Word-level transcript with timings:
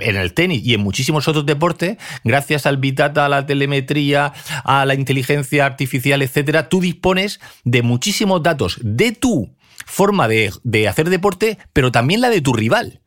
En 0.00 0.16
el 0.16 0.34
tenis 0.34 0.62
y 0.64 0.74
en 0.74 0.80
muchísimos 0.80 1.28
otros 1.28 1.46
deportes, 1.46 1.98
gracias 2.24 2.66
al 2.66 2.78
Big 2.78 2.94
Data, 2.94 3.26
a 3.26 3.28
la 3.28 3.46
telemetría, 3.46 4.32
a 4.64 4.84
la 4.86 4.94
inteligencia 4.94 5.66
artificial, 5.66 6.22
etcétera, 6.22 6.68
tú 6.68 6.80
dispones 6.80 7.40
de 7.64 7.82
muchísimos 7.82 8.42
datos 8.42 8.78
de 8.82 9.12
tu 9.12 9.54
forma 9.86 10.28
de, 10.28 10.52
de 10.62 10.88
hacer 10.88 11.10
deporte, 11.10 11.58
pero 11.72 11.92
también 11.92 12.20
la 12.20 12.30
de 12.30 12.40
tu 12.40 12.52
rival 12.52 13.00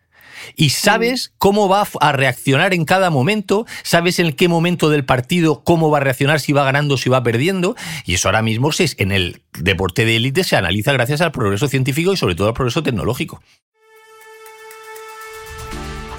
y 0.56 0.70
sabes 0.70 1.34
cómo 1.38 1.68
va 1.68 1.88
a 2.00 2.12
reaccionar 2.12 2.74
en 2.74 2.86
cada 2.86 3.10
momento, 3.10 3.66
sabes 3.84 4.20
en 4.20 4.34
qué 4.34 4.48
momento 4.48 4.90
del 4.90 5.06
partido 5.06 5.64
cómo 5.64 5.90
va 5.90 5.98
a 5.98 6.02
reaccionar, 6.02 6.40
si 6.40 6.54
va 6.54 6.64
ganando, 6.64 6.98
si 6.98 7.10
va 7.10 7.24
perdiendo, 7.24 7.76
y 8.06 8.16
eso 8.16 8.28
ahora 8.28 8.42
mismo 8.42 8.70
en 8.98 9.12
el 9.12 9.42
deporte 9.60 10.06
de 10.06 10.18
élite 10.18 10.44
se 10.44 10.56
analiza 10.56 10.92
gracias 10.92 11.22
al 11.22 11.32
progreso 11.32 11.68
científico 11.68 12.14
y 12.14 12.18
sobre 12.18 12.36
todo 12.36 12.50
al 12.50 12.54
progreso 12.54 12.84
tecnológico. 12.84 13.42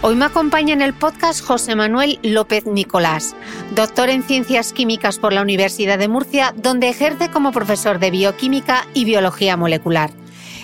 Hoy 0.01 0.15
me 0.15 0.27
acompaña 0.27 0.73
en 0.75 0.81
el 0.81 0.95
podcast 0.95 1.45
José 1.45 1.75
Manuel 1.75 2.21
López 2.23 2.67
Nicolás, 2.67 3.35
doctor 3.75 4.11
en 4.11 4.23
Ciencias 4.23 4.73
Químicas 4.73 5.19
por 5.19 5.33
la 5.33 5.43
Universidad 5.43 5.99
de 5.99 6.07
Murcia, 6.07 6.55
donde 6.57 6.89
ejerce 6.89 7.33
como 7.33 7.51
profesor 7.51 7.99
de 7.99 8.13
Bioquímica 8.13 8.87
y 8.95 9.05
Biología 9.05 9.57
Molecular. 9.57 10.13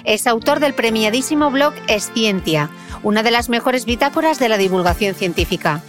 Es 0.05 0.28
autor 0.28 0.61
del 0.61 0.75
premiadísimo 0.75 1.50
blog 1.50 1.75
Escientia, 1.89 2.71
una 3.03 3.25
de 3.25 3.33
las 3.33 3.49
mejores 3.49 3.87
bitácoras 3.87 4.39
de 4.39 4.49
la 4.49 4.56
divulgación 4.56 5.17
científica. 5.17 5.83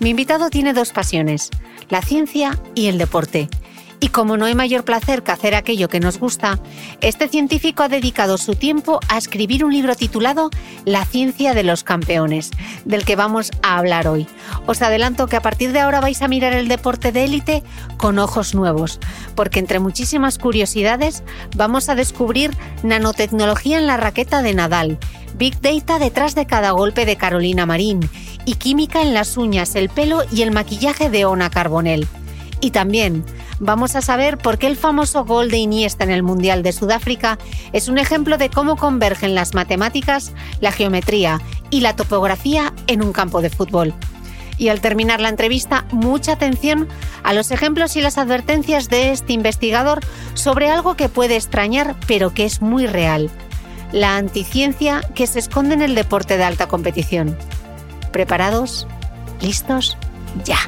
Mi 0.00 0.10
invitado 0.10 0.50
tiene 0.50 0.72
dos 0.72 0.90
pasiones, 0.90 1.50
la 1.90 2.02
ciencia 2.02 2.58
y 2.74 2.88
el 2.88 2.98
deporte 2.98 3.48
y 4.00 4.08
como 4.08 4.36
no 4.36 4.44
hay 4.44 4.54
mayor 4.54 4.84
placer 4.84 5.22
que 5.22 5.32
hacer 5.32 5.54
aquello 5.54 5.88
que 5.88 6.00
nos 6.00 6.18
gusta, 6.18 6.58
este 7.00 7.28
científico 7.28 7.82
ha 7.82 7.88
dedicado 7.88 8.38
su 8.38 8.54
tiempo 8.54 9.00
a 9.08 9.18
escribir 9.18 9.64
un 9.64 9.72
libro 9.72 9.94
titulado 9.94 10.50
La 10.84 11.04
ciencia 11.04 11.54
de 11.54 11.64
los 11.64 11.84
campeones, 11.84 12.50
del 12.84 13.04
que 13.04 13.16
vamos 13.16 13.50
a 13.62 13.78
hablar 13.78 14.08
hoy. 14.08 14.26
Os 14.66 14.82
adelanto 14.82 15.26
que 15.26 15.36
a 15.36 15.42
partir 15.42 15.72
de 15.72 15.80
ahora 15.80 16.00
vais 16.00 16.22
a 16.22 16.28
mirar 16.28 16.52
el 16.52 16.68
deporte 16.68 17.12
de 17.12 17.24
élite 17.24 17.62
con 17.96 18.18
ojos 18.18 18.54
nuevos, 18.54 19.00
porque 19.34 19.58
entre 19.58 19.80
muchísimas 19.80 20.38
curiosidades 20.38 21.22
vamos 21.56 21.88
a 21.88 21.94
descubrir 21.94 22.52
nanotecnología 22.82 23.78
en 23.78 23.86
la 23.86 23.96
raqueta 23.96 24.42
de 24.42 24.54
Nadal, 24.54 24.98
Big 25.36 25.60
Data 25.60 25.98
detrás 25.98 26.34
de 26.34 26.46
cada 26.46 26.70
golpe 26.72 27.04
de 27.04 27.16
Carolina 27.16 27.66
Marín 27.66 28.08
y 28.44 28.54
química 28.54 29.02
en 29.02 29.14
las 29.14 29.36
uñas, 29.36 29.74
el 29.74 29.88
pelo 29.88 30.22
y 30.32 30.42
el 30.42 30.50
maquillaje 30.50 31.10
de 31.10 31.24
Ona 31.24 31.50
Carbonell. 31.50 32.08
Y 32.60 32.72
también 32.72 33.24
vamos 33.60 33.96
a 33.96 34.02
saber 34.02 34.38
por 34.38 34.58
qué 34.58 34.66
el 34.66 34.76
famoso 34.76 35.24
gol 35.24 35.50
de 35.50 35.58
Iniesta 35.58 36.04
en 36.04 36.10
el 36.10 36.22
Mundial 36.22 36.62
de 36.62 36.72
Sudáfrica 36.72 37.38
es 37.72 37.88
un 37.88 37.98
ejemplo 37.98 38.38
de 38.38 38.50
cómo 38.50 38.76
convergen 38.76 39.34
las 39.34 39.54
matemáticas, 39.54 40.32
la 40.60 40.72
geometría 40.72 41.40
y 41.70 41.80
la 41.80 41.96
topografía 41.96 42.72
en 42.86 43.02
un 43.02 43.12
campo 43.12 43.42
de 43.42 43.50
fútbol. 43.50 43.94
Y 44.56 44.68
al 44.68 44.80
terminar 44.80 45.20
la 45.20 45.28
entrevista, 45.28 45.86
mucha 45.92 46.32
atención 46.32 46.88
a 47.22 47.32
los 47.32 47.50
ejemplos 47.50 47.94
y 47.96 48.00
las 48.00 48.18
advertencias 48.18 48.88
de 48.88 49.12
este 49.12 49.32
investigador 49.32 50.00
sobre 50.34 50.70
algo 50.70 50.96
que 50.96 51.08
puede 51.08 51.36
extrañar 51.36 51.94
pero 52.06 52.34
que 52.34 52.44
es 52.44 52.60
muy 52.60 52.86
real, 52.86 53.30
la 53.92 54.16
anticiencia 54.16 55.02
que 55.14 55.26
se 55.26 55.38
esconde 55.38 55.74
en 55.74 55.82
el 55.82 55.94
deporte 55.94 56.36
de 56.36 56.44
alta 56.44 56.66
competición. 56.66 57.36
¿Preparados? 58.12 58.86
¿Listos? 59.40 59.96
¡Ya! 60.44 60.58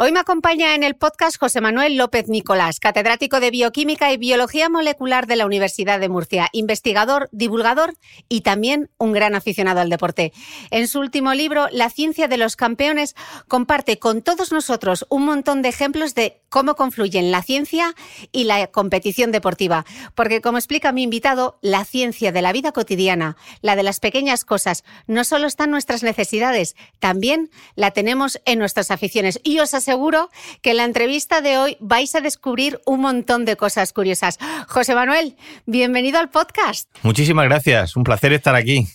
Hoy 0.00 0.12
me 0.12 0.20
acompaña 0.20 0.76
en 0.76 0.84
el 0.84 0.94
podcast 0.94 1.36
José 1.40 1.60
Manuel 1.60 1.96
López 1.96 2.28
Nicolás, 2.28 2.78
catedrático 2.78 3.40
de 3.40 3.50
Bioquímica 3.50 4.12
y 4.12 4.16
Biología 4.16 4.68
Molecular 4.68 5.26
de 5.26 5.34
la 5.34 5.44
Universidad 5.44 5.98
de 5.98 6.08
Murcia, 6.08 6.48
investigador, 6.52 7.28
divulgador 7.32 7.94
y 8.28 8.42
también 8.42 8.90
un 8.96 9.10
gran 9.10 9.34
aficionado 9.34 9.80
al 9.80 9.90
deporte. 9.90 10.32
En 10.70 10.86
su 10.86 11.00
último 11.00 11.34
libro, 11.34 11.66
La 11.72 11.90
ciencia 11.90 12.28
de 12.28 12.36
los 12.36 12.54
campeones, 12.54 13.16
comparte 13.48 13.98
con 13.98 14.22
todos 14.22 14.52
nosotros 14.52 15.04
un 15.08 15.24
montón 15.24 15.62
de 15.62 15.70
ejemplos 15.70 16.14
de 16.14 16.42
cómo 16.48 16.74
confluyen 16.74 17.30
la 17.30 17.42
ciencia 17.42 17.94
y 18.32 18.44
la 18.44 18.66
competición 18.66 19.32
deportiva. 19.32 19.86
Porque, 20.14 20.40
como 20.40 20.58
explica 20.58 20.92
mi 20.92 21.02
invitado, 21.04 21.58
la 21.62 21.84
ciencia 21.84 22.30
de 22.30 22.42
la 22.42 22.52
vida 22.52 22.72
cotidiana, 22.72 23.36
la 23.62 23.74
de 23.74 23.82
las 23.82 24.00
pequeñas 24.00 24.44
cosas, 24.44 24.84
no 25.06 25.24
solo 25.24 25.46
está 25.46 25.64
en 25.64 25.70
nuestras 25.70 26.02
necesidades, 26.02 26.76
también 26.98 27.50
la 27.74 27.92
tenemos 27.92 28.40
en 28.44 28.58
nuestras 28.58 28.90
aficiones. 28.90 29.40
Y 29.44 29.60
os 29.60 29.72
seguro 29.80 30.30
que 30.62 30.70
en 30.70 30.78
la 30.78 30.84
entrevista 30.84 31.40
de 31.40 31.58
hoy 31.58 31.76
vais 31.80 32.14
a 32.14 32.20
descubrir 32.20 32.80
un 32.86 33.00
montón 33.00 33.44
de 33.44 33.56
cosas 33.56 33.92
curiosas. 33.92 34.38
José 34.66 34.94
Manuel, 34.94 35.36
bienvenido 35.66 36.18
al 36.18 36.30
podcast. 36.30 36.88
Muchísimas 37.02 37.46
gracias, 37.46 37.96
un 37.96 38.04
placer 38.04 38.32
estar 38.32 38.54
aquí. 38.54 38.86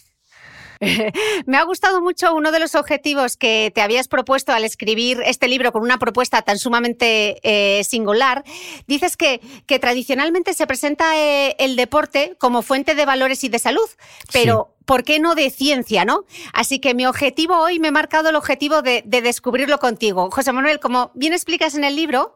Me 1.45 1.57
ha 1.57 1.63
gustado 1.63 2.01
mucho 2.01 2.33
uno 2.33 2.51
de 2.51 2.59
los 2.59 2.75
objetivos 2.75 3.37
que 3.37 3.71
te 3.73 3.81
habías 3.81 4.07
propuesto 4.07 4.51
al 4.51 4.63
escribir 4.63 5.21
este 5.25 5.47
libro 5.47 5.71
con 5.71 5.81
una 5.81 5.97
propuesta 5.97 6.41
tan 6.41 6.57
sumamente 6.57 7.39
eh, 7.43 7.83
singular. 7.83 8.43
Dices 8.87 9.17
que, 9.17 9.41
tradicionalmente 9.79 10.53
se 10.53 10.67
presenta 10.67 11.17
eh, 11.17 11.55
el 11.57 11.75
deporte 11.75 12.35
como 12.37 12.61
fuente 12.61 12.93
de 12.93 13.05
valores 13.05 13.43
y 13.43 13.49
de 13.49 13.57
salud, 13.57 13.89
pero 14.31 14.72
¿por 14.85 15.03
qué 15.03 15.19
no 15.19 15.35
de 15.35 15.49
ciencia, 15.49 16.05
no? 16.05 16.25
Así 16.53 16.79
que 16.79 16.93
mi 16.93 17.05
objetivo 17.05 17.57
hoy 17.57 17.79
me 17.79 17.89
he 17.89 17.91
marcado 17.91 18.29
el 18.29 18.35
objetivo 18.35 18.81
de, 18.81 19.03
descubrirlo 19.05 19.79
contigo. 19.79 20.29
José 20.31 20.51
Manuel, 20.51 20.79
como 20.79 21.11
bien 21.13 21.33
explicas 21.33 21.75
en 21.75 21.83
el 21.83 21.95
libro, 21.95 22.35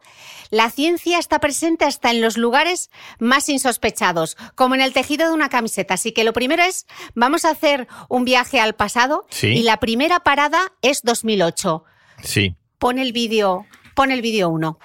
la 0.50 0.70
ciencia 0.70 1.18
está 1.18 1.38
presente 1.40 1.84
hasta 1.84 2.10
en 2.10 2.20
los 2.20 2.36
lugares 2.36 2.90
más 3.18 3.48
insospechados, 3.48 4.36
como 4.54 4.74
en 4.74 4.80
el 4.80 4.92
tejido 4.92 5.28
de 5.28 5.34
una 5.34 5.48
camiseta. 5.48 5.94
Así 5.94 6.12
que 6.12 6.24
lo 6.24 6.32
primero 6.32 6.62
es, 6.62 6.86
vamos 7.14 7.44
a 7.44 7.50
hacer 7.50 7.88
un 8.08 8.24
viaje 8.24 8.60
al 8.60 8.74
pasado 8.74 9.26
y 9.42 9.62
la 9.62 9.78
primera 9.78 10.20
parada 10.20 10.72
es 10.82 11.02
2008. 11.02 11.84
Sí. 12.22 12.56
Pon 12.78 12.98
el 12.98 13.12
vídeo, 13.12 13.66
pon 13.94 14.10
el 14.10 14.22
vídeo 14.22 14.48
1. 14.48 14.78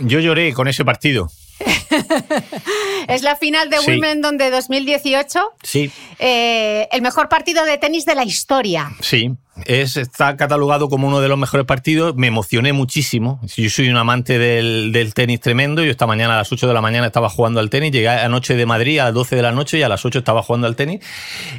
Yo 0.00 0.20
lloré 0.20 0.52
con 0.52 0.68
ese 0.68 0.84
partido. 0.84 1.28
es 3.08 3.22
la 3.22 3.36
final 3.36 3.70
de 3.70 3.78
Wimbledon 3.80 4.38
de 4.38 4.50
2018. 4.50 5.40
Sí. 5.62 5.90
Eh, 6.18 6.88
el 6.92 7.02
mejor 7.02 7.28
partido 7.28 7.64
de 7.64 7.78
tenis 7.78 8.04
de 8.04 8.14
la 8.14 8.24
historia. 8.24 8.90
Sí, 9.00 9.36
es, 9.66 9.96
está 9.96 10.36
catalogado 10.36 10.88
como 10.88 11.08
uno 11.08 11.20
de 11.20 11.28
los 11.28 11.38
mejores 11.38 11.66
partidos. 11.66 12.14
Me 12.16 12.26
emocioné 12.26 12.72
muchísimo. 12.72 13.40
Yo 13.56 13.70
soy 13.70 13.88
un 13.88 13.96
amante 13.96 14.38
del, 14.38 15.12
tenis 15.14 15.40
tremendo. 15.40 15.82
Yo 15.82 15.90
esta 15.90 16.06
mañana 16.06 16.34
a 16.34 16.38
las 16.38 16.52
8 16.52 16.66
de 16.68 16.74
la 16.74 16.80
mañana 16.80 17.06
estaba 17.06 17.28
jugando 17.28 17.60
al 17.60 17.70
tenis. 17.70 17.92
Llegué 17.92 18.08
anoche 18.08 18.54
de 18.54 18.66
Madrid 18.66 18.98
a 18.98 19.06
las 19.06 19.14
12 19.14 19.36
de 19.36 19.42
la 19.42 19.52
noche 19.52 19.78
y 19.78 19.82
a 19.82 19.88
las 19.88 20.04
8 20.04 20.20
estaba 20.20 20.42
jugando 20.42 20.66
al 20.66 20.76
tenis. 20.76 21.00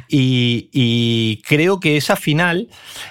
Y, 0.08 1.42
creo 1.46 1.80
que 1.80 1.96
esa 1.96 2.16
final, 2.16 2.68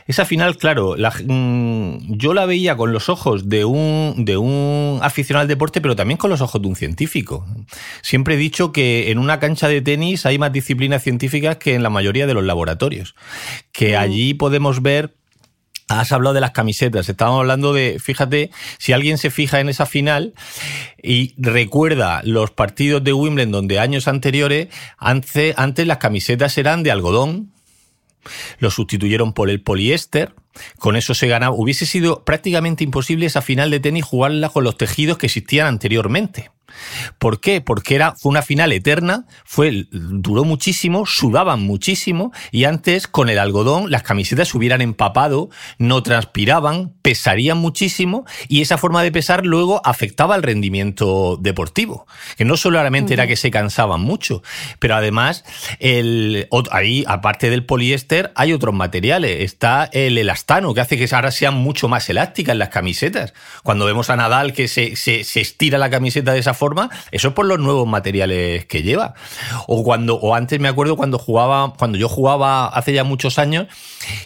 esa 0.08 0.26
final, 0.26 0.58
claro, 0.58 0.96
mm, 0.98 2.14
yo 2.16 2.34
la 2.34 2.46
veía 2.46 2.76
con 2.76 2.92
los 2.92 3.10
ojos 3.10 3.50
de 3.50 3.66
un, 3.66 4.26
de 4.26 4.38
un 4.38 5.00
aficionado 5.02 5.42
al 5.42 5.48
deporte, 5.48 5.82
pero 5.82 5.96
también 5.96 6.18
con 6.18 6.30
los 6.30 6.42
ojos 6.42 6.62
de 6.62 6.68
un 6.68 6.76
científico. 6.80 7.46
Siempre 8.02 8.34
he 8.34 8.38
dicho 8.38 8.72
que 8.72 9.12
en 9.12 9.20
una 9.20 9.40
cancha 9.40 9.68
de 9.68 9.82
tenis 9.82 10.26
hay 10.26 10.40
más 10.40 10.52
disciplinas 10.52 11.04
científicas 11.04 11.58
que 11.58 11.76
en 11.76 11.84
la 11.84 11.92
mayoría 11.92 12.26
de 12.26 12.34
los 12.34 12.44
laboratorios. 12.44 13.16
Que 13.72 13.96
mm. 13.96 14.00
allí 14.00 14.34
podemos 14.34 14.82
ver 14.82 15.20
Has 15.90 16.12
hablado 16.12 16.36
de 16.36 16.42
las 16.42 16.52
camisetas. 16.52 17.10
Estábamos 17.10 17.40
hablando 17.40 17.74
de, 17.74 17.98
fíjate, 18.00 18.52
si 18.78 18.94
alguien 18.94 19.18
se 19.18 19.32
fija 19.32 19.60
en 19.60 19.70
esa 19.70 19.88
final 19.88 20.36
y 21.02 21.34
recuerda 21.36 22.22
los 22.24 22.52
partidos 22.52 23.04
de 23.04 23.12
Wimbledon 23.12 23.68
de 23.68 23.80
años 23.80 24.08
anteriores, 24.08 24.68
antes, 25.00 25.56
antes 25.58 25.88
las 25.88 25.98
camisetas 25.98 26.56
eran 26.60 26.84
de 26.84 26.92
algodón, 26.92 27.52
lo 28.60 28.70
sustituyeron 28.70 29.34
por 29.34 29.50
el 29.50 29.62
poliéster, 29.62 30.36
con 30.78 30.96
eso 30.96 31.16
se 31.16 31.28
ganaba. 31.28 31.56
Hubiese 31.56 31.88
sido 31.88 32.24
prácticamente 32.24 32.84
imposible 32.84 33.26
esa 33.26 33.42
final 33.42 33.72
de 33.72 33.80
tenis 33.80 34.06
jugarla 34.06 34.50
con 34.50 34.64
los 34.64 34.78
tejidos 34.78 35.18
que 35.18 35.26
existían 35.26 35.66
anteriormente. 35.66 36.52
¿Por 37.18 37.40
qué? 37.40 37.62
Porque 37.62 37.96
era, 37.96 38.16
fue 38.16 38.30
una 38.30 38.42
final 38.42 38.72
eterna, 38.72 39.26
fue, 39.46 39.88
duró 39.92 40.44
muchísimo, 40.44 41.06
sudaban 41.06 41.62
muchísimo 41.62 42.32
y 42.52 42.66
antes 42.66 43.08
con 43.08 43.30
el 43.30 43.40
algodón 43.40 43.92
las 43.92 44.04
camisetas 44.04 44.50
se 44.50 44.58
hubieran 44.58 44.82
empapado, 44.82 45.50
no 45.78 46.04
transpiraban, 46.04 46.94
pesarían 47.02 47.58
muchísimo 47.58 48.26
y 48.48 48.62
esa 48.62 48.78
forma 48.78 49.04
de 49.04 49.12
pesar 49.12 49.46
luego 49.46 49.82
afectaba 49.84 50.36
al 50.36 50.44
rendimiento 50.44 51.38
deportivo, 51.40 52.08
que 52.38 52.46
no 52.46 52.58
solamente 52.58 53.14
era 53.14 53.28
que 53.28 53.36
se 53.36 53.52
cansaban 53.52 54.02
mucho, 54.02 54.42
pero 54.80 54.96
además 54.96 55.44
el, 55.80 56.48
ahí, 56.72 57.04
aparte 57.08 57.50
del 57.50 57.66
poliéster, 57.66 58.32
hay 58.36 58.54
otros 58.54 58.74
materiales. 58.74 59.42
Está 59.42 59.90
el 59.92 60.18
elastano, 60.18 60.74
que 60.74 60.82
hace 60.82 60.98
que 60.98 61.14
ahora 61.14 61.32
sean 61.32 61.56
mucho 61.56 61.88
más 61.88 62.10
elásticas 62.10 62.56
las 62.56 62.70
camisetas. 62.70 63.34
Cuando 63.64 63.86
vemos 63.86 64.10
a 64.10 64.16
Nadal 64.16 64.54
que 64.54 64.68
se, 64.68 64.96
se, 64.96 65.24
se 65.24 65.42
estira 65.42 65.78
la 65.78 65.90
camiseta 65.90 66.34
de 66.34 66.40
esa 66.40 66.54
forma, 66.54 66.69
eso 67.12 67.28
es 67.30 67.34
por 67.34 67.46
los 67.46 67.60
nuevos 67.60 67.88
materiales 67.88 68.66
que 68.66 68.84
lleva. 68.84 69.14
O 69.68 69.84
cuando, 69.84 70.16
o 70.16 70.36
antes 70.36 70.60
me 70.60 70.68
acuerdo 70.68 70.96
cuando 70.96 71.18
jugaba, 71.18 71.74
cuando 71.78 71.98
yo 71.98 72.10
jugaba 72.10 72.68
hace 72.68 72.94
ya 72.94 73.04
muchos 73.04 73.40
años 73.40 73.68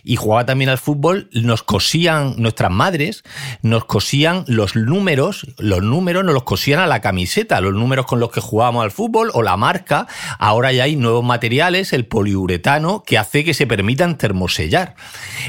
y 0.03 0.15
jugaba 0.15 0.45
también 0.45 0.69
al 0.69 0.77
fútbol, 0.77 1.29
nos 1.33 1.63
cosían, 1.63 2.35
nuestras 2.37 2.71
madres, 2.71 3.23
nos 3.61 3.85
cosían 3.85 4.45
los 4.47 4.75
números, 4.75 5.47
los 5.57 5.81
números 5.81 6.23
nos 6.23 6.33
los 6.33 6.43
cosían 6.43 6.79
a 6.79 6.87
la 6.87 7.01
camiseta, 7.01 7.61
los 7.61 7.73
números 7.73 8.05
con 8.05 8.19
los 8.19 8.31
que 8.31 8.41
jugábamos 8.41 8.83
al 8.83 8.91
fútbol 8.91 9.31
o 9.33 9.41
la 9.41 9.57
marca. 9.57 10.07
Ahora 10.39 10.71
ya 10.71 10.83
hay 10.83 10.95
nuevos 10.95 11.23
materiales, 11.23 11.93
el 11.93 12.05
poliuretano, 12.05 13.03
que 13.03 13.17
hace 13.17 13.43
que 13.43 13.53
se 13.53 13.67
permitan 13.67 14.17
termosellar. 14.17 14.95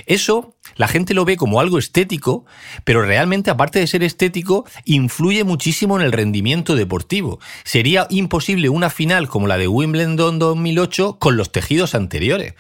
Eso 0.06 0.54
la 0.77 0.89
gente 0.89 1.15
lo 1.15 1.25
ve 1.25 1.37
como 1.37 1.61
algo 1.61 1.79
estético, 1.79 2.45
pero 2.85 3.03
realmente, 3.03 3.51
aparte 3.51 3.79
de 3.79 3.87
ser 3.87 4.03
estético, 4.03 4.65
influye 4.85 5.45
muchísimo 5.45 5.97
en 5.97 6.03
el 6.03 6.13
rendimiento 6.13 6.75
deportivo. 6.75 7.39
Sería 7.65 8.07
imposible 8.11 8.69
una 8.69 8.91
final 8.91 9.29
como 9.29 9.47
la 9.47 9.59
de 9.59 9.69
Wimbledon 9.69 10.39
2008 10.39 11.19
con 11.19 11.37
los 11.37 11.53
tejidos 11.53 11.95
anteriores. 11.95 12.55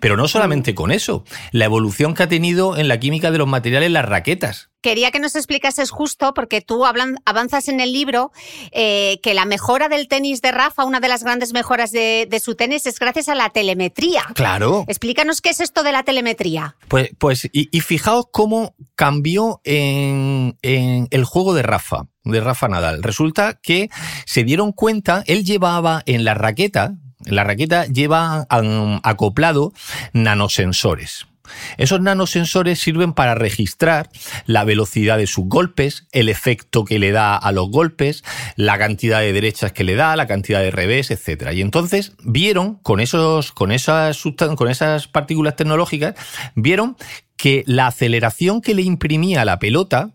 Pero 0.00 0.16
no 0.16 0.28
solamente 0.28 0.74
con 0.74 0.90
eso, 0.90 1.24
la 1.52 1.66
evolución 1.66 2.14
que 2.14 2.22
ha 2.22 2.28
tenido 2.28 2.76
en 2.76 2.88
la 2.88 3.00
química 3.00 3.30
de 3.30 3.38
los 3.38 3.48
materiales 3.48 3.90
las 3.90 4.04
raquetas. 4.04 4.70
Quería 4.88 5.10
que 5.10 5.20
nos 5.20 5.36
explicases 5.36 5.90
justo, 5.90 6.32
porque 6.32 6.62
tú 6.62 6.86
avanzas 6.86 7.68
en 7.68 7.80
el 7.80 7.92
libro, 7.92 8.32
eh, 8.72 9.20
que 9.22 9.34
la 9.34 9.44
mejora 9.44 9.90
del 9.90 10.08
tenis 10.08 10.40
de 10.40 10.50
Rafa, 10.50 10.86
una 10.86 10.98
de 10.98 11.08
las 11.08 11.24
grandes 11.24 11.52
mejoras 11.52 11.92
de, 11.92 12.40
su 12.42 12.54
tenis, 12.54 12.86
es 12.86 12.98
gracias 12.98 13.28
a 13.28 13.34
la 13.34 13.50
telemetría. 13.50 14.24
Claro. 14.32 14.86
Explícanos 14.88 15.42
qué 15.42 15.50
es 15.50 15.60
esto 15.60 15.82
de 15.82 15.92
la 15.92 16.04
telemetría. 16.04 16.76
Pues, 16.88 17.10
pues 17.18 17.50
y, 17.52 17.80
fijaos 17.82 18.28
cómo 18.32 18.74
cambió 18.94 19.60
en, 19.64 20.56
el 20.62 21.24
juego 21.26 21.52
de 21.52 21.64
Rafa, 21.64 22.06
de 22.24 22.40
Rafa 22.40 22.68
Nadal. 22.68 23.02
Resulta 23.02 23.60
que 23.62 23.90
se 24.24 24.42
dieron 24.42 24.72
cuenta, 24.72 25.22
él 25.26 25.44
llevaba 25.44 26.02
en 26.06 26.24
la 26.24 26.32
raqueta, 26.32 26.94
en 27.26 27.36
la 27.36 27.44
raqueta 27.44 27.84
lleva 27.84 28.46
acoplado 29.02 29.74
nanosensores. 30.14 31.27
Esos 31.76 32.00
nanosensores 32.00 32.78
sirven 32.78 33.12
para 33.12 33.34
registrar 33.34 34.10
la 34.46 34.64
velocidad 34.64 35.18
de 35.18 35.26
sus 35.26 35.46
golpes, 35.46 36.06
el 36.12 36.28
efecto 36.28 36.84
que 36.84 36.98
le 36.98 37.12
da 37.12 37.36
a 37.36 37.52
los 37.52 37.70
golpes, 37.70 38.24
la 38.56 38.78
cantidad 38.78 39.20
de 39.20 39.32
derechas 39.32 39.72
que 39.72 39.84
le 39.84 39.94
da, 39.94 40.16
la 40.16 40.26
cantidad 40.26 40.60
de 40.60 40.70
revés, 40.70 41.10
etc. 41.10 41.52
Y 41.52 41.60
entonces 41.60 42.12
vieron, 42.24 42.76
con, 42.76 43.00
esos, 43.00 43.52
con, 43.52 43.72
esas, 43.72 44.22
con 44.56 44.68
esas 44.68 45.08
partículas 45.08 45.56
tecnológicas, 45.56 46.14
vieron 46.54 46.96
que 47.38 47.62
la 47.66 47.86
aceleración 47.86 48.60
que 48.60 48.74
le 48.74 48.82
imprimía 48.82 49.44
la 49.44 49.60
pelota, 49.60 50.10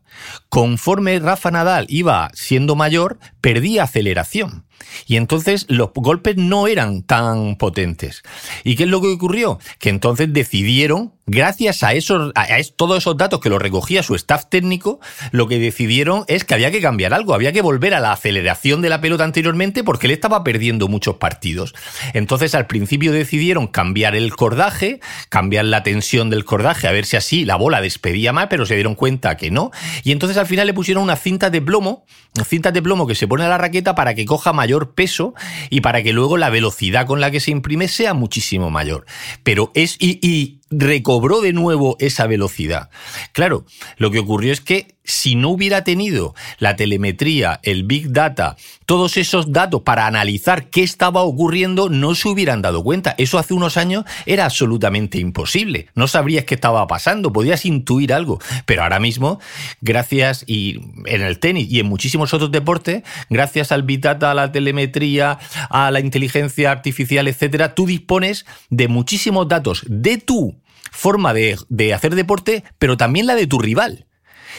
conforme 0.50 1.18
Rafa 1.20 1.50
Nadal 1.52 1.86
iba 1.90 2.30
siendo 2.34 2.76
mayor, 2.76 3.18
perdía 3.40 3.84
aceleración. 3.84 4.66
Y 5.08 5.18
entonces 5.18 5.66
los 5.70 5.92
golpes 5.94 6.38
no 6.38 6.68
eran 6.68 7.04
tan 7.04 7.56
potentes. 7.56 8.24
¿Y 8.64 8.76
qué 8.76 8.84
es 8.84 8.90
lo 8.90 9.02
que 9.02 9.08
ocurrió? 9.08 9.60
Que 9.80 9.90
entonces 9.90 10.32
decidieron, 10.32 11.14
gracias 11.26 11.84
a, 11.84 11.94
esos, 11.94 12.32
a 12.36 12.48
todos 12.76 12.98
esos 12.98 13.18
datos 13.18 13.40
que 13.40 13.50
lo 13.50 13.60
recogía 13.60 14.04
su 14.04 14.16
staff 14.16 14.46
técnico, 14.50 15.00
lo 15.32 15.48
que 15.48 15.60
decidieron 15.60 16.26
es 16.28 16.44
que 16.44 16.54
había 16.54 16.72
que 16.72 16.82
cambiar 16.82 17.14
algo, 17.14 17.34
había 17.34 17.52
que 17.52 17.62
volver 17.62 17.94
a 17.94 18.00
la 18.00 18.12
aceleración 18.12 18.82
de 18.82 18.90
la 18.90 19.02
pelota 19.02 19.24
anteriormente 19.24 19.84
porque 19.84 20.08
él 20.08 20.14
estaba 20.14 20.44
perdiendo 20.44 20.88
muchos 20.88 21.16
partidos. 21.16 21.74
Entonces 22.14 22.56
al 22.56 22.68
principio 22.68 23.12
decidieron 23.12 23.68
cambiar 23.68 24.16
el 24.16 24.36
cordaje, 24.36 25.00
cambiar 25.30 25.66
la 25.66 25.84
tensión 25.84 26.30
del 26.30 26.46
cordaje, 26.46 26.88
a 26.88 26.92
ver 26.92 27.06
si 27.06 27.18
así 27.18 27.46
la 27.46 27.56
bola 27.56 27.82
despedía 27.82 28.34
más, 28.34 28.48
pero 28.50 28.66
se 28.66 28.76
dieron 28.76 28.96
cuenta 28.96 29.38
que 29.38 29.52
no. 29.52 29.72
Y 30.04 30.12
entonces 30.12 30.38
al 30.38 30.48
final 30.48 30.68
le 30.68 30.74
pusieron 30.74 31.04
una 31.04 31.16
cinta 31.16 31.50
de 31.50 31.62
plomo, 31.62 32.06
cinta 32.44 32.72
de 32.72 32.82
plomo 32.82 33.06
que 33.06 33.16
se 33.16 33.28
pone 33.28 33.44
a 33.44 33.48
la 33.48 33.58
raqueta 33.58 33.96
para 33.96 34.16
que 34.16 34.26
coja 34.26 34.54
mayor 34.54 34.94
peso 34.94 35.36
y 35.70 35.82
para 35.82 36.02
que 36.02 36.14
luego 36.14 36.38
la 36.38 36.50
velocidad 36.50 37.06
con 37.06 37.22
la 37.22 37.30
que 37.30 37.40
se 37.40 37.52
imprime 37.52 37.88
sea 37.88 38.14
muchísimo 38.14 38.72
mayor. 38.72 39.06
Pero 39.44 39.72
es, 39.76 39.98
y, 40.00 40.60
recobró 40.78 41.42
de 41.42 41.54
nuevo 41.54 41.96
esa 42.00 42.28
velocidad. 42.28 42.90
Claro, 43.32 43.66
lo 43.98 44.12
que 44.12 44.20
ocurrió 44.20 44.54
es 44.54 44.62
que 44.62 44.96
si 45.04 45.36
no 45.36 45.50
hubiera 45.50 45.84
tenido 45.84 46.34
la 46.60 46.76
telemetría, 46.76 47.60
el 47.64 47.84
big 47.84 48.12
data, 48.12 48.56
todos 48.86 49.18
esos 49.18 49.52
datos 49.52 49.82
para 49.82 50.08
analizar 50.08 50.70
qué 50.70 50.82
estaba 50.82 51.24
ocurriendo, 51.24 51.90
no 51.90 52.16
se 52.16 52.30
hubieran 52.30 52.62
dado 52.62 52.84
cuenta. 52.84 53.14
Eso 53.18 53.38
hace 53.38 53.54
unos 53.54 53.76
años 53.78 54.06
era 54.26 54.46
absolutamente 54.46 55.20
imposible. 55.20 55.88
No 55.96 56.08
sabrías 56.08 56.46
qué 56.46 56.56
estaba 56.56 56.88
pasando, 56.88 57.34
podías 57.34 57.66
intuir 57.66 58.14
algo. 58.14 58.40
Pero 58.66 58.84
ahora 58.84 59.00
mismo, 59.00 59.40
gracias, 59.82 60.46
y 60.48 60.80
en 61.06 61.22
el 61.22 61.40
tenis 61.40 61.70
y 61.70 61.80
en 61.80 61.88
muchísimos 61.88 62.34
otros 62.34 62.52
deportes, 62.52 63.04
gracias 63.30 63.72
al 63.72 63.84
big 63.84 64.02
data, 64.02 64.32
a 64.32 64.34
la 64.34 64.52
telemetría, 64.52 65.38
a 65.70 65.92
la 65.92 66.00
inteligencia 66.00 66.72
artificial, 66.72 67.28
etcétera, 67.28 67.76
tú 67.76 67.86
dispones 67.86 68.46
de 68.70 68.88
muchísimos 68.88 69.48
datos 69.48 69.84
de 69.88 70.18
tu 70.18 70.56
forma 70.94 71.34
de, 71.34 71.58
de 71.70 71.94
hacer 71.94 72.16
deporte, 72.16 72.64
pero 72.78 72.96
también 72.96 73.28
la 73.28 73.36
de 73.36 73.48
tu 73.48 73.60
rival. 73.60 74.06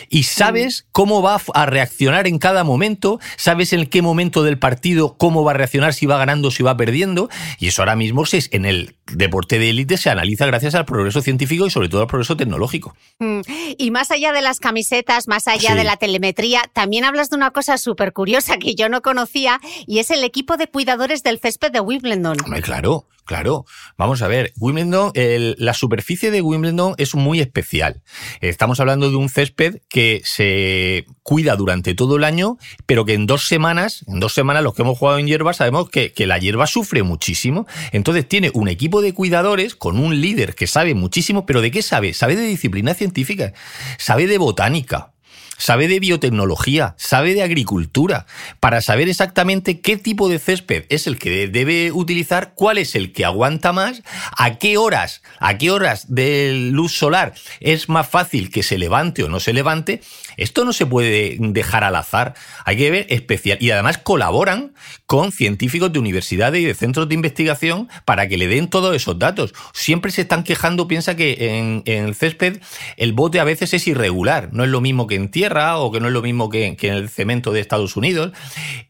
y 0.09 0.25
sabes 0.25 0.87
cómo 0.93 1.23
va 1.23 1.41
a 1.55 1.67
reaccionar 1.67 2.27
en 2.27 2.39
cada 2.39 2.65
momento, 2.65 3.21
sabes 3.37 3.73
en 3.73 3.87
qué 3.87 4.03
momento 4.03 4.43
del 4.43 4.59
partido 4.59 5.17
cómo 5.17 5.45
va 5.45 5.53
a 5.53 5.55
reaccionar, 5.55 5.95
si 5.95 6.07
va 6.07 6.19
ganando, 6.19 6.51
si 6.51 6.63
va 6.63 6.77
perdiendo, 6.77 7.29
y 7.59 7.69
eso 7.69 7.83
ahora 7.83 7.97
mismo 7.97 8.25
es 8.25 8.49
en 8.53 8.65
el 8.65 8.97
deporte 9.07 9.59
de 9.59 9.71
élite 9.71 9.97
se 9.97 10.11
analiza 10.11 10.47
gracias 10.47 10.75
al 10.75 10.87
progreso 10.87 11.21
científico 11.21 11.67
y 11.67 11.71
sobre 11.71 11.89
todo 11.89 12.03
al 12.03 12.07
progreso 12.07 12.37
tecnológico. 12.37 12.97
Mm, 13.19 13.41
y 13.79 13.91
más 13.91 14.11
allá 14.11 14.33
de 14.33 14.43
las 14.43 14.61
camisetas, 14.61 15.29
más 15.29 15.47
allá 15.47 15.75
de 15.75 15.85
la 15.85 15.97
telemetría, 15.97 16.63
también 16.73 17.05
hablas 17.05 17.31
de 17.31 17.37
una 17.37 17.51
cosa 17.51 17.79
súper 17.79 18.13
curiosa 18.13 18.57
que 18.57 18.75
yo 18.75 18.89
no 18.89 19.03
conocía 19.03 19.61
y 19.87 19.99
es 19.99 20.11
el 20.11 20.25
equipo 20.25 20.57
de 20.57 20.67
cuidadores 20.67 21.23
del 21.23 21.39
césped 21.39 21.71
de 21.71 21.81
Wimbledon. 21.81 22.37
claro, 22.63 23.07
Claro, 23.25 23.65
vamos 23.97 24.21
a 24.21 24.29
ver, 24.29 24.53
Wimbledon, 24.59 25.13
la 25.15 25.73
superficie 25.73 26.31
de 26.31 26.43
Wimbledon 26.43 26.95
es 26.99 27.15
muy 27.15 27.41
especial. 27.41 28.03
Estamos 28.43 28.81
hablando 28.81 29.09
de 29.09 29.17
un 29.17 29.31
césped 29.31 29.81
que 29.89 30.21
se 30.25 31.07
cuida 31.23 31.57
durante 31.57 31.95
todo 31.95 32.17
el 32.17 32.25
año, 32.25 32.59
pero 32.85 33.07
que 33.07 33.15
en 33.15 33.27
dos 33.27 33.47
semanas, 33.49 34.05
en 34.09 34.21
dos 34.21 34.35
semanas 34.35 34.63
los 34.63 34.75
que 34.75 34.83
hemos 34.83 34.99
jugado 34.99 35.19
en 35.19 35.27
hierba 35.27 35.55
sabemos 35.55 35.89
que, 35.89 36.13
que 36.13 36.27
la 36.27 36.39
hierba 36.39 36.67
sufre 36.67 37.03
muchísimo. 37.03 37.67
Entonces 37.93 38.29
tiene 38.29 38.51
un 38.53 38.69
equipo 38.69 39.01
de 39.01 39.15
cuidadores 39.15 39.75
con 39.75 39.99
un 39.99 40.21
líder 40.21 40.55
que 40.55 40.67
sabe 40.67 40.95
muchísimo, 40.95 41.47
pero 41.47 41.63
¿de 41.63 41.71
qué 41.71 41.81
sabe? 41.81 42.13
Sabe 42.13 42.37
de 42.37 42.47
disciplina 42.47 42.93
científica, 42.93 43.55
sabe 43.97 44.27
de 44.27 44.37
botánica, 44.37 45.14
sabe 45.57 45.89
de 45.89 46.01
biotecnología, 46.01 46.95
sabe 46.99 47.35
de 47.35 47.43
agricultura, 47.43 48.27
para 48.61 48.81
saber 48.81 49.09
exactamente 49.09 49.81
qué 49.81 49.97
tipo 49.97 50.29
de 50.29 50.39
césped 50.39 50.85
es 50.89 51.07
el 51.07 51.19
que 51.19 51.49
debe 51.49 51.93
utilizar, 51.93 52.53
cuál 52.55 52.79
es 52.79 52.95
el 52.95 53.13
que 53.13 53.25
aguanta 53.25 53.73
más, 53.73 54.03
a 54.37 54.59
qué 54.59 54.77
horas, 54.77 55.23
a 55.39 55.59
qué 55.59 55.71
horas 55.71 56.15
de 56.15 56.71
luz 56.73 56.93
solar 56.93 57.35
es 57.61 57.89
más 57.89 58.09
fácil 58.09 58.51
que 58.51 58.63
se 58.63 58.79
levante 58.79 59.23
o 59.23 59.29
no 59.29 59.41
se 59.41 59.53
levante. 59.53 60.01
Esto 60.37 60.65
no 60.65 60.73
se 60.73 60.87
puede 60.87 61.37
dejar 61.39 61.85
al 61.85 61.97
azar, 61.97 62.35
hay 62.65 62.77
que 62.77 62.91
ver 62.91 63.07
especial. 63.11 63.59
Y 63.61 63.71
además 63.71 63.99
colaboran 63.99 64.75
con 65.07 65.33
científicos 65.33 65.93
de 65.93 65.99
universidades 65.99 66.61
y 66.61 66.65
de 66.65 66.75
centros 66.75 67.09
de 67.09 67.15
investigación 67.15 67.89
para 68.05 68.29
que 68.29 68.37
le 68.37 68.49
den 68.49 68.69
todos 68.69 68.95
esos 68.95 69.19
datos. 69.19 69.55
Siempre 69.73 70.11
se 70.11 70.23
están 70.23 70.43
quejando, 70.43 70.89
piensa 70.89 71.17
que 71.17 71.59
en, 71.59 71.83
el 71.87 72.15
césped 72.15 72.61
el 72.97 73.13
bote 73.13 73.41
a 73.41 73.45
veces 73.45 73.75
es 73.75 73.87
irregular, 73.87 74.51
no 74.53 74.65
es 74.65 74.71
lo 74.71 74.81
mismo 74.81 75.07
que 75.07 75.15
en 75.15 75.31
tierra 75.31 75.44
o 75.53 75.93
que 75.93 76.01
no 76.01 76.09
es 76.09 76.13
lo 76.13 76.23
mismo 76.23 76.49
que, 76.49 76.67
en 76.67 76.95
el 76.95 77.09
cemento 77.09 77.53
de 77.53 77.61
Estados 77.61 77.97
Unidos. 77.97 78.33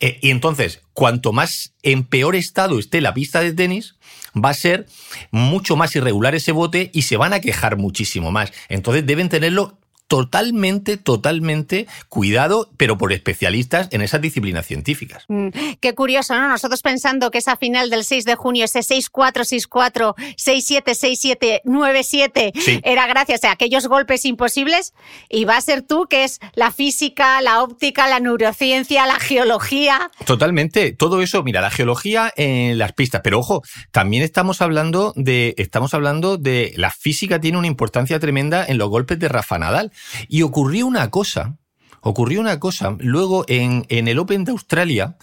Eh, 0.01 0.19
y 0.23 0.31
entonces, 0.31 0.83
cuanto 0.93 1.33
más 1.33 1.75
en 1.83 2.05
peor 2.05 2.37
estado 2.37 2.79
esté 2.79 3.01
la 3.01 3.15
pista 3.15 3.41
de 3.41 3.53
tenis, 3.53 3.97
va 4.37 4.51
a 4.51 4.55
ser 4.55 4.87
mucho 5.31 5.77
más 5.77 5.95
irregular 5.97 6.35
ese 6.35 6.53
bote 6.53 6.91
y 6.93 7.03
se 7.03 7.17
van 7.17 7.33
a 7.33 7.41
quejar 7.41 7.77
muchísimo 7.77 8.31
más. 8.31 8.53
Entonces 8.69 9.07
deben 9.07 9.29
tenerlo 9.29 9.79
totalmente, 10.07 10.97
totalmente 10.97 11.87
cuidado, 12.09 12.71
pero 12.77 12.99
por 12.99 13.13
especialistas 13.13 13.89
en 13.91 14.03
esas 14.03 14.21
disciplinas 14.21 14.67
científicas. 14.67 15.25
Mm, 15.29 15.49
qué 15.81 15.95
curioso, 15.95 16.35
¿no? 16.35 16.49
Nosotros 16.49 16.83
pensando 16.83 17.31
que 17.31 17.39
esa 17.39 17.57
final 17.57 17.91
del 17.91 18.05
6 18.05 18.25
de 18.25 18.35
junio, 18.35 18.65
ese 18.65 18.81
6-4, 18.81 19.45
6-4, 19.69 20.15
6-7, 20.37 20.83
6-7, 20.85 21.61
9-7, 21.65 22.81
era 22.85 23.07
gracias 23.07 23.45
a 23.45 23.53
aquellos 23.53 23.87
golpes 23.87 24.25
imposibles 24.25 24.93
y 25.29 25.45
va 25.45 25.57
a 25.57 25.61
ser 25.61 25.83
tú, 25.83 26.07
que 26.09 26.25
es 26.25 26.41
la 26.55 26.71
física, 26.71 27.41
la 27.41 27.63
óptica, 27.63 28.07
la 28.09 28.21
neurociencia, 28.21 29.07
la 29.07 29.19
geología. 29.19 30.11
Totalmente, 30.25 30.93
todo 30.93 31.23
eso, 31.23 31.43
mira, 31.43 31.61
la 31.61 31.71
geología 31.71 32.33
en 32.37 32.79
las 32.79 32.93
pistas, 32.93 33.23
pero 33.23 33.39
ojo, 33.39 33.63
también 33.91 34.23
estamos 34.23 34.61
hablando 34.61 35.13
de, 35.17 35.55
estamos 35.57 35.95
hablando 35.95 36.37
de 36.37 36.73
la 36.77 36.91
física 36.91 37.41
tiene 37.41 37.59
una 37.59 37.67
importancia 37.67 38.19
tremenda 38.19 38.65
en 38.67 38.79
los 38.79 38.89
golpes 38.89 39.19
de 39.19 39.29
Rafa 39.29 39.59
Nadal. 39.59 39.93
Y 40.29 40.43
ocurrió 40.43 40.87
una 40.87 41.11
cosa, 41.11 41.57
ocurrió 42.01 42.41
una 42.41 42.61
cosa 42.61 42.97
luego 42.99 43.45
en, 43.49 43.87
en 43.89 44.09
el 44.09 44.19
Open 44.19 44.45
de 44.45 44.53
Australia 44.53 45.17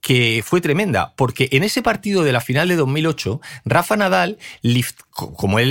que 0.00 0.42
fue 0.44 0.60
tremenda, 0.60 1.14
porque 1.16 1.48
en 1.52 1.62
ese 1.62 1.82
partido 1.82 2.24
de 2.24 2.32
la 2.32 2.40
final 2.40 2.68
de 2.68 2.76
2008, 2.76 3.40
Rafa 3.64 3.96
Nadal, 3.96 4.38
como 5.10 5.58
él, 5.58 5.70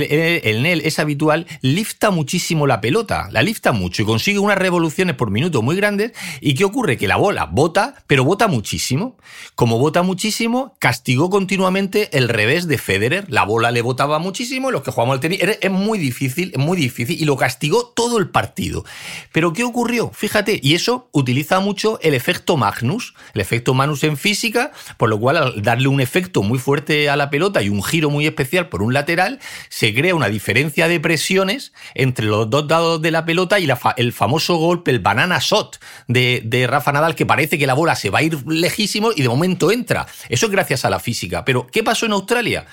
NEL 0.62 0.82
es 0.84 0.98
habitual, 0.98 1.46
lifta 1.62 2.10
muchísimo 2.10 2.66
la 2.66 2.80
pelota, 2.80 3.28
la 3.32 3.42
lifta 3.42 3.72
mucho 3.72 4.02
y 4.02 4.04
consigue 4.04 4.38
unas 4.38 4.58
revoluciones 4.58 5.16
por 5.16 5.30
minuto 5.30 5.62
muy 5.62 5.74
grandes. 5.74 6.12
¿Y 6.40 6.54
qué 6.54 6.64
ocurre? 6.64 6.96
Que 6.96 7.08
la 7.08 7.16
bola 7.16 7.46
bota, 7.46 7.96
pero 8.06 8.24
bota 8.24 8.46
muchísimo. 8.46 9.16
Como 9.56 9.78
bota 9.78 10.02
muchísimo, 10.02 10.74
castigó 10.78 11.28
continuamente 11.28 12.16
el 12.16 12.28
revés 12.28 12.68
de 12.68 12.78
Federer. 12.78 13.26
La 13.28 13.44
bola 13.44 13.70
le 13.72 13.82
botaba 13.82 14.18
muchísimo, 14.18 14.70
los 14.70 14.82
que 14.82 14.92
jugamos 14.92 15.14
al 15.14 15.20
tenis, 15.20 15.40
es 15.42 15.70
muy 15.70 15.98
difícil, 15.98 16.52
es 16.54 16.58
muy 16.58 16.78
difícil, 16.78 17.20
y 17.20 17.24
lo 17.24 17.36
castigó 17.36 17.92
todo 17.96 18.18
el 18.18 18.30
partido. 18.30 18.84
Pero 19.32 19.52
¿qué 19.52 19.64
ocurrió? 19.64 20.12
Fíjate, 20.14 20.60
y 20.62 20.74
eso 20.74 21.08
utiliza 21.12 21.58
mucho 21.60 21.98
el 22.02 22.14
efecto 22.14 22.56
Magnus, 22.56 23.14
el 23.34 23.40
efecto 23.40 23.74
Magnus 23.74 24.04
en 24.04 24.16
física, 24.20 24.70
por 24.96 25.08
lo 25.08 25.18
cual 25.18 25.36
al 25.36 25.62
darle 25.62 25.88
un 25.88 26.00
efecto 26.00 26.42
muy 26.42 26.58
fuerte 26.58 27.10
a 27.10 27.16
la 27.16 27.30
pelota 27.30 27.62
y 27.62 27.68
un 27.68 27.82
giro 27.82 28.10
muy 28.10 28.26
especial 28.26 28.68
por 28.68 28.82
un 28.82 28.94
lateral, 28.94 29.40
se 29.68 29.92
crea 29.94 30.14
una 30.14 30.28
diferencia 30.28 30.86
de 30.86 31.00
presiones 31.00 31.72
entre 31.94 32.26
los 32.26 32.48
dos 32.48 32.66
lados 32.68 33.02
de 33.02 33.10
la 33.10 33.24
pelota 33.24 33.58
y 33.58 33.68
el 33.96 34.12
famoso 34.12 34.56
golpe, 34.56 34.90
el 34.90 35.00
banana 35.00 35.38
shot 35.40 35.80
de, 36.06 36.42
de 36.44 36.66
Rafa 36.66 36.92
Nadal, 36.92 37.14
que 37.14 37.26
parece 37.26 37.58
que 37.58 37.66
la 37.66 37.74
bola 37.74 37.96
se 37.96 38.10
va 38.10 38.20
a 38.20 38.22
ir 38.22 38.46
lejísimo 38.46 39.10
y 39.14 39.22
de 39.22 39.28
momento 39.28 39.72
entra. 39.72 40.06
Eso 40.28 40.46
es 40.46 40.52
gracias 40.52 40.84
a 40.84 40.90
la 40.90 41.00
física. 41.00 41.44
Pero, 41.44 41.66
¿qué 41.66 41.82
pasó 41.82 42.06
en 42.06 42.12
Australia? 42.12 42.66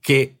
Que 0.00 0.36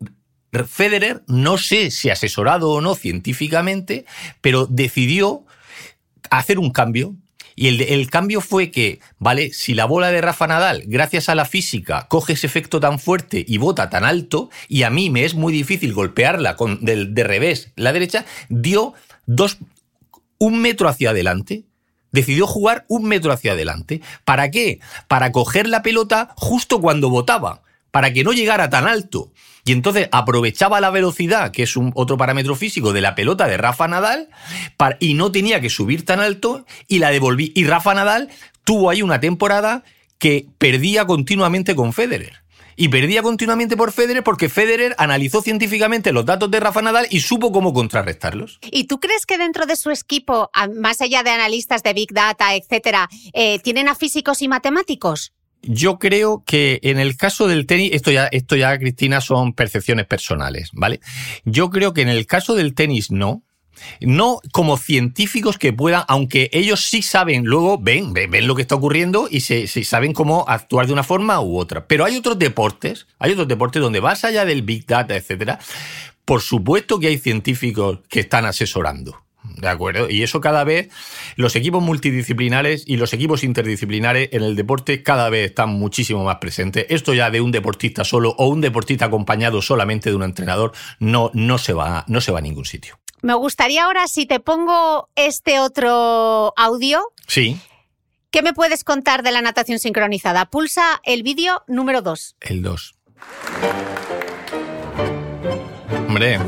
Federer, 0.66 1.22
no 1.26 1.58
sé 1.58 1.90
si 1.90 2.10
asesorado 2.10 2.70
o 2.70 2.80
no 2.80 2.94
científicamente, 2.94 4.04
pero 4.40 4.66
decidió 4.66 5.44
hacer 6.30 6.58
un 6.58 6.70
cambio 6.70 7.14
y 7.56 7.68
el, 7.68 8.10
cambio 8.10 8.40
fue 8.40 8.70
que, 8.70 9.00
¿vale? 9.18 9.52
Si 9.52 9.74
la 9.74 9.84
bola 9.84 10.10
de 10.10 10.20
Rafa 10.20 10.46
Nadal, 10.46 10.84
gracias 10.86 11.28
a 11.28 11.34
la 11.34 11.44
física, 11.44 12.06
coge 12.08 12.34
ese 12.34 12.46
efecto 12.46 12.80
tan 12.80 12.98
fuerte 12.98 13.44
y 13.46 13.58
bota 13.58 13.90
tan 13.90 14.04
alto, 14.04 14.50
y 14.68 14.82
a 14.82 14.90
mí 14.90 15.10
me 15.10 15.24
es 15.24 15.34
muy 15.34 15.52
difícil 15.52 15.92
golpearla 15.92 16.56
con, 16.56 16.84
de, 16.84 17.06
de 17.06 17.24
revés 17.24 17.72
la 17.76 17.92
derecha, 17.92 18.24
dio 18.48 18.94
dos, 19.26 19.58
un 20.38 20.60
metro 20.60 20.88
hacia 20.88 21.10
adelante, 21.10 21.64
decidió 22.12 22.46
jugar 22.46 22.84
un 22.88 23.04
metro 23.04 23.32
hacia 23.32 23.52
adelante. 23.52 24.00
¿Para 24.24 24.50
qué? 24.50 24.80
Para 25.08 25.32
coger 25.32 25.68
la 25.68 25.82
pelota 25.82 26.34
justo 26.36 26.80
cuando 26.80 27.10
botaba, 27.10 27.62
para 27.90 28.12
que 28.12 28.24
no 28.24 28.32
llegara 28.32 28.70
tan 28.70 28.86
alto. 28.86 29.32
Y 29.64 29.72
entonces 29.72 30.08
aprovechaba 30.12 30.80
la 30.80 30.90
velocidad, 30.90 31.50
que 31.52 31.62
es 31.62 31.76
un 31.76 31.92
otro 31.94 32.16
parámetro 32.16 32.56
físico 32.56 32.92
de 32.92 33.00
la 33.00 33.14
pelota 33.14 33.46
de 33.46 33.56
Rafa 33.56 33.88
Nadal, 33.88 34.28
y 34.98 35.14
no 35.14 35.30
tenía 35.32 35.60
que 35.60 35.70
subir 35.70 36.04
tan 36.04 36.20
alto 36.20 36.64
y 36.88 36.98
la 36.98 37.10
devolví. 37.10 37.52
Y 37.54 37.64
Rafa 37.64 37.94
Nadal 37.94 38.30
tuvo 38.64 38.90
ahí 38.90 39.02
una 39.02 39.20
temporada 39.20 39.84
que 40.18 40.46
perdía 40.58 41.06
continuamente 41.06 41.74
con 41.74 41.92
Federer. 41.92 42.40
Y 42.76 42.88
perdía 42.88 43.22
continuamente 43.22 43.76
por 43.76 43.92
Federer 43.92 44.24
porque 44.24 44.48
Federer 44.48 44.94
analizó 44.96 45.42
científicamente 45.42 46.12
los 46.12 46.24
datos 46.24 46.50
de 46.50 46.60
Rafa 46.60 46.80
Nadal 46.80 47.06
y 47.10 47.20
supo 47.20 47.52
cómo 47.52 47.74
contrarrestarlos. 47.74 48.58
¿Y 48.62 48.84
tú 48.84 49.00
crees 49.00 49.26
que 49.26 49.36
dentro 49.36 49.66
de 49.66 49.76
su 49.76 49.90
equipo, 49.90 50.50
más 50.76 51.02
allá 51.02 51.22
de 51.22 51.28
analistas 51.28 51.82
de 51.82 51.92
Big 51.92 52.14
Data, 52.14 52.54
etcétera, 52.54 53.10
eh, 53.34 53.58
tienen 53.58 53.88
a 53.88 53.94
físicos 53.94 54.40
y 54.40 54.48
matemáticos? 54.48 55.34
Yo 55.62 55.98
creo 55.98 56.42
que 56.46 56.80
en 56.82 56.98
el 56.98 57.16
caso 57.16 57.46
del 57.46 57.66
tenis, 57.66 57.90
esto 57.92 58.10
ya, 58.10 58.26
esto 58.26 58.56
ya, 58.56 58.78
Cristina, 58.78 59.20
son 59.20 59.52
percepciones 59.52 60.06
personales, 60.06 60.70
¿vale? 60.72 61.00
Yo 61.44 61.70
creo 61.70 61.92
que 61.92 62.02
en 62.02 62.08
el 62.08 62.26
caso 62.26 62.54
del 62.54 62.74
tenis 62.74 63.10
no. 63.10 63.42
No 64.00 64.40
como 64.52 64.76
científicos 64.76 65.56
que 65.56 65.72
puedan, 65.72 66.04
aunque 66.06 66.50
ellos 66.52 66.84
sí 66.84 67.00
saben, 67.00 67.44
luego 67.44 67.78
ven, 67.78 68.12
ven, 68.12 68.46
lo 68.46 68.54
que 68.54 68.60
está 68.60 68.74
ocurriendo 68.74 69.26
y 69.30 69.40
se, 69.40 69.66
saben 69.66 70.12
cómo 70.12 70.44
actuar 70.48 70.86
de 70.86 70.92
una 70.92 71.02
forma 71.02 71.40
u 71.40 71.56
otra. 71.56 71.86
Pero 71.86 72.04
hay 72.04 72.16
otros 72.16 72.38
deportes, 72.38 73.06
hay 73.18 73.32
otros 73.32 73.48
deportes 73.48 73.80
donde 73.80 74.02
más 74.02 74.22
allá 74.24 74.44
del 74.44 74.62
Big 74.62 74.84
Data, 74.84 75.16
etcétera, 75.16 75.60
por 76.26 76.42
supuesto 76.42 77.00
que 77.00 77.06
hay 77.06 77.16
científicos 77.16 78.00
que 78.10 78.20
están 78.20 78.44
asesorando. 78.44 79.24
¿De 79.56 79.68
acuerdo? 79.68 80.08
Y 80.08 80.22
eso 80.22 80.40
cada 80.40 80.64
vez, 80.64 80.88
los 81.36 81.56
equipos 81.56 81.82
multidisciplinares 81.82 82.84
y 82.86 82.96
los 82.96 83.12
equipos 83.12 83.44
interdisciplinares 83.44 84.30
en 84.32 84.42
el 84.42 84.56
deporte 84.56 85.02
cada 85.02 85.28
vez 85.30 85.50
están 85.50 85.70
muchísimo 85.70 86.24
más 86.24 86.36
presentes. 86.36 86.86
Esto 86.88 87.14
ya 87.14 87.30
de 87.30 87.40
un 87.40 87.52
deportista 87.52 88.04
solo 88.04 88.34
o 88.38 88.48
un 88.48 88.60
deportista 88.60 89.06
acompañado 89.06 89.62
solamente 89.62 90.10
de 90.10 90.16
un 90.16 90.22
entrenador 90.22 90.72
no, 90.98 91.30
no, 91.34 91.58
se, 91.58 91.72
va, 91.72 92.04
no 92.08 92.20
se 92.20 92.32
va 92.32 92.38
a 92.38 92.42
ningún 92.42 92.64
sitio. 92.64 92.98
Me 93.22 93.34
gustaría 93.34 93.84
ahora, 93.84 94.08
si 94.08 94.26
te 94.26 94.40
pongo 94.40 95.08
este 95.14 95.60
otro 95.60 96.54
audio. 96.56 97.02
Sí. 97.26 97.60
¿Qué 98.30 98.42
me 98.42 98.54
puedes 98.54 98.84
contar 98.84 99.22
de 99.22 99.32
la 99.32 99.42
natación 99.42 99.78
sincronizada? 99.78 100.46
Pulsa 100.46 101.00
el 101.04 101.22
vídeo 101.22 101.62
número 101.66 102.00
2. 102.00 102.36
El 102.40 102.62
2. 102.62 102.94
Hombre, 106.06 106.38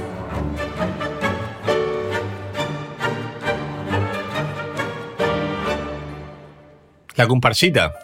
La 7.16 7.26
comparsita. 7.26 7.94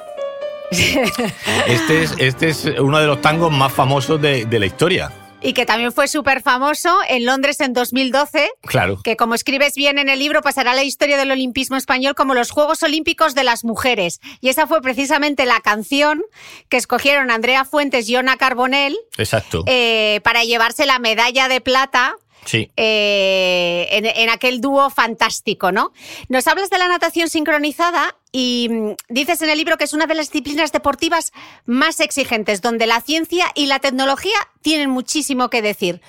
Este 1.67 2.03
es, 2.03 2.15
este 2.19 2.49
es 2.51 2.65
uno 2.79 2.99
de 2.99 3.07
los 3.07 3.23
tangos 3.23 3.51
más 3.51 3.73
famosos 3.73 4.21
de, 4.21 4.47
la 4.51 4.67
historia. 4.67 5.11
y 5.41 5.55
que 5.55 5.65
también 5.65 5.93
fue 5.93 6.09
súper 6.09 6.43
famoso 6.43 6.95
en 7.09 7.25
Londres 7.25 7.61
en 7.61 7.73
2012. 7.73 8.51
Claro. 8.63 9.01
Que 9.03 9.17
como 9.17 9.35
escribes 9.35 9.75
bien 9.75 9.99
en 9.99 10.11
el 10.11 10.19
libro, 10.19 10.43
pasará 10.43 10.75
la 10.75 10.83
historia 10.83 11.17
del 11.17 11.31
olimpismo 11.31 11.77
español 11.77 12.15
como 12.15 12.35
los 12.35 12.51
Juegos 12.51 12.83
Olímpicos 12.83 13.35
de 13.35 13.45
las 13.45 13.65
Mujeres. 13.65 14.21
Y 14.43 14.51
esa 14.51 14.67
fue 14.67 14.83
precisamente 14.83 15.47
la 15.47 15.61
canción 15.61 16.23
que 16.69 16.77
escogieron 16.77 17.31
Andrea 17.31 17.65
Fuentes 17.65 18.09
y 18.11 18.17
Ona 18.17 18.37
Carbonell. 18.37 18.99
Exacto. 19.17 19.65
Eh, 19.67 20.21
para 20.23 20.45
llevarse 20.45 20.85
la 20.85 20.99
medalla 20.99 21.49
de 21.49 21.63
plata 21.63 22.17
Sí. 22.45 22.71
Eh, 22.77 23.89
en, 23.91 24.31
aquel 24.31 24.63
dúo 24.63 24.89
fantástico, 24.89 25.71
¿no? 25.71 25.93
Nos 26.29 26.47
hablas 26.47 26.71
de 26.71 26.79
la 26.79 26.89
natación 26.89 27.29
sincronizada 27.29 28.17
y 28.33 28.69
mm, 28.71 28.95
dices 29.09 29.43
en 29.43 29.51
el 29.51 29.59
libro 29.59 29.77
que 29.79 29.85
es 29.85 29.95
una 29.95 30.07
de 30.07 30.15
las 30.15 30.31
disciplinas 30.31 30.73
deportivas 30.73 31.33
más 31.65 32.01
exigentes, 32.01 32.61
donde 32.61 32.87
la 32.87 33.01
ciencia 33.01 33.47
y 33.55 33.67
la 33.67 33.79
tecnología 33.79 34.37
tienen 34.63 34.91
muchísimo 34.91 35.51
que 35.51 35.63
decir. 35.63 36.01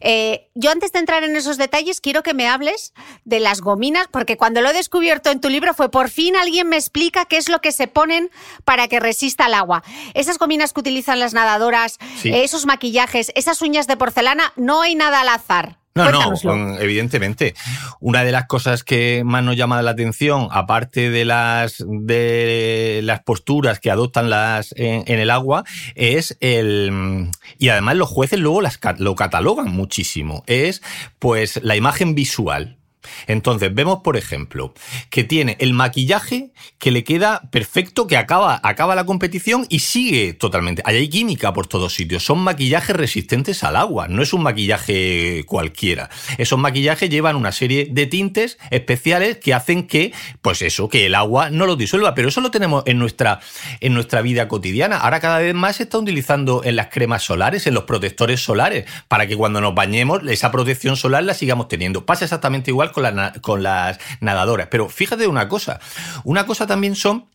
Eh, 0.00 0.50
yo 0.54 0.70
antes 0.70 0.92
de 0.92 0.98
entrar 0.98 1.22
en 1.22 1.36
esos 1.36 1.58
detalles 1.58 2.00
quiero 2.00 2.22
que 2.22 2.34
me 2.34 2.48
hables 2.48 2.92
de 3.24 3.40
las 3.40 3.60
gominas, 3.60 4.08
porque 4.10 4.36
cuando 4.36 4.60
lo 4.60 4.70
he 4.70 4.74
descubierto 4.74 5.30
en 5.30 5.40
tu 5.40 5.48
libro 5.48 5.74
fue 5.74 5.90
por 5.90 6.10
fin 6.10 6.36
alguien 6.36 6.68
me 6.68 6.76
explica 6.76 7.24
qué 7.24 7.36
es 7.36 7.48
lo 7.48 7.60
que 7.60 7.72
se 7.72 7.86
ponen 7.86 8.30
para 8.64 8.88
que 8.88 9.00
resista 9.00 9.46
el 9.46 9.54
agua. 9.54 9.82
Esas 10.14 10.38
gominas 10.38 10.72
que 10.72 10.80
utilizan 10.80 11.20
las 11.20 11.34
nadadoras, 11.34 11.98
esos 12.24 12.66
maquillajes, 12.66 13.32
esas 13.34 13.62
uñas 13.62 13.86
de 13.86 13.96
porcelana, 13.96 14.52
no 14.56 14.82
hay 14.82 14.94
nada 14.94 15.20
al 15.20 15.28
azar. 15.28 15.81
No, 15.94 16.10
no, 16.10 16.78
evidentemente. 16.78 17.54
Una 18.00 18.24
de 18.24 18.32
las 18.32 18.46
cosas 18.46 18.82
que 18.82 19.22
más 19.24 19.44
nos 19.44 19.56
llama 19.56 19.82
la 19.82 19.90
atención, 19.90 20.48
aparte 20.50 21.10
de 21.10 21.24
las 21.24 21.84
de 21.86 23.00
las 23.02 23.20
posturas 23.22 23.78
que 23.78 23.90
adoptan 23.90 24.30
las 24.30 24.74
en, 24.76 25.18
el 25.18 25.30
agua, 25.30 25.64
es 25.94 26.36
el 26.40 27.28
y 27.58 27.68
además 27.68 27.96
los 27.96 28.08
jueces 28.08 28.38
luego 28.38 28.62
las, 28.62 28.78
lo 28.98 29.14
catalogan 29.14 29.70
muchísimo. 29.70 30.44
Es 30.46 30.82
pues 31.18 31.62
la 31.62 31.76
imagen 31.76 32.14
visual. 32.14 32.78
Entonces, 33.26 33.74
vemos, 33.74 34.00
por 34.02 34.16
ejemplo, 34.16 34.74
que 35.10 35.24
tiene 35.24 35.56
el 35.60 35.72
maquillaje 35.72 36.52
que 36.78 36.90
le 36.90 37.04
queda 37.04 37.48
perfecto, 37.50 38.06
que 38.06 38.16
acaba, 38.16 38.60
acaba 38.62 38.94
la 38.94 39.04
competición 39.04 39.66
y 39.68 39.80
sigue 39.80 40.32
totalmente. 40.32 40.82
hay 40.84 41.08
química 41.08 41.52
por 41.52 41.66
todos 41.66 41.94
sitios. 41.94 42.24
Son 42.24 42.38
maquillajes 42.38 42.96
resistentes 42.96 43.64
al 43.64 43.76
agua, 43.76 44.08
no 44.08 44.22
es 44.22 44.32
un 44.32 44.42
maquillaje 44.42 45.44
cualquiera. 45.46 46.10
Esos 46.38 46.58
maquillajes 46.58 47.10
llevan 47.10 47.36
una 47.36 47.52
serie 47.52 47.88
de 47.90 48.06
tintes 48.06 48.58
especiales 48.70 49.38
que 49.38 49.54
hacen 49.54 49.86
que, 49.86 50.12
pues 50.40 50.62
eso, 50.62 50.88
que 50.88 51.06
el 51.06 51.14
agua 51.14 51.50
no 51.50 51.66
lo 51.66 51.76
disuelva. 51.76 52.14
Pero 52.14 52.28
eso 52.28 52.40
lo 52.40 52.50
tenemos 52.50 52.82
en 52.86 52.98
nuestra, 52.98 53.40
en 53.80 53.94
nuestra 53.94 54.22
vida 54.22 54.48
cotidiana. 54.48 54.98
Ahora 54.98 55.20
cada 55.20 55.38
vez 55.38 55.54
más 55.54 55.76
se 55.76 55.84
está 55.84 55.98
utilizando 55.98 56.62
en 56.64 56.76
las 56.76 56.88
cremas 56.88 57.22
solares, 57.22 57.66
en 57.66 57.74
los 57.74 57.84
protectores 57.84 58.40
solares, 58.40 58.84
para 59.08 59.26
que 59.26 59.36
cuando 59.36 59.60
nos 59.60 59.74
bañemos 59.74 60.20
esa 60.28 60.50
protección 60.50 60.96
solar 60.96 61.24
la 61.24 61.34
sigamos 61.34 61.68
teniendo. 61.68 62.06
Pasa 62.06 62.24
exactamente 62.24 62.70
igual 62.70 62.91
con, 62.92 63.04
con 63.40 63.62
las 63.62 63.98
nadadoras. 64.20 64.68
Pero 64.70 64.88
fíjate 64.88 65.26
una 65.26 65.48
cosa, 65.48 65.80
una 66.24 66.46
cosa 66.46 66.66
también 66.66 66.94
son 66.94 67.26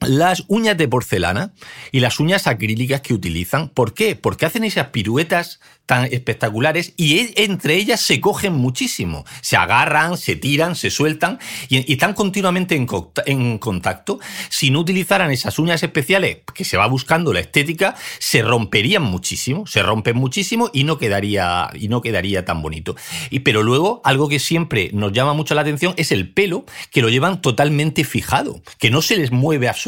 las 0.00 0.44
uñas 0.48 0.76
de 0.76 0.88
porcelana 0.88 1.52
y 1.92 2.00
las 2.00 2.20
uñas 2.20 2.46
acrílicas 2.46 3.00
que 3.00 3.14
utilizan. 3.14 3.68
¿Por 3.68 3.94
qué? 3.94 4.16
Porque 4.16 4.46
hacen 4.46 4.64
esas 4.64 4.88
piruetas 4.88 5.60
tan 5.86 6.04
espectaculares 6.06 6.92
y 6.96 7.18
e, 7.18 7.44
entre 7.44 7.76
ellas 7.76 8.00
se 8.00 8.20
cogen 8.20 8.52
muchísimo. 8.52 9.24
Se 9.40 9.56
agarran, 9.56 10.16
se 10.16 10.36
tiran, 10.36 10.74
se 10.74 10.90
sueltan 10.90 11.38
y, 11.68 11.92
están 11.92 12.12
continuamente 12.14 12.74
en, 12.74 13.58
contacto. 13.58 14.18
Si 14.48 14.70
no 14.70 14.80
utilizaran 14.80 15.30
esas 15.30 15.58
uñas 15.58 15.82
especiales 15.82 16.38
que 16.54 16.64
se 16.64 16.76
va 16.76 16.86
buscando 16.86 17.32
la 17.32 17.40
estética, 17.40 17.94
se 18.18 18.42
romperían 18.42 19.02
muchísimo, 19.02 19.66
se 19.66 19.82
rompen 19.82 20.16
muchísimo 20.16 20.70
y 20.72 20.84
no 20.84 20.98
quedaría, 20.98 21.70
y 21.74 21.88
no 21.88 22.02
quedaría 22.02 22.44
tan 22.44 22.62
bonito. 22.62 22.96
Y, 23.30 23.40
pero 23.40 23.62
luego, 23.62 24.00
algo 24.04 24.28
que 24.28 24.40
siempre 24.40 24.90
nos 24.92 25.12
llama 25.12 25.34
mucho 25.34 25.54
la 25.54 25.60
atención 25.60 25.94
es 25.96 26.12
el 26.12 26.28
pelo, 26.28 26.66
que 26.90 27.02
lo 27.02 27.08
llevan 27.08 27.40
totalmente 27.40 28.04
fijado, 28.04 28.60
que 28.78 28.90
no 28.90 29.02
se 29.02 29.16
les 29.16 29.30
mueve 29.30 29.68
absolutamente 29.68 29.85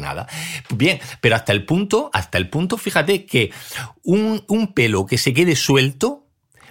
nada. 0.00 0.26
Bien, 0.74 1.00
pero 1.20 1.36
hasta 1.36 1.52
el 1.52 1.64
punto, 1.64 2.10
hasta 2.12 2.38
el 2.38 2.48
punto, 2.48 2.76
fíjate 2.76 3.26
que 3.26 3.50
un 4.02 4.72
pelo 4.74 5.06
que 5.06 5.18
se 5.18 5.32
quede 5.34 5.56
suelto 5.56 6.26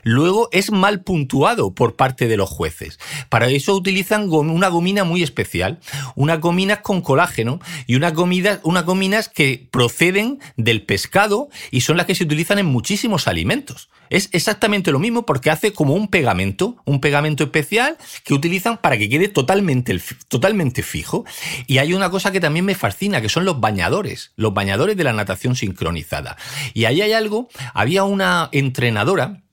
luego 0.06 0.48
es 0.54 0.72
mal 0.72 1.02
puntuado 1.02 1.74
por 1.74 1.98
parte 1.98 2.30
de 2.30 2.38
los 2.38 2.50
jueces. 2.50 3.00
Para 3.28 3.50
eso 3.50 3.76
utilizan 3.76 4.32
una 4.32 4.70
gomina 4.70 5.04
muy 5.04 5.22
especial, 5.24 5.80
unas 6.16 6.40
gominas 6.40 6.80
con 6.80 7.02
colágeno 7.02 7.60
y 7.88 7.96
unas 7.96 8.14
gominas, 8.14 8.60
unas 8.64 8.86
gominas 8.86 9.28
que 9.28 9.68
proceden 9.72 10.40
del 10.56 10.84
pescado 10.84 11.50
y 11.72 11.82
son 11.82 11.98
las 11.98 12.06
que 12.06 12.16
se 12.16 12.24
utilizan 12.24 12.60
en 12.60 12.68
muchísimos 12.68 13.28
alimentos. 13.28 13.90
Es 14.10 14.30
exactamente 14.32 14.92
lo 14.92 15.00
mismo 15.00 15.26
porque 15.26 15.50
hace 15.50 15.74
como 15.74 15.94
un 15.94 16.08
pegamento, 16.08 16.78
un 16.86 17.02
pegamento 17.02 17.44
especial 17.44 17.98
que 18.24 18.34
utilizan 18.34 18.78
para 18.78 18.98
que 18.98 19.10
quede 19.10 19.28
totalmente, 19.28 20.00
totalmente 20.28 20.84
fijo. 20.84 21.26
Y 21.68 21.78
hay 21.80 21.94
una 21.94 22.10
cosa 22.10 22.32
que 22.32 22.40
también 22.40 22.66
me 22.66 22.76
fascina, 22.76 23.22
que 23.22 23.30
son 23.30 23.46
los 23.46 23.60
bañadores, 23.60 24.32
los 24.36 24.54
bañadores 24.54 24.98
de 24.98 25.04
la 25.04 25.14
natación 25.14 25.56
sincronizada. 25.56 26.38
Y 26.74 26.86
ahí 26.86 27.02
hay 27.02 27.14
algo, 27.14 27.50
había 27.74 28.04
una 28.04 28.50
entrenadora 28.52 29.45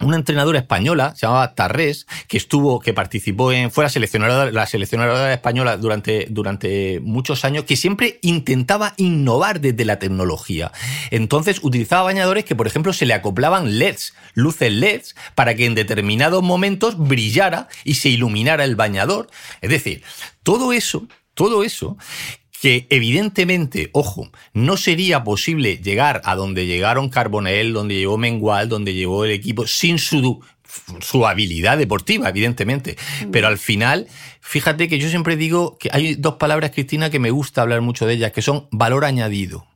una 0.00 0.16
entrenadora 0.16 0.58
española, 0.58 1.14
se 1.14 1.26
llamaba 1.26 1.54
Tarrés, 1.54 2.06
que 2.28 2.36
estuvo, 2.36 2.80
que 2.80 2.94
participó 2.94 3.52
en, 3.52 3.70
fue 3.70 3.84
la 3.84 3.90
seleccionadora, 3.90 4.50
la 4.50 4.66
seleccionadora 4.66 5.32
española 5.32 5.76
durante, 5.76 6.26
durante 6.30 7.00
muchos 7.00 7.44
años, 7.44 7.64
que 7.64 7.76
siempre 7.76 8.18
intentaba 8.22 8.94
innovar 8.96 9.60
desde 9.60 9.84
la 9.84 9.98
tecnología. 9.98 10.72
Entonces 11.10 11.60
utilizaba 11.62 12.04
bañadores 12.04 12.44
que, 12.44 12.56
por 12.56 12.66
ejemplo, 12.66 12.92
se 12.92 13.06
le 13.06 13.14
acoplaban 13.14 13.78
LEDs, 13.78 14.14
luces 14.34 14.72
LEDs, 14.72 15.14
para 15.34 15.54
que 15.54 15.66
en 15.66 15.74
determinados 15.74 16.42
momentos 16.42 16.96
brillara 16.96 17.68
y 17.84 17.94
se 17.94 18.08
iluminara 18.08 18.64
el 18.64 18.76
bañador. 18.76 19.28
Es 19.60 19.70
decir, 19.70 20.02
todo 20.42 20.72
eso, 20.72 21.06
todo 21.34 21.62
eso 21.62 21.96
que 22.60 22.86
evidentemente, 22.90 23.88
ojo, 23.92 24.30
no 24.52 24.76
sería 24.76 25.24
posible 25.24 25.78
llegar 25.78 26.20
a 26.24 26.34
donde 26.34 26.66
llegaron 26.66 27.08
Carbonell, 27.08 27.72
donde 27.72 27.94
llegó 27.94 28.18
Mengual, 28.18 28.68
donde 28.68 28.92
llegó 28.92 29.24
el 29.24 29.30
equipo, 29.30 29.66
sin 29.66 29.98
su, 29.98 30.42
su 31.00 31.26
habilidad 31.26 31.78
deportiva, 31.78 32.28
evidentemente. 32.28 32.98
Pero 33.32 33.48
al 33.48 33.56
final, 33.56 34.08
fíjate 34.42 34.88
que 34.88 34.98
yo 34.98 35.08
siempre 35.08 35.36
digo 35.36 35.78
que 35.78 35.88
hay 35.90 36.16
dos 36.16 36.34
palabras, 36.34 36.72
Cristina, 36.72 37.08
que 37.08 37.18
me 37.18 37.30
gusta 37.30 37.62
hablar 37.62 37.80
mucho 37.80 38.06
de 38.06 38.14
ellas, 38.14 38.32
que 38.32 38.42
son 38.42 38.68
valor 38.70 39.06
añadido 39.06 39.69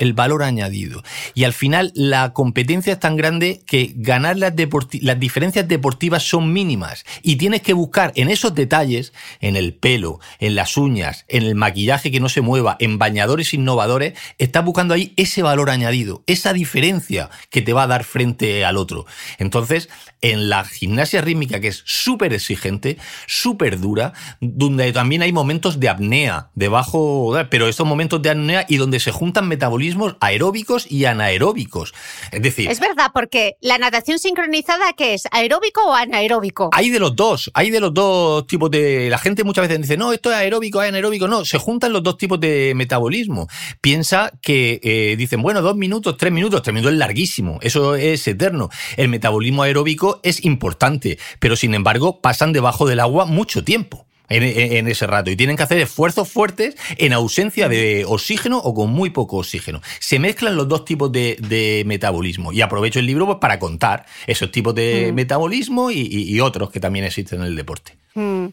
el 0.00 0.14
valor 0.14 0.42
añadido. 0.42 1.04
Y 1.34 1.44
al 1.44 1.52
final 1.52 1.92
la 1.94 2.32
competencia 2.32 2.94
es 2.94 2.98
tan 2.98 3.16
grande 3.16 3.62
que 3.66 3.92
ganar 3.94 4.38
las, 4.38 4.54
las 5.02 5.20
diferencias 5.20 5.68
deportivas 5.68 6.22
son 6.22 6.52
mínimas. 6.52 7.04
Y 7.22 7.36
tienes 7.36 7.60
que 7.60 7.74
buscar 7.74 8.10
en 8.16 8.30
esos 8.30 8.54
detalles, 8.54 9.12
en 9.40 9.56
el 9.56 9.74
pelo, 9.74 10.18
en 10.38 10.54
las 10.54 10.78
uñas, 10.78 11.26
en 11.28 11.42
el 11.42 11.54
maquillaje 11.54 12.10
que 12.10 12.18
no 12.18 12.30
se 12.30 12.40
mueva, 12.40 12.76
en 12.80 12.98
bañadores 12.98 13.52
innovadores, 13.52 14.14
estás 14.38 14.64
buscando 14.64 14.94
ahí 14.94 15.12
ese 15.16 15.42
valor 15.42 15.68
añadido, 15.68 16.24
esa 16.26 16.54
diferencia 16.54 17.28
que 17.50 17.60
te 17.60 17.74
va 17.74 17.82
a 17.82 17.86
dar 17.86 18.04
frente 18.04 18.64
al 18.64 18.78
otro. 18.78 19.04
Entonces, 19.38 19.90
en 20.22 20.48
la 20.48 20.64
gimnasia 20.64 21.20
rítmica, 21.20 21.60
que 21.60 21.68
es 21.68 21.82
súper 21.84 22.32
exigente, 22.32 22.96
súper 23.26 23.78
dura, 23.80 24.14
donde 24.40 24.92
también 24.94 25.20
hay 25.20 25.32
momentos 25.32 25.78
de 25.78 25.90
apnea, 25.90 26.48
debajo, 26.54 27.34
pero 27.50 27.68
estos 27.68 27.86
momentos 27.86 28.22
de 28.22 28.30
apnea 28.30 28.64
y 28.66 28.78
donde 28.78 28.98
se 28.98 29.12
juntan 29.12 29.46
metabolismos 29.46 29.89
aeróbicos 30.20 30.90
y 30.90 31.04
anaeróbicos. 31.04 31.94
Es 32.32 32.42
decir... 32.42 32.70
Es 32.70 32.80
verdad, 32.80 33.10
porque 33.12 33.56
la 33.60 33.78
natación 33.78 34.18
sincronizada, 34.18 34.92
¿qué 34.94 35.14
es? 35.14 35.24
¿Aeróbico 35.30 35.82
o 35.86 35.94
anaeróbico? 35.94 36.70
Hay 36.72 36.90
de 36.90 36.98
los 36.98 37.16
dos, 37.16 37.50
hay 37.54 37.70
de 37.70 37.80
los 37.80 37.94
dos 37.94 38.46
tipos 38.46 38.70
de... 38.70 39.08
La 39.10 39.18
gente 39.18 39.44
muchas 39.44 39.68
veces 39.68 39.82
dice, 39.82 39.96
no, 39.96 40.12
esto 40.12 40.30
es 40.30 40.36
aeróbico, 40.36 40.82
es 40.82 40.88
anaeróbico. 40.88 41.28
No, 41.28 41.44
se 41.44 41.58
juntan 41.58 41.92
los 41.92 42.02
dos 42.02 42.16
tipos 42.16 42.40
de 42.40 42.72
metabolismo. 42.74 43.48
Piensa 43.80 44.32
que 44.42 44.80
eh, 44.82 45.16
dicen, 45.16 45.42
bueno, 45.42 45.62
dos 45.62 45.76
minutos, 45.76 46.16
tres 46.16 46.32
minutos, 46.32 46.62
tres 46.62 46.74
minutos 46.74 46.92
es 46.92 46.98
larguísimo, 46.98 47.58
eso 47.62 47.94
es 47.94 48.26
eterno. 48.26 48.70
El 48.96 49.08
metabolismo 49.08 49.62
aeróbico 49.62 50.20
es 50.22 50.44
importante, 50.44 51.18
pero 51.38 51.56
sin 51.56 51.74
embargo 51.74 52.20
pasan 52.20 52.52
debajo 52.52 52.86
del 52.86 53.00
agua 53.00 53.26
mucho 53.26 53.64
tiempo 53.64 54.06
en, 54.30 54.88
ese 54.88 55.06
rato 55.06 55.30
y 55.30 55.36
tienen 55.36 55.56
que 55.56 55.62
hacer 55.62 55.78
esfuerzos 55.78 56.28
fuertes 56.28 56.76
en 56.96 57.12
ausencia 57.12 57.68
de 57.68 58.04
oxígeno 58.06 58.58
o 58.58 58.74
con 58.74 58.90
muy 58.90 59.10
poco 59.10 59.38
oxígeno. 59.38 59.82
Se 59.98 60.18
mezclan 60.18 60.56
los 60.56 60.68
dos 60.68 60.84
tipos 60.84 61.10
de, 61.12 61.82
metabolismo 61.86 62.52
y 62.52 62.62
aprovecho 62.62 63.00
el 63.00 63.06
libro 63.06 63.26
pues, 63.26 63.38
para 63.38 63.58
contar 63.58 64.06
esos 64.26 64.50
tipos 64.50 64.74
de 64.74 65.10
mm. 65.10 65.14
metabolismo 65.14 65.90
y 65.90 66.40
otros 66.40 66.70
que 66.70 66.80
también 66.80 67.04
existen 67.04 67.40
en 67.40 67.46
el 67.46 67.56
deporte. 67.56 68.00
Mm. 68.14 68.46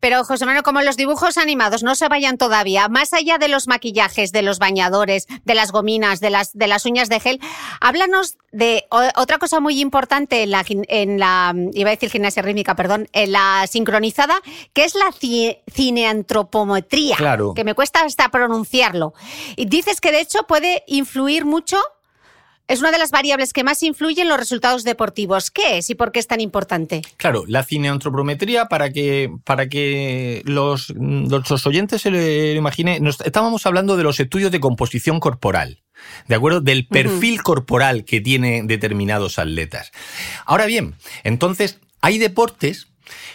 Pero 0.00 0.24
José 0.24 0.44
Manuel, 0.44 0.64
como 0.64 0.82
los 0.82 0.96
dibujos 0.96 1.36
animados 1.38 1.82
no 1.82 1.94
se 1.94 2.08
vayan 2.08 2.38
todavía, 2.38 2.88
más 2.88 3.12
allá 3.12 3.38
de 3.38 3.48
los 3.48 3.68
maquillajes, 3.68 4.32
de 4.32 4.42
los 4.42 4.58
bañadores, 4.58 5.26
de 5.44 5.54
las 5.54 5.72
gominas, 5.72 6.20
de 6.20 6.30
las, 6.30 6.52
de 6.52 6.66
las 6.66 6.84
uñas 6.84 7.08
de 7.08 7.20
gel, 7.20 7.40
háblanos 7.80 8.36
de 8.52 8.86
otra 8.90 9.38
cosa 9.38 9.60
muy 9.60 9.80
importante 9.80 10.42
en 10.42 10.50
la, 10.50 10.64
en 10.68 11.18
la, 11.18 11.54
iba 11.72 11.90
a 11.90 11.92
decir 11.92 12.10
gimnasia 12.10 12.42
rítmica, 12.42 12.74
perdón, 12.74 13.08
en 13.12 13.32
la 13.32 13.66
sincronizada, 13.68 14.40
que 14.72 14.84
es 14.84 14.94
la 14.94 15.12
cineantropometría, 15.72 17.16
claro. 17.16 17.54
que 17.54 17.64
me 17.64 17.74
cuesta 17.74 18.04
hasta 18.04 18.28
pronunciarlo. 18.28 19.14
Y 19.56 19.66
dices 19.66 20.00
que 20.00 20.12
de 20.12 20.20
hecho 20.20 20.44
puede 20.46 20.84
influir 20.86 21.44
mucho 21.44 21.78
es 22.66 22.80
una 22.80 22.90
de 22.90 22.98
las 22.98 23.10
variables 23.10 23.52
que 23.52 23.64
más 23.64 23.82
influyen 23.82 24.24
en 24.24 24.28
los 24.30 24.38
resultados 24.38 24.84
deportivos. 24.84 25.50
¿Qué 25.50 25.78
es 25.78 25.90
y 25.90 25.94
por 25.94 26.12
qué 26.12 26.18
es 26.18 26.26
tan 26.26 26.40
importante? 26.40 27.02
Claro, 27.16 27.44
la 27.46 27.62
cineantropometría, 27.62 28.66
para 28.66 28.90
que, 28.90 29.30
para 29.44 29.68
que 29.68 30.42
los, 30.44 30.90
los 30.90 31.66
oyentes 31.66 32.02
se 32.02 32.10
lo 32.10 32.20
imaginen, 32.20 33.06
estábamos 33.06 33.66
hablando 33.66 33.96
de 33.96 34.02
los 34.02 34.18
estudios 34.18 34.50
de 34.50 34.60
composición 34.60 35.20
corporal. 35.20 35.82
¿De 36.28 36.34
acuerdo? 36.34 36.60
Del 36.60 36.86
perfil 36.86 37.42
corporal 37.42 38.04
que 38.04 38.20
tienen 38.20 38.66
determinados 38.66 39.38
atletas. 39.38 39.90
Ahora 40.44 40.66
bien, 40.66 40.94
entonces, 41.22 41.80
hay 42.00 42.18
deportes 42.18 42.88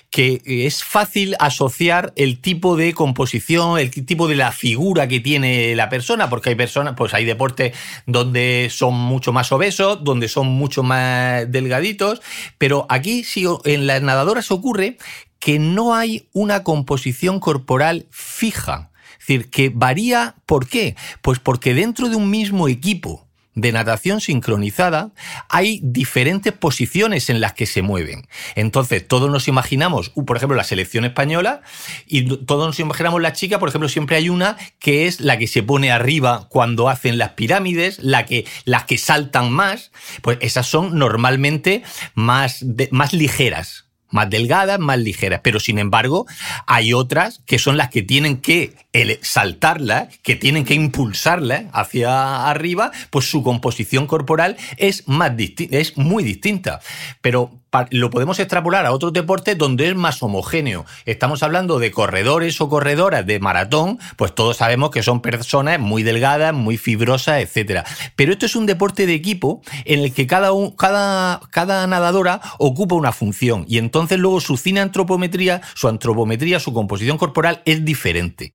que 0.09 0.41
es 0.45 0.83
fácil 0.83 1.35
asociar 1.39 2.13
el 2.15 2.41
tipo 2.41 2.75
de 2.75 2.93
composición, 2.93 3.79
el 3.79 3.91
tipo 3.91 4.27
de 4.27 4.35
la 4.35 4.51
figura 4.51 5.07
que 5.07 5.19
tiene 5.19 5.75
la 5.75 5.89
persona, 5.89 6.29
porque 6.29 6.49
hay 6.49 6.55
personas, 6.55 6.95
pues 6.97 7.13
hay 7.13 7.25
deportes 7.25 7.75
donde 8.05 8.69
son 8.71 8.95
mucho 8.95 9.31
más 9.31 9.51
obesos, 9.51 10.03
donde 10.03 10.27
son 10.27 10.47
mucho 10.47 10.83
más 10.83 11.51
delgaditos, 11.51 12.21
pero 12.57 12.85
aquí 12.89 13.23
sí, 13.23 13.45
en 13.65 13.87
las 13.87 14.01
nadadoras 14.01 14.51
ocurre 14.51 14.97
que 15.39 15.59
no 15.59 15.95
hay 15.95 16.27
una 16.33 16.63
composición 16.63 17.39
corporal 17.39 18.07
fija. 18.11 18.91
Es 19.13 19.27
decir, 19.27 19.49
que 19.49 19.69
varía, 19.69 20.35
¿por 20.45 20.67
qué? 20.67 20.95
Pues 21.21 21.39
porque 21.39 21.73
dentro 21.73 22.09
de 22.09 22.15
un 22.15 22.29
mismo 22.29 22.67
equipo, 22.67 23.28
de 23.61 23.71
natación 23.71 24.21
sincronizada 24.21 25.11
hay 25.49 25.79
diferentes 25.83 26.53
posiciones 26.53 27.29
en 27.29 27.41
las 27.41 27.53
que 27.53 27.65
se 27.65 27.81
mueven. 27.81 28.27
Entonces, 28.55 29.07
todos 29.07 29.29
nos 29.29 29.47
imaginamos, 29.47 30.11
uh, 30.15 30.25
por 30.25 30.37
ejemplo, 30.37 30.55
la 30.55 30.63
selección 30.63 31.05
española, 31.05 31.61
y 32.05 32.23
todos 32.23 32.67
nos 32.67 32.79
imaginamos 32.79 33.21
la 33.21 33.33
chica, 33.33 33.59
por 33.59 33.69
ejemplo, 33.69 33.89
siempre 33.89 34.15
hay 34.15 34.29
una 34.29 34.57
que 34.79 35.07
es 35.07 35.19
la 35.19 35.37
que 35.37 35.47
se 35.47 35.63
pone 35.63 35.91
arriba 35.91 36.47
cuando 36.49 36.89
hacen 36.89 37.17
las 37.17 37.31
pirámides, 37.31 37.99
la 37.99 38.25
que, 38.25 38.45
las 38.65 38.85
que 38.85 38.97
saltan 38.97 39.51
más, 39.51 39.91
pues 40.21 40.37
esas 40.41 40.67
son 40.67 40.97
normalmente 40.97 41.83
más, 42.15 42.65
más 42.91 43.13
ligeras 43.13 43.88
más 44.09 44.29
delgadas, 44.29 44.79
más 44.79 44.99
ligeras. 44.99 45.41
Pero 45.43 45.59
sin 45.59 45.79
embargo, 45.79 46.25
hay 46.65 46.93
otras 46.93 47.41
que 47.45 47.59
son 47.59 47.77
las 47.77 47.89
que 47.89 48.01
tienen 48.01 48.37
que 48.37 48.75
saltarla, 49.21 50.09
que 50.23 50.35
tienen 50.35 50.65
que 50.65 50.73
impulsarla 50.73 51.65
hacia 51.73 52.49
arriba, 52.49 52.91
pues 53.09 53.29
su 53.29 53.43
composición 53.43 54.07
corporal 54.07 54.57
es, 54.77 55.07
más 55.07 55.31
es 55.37 55.97
muy 55.97 56.23
distinta. 56.23 56.81
Pero 57.21 57.58
lo 57.91 58.09
podemos 58.09 58.39
extrapolar 58.39 58.85
a 58.85 58.91
otros 58.91 59.13
deportes 59.13 59.57
donde 59.57 59.89
es 59.89 59.95
más 59.95 60.21
homogéneo. 60.23 60.85
Estamos 61.05 61.43
hablando 61.43 61.79
de 61.79 61.91
corredores 61.91 62.59
o 62.61 62.69
corredoras 62.69 63.25
de 63.25 63.39
maratón, 63.39 63.99
pues 64.15 64.33
todos 64.33 64.57
sabemos 64.57 64.89
que 64.91 65.03
son 65.03 65.21
personas 65.21 65.79
muy 65.79 66.03
delgadas, 66.03 66.53
muy 66.53 66.77
fibrosas, 66.77 67.41
etc. 67.41 67.83
Pero 68.15 68.31
esto 68.31 68.45
es 68.45 68.55
un 68.55 68.65
deporte 68.65 69.05
de 69.05 69.13
equipo 69.13 69.61
en 69.85 69.99
el 69.99 70.13
que 70.13 70.27
cada, 70.27 70.51
cada, 70.77 71.41
cada 71.51 71.87
nadadora 71.87 72.41
ocupa 72.57 72.95
una 72.95 73.11
función 73.11 73.65
y 73.67 73.77
entonces 73.77 74.17
luego 74.19 74.41
su 74.41 74.57
cine 74.57 74.79
antropometría, 74.79 75.61
su 75.75 75.87
antropometría, 75.87 76.59
su 76.59 76.73
composición 76.73 77.17
corporal 77.17 77.61
es 77.65 77.85
diferente. 77.85 78.53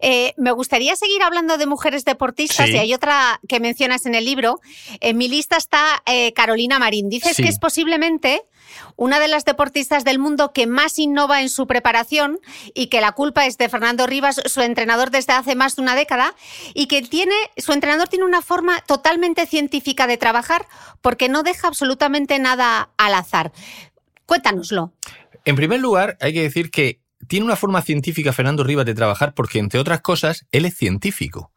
Eh, 0.00 0.34
me 0.36 0.52
gustaría 0.52 0.96
seguir 0.96 1.22
hablando 1.22 1.58
de 1.58 1.66
mujeres 1.66 2.04
deportistas 2.04 2.68
y 2.68 2.78
hay 2.78 2.94
otra 2.94 3.40
que 3.48 3.60
mencionas 3.60 4.06
en 4.06 4.14
el 4.14 4.24
libro. 4.24 4.60
En 5.00 5.16
mi 5.16 5.28
lista 5.28 5.56
está 5.56 6.02
eh, 6.06 6.32
Carolina 6.32 6.78
Marín. 6.78 7.08
Dices 7.08 7.36
que 7.36 7.48
es 7.48 7.58
posiblemente 7.58 8.39
una 8.96 9.20
de 9.20 9.28
las 9.28 9.44
deportistas 9.44 10.04
del 10.04 10.18
mundo 10.18 10.52
que 10.52 10.66
más 10.66 10.98
innova 10.98 11.42
en 11.42 11.48
su 11.48 11.66
preparación 11.66 12.38
y 12.74 12.88
que 12.88 13.00
la 13.00 13.12
culpa 13.12 13.46
es 13.46 13.58
de 13.58 13.68
Fernando 13.68 14.06
Rivas, 14.06 14.40
su 14.44 14.60
entrenador 14.60 15.10
desde 15.10 15.32
hace 15.32 15.54
más 15.54 15.76
de 15.76 15.82
una 15.82 15.94
década, 15.94 16.34
y 16.74 16.86
que 16.86 17.02
tiene, 17.02 17.34
su 17.56 17.72
entrenador 17.72 18.08
tiene 18.08 18.24
una 18.24 18.42
forma 18.42 18.80
totalmente 18.82 19.46
científica 19.46 20.06
de 20.06 20.16
trabajar 20.16 20.66
porque 21.00 21.28
no 21.28 21.42
deja 21.42 21.68
absolutamente 21.68 22.38
nada 22.38 22.90
al 22.96 23.14
azar. 23.14 23.52
Cuéntanoslo. 24.26 24.92
En 25.44 25.56
primer 25.56 25.80
lugar, 25.80 26.16
hay 26.20 26.32
que 26.32 26.42
decir 26.42 26.70
que 26.70 27.00
tiene 27.26 27.46
una 27.46 27.56
forma 27.56 27.82
científica 27.82 28.32
Fernando 28.32 28.64
Rivas 28.64 28.86
de 28.86 28.94
trabajar 28.94 29.34
porque, 29.34 29.58
entre 29.58 29.80
otras 29.80 30.00
cosas, 30.00 30.46
él 30.52 30.64
es 30.64 30.76
científico. 30.76 31.52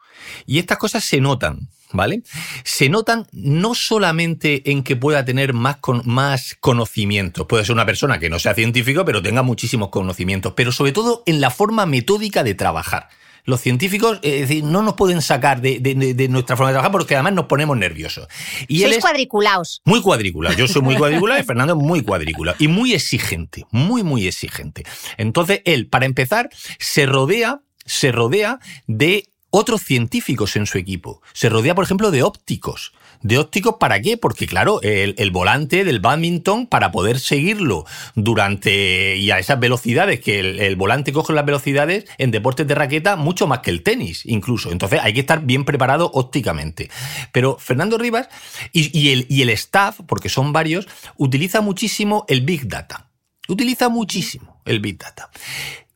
Y 0.45 0.59
estas 0.59 0.77
cosas 0.77 1.03
se 1.03 1.19
notan, 1.19 1.69
¿vale? 1.93 2.23
Se 2.63 2.89
notan 2.89 3.27
no 3.31 3.75
solamente 3.75 4.69
en 4.71 4.83
que 4.83 4.95
pueda 4.95 5.23
tener 5.23 5.53
más, 5.53 5.77
más 6.03 6.57
conocimiento, 6.59 7.47
puede 7.47 7.63
ser 7.63 7.73
una 7.73 7.85
persona 7.85 8.19
que 8.19 8.29
no 8.29 8.39
sea 8.39 8.53
científico, 8.53 9.05
pero 9.05 9.21
tenga 9.21 9.43
muchísimos 9.43 9.89
conocimientos, 9.89 10.53
pero 10.55 10.71
sobre 10.71 10.91
todo 10.91 11.23
en 11.25 11.39
la 11.39 11.49
forma 11.49 11.85
metódica 11.85 12.43
de 12.43 12.55
trabajar 12.55 13.07
los 13.45 13.61
científicos 13.61 14.19
es 14.21 14.41
decir, 14.41 14.63
no 14.63 14.81
nos 14.81 14.93
pueden 14.93 15.21
sacar 15.21 15.61
de, 15.61 16.27
nuestra 16.29 16.55
forma 16.55 16.69
de 16.69 16.75
trabajar 16.75 16.91
porque 16.91 17.15
además 17.15 17.33
nos 17.33 17.45
ponemos 17.45 17.77
nerviosos. 17.77 18.27
Y 18.67 18.81
Sois 18.81 18.99
cuadriculados. 18.99 19.81
Muy 19.85 20.01
cuadriculado. 20.01 20.55
Yo 20.55 20.67
soy 20.67 20.81
muy 20.81 20.95
cuadriculado 20.95 21.41
y 21.41 21.43
Fernando 21.43 21.73
es 21.73 21.79
muy 21.79 22.01
cuadriculado. 22.01 22.57
Y 22.59 22.67
muy 22.67 22.93
exigente, 22.93 23.65
muy, 23.71 24.03
muy 24.03 24.27
exigente. 24.27 24.83
Entonces, 25.17 25.61
él, 25.65 25.87
para 25.87 26.05
empezar, 26.05 26.49
se 26.79 27.05
rodea, 27.05 27.61
se 27.85 28.11
rodea 28.11 28.59
de 28.87 29.29
otros 29.55 29.83
científicos 29.83 30.55
en 30.55 30.65
su 30.65 30.79
equipo. 30.79 31.21
Se 31.33 31.47
rodea, 31.47 31.75
por 31.75 31.85
ejemplo, 31.85 32.09
de 32.09 32.23
ópticos 32.23 32.93
de 33.23 33.37
ópticos, 33.37 33.75
¿para 33.79 34.01
qué? 34.01 34.17
Porque 34.17 34.45
claro, 34.45 34.81
el, 34.83 35.31
volante 35.31 35.83
del 35.83 36.01
badminton, 36.01 36.67
para 36.67 36.91
poder 36.91 37.19
seguirlo 37.19 37.85
durante 38.15 39.15
y 39.15 39.31
a 39.31 39.39
esas 39.39 39.59
velocidades, 39.59 40.19
que 40.19 40.39
el, 40.39 40.75
volante 40.75 41.13
coge 41.13 41.33
las 41.33 41.45
velocidades 41.45 42.05
en 42.17 42.31
deportes 42.31 42.67
de 42.67 42.75
raqueta 42.75 43.15
mucho 43.15 43.47
más 43.47 43.59
que 43.59 43.71
el 43.71 43.81
tenis, 43.81 44.25
incluso. 44.25 44.71
Entonces 44.71 44.99
hay 45.01 45.13
que 45.13 45.21
estar 45.21 45.41
bien 45.41 45.63
preparado 45.63 46.11
ópticamente. 46.13 46.91
Pero 47.31 47.57
Fernando 47.57 47.97
Rivas 47.97 48.27
y, 48.73 49.11
el, 49.11 49.25
y 49.29 49.41
el 49.41 49.49
staff, 49.51 50.01
porque 50.05 50.29
son 50.29 50.51
varios, 50.51 50.87
utiliza 51.15 51.61
muchísimo 51.61 52.25
el 52.27 52.41
Big 52.41 52.67
Data. 52.67 53.09
Utiliza 53.47 53.87
muchísimo 53.87 54.61
el 54.65 54.81
Big 54.81 54.97
Data. 54.97 55.29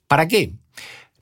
¿Para 0.08 0.28
qué? 0.30 0.54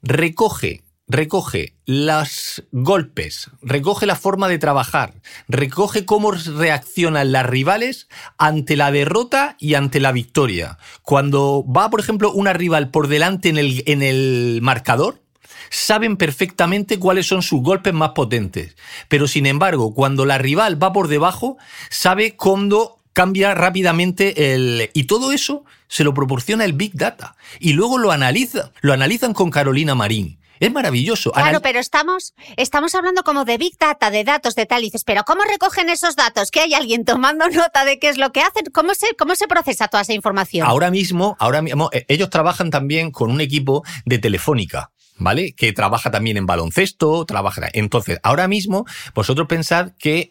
Recoge 0.04 0.85
recoge 1.08 1.76
los 1.86 2.64
golpes, 2.72 3.52
recoge 3.62 4.06
la 4.06 4.16
forma 4.16 4.48
de 4.48 4.58
trabajar, 4.58 5.14
recoge 5.48 6.06
cómo 6.06 6.32
reaccionan 6.32 7.32
las 7.32 7.46
rivales 7.46 8.08
ante 8.38 8.76
la 8.76 8.92
derrota 8.92 9.56
y 9.60 9.76
ante 9.76 10.00
la 10.00 10.12
victoria. 10.12 10.78
Cuando 11.04 11.64
va, 11.66 11.90
por 11.90 12.00
ejemplo, 12.00 12.32
una 12.32 12.54
rival 12.54 12.90
por 12.90 13.08
delante 13.08 13.50
en 13.50 13.58
el, 13.58 13.84
en 13.86 14.02
el 14.02 14.60
marcador, 14.62 15.22
saben 15.70 16.18
perfectamente 16.18 17.00
cuáles 17.00 17.28
son 17.28 17.42
sus 17.42 17.62
golpes 17.62 17.94
más 17.94 18.12
potentes. 18.12 18.76
Pero 19.08 19.28
sin 19.28 19.46
embargo, 19.46 19.94
cuando 19.94 20.26
la 20.26 20.38
rival 20.38 20.82
va 20.82 20.94
por 20.94 21.08
debajo, 21.08 21.58
sabe 21.90 22.36
cuándo 22.36 23.00
cambia 23.14 23.54
rápidamente 23.54 24.54
el... 24.54 24.90
Y 24.94 25.04
todo 25.04 25.32
eso 25.32 25.64
se 25.88 26.04
lo 26.04 26.14
proporciona 26.14 26.66
el 26.66 26.74
Big 26.74 26.94
Data. 26.96 27.36
Y 27.60 27.74
luego 27.74 27.98
lo 27.98 28.12
analiza. 28.12 28.72
Lo 28.82 28.94
analizan 28.94 29.34
con 29.34 29.52
Carolina 29.52 29.96
Marín. 29.96 30.38
Es 30.60 30.72
maravilloso. 30.72 31.32
Claro, 31.32 31.62
pero 31.62 31.80
estamos, 31.80 32.34
estamos 32.58 32.96
hablando 32.96 33.24
como 33.24 33.46
de 33.46 33.58
Big 33.58 33.78
Data, 33.78 34.10
de 34.12 34.24
datos, 34.24 34.56
de 34.56 34.66
tal. 34.66 34.82
Y 34.82 34.86
dices, 34.86 35.04
pero 35.04 35.24
¿cómo 35.24 35.42
recogen 35.44 35.90
esos 35.90 36.16
datos? 36.16 36.52
¿Que 36.52 36.62
hay 36.62 36.74
alguien 36.74 37.06
tomando 37.06 37.48
nota 37.50 37.86
de 37.86 38.00
qué 38.00 38.10
es 38.10 38.18
lo 38.18 38.32
que 38.32 38.42
hacen? 38.42 38.66
¿Cómo 38.74 38.94
se, 38.94 39.16
cómo 39.18 39.36
se 39.36 39.48
procesa 39.48 39.88
toda 39.88 40.02
esa 40.02 40.14
información? 40.14 40.68
Ahora 40.68 40.92
mismo, 40.92 41.36
ahora 41.40 41.62
mismo, 41.62 41.90
eh, 41.92 42.06
ellos 42.08 42.30
trabajan 42.30 42.70
también 42.70 43.12
con 43.12 43.32
un 43.32 43.42
equipo 43.42 43.84
de 44.06 44.20
telefónica. 44.20 44.92
¿vale? 45.18 45.54
Que 45.54 45.74
trabaja 45.74 46.12
también 46.12 46.38
en 46.38 46.46
baloncesto, 46.46 47.26
trabaja. 47.26 47.70
Entonces, 47.74 48.20
ahora 48.24 48.48
mismo, 48.48 48.86
vosotros 49.14 49.48
pensad 49.48 49.92
que 49.98 50.28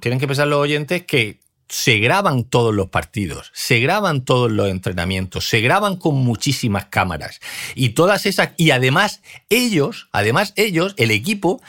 tienen 0.00 0.20
que 0.20 0.26
pensar 0.26 0.46
los 0.46 0.58
oyentes 0.58 1.04
que 1.06 1.38
se 1.72 1.96
graban 2.00 2.44
todos 2.44 2.74
los 2.74 2.88
partidos, 2.88 3.50
se 3.54 3.80
graban 3.80 4.26
todos 4.26 4.52
los 4.52 4.68
entrenamientos, 4.68 5.48
se 5.48 5.62
graban 5.62 5.96
con 5.96 6.16
muchísimas 6.16 6.84
cámaras 6.84 7.40
y 7.74 7.90
todas 7.90 8.26
esas 8.26 8.50
y 8.58 8.72
además 8.72 9.22
ellos, 9.48 10.10
además 10.12 10.52
ellos, 10.56 10.92
el 10.98 11.10
equipo 11.10 11.62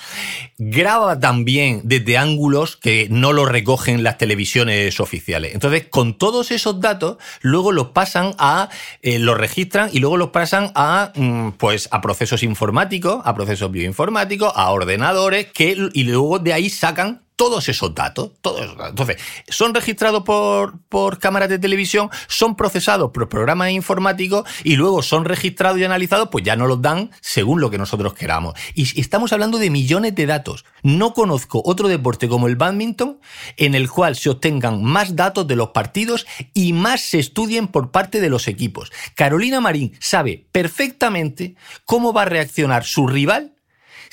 graba 0.58 1.22
también 1.22 1.84
desde 1.86 2.18
ángulos 2.18 2.76
que 2.76 3.08
no 3.10 3.32
lo 3.32 3.46
recogen 3.46 4.04
las 4.04 4.18
televisiones 4.18 5.00
oficiales. 5.00 5.54
Entonces, 5.54 5.88
con 5.90 6.18
todos 6.18 6.52
esos 6.52 6.82
datos, 6.82 7.16
luego 7.40 7.72
los 7.72 7.88
pasan 7.88 8.36
a 8.40 8.68
eh, 9.04 9.20
los 9.20 9.38
registran 9.38 9.90
y 9.94 10.00
luego 10.00 10.18
los 10.18 10.32
pasan 10.32 10.74
a 10.76 11.14
mm, 11.16 11.52
pues 11.52 11.88
a 11.92 12.02
procesos 12.02 12.44
informáticos, 12.44 13.22
a 13.24 13.34
procesos 13.34 13.72
bioinformáticos, 13.72 14.52
a 14.54 14.70
ordenadores 14.72 15.46
que 15.54 15.78
y 15.94 16.04
luego 16.04 16.40
de 16.40 16.52
ahí 16.52 16.70
sacan 16.70 17.22
todos 17.36 17.70
esos 17.70 17.94
datos, 17.96 18.32
todos 18.42 18.76
Entonces, 18.90 19.18
son 19.48 19.74
registrados 19.74 20.24
por, 20.24 20.80
por 20.90 21.20
cámaras 21.20 21.50
de 21.50 21.60
televisión, 21.60 22.10
son 22.28 22.56
procesados 22.56 23.12
por 23.12 23.30
programas 23.30 23.72
informáticos 23.72 24.48
y 24.64 24.76
luego 24.76 25.02
son 25.02 25.26
registrados 25.26 25.80
y 25.80 25.84
analizados, 25.84 26.30
pues 26.32 26.44
ya 26.44 26.56
no 26.56 26.68
los 26.68 26.82
dan 26.82 27.12
según 27.22 27.62
lo 27.62 27.70
que 27.70 27.78
nosotros 27.78 28.14
queramos. 28.14 28.54
Y 28.74 29.00
estamos 29.00 29.34
hablando 29.34 29.58
de 29.58 29.70
millones 29.70 30.16
de 30.16 30.26
datos. 30.26 30.66
No 30.84 31.14
conozco 31.14 31.62
otro 31.66 31.88
deporte 31.88 32.28
como 32.28 32.48
el 32.48 32.56
badminton 32.56 33.20
en 33.58 33.76
el 33.76 33.90
cual 33.90 34.16
se 34.16 34.30
obtengan 34.30 34.84
más 34.84 35.16
datos 35.16 35.48
de 35.48 35.56
los 35.56 35.70
partidos 35.70 36.26
y 36.54 36.74
más 36.74 37.02
se 37.02 37.20
estudien 37.20 37.68
por 37.68 37.92
parte 37.92 38.20
de 38.20 38.30
los 38.30 38.48
equipos. 38.48 38.92
Carolina 39.16 39.62
Marín 39.62 39.96
sabe 40.00 40.46
perfectamente 40.52 41.56
cómo 41.86 42.14
va 42.14 42.24
a 42.24 42.26
reaccionar 42.26 42.84
su 42.84 43.08
rival 43.08 43.54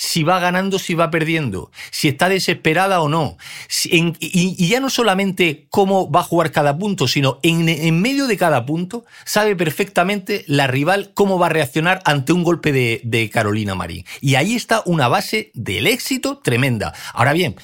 si 0.01 0.23
va 0.23 0.41
ganando, 0.41 0.79
si 0.79 0.95
va 0.95 1.11
perdiendo, 1.11 1.71
si 1.91 2.09
está 2.09 2.31
desesperada 2.31 3.03
o 3.03 3.11
no. 3.11 3.37
y, 3.85 4.67
ya 4.67 4.81
no 4.81 4.89
solamente 4.89 5.67
cómo 5.69 6.11
va 6.11 6.21
a 6.21 6.25
jugar 6.25 6.53
cada 6.53 6.79
punto, 6.79 7.07
sino 7.07 7.39
en, 7.43 8.01
medio 8.01 8.27
de 8.27 8.39
cada 8.39 8.65
punto 8.65 9.05
sabe 9.27 9.57
perfectamente 9.57 10.43
la 10.47 10.67
rival 10.67 11.11
cómo 11.13 11.39
va 11.39 11.47
a 11.47 11.51
reaccionar 11.51 12.01
ante 12.07 12.33
un 12.33 12.45
golpe 12.45 12.73
de, 12.73 13.03
de 13.05 13.29
Carolina 13.29 13.75
Marín. 13.75 14.07
Y 14.23 14.37
ahí 14.37 14.55
está 14.55 14.83
una 14.87 15.07
base 15.07 15.51
del 15.53 15.87
éxito 15.87 16.39
tremenda. 16.39 16.95
Ahora 17.13 17.35
bien, 17.35 17.57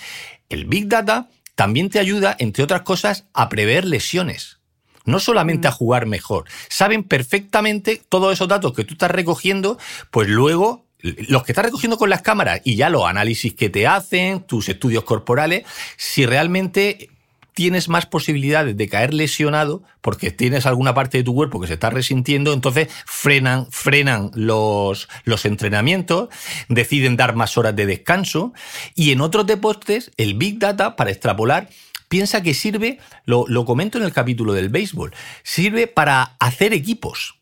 el 0.51 0.67
Big 0.67 0.89
Data 0.89 1.31
también 1.55 1.89
te 1.89 2.01
ayuda, 2.01 2.37
entre 2.39 2.65
otras 2.65 2.83
cosas, 2.83 3.25
a 3.33 3.49
prever 3.49 3.87
lesiones. 3.87 4.59
No 5.07 5.21
solamente 5.21 5.69
a 5.69 5.71
mm. 5.71 5.75
jugar 5.75 6.05
mejor. 6.05 6.45
Saben 6.69 7.03
perfectamente 7.03 8.03
todos 8.11 8.35
esos 8.35 8.49
datos 8.49 8.75
que 8.75 8.85
tú 8.85 8.93
estás 8.93 9.11
recogiendo, 9.11 9.79
pues 10.11 10.29
luego 10.29 10.86
los 11.29 11.43
que 11.45 11.53
estás 11.53 11.65
recogiendo 11.65 11.99
con 11.99 12.11
las 12.11 12.23
cámaras 12.23 12.61
y 12.65 12.77
ya 12.77 12.91
los 12.91 13.05
análisis 13.05 13.55
que 13.55 13.71
te 13.71 13.87
hacen, 13.87 14.41
tus 14.41 14.69
estudios 14.69 15.05
corporales, 15.05 15.65
si 15.97 16.27
realmente 16.27 17.11
tienes 17.57 17.89
más 17.89 18.05
posibilidades 18.05 18.77
de 18.77 18.87
caer 18.87 19.15
lesionado 19.15 19.83
porque 20.03 20.31
tienes 20.31 20.67
alguna 20.67 20.93
parte 20.93 21.17
de 21.17 21.25
tu 21.25 21.35
cuerpo 21.35 21.59
que 21.59 21.67
se 21.67 21.73
está 21.73 21.89
resintiendo, 21.89 22.53
entonces 22.53 22.89
frenan, 23.07 23.67
frenan 23.71 24.31
los, 24.35 25.09
los 25.25 25.47
entrenamientos, 25.47 26.29
deciden 26.69 27.17
dar 27.17 27.35
más 27.35 27.57
horas 27.57 27.75
de 27.75 27.87
descanso 27.87 28.53
y 28.95 29.11
en 29.11 29.23
otros 29.23 29.47
deportes 29.47 30.11
el 30.19 30.35
Big 30.35 30.59
Data 30.59 30.97
para 30.97 31.11
extrapolar 31.11 31.71
piensa 32.09 32.43
que 32.43 32.53
sirve, 32.53 32.99
lo, 33.25 33.47
lo 33.49 33.65
comento 33.65 33.97
en 33.97 34.05
el 34.05 34.13
capítulo 34.13 34.53
del 34.53 34.69
béisbol, 34.69 35.15
sirve 35.43 35.87
para 35.87 36.37
hacer 36.39 36.75
equipos. 36.75 37.37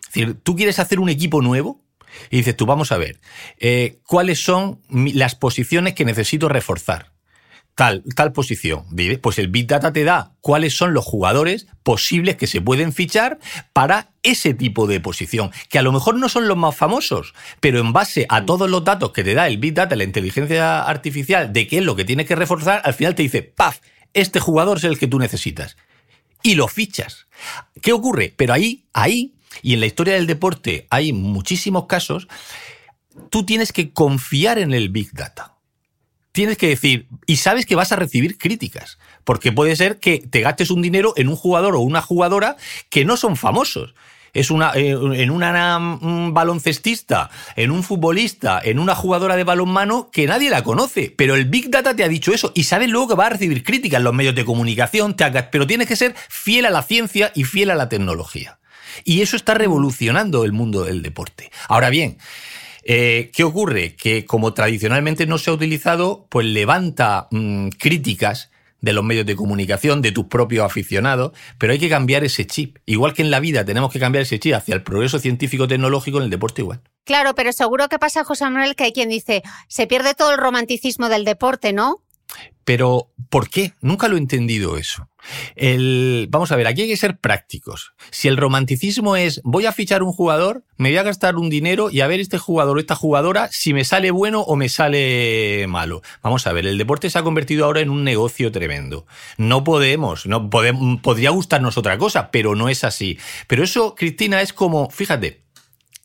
Es 0.00 0.14
decir, 0.14 0.36
tú 0.42 0.56
quieres 0.56 0.78
hacer 0.78 0.98
un 0.98 1.10
equipo 1.10 1.42
nuevo, 1.42 1.78
y 2.30 2.38
dices 2.38 2.56
tú, 2.56 2.66
vamos 2.66 2.92
a 2.92 2.98
ver, 2.98 3.20
eh, 3.58 3.98
¿cuáles 4.06 4.42
son 4.42 4.80
las 4.88 5.34
posiciones 5.34 5.94
que 5.94 6.04
necesito 6.04 6.48
reforzar? 6.48 7.12
tal, 7.78 8.02
tal 8.16 8.32
posición. 8.32 8.86
Pues 9.22 9.38
el 9.38 9.46
Big 9.46 9.68
Data 9.68 9.92
te 9.92 10.02
da 10.02 10.32
cuáles 10.40 10.76
son 10.76 10.94
los 10.94 11.04
jugadores 11.04 11.68
posibles 11.84 12.34
que 12.34 12.48
se 12.48 12.60
pueden 12.60 12.92
fichar 12.92 13.38
para 13.72 14.10
ese 14.24 14.52
tipo 14.52 14.88
de 14.88 14.98
posición, 14.98 15.52
que 15.68 15.78
a 15.78 15.82
lo 15.82 15.92
mejor 15.92 16.16
no 16.16 16.28
son 16.28 16.48
los 16.48 16.56
más 16.56 16.74
famosos, 16.74 17.34
pero 17.60 17.78
en 17.78 17.92
base 17.92 18.26
a 18.30 18.44
todos 18.44 18.68
los 18.68 18.82
datos 18.82 19.12
que 19.12 19.22
te 19.22 19.34
da 19.34 19.46
el 19.46 19.58
Big 19.58 19.74
Data, 19.74 19.94
la 19.94 20.02
inteligencia 20.02 20.82
artificial, 20.82 21.52
de 21.52 21.68
qué 21.68 21.78
es 21.78 21.84
lo 21.84 21.94
que 21.94 22.04
tienes 22.04 22.26
que 22.26 22.34
reforzar, 22.34 22.82
al 22.84 22.94
final 22.94 23.14
te 23.14 23.22
dice, 23.22 23.42
¡paf! 23.42 23.78
Este 24.12 24.40
jugador 24.40 24.78
es 24.78 24.84
el 24.84 24.98
que 24.98 25.06
tú 25.06 25.20
necesitas. 25.20 25.76
Y 26.42 26.56
lo 26.56 26.66
fichas. 26.66 27.28
¿Qué 27.80 27.92
ocurre? 27.92 28.34
Pero 28.36 28.54
ahí, 28.54 28.86
ahí, 28.92 29.36
y 29.62 29.74
en 29.74 29.80
la 29.80 29.86
historia 29.86 30.14
del 30.14 30.26
deporte 30.26 30.86
hay 30.90 31.12
muchísimos 31.12 31.86
casos, 31.86 32.28
tú 33.30 33.44
tienes 33.44 33.72
que 33.72 33.92
confiar 33.92 34.58
en 34.58 34.72
el 34.72 34.88
Big 34.88 35.12
Data 35.12 35.58
tienes 36.38 36.56
que 36.56 36.68
decir, 36.68 37.08
y 37.26 37.38
sabes 37.38 37.66
que 37.66 37.74
vas 37.74 37.90
a 37.90 37.96
recibir 37.96 38.38
críticas, 38.38 38.98
porque 39.24 39.50
puede 39.50 39.74
ser 39.74 39.98
que 39.98 40.18
te 40.18 40.40
gastes 40.40 40.70
un 40.70 40.82
dinero 40.82 41.12
en 41.16 41.28
un 41.28 41.34
jugador 41.34 41.74
o 41.74 41.80
una 41.80 42.00
jugadora 42.00 42.56
que 42.90 43.04
no 43.04 43.16
son 43.16 43.36
famosos. 43.36 43.92
Es 44.34 44.52
una, 44.52 44.72
eh, 44.76 44.90
en 44.90 45.30
una, 45.30 45.78
un 45.78 46.32
baloncestista, 46.32 47.28
en 47.56 47.72
un 47.72 47.82
futbolista, 47.82 48.60
en 48.62 48.78
una 48.78 48.94
jugadora 48.94 49.34
de 49.34 49.42
balonmano 49.42 50.10
que 50.12 50.28
nadie 50.28 50.48
la 50.48 50.62
conoce. 50.62 51.12
Pero 51.16 51.34
el 51.34 51.46
Big 51.46 51.70
Data 51.70 51.96
te 51.96 52.04
ha 52.04 52.08
dicho 52.08 52.32
eso 52.32 52.52
y 52.54 52.62
sabes 52.62 52.88
luego 52.88 53.08
que 53.08 53.14
va 53.16 53.26
a 53.26 53.30
recibir 53.30 53.64
críticas 53.64 53.98
en 53.98 54.04
los 54.04 54.14
medios 54.14 54.36
de 54.36 54.44
comunicación, 54.44 55.16
pero 55.50 55.66
tienes 55.66 55.88
que 55.88 55.96
ser 55.96 56.14
fiel 56.28 56.66
a 56.66 56.70
la 56.70 56.82
ciencia 56.82 57.32
y 57.34 57.42
fiel 57.42 57.70
a 57.70 57.74
la 57.74 57.88
tecnología. 57.88 58.60
Y 59.04 59.22
eso 59.22 59.36
está 59.36 59.54
revolucionando 59.54 60.44
el 60.44 60.52
mundo 60.52 60.84
del 60.84 61.02
deporte. 61.02 61.50
Ahora 61.68 61.90
bien, 61.90 62.18
eh, 62.90 63.30
¿Qué 63.34 63.44
ocurre? 63.44 63.96
Que 63.96 64.24
como 64.24 64.54
tradicionalmente 64.54 65.26
no 65.26 65.36
se 65.36 65.50
ha 65.50 65.52
utilizado, 65.52 66.26
pues 66.30 66.46
levanta 66.46 67.28
mm, 67.30 67.68
críticas 67.68 68.50
de 68.80 68.94
los 68.94 69.04
medios 69.04 69.26
de 69.26 69.36
comunicación, 69.36 70.00
de 70.00 70.10
tus 70.10 70.26
propios 70.26 70.64
aficionados, 70.64 71.32
pero 71.58 71.74
hay 71.74 71.78
que 71.78 71.90
cambiar 71.90 72.24
ese 72.24 72.46
chip. 72.46 72.78
Igual 72.86 73.12
que 73.12 73.20
en 73.20 73.30
la 73.30 73.40
vida 73.40 73.64
tenemos 73.64 73.92
que 73.92 73.98
cambiar 73.98 74.22
ese 74.22 74.38
chip 74.38 74.54
hacia 74.54 74.74
el 74.74 74.82
progreso 74.82 75.18
científico-tecnológico, 75.18 76.16
en 76.16 76.24
el 76.24 76.30
deporte 76.30 76.62
igual. 76.62 76.80
Claro, 77.04 77.34
pero 77.34 77.52
seguro 77.52 77.88
que 77.88 77.98
pasa, 77.98 78.24
José 78.24 78.44
Manuel, 78.44 78.74
que 78.74 78.84
hay 78.84 78.92
quien 78.92 79.10
dice, 79.10 79.42
se 79.68 79.86
pierde 79.86 80.14
todo 80.14 80.30
el 80.30 80.38
romanticismo 80.38 81.10
del 81.10 81.26
deporte, 81.26 81.74
¿no? 81.74 82.02
Pero, 82.64 83.10
¿por 83.28 83.50
qué? 83.50 83.74
Nunca 83.80 84.08
lo 84.08 84.16
he 84.16 84.18
entendido 84.18 84.76
eso. 84.76 85.07
El, 85.56 86.26
vamos 86.30 86.52
a 86.52 86.56
ver, 86.56 86.66
aquí 86.66 86.82
hay 86.82 86.88
que 86.88 86.96
ser 86.96 87.18
prácticos. 87.18 87.92
Si 88.10 88.28
el 88.28 88.36
romanticismo 88.36 89.16
es 89.16 89.40
voy 89.44 89.66
a 89.66 89.72
fichar 89.72 90.02
un 90.02 90.12
jugador, 90.12 90.64
me 90.76 90.90
voy 90.90 90.98
a 90.98 91.02
gastar 91.02 91.36
un 91.36 91.50
dinero 91.50 91.90
y 91.90 92.00
a 92.00 92.06
ver 92.06 92.20
este 92.20 92.38
jugador 92.38 92.76
o 92.76 92.80
esta 92.80 92.94
jugadora 92.94 93.48
si 93.50 93.74
me 93.74 93.84
sale 93.84 94.10
bueno 94.10 94.40
o 94.40 94.56
me 94.56 94.68
sale 94.68 95.66
malo. 95.68 96.02
Vamos 96.22 96.46
a 96.46 96.52
ver, 96.52 96.66
el 96.66 96.78
deporte 96.78 97.10
se 97.10 97.18
ha 97.18 97.22
convertido 97.22 97.64
ahora 97.64 97.80
en 97.80 97.90
un 97.90 98.04
negocio 98.04 98.52
tremendo. 98.52 99.06
No 99.36 99.64
podemos, 99.64 100.26
no 100.26 100.50
podemos, 100.50 101.00
podría 101.00 101.30
gustarnos 101.30 101.78
otra 101.78 101.98
cosa, 101.98 102.30
pero 102.30 102.54
no 102.54 102.68
es 102.68 102.84
así. 102.84 103.18
Pero 103.46 103.64
eso, 103.64 103.94
Cristina, 103.94 104.40
es 104.40 104.52
como, 104.52 104.90
fíjate, 104.90 105.42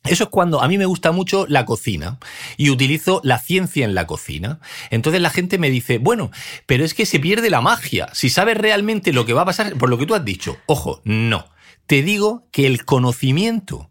eso 0.04 0.24
es 0.24 0.30
cuando 0.30 0.62
a 0.62 0.68
mí 0.68 0.76
me 0.76 0.84
gusta 0.84 1.12
mucho 1.12 1.46
la 1.48 1.64
cocina 1.64 2.18
y 2.58 2.68
utilizo 2.68 3.22
la 3.24 3.38
ciencia 3.38 3.86
en 3.86 3.94
la 3.94 4.06
cocina. 4.06 4.60
Entonces 4.90 5.22
la 5.22 5.30
gente 5.30 5.56
me 5.56 5.70
dice, 5.70 5.96
bueno, 5.96 6.30
pero 6.66 6.84
es 6.84 6.92
que 6.92 7.06
se 7.06 7.20
pierde 7.20 7.48
la 7.48 7.62
magia. 7.62 8.08
Si 8.12 8.28
sabes 8.28 8.58
realmente 8.58 9.14
lo 9.14 9.24
que 9.24 9.32
va 9.32 9.42
a 9.42 9.46
pasar, 9.46 9.76
por 9.76 9.88
lo 9.88 9.96
que 9.96 10.04
tú 10.04 10.14
has 10.14 10.24
dicho, 10.24 10.58
ojo, 10.66 11.00
no. 11.04 11.48
Te 11.86 12.02
digo 12.02 12.46
que 12.50 12.66
el 12.66 12.84
conocimiento, 12.84 13.90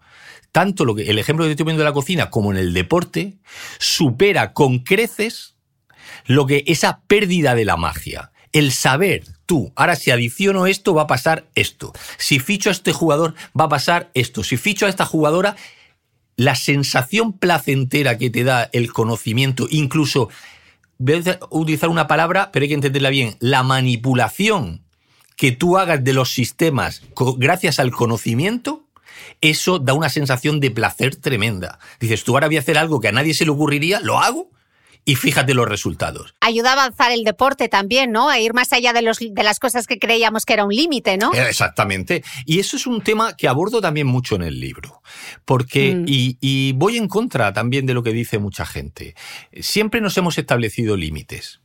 tanto 0.51 0.85
lo 0.85 0.93
que, 0.93 1.09
el 1.09 1.17
ejemplo 1.17 1.45
que 1.45 1.49
te 1.49 1.51
estoy 1.53 1.63
poniendo 1.65 1.83
de 1.83 1.89
la 1.89 1.93
cocina 1.93 2.29
como 2.29 2.51
en 2.51 2.57
el 2.57 2.73
deporte, 2.73 3.39
supera 3.79 4.53
con 4.53 4.79
creces 4.79 5.55
lo 6.25 6.45
que 6.45 6.63
esa 6.67 7.01
pérdida 7.07 7.55
de 7.55 7.65
la 7.65 7.75
magia. 7.75 8.31
El 8.51 8.71
saber, 8.71 9.23
tú, 9.47 9.73
ahora 9.75 9.95
si 9.95 10.11
adiciono 10.11 10.67
esto 10.67 10.93
va 10.93 11.03
a 11.03 11.07
pasar 11.07 11.47
esto. 11.55 11.91
Si 12.17 12.37
ficho 12.37 12.69
a 12.69 12.71
este 12.71 12.93
jugador 12.93 13.33
va 13.59 13.65
a 13.65 13.69
pasar 13.69 14.11
esto. 14.13 14.43
Si 14.43 14.57
ficho 14.57 14.85
a 14.85 14.89
esta 14.89 15.05
jugadora 15.05 15.55
la 16.43 16.55
sensación 16.55 17.33
placentera 17.33 18.17
que 18.17 18.29
te 18.29 18.43
da 18.43 18.69
el 18.73 18.91
conocimiento, 18.91 19.67
incluso, 19.69 20.29
voy 20.97 21.23
a 21.25 21.39
utilizar 21.49 21.89
una 21.89 22.07
palabra, 22.07 22.51
pero 22.51 22.63
hay 22.63 22.69
que 22.69 22.75
entenderla 22.75 23.09
bien, 23.09 23.37
la 23.39 23.63
manipulación 23.63 24.83
que 25.37 25.51
tú 25.51 25.77
hagas 25.77 26.03
de 26.03 26.13
los 26.13 26.31
sistemas 26.33 27.01
gracias 27.37 27.79
al 27.79 27.91
conocimiento, 27.91 28.85
eso 29.41 29.79
da 29.79 29.93
una 29.93 30.09
sensación 30.09 30.59
de 30.59 30.71
placer 30.71 31.15
tremenda. 31.15 31.79
Dices, 31.99 32.23
tú 32.23 32.33
ahora 32.33 32.47
voy 32.47 32.57
a 32.57 32.59
hacer 32.59 32.77
algo 32.77 32.99
que 32.99 33.07
a 33.07 33.11
nadie 33.11 33.33
se 33.33 33.45
le 33.45 33.51
ocurriría, 33.51 33.99
lo 33.99 34.19
hago 34.19 34.51
y 35.05 35.15
fíjate 35.15 35.53
los 35.53 35.67
resultados. 35.67 36.35
Ayuda 36.39 36.69
a 36.69 36.73
avanzar 36.73 37.11
el 37.11 37.23
deporte 37.23 37.69
también, 37.69 38.11
¿no? 38.11 38.29
A 38.29 38.39
ir 38.39 38.53
más 38.53 38.73
allá 38.73 38.93
de, 38.93 39.01
los, 39.01 39.19
de 39.19 39.43
las 39.43 39.59
cosas 39.59 39.87
que 39.87 39.99
creíamos 39.99 40.45
que 40.45 40.53
era 40.53 40.65
un 40.65 40.73
límite, 40.73 41.17
¿no? 41.17 41.33
Eh, 41.33 41.47
exactamente. 41.49 42.23
Y 42.45 42.59
eso 42.59 42.77
es 42.77 42.87
un 42.87 43.01
tema 43.01 43.35
que 43.35 43.47
abordo 43.47 43.81
también 43.81 44.07
mucho 44.07 44.35
en 44.35 44.43
el 44.43 44.59
libro. 44.59 45.01
Porque, 45.45 45.95
mm. 45.95 46.05
y, 46.07 46.37
y 46.41 46.73
voy 46.73 46.97
en 46.97 47.07
contra 47.07 47.53
también 47.53 47.85
de 47.85 47.93
lo 47.93 48.03
que 48.03 48.13
dice 48.13 48.39
mucha 48.39 48.65
gente. 48.65 49.15
Siempre 49.59 50.01
nos 50.01 50.17
hemos 50.17 50.37
establecido 50.37 50.95
límites. 50.95 51.59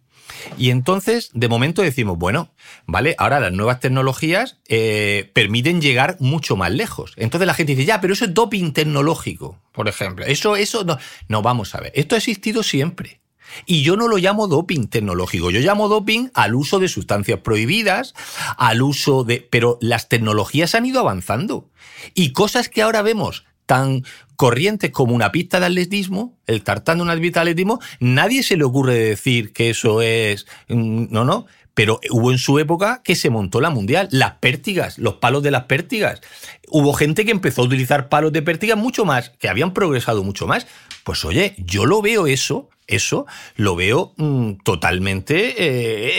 Y 0.57 0.71
entonces, 0.71 1.31
de 1.35 1.49
momento 1.49 1.83
decimos, 1.83 2.19
bueno, 2.19 2.53
vale, 2.87 3.15
ahora 3.19 3.41
las 3.41 3.53
nuevas 3.53 3.81
tecnologías 3.81 4.59
eh, 4.69 5.31
permiten 5.35 5.81
llegar 5.81 6.17
mucho 6.21 6.57
más 6.57 6.71
lejos. 6.71 7.13
Entonces 7.17 7.47
la 7.47 7.55
gente 7.55 7.75
dice, 7.75 7.87
ya, 7.87 8.01
pero 8.01 8.13
eso 8.13 8.25
es 8.25 8.35
doping 8.35 8.73
tecnológico, 8.73 9.61
por 9.73 9.89
ejemplo. 9.89 10.25
Eso, 10.27 10.57
eso, 10.57 10.85
no. 10.85 10.99
No, 11.29 11.43
vamos 11.43 11.75
a 11.75 11.81
ver. 11.81 11.93
Esto 11.95 12.15
ha 12.15 12.19
existido 12.19 12.63
siempre. 12.63 13.21
Y 13.67 13.83
yo 13.83 13.97
no 13.97 14.09
lo 14.09 14.19
llamo 14.19 14.49
doping 14.49 14.87
tecnológico, 14.87 15.51
yo 15.51 15.61
llamo 15.61 15.89
doping 15.89 16.29
al 16.35 16.55
uso 16.55 16.79
de 16.79 16.89
sustancias 16.89 17.41
prohibidas, 17.41 18.15
al 18.57 18.83
uso 18.83 19.25
de... 19.25 19.47
Pero 19.51 19.79
las 19.81 20.09
tecnologías 20.09 20.75
han 20.75 20.87
ido 20.87 21.01
avanzando. 21.01 21.69
Y 22.15 22.33
cosas 22.33 22.69
que 22.69 22.83
ahora 22.83 23.03
vemos 23.03 23.45
tan 23.67 24.05
corrientes 24.37 24.91
como 24.93 25.15
una 25.15 25.31
pista 25.31 25.61
de 25.61 25.67
atletismo, 25.67 26.39
el 26.47 26.63
tartán 26.63 26.99
de 26.99 27.03
una 27.03 27.17
pista 27.17 27.41
de 27.41 27.51
atletismo, 27.51 27.81
nadie 28.01 28.43
se 28.43 28.57
le 28.57 28.65
ocurre 28.65 28.95
decir 28.95 29.53
que 29.53 29.71
eso 29.71 30.01
es... 30.01 30.47
Mm, 30.69 31.07
no, 31.11 31.25
no. 31.25 31.47
Pero 31.75 32.01
hubo 32.11 32.33
en 32.33 32.39
su 32.39 32.59
época 32.59 33.03
que 33.05 33.15
se 33.15 33.31
montó 33.31 33.61
la 33.61 33.71
mundial, 33.71 34.09
las 34.11 34.33
pértigas, 34.41 34.99
los 34.99 35.15
palos 35.15 35.45
de 35.45 35.53
las 35.53 35.65
pértigas. 35.65 36.21
Hubo 36.69 36.93
gente 36.93 37.25
que 37.25 37.31
empezó 37.31 37.63
a 37.63 37.67
utilizar 37.67 38.09
palos 38.09 38.33
de 38.33 38.43
pértigas 38.43 38.77
mucho 38.77 39.05
más, 39.05 39.31
que 39.39 39.49
habían 39.49 39.75
progresado 39.75 40.25
mucho 40.25 40.47
más. 40.47 40.67
Pues 41.05 41.25
oye, 41.25 41.55
yo 41.59 41.87
lo 41.87 42.03
veo 42.03 42.27
eso 42.27 42.69
eso 42.89 43.27
lo 43.55 43.77
veo 43.77 44.15
mm, 44.17 44.55
totalmente... 44.65 45.55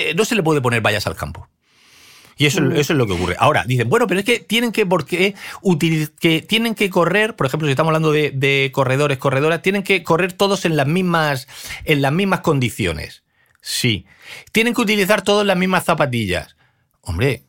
Eh, 0.10 0.14
no 0.16 0.24
se 0.24 0.36
le 0.36 0.44
puede 0.44 0.62
poner 0.62 0.82
vallas 0.82 1.08
al 1.08 1.16
campo. 1.16 1.50
Y 2.38 2.46
eso, 2.46 2.62
mm. 2.62 2.72
eso, 2.78 2.94
es 2.94 2.98
lo 2.98 3.06
que 3.06 3.14
ocurre. 3.14 3.36
Ahora, 3.38 3.66
dicen, 3.68 3.90
bueno, 3.90 4.08
pero 4.08 4.22
es 4.22 4.26
que 4.26 4.40
tienen 4.40 4.72
que, 4.72 4.86
porque, 4.86 5.36
que 6.22 6.42
tienen 6.42 6.74
que 6.74 6.90
correr, 6.90 7.36
por 7.36 7.48
ejemplo, 7.48 7.68
si 7.68 7.72
estamos 7.72 7.90
hablando 7.90 8.14
de, 8.14 8.32
de, 8.32 8.70
corredores, 8.72 9.18
corredoras, 9.18 9.62
tienen 9.62 9.84
que 9.84 10.04
correr 10.04 10.32
todos 10.32 10.64
en 10.64 10.78
las 10.78 10.88
mismas, 10.88 11.50
en 11.84 12.02
las 12.02 12.14
mismas 12.14 12.40
condiciones. 12.40 13.24
Sí. 13.60 14.06
Tienen 14.54 14.74
que 14.74 14.82
utilizar 14.82 15.22
todos 15.22 15.46
las 15.46 15.58
mismas 15.58 15.84
zapatillas. 15.84 16.56
Hombre, 17.02 17.44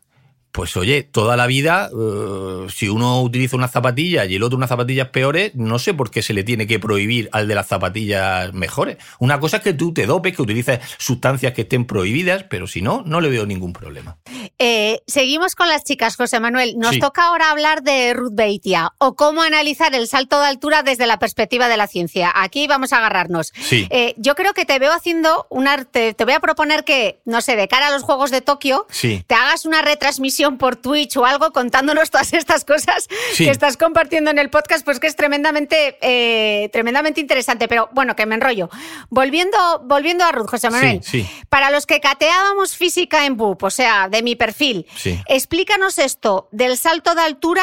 pues 0.52 0.76
oye, 0.76 1.02
toda 1.02 1.36
la 1.36 1.46
vida, 1.46 1.90
eh, 1.92 2.66
si 2.68 2.88
uno 2.88 3.22
utiliza 3.22 3.56
unas 3.56 3.70
zapatillas 3.70 4.28
y 4.28 4.36
el 4.36 4.42
otro 4.42 4.56
unas 4.56 4.68
zapatillas 4.68 5.08
peores, 5.08 5.52
no 5.54 5.78
sé 5.78 5.94
por 5.94 6.10
qué 6.10 6.22
se 6.22 6.34
le 6.34 6.44
tiene 6.44 6.66
que 6.66 6.78
prohibir 6.78 7.28
al 7.32 7.48
de 7.48 7.54
las 7.54 7.68
zapatillas 7.68 8.52
mejores. 8.52 8.98
Una 9.18 9.38
cosa 9.38 9.58
es 9.58 9.62
que 9.62 9.74
tú 9.74 9.92
te 9.94 10.06
dopes, 10.06 10.34
que 10.34 10.42
utilices 10.42 10.80
sustancias 10.98 11.52
que 11.52 11.62
estén 11.62 11.84
prohibidas, 11.84 12.44
pero 12.44 12.66
si 12.66 12.82
no, 12.82 13.02
no 13.06 13.20
le 13.20 13.30
veo 13.30 13.46
ningún 13.46 13.72
problema. 13.72 14.18
Eh, 14.62 15.00
seguimos 15.06 15.54
con 15.54 15.68
las 15.68 15.84
chicas, 15.84 16.16
José 16.16 16.38
Manuel. 16.38 16.74
Nos 16.76 16.98
toca 16.98 17.24
ahora 17.28 17.50
hablar 17.50 17.82
de 17.82 18.12
Ruth 18.12 18.34
Beitia 18.34 18.92
o 18.98 19.16
cómo 19.16 19.40
analizar 19.40 19.94
el 19.94 20.06
salto 20.06 20.38
de 20.38 20.48
altura 20.48 20.82
desde 20.82 21.06
la 21.06 21.18
perspectiva 21.18 21.66
de 21.68 21.78
la 21.78 21.86
ciencia. 21.86 22.30
Aquí 22.34 22.66
vamos 22.66 22.92
a 22.92 22.98
agarrarnos. 22.98 23.54
Sí. 23.58 23.88
Eh, 23.88 24.14
yo 24.18 24.34
creo 24.34 24.52
que 24.52 24.66
te 24.66 24.78
veo 24.78 24.92
haciendo 24.92 25.46
un 25.48 25.66
arte. 25.66 26.12
Te 26.12 26.26
voy 26.26 26.34
a 26.34 26.40
proponer 26.40 26.84
que, 26.84 27.20
no 27.24 27.40
sé, 27.40 27.56
de 27.56 27.68
cara 27.68 27.86
a 27.88 27.90
los 27.90 28.02
Juegos 28.02 28.30
de 28.30 28.42
Tokio, 28.42 28.86
Sí. 28.90 29.24
te 29.26 29.34
hagas 29.34 29.64
una 29.64 29.80
retransmisión 29.80 30.58
por 30.58 30.76
Twitch 30.76 31.16
o 31.16 31.24
algo 31.24 31.52
contándonos 31.52 32.10
todas 32.10 32.34
estas 32.34 32.66
cosas 32.66 33.08
que 33.38 33.48
estás 33.48 33.78
compartiendo 33.78 34.30
en 34.30 34.38
el 34.38 34.50
podcast, 34.50 34.84
pues 34.84 35.00
que 35.00 35.06
es 35.06 35.16
tremendamente, 35.16 35.96
eh, 36.02 36.68
tremendamente 36.70 37.22
interesante. 37.22 37.66
Pero 37.66 37.88
bueno, 37.92 38.14
que 38.14 38.26
me 38.26 38.34
enrollo. 38.34 38.68
Volviendo, 39.08 39.56
volviendo 39.84 40.22
a 40.24 40.32
Ruth, 40.32 40.50
José 40.50 40.68
Manuel. 40.68 41.00
Para 41.48 41.70
los 41.70 41.86
que 41.86 42.00
cateábamos 42.00 42.76
física 42.76 43.24
en 43.24 43.38
BUP, 43.38 43.62
o 43.62 43.70
sea, 43.70 44.08
de 44.10 44.22
mi 44.22 44.36
perfil, 44.50 44.86
Sí. 44.96 45.18
explícanos 45.28 45.98
esto 45.98 46.48
del 46.52 46.76
salto 46.76 47.14
de 47.14 47.22
altura 47.22 47.62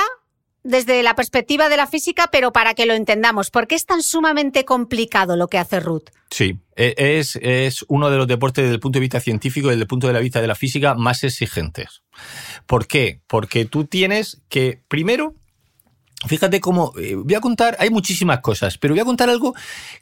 desde 0.64 1.02
la 1.02 1.16
perspectiva 1.16 1.70
de 1.70 1.78
la 1.78 1.88
física, 1.88 2.28
pero 2.30 2.52
para 2.52 2.74
que 2.74 2.86
lo 2.86 2.94
entendamos. 2.94 3.52
¿Por 3.52 3.68
qué 3.68 3.76
es 3.76 3.86
tan 3.86 4.04
sumamente 4.04 4.66
complicado 4.66 5.38
lo 5.38 5.48
que 5.48 5.58
hace 5.58 5.80
Ruth? 5.80 6.10
Sí, 6.30 6.60
e- 6.76 6.94
es, 6.98 7.38
es 7.42 7.86
uno 7.88 8.10
de 8.10 8.18
los 8.18 8.28
deportes 8.28 8.64
desde 8.66 8.74
el 8.76 8.82
punto 8.82 8.98
de 8.98 9.02
vista 9.02 9.22
científico 9.22 9.68
y 9.68 9.72
desde 9.72 9.84
el 9.84 9.88
punto 9.88 10.12
de 10.12 10.20
vista 10.20 10.42
de 10.42 10.48
la 10.48 10.56
física 10.56 10.94
más 10.96 11.24
exigentes. 11.24 12.02
¿Por 12.66 12.86
qué? 12.88 13.22
Porque 13.28 13.64
tú 13.64 13.86
tienes 13.86 14.42
que, 14.50 14.82
primero, 14.90 15.36
Fíjate 16.26 16.60
cómo, 16.60 16.94
eh, 17.00 17.14
voy 17.14 17.36
a 17.36 17.42
contar, 17.42 17.78
hay 17.80 17.92
muchísimas 17.92 18.40
cosas, 18.40 18.80
pero 18.80 18.96
voy 18.96 19.02
a 19.02 19.06
contar 19.06 19.30
algo 19.30 19.54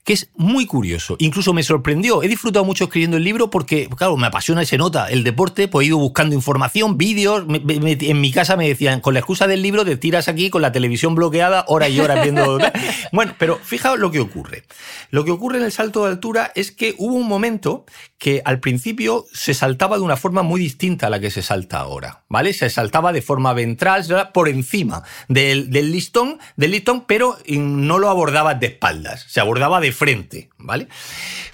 que 0.06 0.14
es 0.14 0.30
muy 0.38 0.66
curioso. 0.66 1.18
Incluso 1.20 1.52
me 1.52 1.62
sorprendió, 1.62 2.24
he 2.24 2.30
disfrutado 2.30 2.64
mucho 2.64 2.86
escribiendo 2.86 3.18
el 3.18 3.24
libro 3.26 3.50
porque, 3.50 3.90
claro, 3.90 4.16
me 4.16 4.28
apasiona 4.28 4.64
y 4.64 4.66
se 4.66 4.78
nota 4.78 5.08
el 5.10 5.26
deporte, 5.26 5.68
pues 5.68 5.84
he 5.84 5.88
ido 5.90 5.98
buscando 5.98 6.34
información, 6.34 6.98
vídeos, 6.98 7.46
me- 7.48 7.60
me- 7.60 7.82
me- 7.82 7.98
en 8.00 8.22
mi 8.22 8.32
casa 8.32 8.56
me 8.56 8.66
decían, 8.66 9.02
con 9.02 9.14
la 9.14 9.20
excusa 9.20 9.46
del 9.46 9.62
libro 9.62 9.84
te 9.84 9.98
tiras 9.98 10.30
aquí 10.30 10.50
con 10.50 10.62
la 10.62 10.72
televisión 10.72 11.16
bloqueada, 11.16 11.66
horas 11.68 11.90
y 11.90 12.00
horas 12.00 12.24
viendo... 12.24 12.60
bueno, 13.12 13.34
pero 13.38 13.60
fijaos 13.62 14.00
lo 14.00 14.10
que 14.10 14.22
ocurre. 14.22 14.64
Lo 15.12 15.26
que 15.26 15.32
ocurre 15.32 15.58
en 15.58 15.66
el 15.66 15.72
salto 15.74 16.06
de 16.06 16.12
altura 16.12 16.50
es 16.56 16.72
que 16.72 16.96
hubo 16.98 17.14
un 17.16 17.28
momento 17.28 17.86
que 18.26 18.42
al 18.44 18.60
principio 18.60 19.28
se 19.32 19.54
saltaba 19.54 19.98
de 19.98 20.02
una 20.02 20.18
forma 20.18 20.42
muy 20.42 20.60
distinta 20.60 21.06
a 21.06 21.10
la 21.12 21.20
que 21.20 21.30
se 21.30 21.44
salta 21.44 21.78
ahora, 21.78 22.24
¿vale? 22.28 22.54
Se 22.54 22.72
saltaba 22.72 23.14
de 23.14 23.22
forma 23.22 23.54
ventral, 23.54 24.04
por 24.34 24.50
encima 24.50 25.04
del, 25.28 25.70
del 25.70 25.92
listón, 25.92 26.40
del 26.56 26.72
listón, 26.72 27.06
pero 27.06 27.38
no 27.48 28.00
lo 28.00 28.10
abordaba 28.10 28.56
de 28.56 28.66
espaldas, 28.66 29.28
se 29.30 29.42
abordaba 29.42 29.80
de 29.80 29.92
frente, 29.92 30.50
¿vale? 30.58 30.88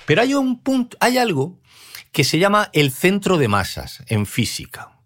Pero 0.06 0.22
hay 0.22 0.34
un 0.34 0.62
punto, 0.62 0.96
hay 1.02 1.18
algo 1.18 1.60
que 2.14 2.24
se 2.24 2.40
llama 2.40 2.70
el 2.72 2.94
centro 2.94 3.38
de 3.38 3.50
masas 3.50 4.02
en 4.08 4.26
física. 4.26 4.98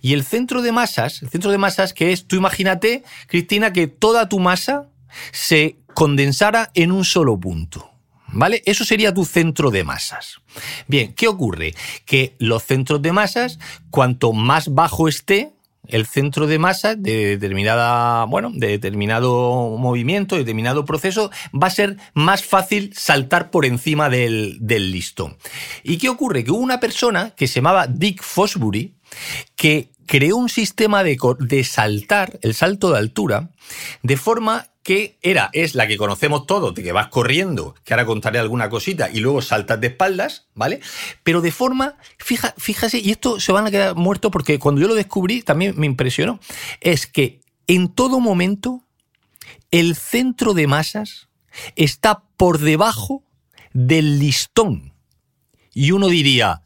Y 0.00 0.14
el 0.14 0.24
centro 0.24 0.60
de 0.60 0.72
masas, 0.72 1.22
el 1.22 1.30
centro 1.30 1.52
de 1.52 1.58
masas 1.58 1.94
que 1.94 2.10
es, 2.10 2.26
tú 2.26 2.34
imagínate, 2.34 3.04
Cristina, 3.28 3.72
que 3.72 3.86
toda 3.86 4.28
tu 4.28 4.40
masa 4.40 4.88
se 5.30 5.76
condensara 5.94 6.72
en 6.74 6.90
un 6.90 7.04
solo 7.04 7.38
punto. 7.38 7.91
¿Vale? 8.32 8.62
Eso 8.66 8.84
sería 8.84 9.14
tu 9.14 9.24
centro 9.24 9.70
de 9.70 9.84
masas. 9.84 10.40
Bien, 10.88 11.12
¿qué 11.12 11.28
ocurre? 11.28 11.74
Que 12.04 12.34
los 12.38 12.64
centros 12.64 13.02
de 13.02 13.12
masas, 13.12 13.58
cuanto 13.90 14.32
más 14.32 14.74
bajo 14.74 15.08
esté, 15.08 15.52
el 15.88 16.06
centro 16.06 16.46
de 16.46 16.58
masa 16.58 16.94
de 16.94 17.36
determinada, 17.36 18.24
bueno, 18.24 18.50
de 18.54 18.68
determinado 18.68 19.76
movimiento, 19.78 20.36
de 20.36 20.42
determinado 20.42 20.84
proceso, 20.84 21.30
va 21.52 21.66
a 21.66 21.70
ser 21.70 21.96
más 22.14 22.44
fácil 22.44 22.92
saltar 22.94 23.50
por 23.50 23.66
encima 23.66 24.08
del, 24.08 24.58
del 24.60 24.92
listón. 24.92 25.36
¿Y 25.82 25.98
qué 25.98 26.08
ocurre? 26.08 26.44
Que 26.44 26.52
hubo 26.52 26.60
una 26.60 26.80
persona 26.80 27.34
que 27.36 27.48
se 27.48 27.56
llamaba 27.56 27.86
Dick 27.86 28.22
Fosbury 28.22 28.94
que 29.56 29.91
creó 30.06 30.36
un 30.36 30.48
sistema 30.48 31.04
de, 31.04 31.18
de 31.40 31.64
saltar, 31.64 32.38
el 32.42 32.54
salto 32.54 32.90
de 32.90 32.98
altura, 32.98 33.50
de 34.02 34.16
forma 34.16 34.68
que 34.82 35.18
era, 35.22 35.48
es 35.52 35.74
la 35.74 35.86
que 35.86 35.96
conocemos 35.96 36.46
todos, 36.46 36.74
de 36.74 36.82
que 36.82 36.92
vas 36.92 37.08
corriendo, 37.08 37.74
que 37.84 37.94
ahora 37.94 38.06
contaré 38.06 38.38
alguna 38.38 38.68
cosita, 38.68 39.10
y 39.10 39.20
luego 39.20 39.40
saltas 39.40 39.80
de 39.80 39.88
espaldas, 39.88 40.48
¿vale? 40.54 40.80
Pero 41.22 41.40
de 41.40 41.52
forma, 41.52 41.96
fija, 42.18 42.54
fíjase, 42.58 42.98
y 42.98 43.10
esto 43.12 43.38
se 43.38 43.52
van 43.52 43.66
a 43.66 43.70
quedar 43.70 43.94
muertos 43.94 44.32
porque 44.32 44.58
cuando 44.58 44.80
yo 44.80 44.88
lo 44.88 44.94
descubrí 44.94 45.42
también 45.42 45.74
me 45.76 45.86
impresionó, 45.86 46.40
es 46.80 47.06
que 47.06 47.40
en 47.68 47.88
todo 47.88 48.18
momento 48.18 48.82
el 49.70 49.94
centro 49.94 50.52
de 50.52 50.66
masas 50.66 51.28
está 51.76 52.24
por 52.36 52.58
debajo 52.58 53.24
del 53.72 54.18
listón. 54.18 54.92
Y 55.72 55.92
uno 55.92 56.08
diría, 56.08 56.62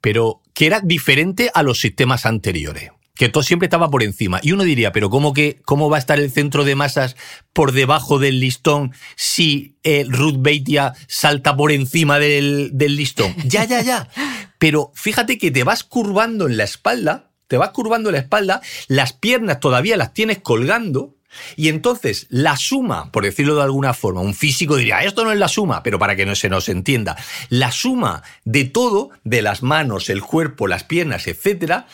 pero 0.00 0.42
que 0.56 0.64
era 0.64 0.80
diferente 0.80 1.50
a 1.52 1.62
los 1.62 1.80
sistemas 1.80 2.24
anteriores. 2.24 2.90
Que 3.14 3.28
todo 3.28 3.42
siempre 3.42 3.66
estaba 3.66 3.90
por 3.90 4.02
encima. 4.02 4.40
Y 4.42 4.52
uno 4.52 4.64
diría, 4.64 4.90
pero 4.90 5.10
¿cómo, 5.10 5.34
que, 5.34 5.60
cómo 5.66 5.90
va 5.90 5.98
a 5.98 6.00
estar 6.00 6.18
el 6.18 6.32
centro 6.32 6.64
de 6.64 6.74
masas 6.74 7.14
por 7.52 7.72
debajo 7.72 8.18
del 8.18 8.40
listón 8.40 8.92
si 9.16 9.76
eh, 9.82 10.06
Ruth 10.08 10.36
Beitia 10.38 10.94
salta 11.08 11.54
por 11.54 11.72
encima 11.72 12.18
del, 12.18 12.70
del 12.72 12.96
listón? 12.96 13.36
Ya, 13.44 13.64
ya, 13.64 13.82
ya. 13.82 14.08
Pero 14.58 14.92
fíjate 14.94 15.36
que 15.36 15.50
te 15.50 15.62
vas 15.62 15.84
curvando 15.84 16.46
en 16.46 16.56
la 16.56 16.64
espalda, 16.64 17.32
te 17.48 17.58
vas 17.58 17.70
curvando 17.70 18.08
en 18.08 18.14
la 18.14 18.20
espalda, 18.20 18.62
las 18.88 19.12
piernas 19.12 19.60
todavía 19.60 19.98
las 19.98 20.14
tienes 20.14 20.38
colgando, 20.38 21.15
y 21.56 21.68
entonces 21.68 22.26
la 22.30 22.56
suma, 22.56 23.10
por 23.12 23.24
decirlo 23.24 23.56
de 23.56 23.62
alguna 23.62 23.94
forma, 23.94 24.20
un 24.20 24.34
físico 24.34 24.76
diría, 24.76 25.00
esto 25.00 25.24
no 25.24 25.32
es 25.32 25.38
la 25.38 25.48
suma, 25.48 25.82
pero 25.82 25.98
para 25.98 26.16
que 26.16 26.26
no 26.26 26.34
se 26.34 26.48
nos 26.48 26.68
entienda, 26.68 27.16
la 27.48 27.72
suma 27.72 28.22
de 28.44 28.64
todo, 28.64 29.10
de 29.24 29.42
las 29.42 29.62
manos, 29.62 30.10
el 30.10 30.22
cuerpo, 30.22 30.66
las 30.66 30.84
piernas, 30.84 31.26
etcétera, 31.26 31.86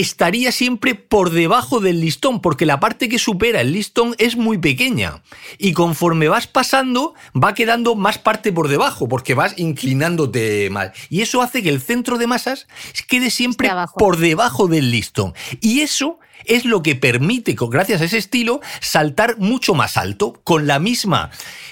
estaría 0.00 0.52
siempre 0.52 0.94
por 0.94 1.30
debajo 1.30 1.80
del 1.80 2.00
listón, 2.00 2.40
porque 2.40 2.66
la 2.66 2.80
parte 2.80 3.08
que 3.08 3.18
supera 3.18 3.60
el 3.60 3.72
listón 3.72 4.14
es 4.18 4.36
muy 4.36 4.58
pequeña. 4.58 5.22
Y 5.58 5.72
conforme 5.72 6.28
vas 6.28 6.46
pasando, 6.46 7.14
va 7.34 7.54
quedando 7.54 7.94
más 7.94 8.18
parte 8.18 8.52
por 8.52 8.68
debajo, 8.68 9.08
porque 9.08 9.34
vas 9.34 9.54
inclinándote 9.58 10.70
más. 10.70 10.92
Y 11.10 11.22
eso 11.22 11.42
hace 11.42 11.62
que 11.62 11.70
el 11.70 11.80
centro 11.80 12.18
de 12.18 12.26
masas 12.26 12.66
quede 13.08 13.30
siempre 13.30 13.70
por 13.96 14.18
debajo 14.18 14.68
del 14.68 14.90
listón. 14.90 15.34
Y 15.60 15.80
eso 15.80 16.18
es 16.44 16.64
lo 16.64 16.82
que 16.82 16.94
permite, 16.94 17.56
gracias 17.58 18.00
a 18.00 18.04
ese 18.04 18.18
estilo, 18.18 18.60
saltar 18.80 19.38
mucho 19.38 19.74
más 19.74 19.96
alto. 19.96 20.40
Con 20.44 20.66
la 20.66 20.78
misma 20.78 21.30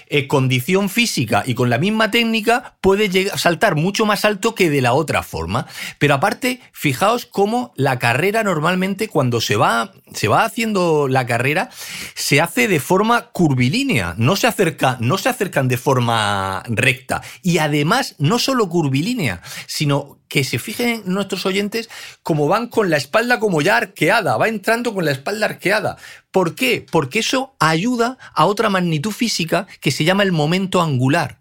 eh, 0.08 0.26
condición 0.28 0.88
física 0.88 1.42
y 1.46 1.54
con 1.54 1.70
la 1.70 1.78
misma 1.78 2.10
técnica, 2.10 2.76
puede 2.80 3.08
llegar, 3.08 3.38
saltar 3.38 3.74
mucho 3.74 4.06
más 4.06 4.24
alto 4.24 4.54
que 4.54 4.70
de 4.70 4.80
la 4.80 4.92
otra 4.92 5.22
forma. 5.22 5.66
Pero 5.98 6.14
aparte, 6.14 6.60
fijaos 6.72 7.26
cómo 7.26 7.72
la 7.76 7.98
carrera 7.98 8.42
normalmente, 8.44 9.08
cuando 9.08 9.40
se 9.40 9.56
va, 9.56 9.92
se 10.14 10.28
va 10.28 10.44
haciendo 10.44 11.08
la 11.08 11.26
carrera, 11.26 11.70
se 12.14 12.40
hace 12.40 12.68
de 12.68 12.80
forma 12.80 13.30
curvilínea. 13.32 14.14
No 14.16 14.36
se, 14.36 14.46
acerca, 14.46 14.96
no 15.00 15.18
se 15.18 15.28
acercan 15.28 15.68
de 15.68 15.76
forma 15.76 16.62
recta. 16.68 17.22
Y 17.42 17.58
además, 17.58 18.14
no 18.18 18.38
solo 18.38 18.68
curvilínea, 18.68 19.42
sino 19.66 20.18
que 20.28 20.44
se 20.44 20.58
fijen 20.58 21.02
nuestros 21.06 21.46
oyentes 21.46 21.88
como 22.22 22.48
van 22.48 22.68
con 22.68 22.90
la 22.90 22.96
espalda 22.96 23.38
como 23.38 23.62
ya 23.62 23.76
arqueada, 23.76 24.36
va 24.36 24.48
entrando 24.48 24.94
con 24.94 25.04
la 25.04 25.12
espalda 25.12 25.46
arqueada. 25.46 25.96
¿Por 26.30 26.54
qué? 26.54 26.84
Porque 26.90 27.20
eso 27.20 27.54
ayuda 27.58 28.18
a 28.34 28.46
otra 28.46 28.68
magnitud 28.70 29.12
física 29.12 29.66
que 29.80 29.90
se 29.90 30.04
llama 30.04 30.22
el 30.22 30.32
momento 30.32 30.82
angular. 30.82 31.38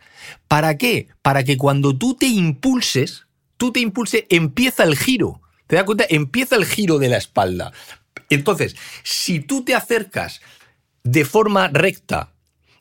¿Para 0.47 0.77
qué? 0.77 1.07
Para 1.21 1.43
que 1.43 1.57
cuando 1.57 1.97
tú 1.97 2.15
te 2.15 2.27
impulses, 2.27 3.25
tú 3.57 3.71
te 3.71 3.79
impulses, 3.79 4.25
empieza 4.29 4.83
el 4.83 4.97
giro. 4.97 5.41
¿Te 5.67 5.75
das 5.75 5.85
cuenta? 5.85 6.05
Empieza 6.09 6.55
el 6.55 6.65
giro 6.65 6.99
de 6.99 7.09
la 7.09 7.17
espalda. 7.17 7.71
Entonces, 8.29 8.75
si 9.03 9.39
tú 9.39 9.63
te 9.63 9.75
acercas 9.75 10.41
de 11.03 11.25
forma 11.25 11.67
recta 11.67 12.31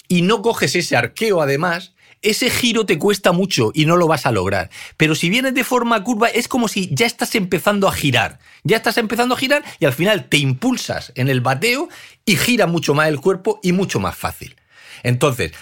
y 0.08 0.22
no 0.22 0.42
coges 0.42 0.74
ese 0.74 0.96
arqueo 0.96 1.40
además, 1.40 1.94
ese 2.24 2.50
giro 2.50 2.86
te 2.86 2.98
cuesta 2.98 3.32
mucho 3.32 3.70
y 3.74 3.86
no 3.86 3.96
lo 3.96 4.08
vas 4.08 4.26
a 4.26 4.32
lograr. 4.32 4.70
Pero 4.96 5.14
si 5.14 5.28
vienes 5.30 5.54
de 5.54 5.62
forma 5.62 6.02
curva, 6.02 6.28
es 6.28 6.48
como 6.48 6.68
si 6.68 6.92
ya 6.92 7.06
estás 7.06 7.34
empezando 7.34 7.86
a 7.86 7.92
girar. 7.92 8.40
Ya 8.64 8.76
estás 8.76 8.98
empezando 8.98 9.34
a 9.34 9.38
girar 9.38 9.62
y 9.78 9.84
al 9.84 9.92
final 9.92 10.28
te 10.28 10.38
impulsas 10.38 11.12
en 11.14 11.28
el 11.28 11.40
bateo 11.40 11.88
y 12.24 12.36
gira 12.36 12.66
mucho 12.66 12.94
más 12.94 13.08
el 13.08 13.20
cuerpo 13.20 13.60
y 13.62 13.72
mucho 13.72 14.00
más 14.00 14.16
fácil. 14.16 14.56
Entonces, 15.02 15.52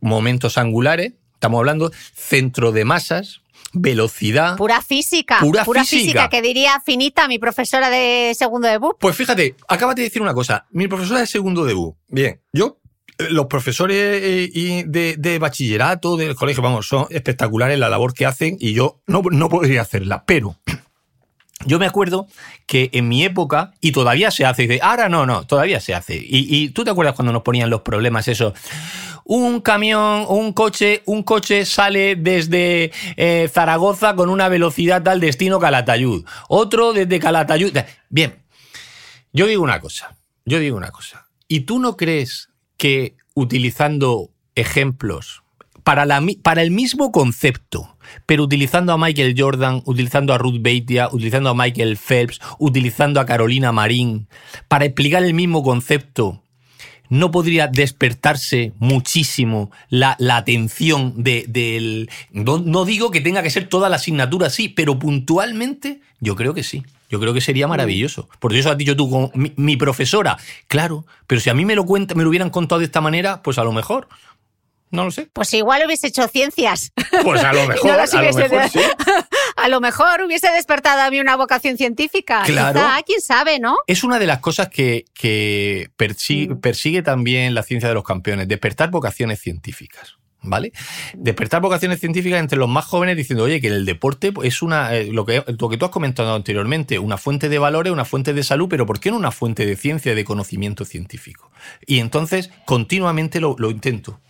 momentos 0.00 0.56
angulares, 0.56 1.12
estamos 1.34 1.58
hablando 1.58 1.90
centro 2.14 2.72
de 2.72 2.84
masas, 2.84 3.42
velocidad. 3.72 4.56
Pura 4.56 4.82
física. 4.82 5.38
Pura 5.40 5.64
física. 5.64 5.84
física. 5.84 6.28
que 6.28 6.42
diría 6.42 6.80
finita 6.84 7.28
mi 7.28 7.38
profesora 7.38 7.90
de 7.90 8.34
segundo 8.36 8.68
de 8.68 8.78
BUP. 8.78 8.98
Pues 9.00 9.16
fíjate, 9.16 9.56
acabas 9.68 9.96
de 9.96 10.02
decir 10.02 10.22
una 10.22 10.34
cosa. 10.34 10.66
Mi 10.70 10.88
profesora 10.88 11.20
de 11.20 11.26
segundo 11.26 11.64
debut. 11.64 11.96
Bien, 12.08 12.40
yo, 12.52 12.78
los 13.18 13.46
profesores 13.46 13.96
eh, 13.96 14.84
de, 14.86 15.38
bachillerato, 15.38 16.16
del 16.16 16.34
colegio, 16.36 16.62
vamos, 16.62 16.86
son 16.86 17.06
espectaculares 17.10 17.78
la 17.78 17.88
labor 17.88 18.14
que 18.14 18.26
hacen 18.26 18.56
y 18.60 18.72
yo 18.72 19.00
no, 19.06 19.22
no 19.30 19.48
podría 19.48 19.82
hacerla. 19.82 20.24
Pero 20.24 20.56
Yo 21.66 21.78
me 21.78 21.86
acuerdo 21.86 22.28
que 22.66 22.90
en 22.92 23.08
mi 23.08 23.24
época, 23.24 23.72
y 23.80 23.90
todavía 23.92 24.30
se 24.30 24.44
hace, 24.44 24.64
y 24.64 24.66
dice, 24.68 24.80
ahora 24.82 25.08
no, 25.08 25.26
no, 25.26 25.44
todavía 25.44 25.80
se 25.80 25.94
hace. 25.94 26.16
Y, 26.16 26.68
tú 26.70 26.84
te 26.84 26.90
acuerdas 26.90 27.14
cuando 27.14 27.32
nos 27.32 27.42
ponían 27.42 27.68
los 27.68 27.80
problemas 27.80 28.28
eso. 28.28 28.54
Un 29.24 29.60
camión, 29.60 30.24
un 30.28 30.52
coche, 30.52 31.02
un 31.04 31.22
coche 31.22 31.66
sale 31.66 32.16
desde 32.16 32.92
eh, 33.16 33.50
Zaragoza 33.52 34.14
con 34.14 34.30
una 34.30 34.48
velocidad 34.48 35.06
al 35.08 35.20
destino 35.20 35.58
Calatayud. 35.58 36.24
Otro 36.48 36.92
desde 36.92 37.18
Calatayud. 37.18 37.76
Bien, 38.08 38.38
yo 39.32 39.46
digo 39.46 39.62
una 39.62 39.80
cosa, 39.80 40.16
yo 40.44 40.60
digo 40.60 40.76
una 40.76 40.92
cosa. 40.92 41.26
¿Y 41.48 41.60
tú 41.60 41.78
no 41.80 41.96
crees 41.96 42.47
que 42.78 43.14
utilizando 43.34 44.30
ejemplos 44.54 45.42
para, 46.42 46.62
el 46.62 46.70
mismo 46.70 47.12
concepto, 47.12 47.96
pero 48.26 48.42
utilizando 48.42 48.92
a 48.92 48.98
Michael 48.98 49.34
Jordan, 49.38 49.82
utilizando 49.86 50.34
a 50.34 50.38
Ruth 50.38 50.60
Beitia, 50.60 51.08
utilizando 51.10 51.48
a 51.48 51.54
Michael 51.54 51.96
Phelps, 51.96 52.40
utilizando 52.58 53.20
a 53.20 53.26
Carolina 53.26 53.72
Marín, 53.72 54.28
para 54.68 54.84
explicar 54.84 55.22
el 55.22 55.32
mismo 55.32 55.62
concepto, 55.62 56.42
no 57.08 57.30
podría 57.30 57.68
despertarse 57.68 58.74
muchísimo 58.78 59.70
la, 59.88 60.16
atención 60.30 61.14
de, 61.22 61.46
del... 61.48 62.10
No, 62.32 62.84
digo 62.84 63.10
que 63.10 63.22
tenga 63.22 63.42
que 63.42 63.48
ser 63.48 63.66
toda 63.66 63.88
la 63.88 63.96
asignatura 63.96 64.48
así, 64.48 64.68
pero 64.68 64.98
puntualmente 64.98 66.02
yo 66.20 66.36
creo 66.36 66.52
que 66.52 66.64
sí. 66.64 66.84
Yo 67.08 67.18
creo 67.20 67.32
que 67.32 67.40
sería 67.40 67.66
maravilloso. 67.66 68.28
Por 68.38 68.54
eso 68.54 68.70
has 68.70 68.76
dicho 68.76 68.96
tú, 68.96 69.30
mi, 69.34 69.52
mi, 69.56 69.76
profesora, 69.76 70.36
claro, 70.66 71.06
pero 71.26 71.40
si 71.40 71.48
a 71.48 71.54
mí 71.54 71.64
me 71.64 71.74
lo, 71.74 71.86
cuenta, 71.86 72.14
me 72.14 72.22
lo 72.22 72.28
hubieran 72.28 72.50
contado 72.50 72.80
de 72.80 72.84
esta 72.84 73.00
manera, 73.00 73.42
pues 73.42 73.58
a 73.58 73.64
lo 73.64 73.72
mejor. 73.72 74.08
No 74.90 75.04
lo 75.04 75.10
sé. 75.10 75.28
Pues 75.32 75.52
igual 75.52 75.82
hubiese 75.86 76.06
hecho 76.06 76.26
ciencias. 76.28 76.92
Pues 77.22 77.44
a 77.44 77.52
lo 77.52 77.66
mejor, 77.68 77.90
a, 77.90 78.06
lo 78.06 78.34
mejor 78.34 78.68
sí. 78.70 78.80
a 79.56 79.68
lo 79.68 79.80
mejor 79.80 80.22
hubiese 80.22 80.50
despertado 80.50 81.02
a 81.02 81.10
mí 81.10 81.20
una 81.20 81.36
vocación 81.36 81.76
científica. 81.76 82.42
Claro. 82.44 82.80
quién 83.04 83.20
sabe, 83.20 83.58
¿no? 83.58 83.76
Es 83.86 84.02
una 84.02 84.18
de 84.18 84.26
las 84.26 84.40
cosas 84.40 84.68
que, 84.68 85.04
que 85.12 85.90
persigue, 85.96 86.54
mm. 86.54 86.60
persigue 86.60 87.02
también 87.02 87.54
la 87.54 87.62
ciencia 87.62 87.88
de 87.88 87.94
los 87.94 88.04
campeones, 88.04 88.48
despertar 88.48 88.90
vocaciones 88.90 89.40
científicas. 89.40 90.17
¿Vale? 90.40 90.72
Despertar 91.14 91.60
vocaciones 91.60 91.98
científicas 91.98 92.38
entre 92.38 92.58
los 92.58 92.68
más 92.68 92.84
jóvenes 92.84 93.16
diciendo, 93.16 93.44
oye, 93.44 93.60
que 93.60 93.66
el 93.68 93.84
deporte 93.84 94.32
es 94.44 94.62
una, 94.62 94.94
eh, 94.94 95.12
lo, 95.12 95.26
que, 95.26 95.42
lo 95.58 95.68
que 95.68 95.76
tú 95.76 95.84
has 95.84 95.90
comentado 95.90 96.34
anteriormente, 96.34 96.98
una 97.00 97.18
fuente 97.18 97.48
de 97.48 97.58
valores, 97.58 97.92
una 97.92 98.04
fuente 98.04 98.32
de 98.32 98.44
salud, 98.44 98.68
pero 98.68 98.86
¿por 98.86 99.00
qué 99.00 99.10
no 99.10 99.16
una 99.16 99.32
fuente 99.32 99.66
de 99.66 99.74
ciencia 99.74 100.14
de 100.14 100.24
conocimiento 100.24 100.84
científico? 100.84 101.50
Y 101.86 101.98
entonces 101.98 102.50
continuamente 102.66 103.40
lo, 103.40 103.56
lo 103.58 103.70
intento. 103.70 104.20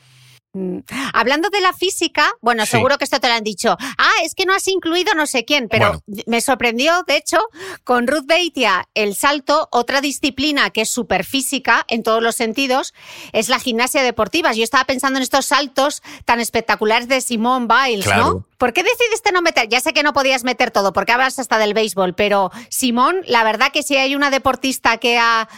Mm. 0.59 0.79
Hablando 1.13 1.51
de 1.51 1.61
la 1.61 1.73
física, 1.73 2.33
bueno, 2.41 2.67
seguro 2.67 2.99
que 2.99 3.05
esto 3.05 3.21
te 3.21 3.29
lo 3.29 3.35
han 3.35 3.45
dicho. 3.45 3.77
Ah, 3.97 4.13
es 4.25 4.35
que 4.35 4.45
no 4.45 4.55
has 4.55 4.67
incluido 4.67 5.15
no 5.15 5.27
sé 5.27 5.45
quién, 5.45 5.69
pero 5.69 6.03
me 6.27 6.41
sorprendió, 6.41 7.05
de 7.07 7.17
hecho, 7.17 7.39
con 7.85 8.09
Ruth 8.09 8.27
Beitia, 8.27 8.89
el 8.95 9.15
salto, 9.15 9.69
otra 9.71 10.01
disciplina 10.01 10.71
que 10.71 10.81
es 10.81 10.91
súper 10.91 11.25
física 11.25 11.85
en 11.89 12.03
todos 12.03 12.23
los 12.23 12.35
sentidos, 12.35 12.93
es 13.33 13.49
la 13.49 13.61
gimnasia 13.61 14.03
deportiva. 14.03 14.53
Yo 14.53 14.65
estaba 14.65 14.85
pensando 14.85 15.19
en 15.19 15.23
estos 15.23 15.47
saltos 15.47 16.03
tan 16.25 16.41
espectaculares 16.41 17.09
de 17.09 17.21
Simone 17.21 17.69
Biles, 17.69 18.07
¿no? 18.17 18.45
¿Por 18.57 18.73
qué 18.73 18.83
decidiste 18.83 19.31
no 19.31 19.43
meter? 19.43 19.69
Ya 19.69 19.81
sé 19.81 19.93
que 19.93 20.03
no 20.03 20.13
podías 20.13 20.43
meter 20.43 20.73
todo, 20.73 20.93
porque 20.93 21.13
hablas 21.13 21.39
hasta 21.39 21.59
del 21.59 21.75
béisbol, 21.75 22.15
pero 22.15 22.51
Simón, 22.69 23.21
la 23.27 23.45
verdad 23.45 23.71
que 23.73 23.85
si 23.85 23.97
hay 23.97 24.17
una 24.17 24.31
deportista 24.31 24.99
que 24.99 25.19
ha... 25.19 25.49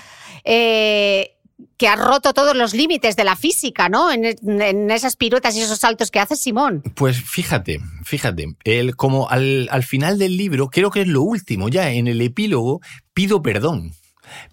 Eh, 0.45 1.37
que 1.77 1.89
ha 1.89 1.97
roto 1.97 2.33
todos 2.33 2.57
los 2.57 2.75
límites 2.75 3.17
de 3.17 3.25
la 3.25 3.37
física, 3.37 3.89
¿no? 3.89 4.11
En, 4.13 4.91
esas 4.91 5.17
piruetas 5.17 5.57
y 5.57 5.63
esos 5.63 5.79
saltos 5.79 6.11
que 6.11 6.19
hace 6.19 6.37
Simón. 6.37 6.83
Pues 6.95 7.23
fíjate, 7.23 7.81
fíjate, 8.05 8.57
él 8.65 8.97
como 8.97 9.29
al, 9.29 9.69
al 9.71 9.83
final 9.83 10.19
del 10.19 10.37
libro, 10.37 10.69
creo 10.69 10.91
que 10.91 11.03
es 11.03 11.09
lo 11.09 11.23
último, 11.23 11.69
ya 11.69 11.91
en 11.91 12.07
el 12.07 12.21
epílogo, 12.21 12.81
pido 13.15 13.43
perdón. 13.43 13.93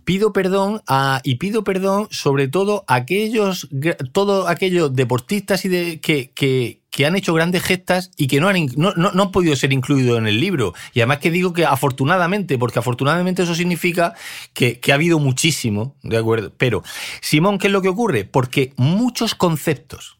Pido 0.05 0.33
perdón 0.33 0.81
a, 0.87 1.21
y 1.23 1.35
pido 1.35 1.63
perdón 1.63 2.07
sobre 2.11 2.47
todo 2.47 2.83
a 2.87 2.95
aquellos, 2.95 3.69
todos 4.11 4.49
aquellos 4.49 4.93
deportistas 4.93 5.65
y 5.65 5.69
de, 5.69 5.99
que, 5.99 6.31
que, 6.31 6.81
que 6.97 7.05
han 7.05 7.15
hecho 7.15 7.35
grandes 7.35 7.61
gestas 7.61 8.09
y 8.17 8.25
que 8.25 8.41
no 8.41 8.47
han, 8.47 8.65
no, 8.75 8.91
no, 8.95 9.21
han 9.21 9.31
podido 9.31 9.55
ser 9.55 9.71
incluidos 9.71 10.17
en 10.17 10.25
el 10.25 10.39
libro. 10.39 10.73
Y 10.95 11.01
además 11.01 11.19
que 11.19 11.29
digo 11.29 11.53
que 11.53 11.63
afortunadamente, 11.63 12.57
porque 12.57 12.79
afortunadamente 12.79 13.43
eso 13.43 13.53
significa 13.53 14.15
que, 14.55 14.79
que 14.79 14.91
ha 14.91 14.95
habido 14.95 15.19
muchísimo, 15.19 15.95
¿de 16.01 16.17
acuerdo? 16.17 16.51
Pero, 16.57 16.81
Simón, 17.21 17.59
¿qué 17.59 17.67
es 17.67 17.73
lo 17.73 17.83
que 17.83 17.89
ocurre? 17.89 18.25
Porque 18.25 18.73
muchos 18.77 19.35
conceptos, 19.35 20.17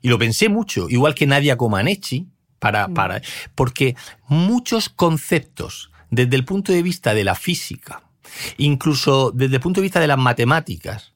y 0.00 0.10
lo 0.10 0.18
pensé 0.20 0.48
mucho, 0.48 0.88
igual 0.88 1.16
que 1.16 1.26
Nadia 1.26 1.56
Comaneci, 1.56 2.28
para, 2.60 2.86
mm. 2.86 2.94
para, 2.94 3.20
porque 3.56 3.96
muchos 4.28 4.90
conceptos 4.90 5.90
desde 6.12 6.36
el 6.36 6.44
punto 6.44 6.72
de 6.72 6.84
vista 6.84 7.14
de 7.14 7.24
la 7.24 7.34
física, 7.34 8.04
incluso 8.56 9.30
desde 9.32 9.56
el 9.56 9.60
punto 9.60 9.80
de 9.80 9.86
vista 9.86 10.00
de 10.00 10.06
las 10.06 10.18
matemáticas, 10.18 11.12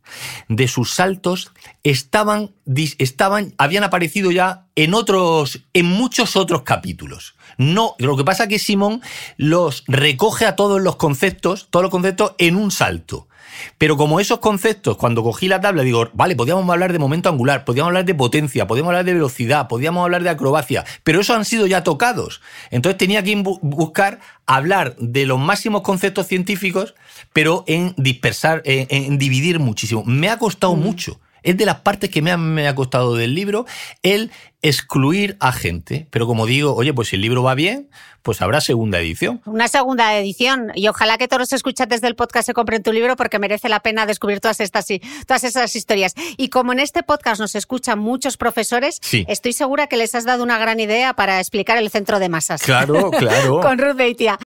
de 0.49 0.69
sus 0.69 0.93
saltos, 0.93 1.53
estaban, 1.83 2.53
estaban, 2.99 3.55
habían 3.59 3.85
aparecido 3.85 4.31
ya 4.31 4.67
en 4.77 4.95
otros, 4.95 5.62
en 5.73 5.87
muchos 5.87 6.37
otros 6.37 6.62
capítulos. 6.62 7.35
No, 7.59 7.95
lo 7.99 8.17
que 8.17 8.25
pasa 8.25 8.45
es 8.45 8.49
que 8.49 8.59
Simón 8.59 9.01
los 9.37 9.85
recoge 9.87 10.47
a 10.47 10.57
todos 10.57 10.81
los 10.81 10.97
conceptos, 10.97 11.69
todos 11.71 11.83
los 11.83 11.91
conceptos 11.91 12.35
en 12.39 12.57
un 12.57 12.71
salto. 12.71 13.29
Pero 13.78 13.97
como 13.97 14.20
esos 14.20 14.38
conceptos, 14.38 14.97
cuando 14.97 15.22
cogí 15.22 15.49
la 15.49 15.61
tabla, 15.61 15.82
digo, 15.82 16.09
vale, 16.14 16.36
podíamos 16.36 16.68
hablar 16.68 16.92
de 16.92 16.99
momento 16.99 17.28
angular, 17.28 17.64
podíamos 17.64 17.88
hablar 17.88 18.05
de 18.05 18.14
potencia, 18.14 18.66
podíamos 18.66 18.90
hablar 18.90 19.05
de 19.05 19.14
velocidad, 19.14 19.68
podíamos 19.68 20.05
hablar 20.05 20.22
de 20.22 20.30
acrobacia, 20.30 20.84
pero 21.05 21.20
esos 21.20 21.36
han 21.36 21.44
sido 21.44 21.66
ya 21.66 21.82
tocados. 21.84 22.40
Entonces 22.70 22.99
tenía 22.99 23.22
que 23.22 23.36
buscar 23.62 24.20
hablar 24.47 24.97
de 24.97 25.26
los 25.26 25.38
máximos 25.38 25.82
conceptos 25.82 26.26
científicos, 26.26 26.94
pero 27.32 27.64
en 27.66 27.94
dispersar, 27.97 28.62
en, 28.64 29.18
dividir 29.18 29.59
muchísimo. 29.59 30.05
Me 30.05 30.28
ha 30.28 30.38
costado 30.38 30.74
mm. 30.74 30.80
mucho 30.80 31.20
es 31.47 31.57
de 31.57 31.64
las 31.64 31.80
partes 31.80 32.11
que 32.11 32.22
me 32.22 32.32
ha, 32.32 32.36
me 32.36 32.66
ha, 32.66 32.74
costado 32.74 33.14
del 33.14 33.34
libro 33.34 33.66
el 34.03 34.32
excluir 34.62 35.36
a 35.38 35.53
gente. 35.53 36.09
Pero 36.11 36.26
como 36.26 36.44
digo, 36.44 36.74
oye, 36.74 36.92
pues 36.92 37.09
si 37.09 37.16
el 37.16 37.22
libro 37.22 37.44
va 37.44 37.55
bien, 37.55 37.88
pues 38.22 38.42
habrá 38.42 38.61
segunda 38.61 38.99
edición. 38.99 39.40
Una 39.47 39.68
segunda 39.68 40.18
edición. 40.18 40.72
Y 40.74 40.88
ojalá 40.88 41.18
que 41.18 41.28
todos 41.28 41.38
los 41.38 41.53
escuchantes 41.53 42.01
del 42.01 42.16
podcast 42.16 42.47
se 42.47 42.53
compren 42.53 42.82
tu 42.82 42.92
libro 42.92 43.14
porque 43.14 43.38
merece 43.38 43.68
la 43.68 43.78
pena 43.78 44.07
descubrir 44.07 44.40
todas 44.40 44.59
estas 44.59 44.86
todas 45.26 45.44
esas 45.44 45.76
historias. 45.76 46.14
Y 46.36 46.49
como 46.49 46.72
en 46.72 46.80
este 46.80 47.05
podcast 47.05 47.40
nos 47.40 47.55
escuchan 47.55 48.01
muchos 48.01 48.36
profesores, 48.36 49.01
estoy 49.28 49.53
segura 49.53 49.86
que 49.86 49.97
les 49.97 50.16
has 50.16 50.24
dado 50.24 50.42
una 50.42 50.59
gran 50.59 50.80
idea 50.80 51.14
para 51.14 51.38
explicar 51.38 51.78
el 51.78 51.90
centro 51.90 52.18
de 52.18 52.28
masas. 52.28 52.61
Claro, 52.61 53.11
claro. 53.18 53.61
Con 53.61 53.78
Ruth 53.78 53.97
Beitia. 53.97 54.38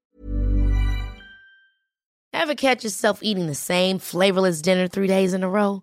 Ever 2.32 2.55
catch 2.55 2.84
yourself 2.84 3.20
eating 3.22 3.46
the 3.46 3.55
same 3.55 3.98
flavorless 3.98 4.61
dinner 4.61 4.86
three 4.86 5.09
days 5.09 5.32
in 5.32 5.42
a 5.42 5.48
row? 5.48 5.82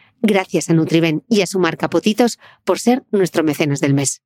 Gracias 0.21 0.69
a 0.69 0.73
Nutriben 0.73 1.23
y 1.27 1.41
a 1.41 1.47
su 1.47 1.59
marca 1.59 1.89
Potitos 1.89 2.39
por 2.63 2.79
ser 2.79 3.03
nuestro 3.11 3.43
mecenas 3.43 3.79
del 3.79 3.93
mes. 3.93 4.21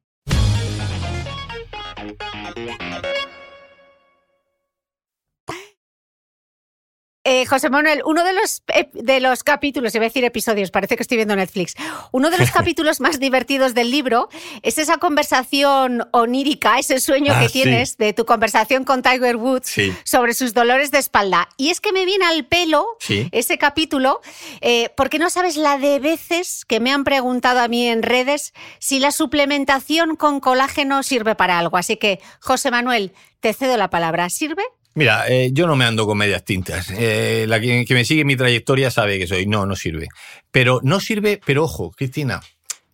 Eh, 7.28 7.48
José 7.48 7.72
Manuel, 7.72 8.04
uno 8.06 8.24
de 8.24 8.34
los, 8.34 8.62
de 8.94 9.20
los 9.20 9.44
capítulos, 9.44 9.96
iba 9.96 10.06
a 10.06 10.10
decir 10.10 10.24
episodios, 10.24 10.70
parece 10.70 10.96
que 10.96 11.02
estoy 11.02 11.18
viendo 11.18 11.36
Netflix, 11.36 11.74
uno 12.12 12.30
de 12.30 12.38
los 12.38 12.52
capítulos 12.52 13.00
más 13.02 13.20
divertidos 13.20 13.74
del 13.74 13.90
libro 13.90 14.30
es 14.62 14.78
esa 14.78 14.98
conversación 14.98 16.08
onírica, 16.12 16.78
ese 16.78 17.00
sueño 17.00 17.34
Ah, 17.36 17.40
que 17.42 17.48
sí. 17.50 17.64
tienes 17.64 17.98
de 17.98 18.14
tu 18.14 18.26
conversación 18.26 18.84
con 18.84 19.02
Tiger 19.02 19.38
Woods 19.38 19.68
Sí. 19.68 19.92
sobre 20.04 20.36
sus 20.36 20.54
dolores 20.54 20.92
de 20.92 21.00
espalda. 21.00 21.50
Y 21.58 21.72
es 21.72 21.82
que 21.82 21.92
me 21.92 22.06
viene 22.06 22.26
al 22.26 22.46
pelo 22.46 22.86
Sí. 23.00 23.28
ese 23.32 23.58
capítulo, 23.58 24.22
eh, 24.62 24.90
porque 24.96 25.18
no 25.18 25.32
sabes 25.32 25.58
la 25.58 25.80
de 25.80 25.98
veces 26.00 26.64
que 26.64 26.80
me 26.80 26.92
han 26.92 27.04
preguntado 27.04 27.60
a 27.60 27.68
mí 27.68 27.88
en 27.88 28.04
redes 28.04 28.54
si 28.78 29.00
la 29.00 29.10
suplementación 29.12 30.16
con 30.16 30.40
colágeno 30.40 31.02
sirve 31.02 31.34
para 31.34 31.58
algo. 31.58 31.78
Así 31.78 31.98
que, 31.98 32.20
José 32.40 32.70
Manuel, 32.70 33.14
te 33.40 33.52
cedo 33.54 33.78
la 33.78 33.90
palabra. 33.90 34.30
¿Sirve? 34.30 34.64
Mira, 34.98 35.28
eh, 35.28 35.50
yo 35.52 35.68
no 35.68 35.76
me 35.76 35.84
ando 35.84 36.08
con 36.08 36.18
medias 36.18 36.46
tintas. 36.46 36.90
Eh, 36.90 37.46
la 37.50 37.60
que, 37.60 37.84
que 37.86 37.94
me 37.94 38.06
sigue 38.06 38.24
mi 38.24 38.38
trayectoria 38.38 38.90
sabe 38.90 39.20
que 39.20 39.28
soy. 39.28 39.46
No, 39.46 39.66
no 39.66 39.76
sirve. 39.76 40.08
Pero 40.52 40.80
no 40.84 41.02
sirve, 41.02 41.42
pero 41.46 41.66
ojo, 41.66 41.92
Cristina, 41.92 42.42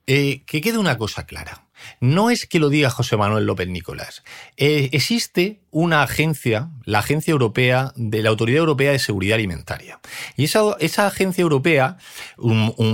eh, 0.07 0.41
que 0.47 0.61
quede 0.61 0.79
una 0.79 0.97
cosa 0.97 1.27
clara. 1.27 1.67
No 1.99 2.31
es 2.31 2.47
que 2.47 2.57
lo 2.57 2.69
diga 2.69 2.89
José 2.89 3.17
Manuel 3.17 3.45
López 3.45 3.67
Nicolás. 3.67 4.23
Existe 4.57 5.61
una 5.69 6.01
agencia, 6.03 6.69
la 6.85 6.99
Agencia 6.99 7.31
Europea 7.31 7.91
de 7.95 8.21
la 8.23 8.29
Autoridad 8.29 8.59
Europea 8.59 8.91
de 8.91 8.99
Seguridad 8.99 9.35
Alimentaria. 9.35 9.99
Y 10.37 10.43
esa, 10.43 10.75
esa 10.79 11.07
agencia 11.07 11.41
europea 11.41 11.97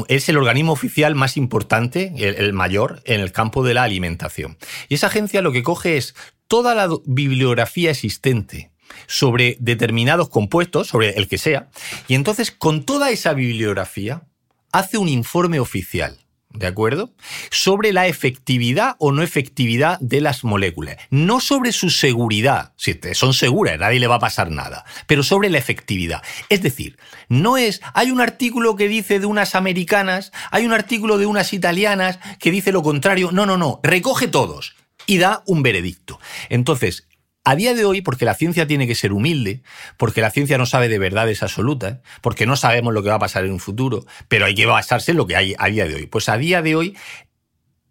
es 0.08 0.30
el 0.30 0.38
organismo 0.38 0.72
oficial 0.72 1.16
más 1.16 1.36
importante, 1.36 2.14
el, 2.18 2.54
mayor, 2.54 3.02
en 3.04 3.20
el 3.20 3.34
campo 3.34 3.62
de 3.62 3.74
la 3.74 3.84
alimentación. 3.84 4.58
Y 4.88 4.96
esa 4.96 5.08
agencia 5.08 5.42
lo 5.42 5.52
que 5.52 5.64
coge 5.64 5.98
es 5.98 6.16
toda 6.48 6.74
la 6.74 6.90
bibliografía 7.06 7.92
existente 7.92 8.72
sobre 9.06 9.58
determinados 9.60 10.30
compuestos, 10.30 10.88
sobre 10.88 11.12
el 11.12 11.28
que 11.28 11.38
sea, 11.38 11.70
y 12.08 12.16
entonces 12.16 12.52
con 12.52 12.84
toda 12.84 13.12
esa 13.12 13.34
bibliografía 13.34 14.24
hace 14.72 14.98
un 14.98 15.10
informe 15.10 15.60
oficial. 15.60 16.18
¿De 16.54 16.66
acuerdo? 16.66 17.12
Sobre 17.52 17.94
la 17.94 18.08
efectividad 18.08 18.96
o 19.00 19.12
no 19.12 19.22
efectividad 19.22 20.00
de 20.00 20.22
las 20.22 20.44
moléculas. 20.44 20.98
No 21.12 21.40
sobre 21.40 21.72
su 21.72 21.92
seguridad, 21.92 22.74
si 22.78 23.00
son 23.14 23.34
seguras, 23.34 23.78
nadie 23.78 24.00
le 24.00 24.08
va 24.08 24.16
a 24.16 24.20
pasar 24.20 24.50
nada, 24.50 24.84
pero 25.06 25.22
sobre 25.22 25.50
la 25.50 25.60
efectividad. 25.60 26.24
Es 26.50 26.64
decir, 26.64 26.98
no 27.28 27.58
es, 27.58 27.82
hay 27.94 28.10
un 28.10 28.22
artículo 28.22 28.76
que 28.76 28.88
dice 28.88 29.20
de 29.20 29.28
unas 29.28 29.54
americanas, 29.54 30.32
hay 30.50 30.66
un 30.66 30.74
artículo 30.74 31.20
de 31.20 31.28
unas 31.28 31.54
italianas 31.54 32.18
que 32.40 32.50
dice 32.50 32.72
lo 32.72 32.82
contrario. 32.82 33.32
No, 33.32 33.46
no, 33.46 33.58
no, 33.58 33.80
recoge 33.84 34.28
todos 34.28 34.76
y 35.06 35.18
da 35.20 35.44
un 35.46 35.62
veredicto. 35.62 36.20
Entonces, 36.50 37.07
a 37.48 37.56
día 37.56 37.74
de 37.74 37.86
hoy, 37.86 38.02
porque 38.02 38.26
la 38.26 38.34
ciencia 38.34 38.68
tiene 38.68 38.88
que 38.88 38.94
ser 38.94 39.14
humilde, 39.14 39.62
porque 39.96 40.20
la 40.20 40.32
ciencia 40.32 40.58
no 40.58 40.66
sabe 40.66 40.90
de 40.90 41.00
verdades 41.00 41.44
absolutas, 41.44 42.00
porque 42.22 42.46
no 42.46 42.58
sabemos 42.58 42.94
lo 42.94 43.04
que 43.04 43.10
va 43.10 43.16
a 43.16 43.20
pasar 43.20 43.46
en 43.46 43.54
un 43.54 43.62
futuro, 43.62 44.06
pero 44.28 44.46
hay 44.46 44.54
que 44.54 44.66
basarse 44.66 45.12
en 45.12 45.18
lo 45.18 45.28
que 45.28 45.38
hay 45.38 45.56
a 45.58 45.68
día 45.68 45.88
de 45.88 45.96
hoy. 45.96 46.08
Pues 46.08 46.28
a 46.28 46.38
día 46.38 46.62
de 46.62 46.76
hoy, 46.76 46.98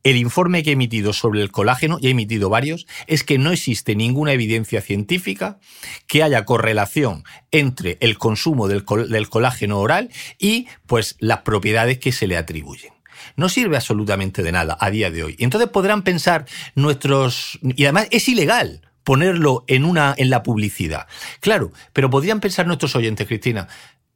el 0.03 0.19
informe 0.19 0.63
que 0.63 0.71
he 0.71 0.73
emitido 0.75 1.15
sobre 1.15 1.41
el 1.41 1.53
colágeno, 1.53 1.97
y 2.03 2.09
he 2.09 2.11
emitido 2.11 2.51
varios, 2.51 2.87
es 3.07 3.25
que 3.25 3.39
no 3.39 3.51
existe 3.51 3.97
ninguna 3.97 4.33
evidencia 4.33 4.83
científica 4.83 5.59
que 6.07 6.23
haya 6.23 6.45
correlación 6.45 7.25
entre 7.51 7.97
el 8.01 8.19
consumo 8.19 8.69
del, 8.69 8.85
del 9.09 9.31
colágeno 9.31 9.79
oral 9.81 10.11
y 10.39 10.67
pues 10.85 11.17
las 11.19 11.39
propiedades 11.41 11.97
que 11.99 12.13
se 12.13 12.27
le 12.27 12.37
atribuyen. 12.37 12.93
No 13.37 13.49
sirve 13.49 13.77
absolutamente 13.77 14.43
de 14.43 14.53
nada 14.53 14.77
a 14.79 14.91
día 14.91 15.11
de 15.11 15.25
hoy. 15.25 15.37
Entonces 15.39 15.71
podrán 15.71 16.03
pensar 16.03 16.45
nuestros... 16.75 17.59
Y 17.63 17.85
además 17.85 18.09
es 18.11 18.29
ilegal 18.29 18.86
ponerlo 19.07 19.65
en, 19.69 19.85
una, 19.85 20.17
en 20.19 20.31
la 20.31 20.43
publicidad. 20.43 21.07
Claro, 21.39 21.71
pero 21.93 22.11
podrían 22.11 22.41
pensar 22.41 22.67
nuestros 22.67 22.97
oyentes, 22.97 23.29
Cristina, 23.29 23.69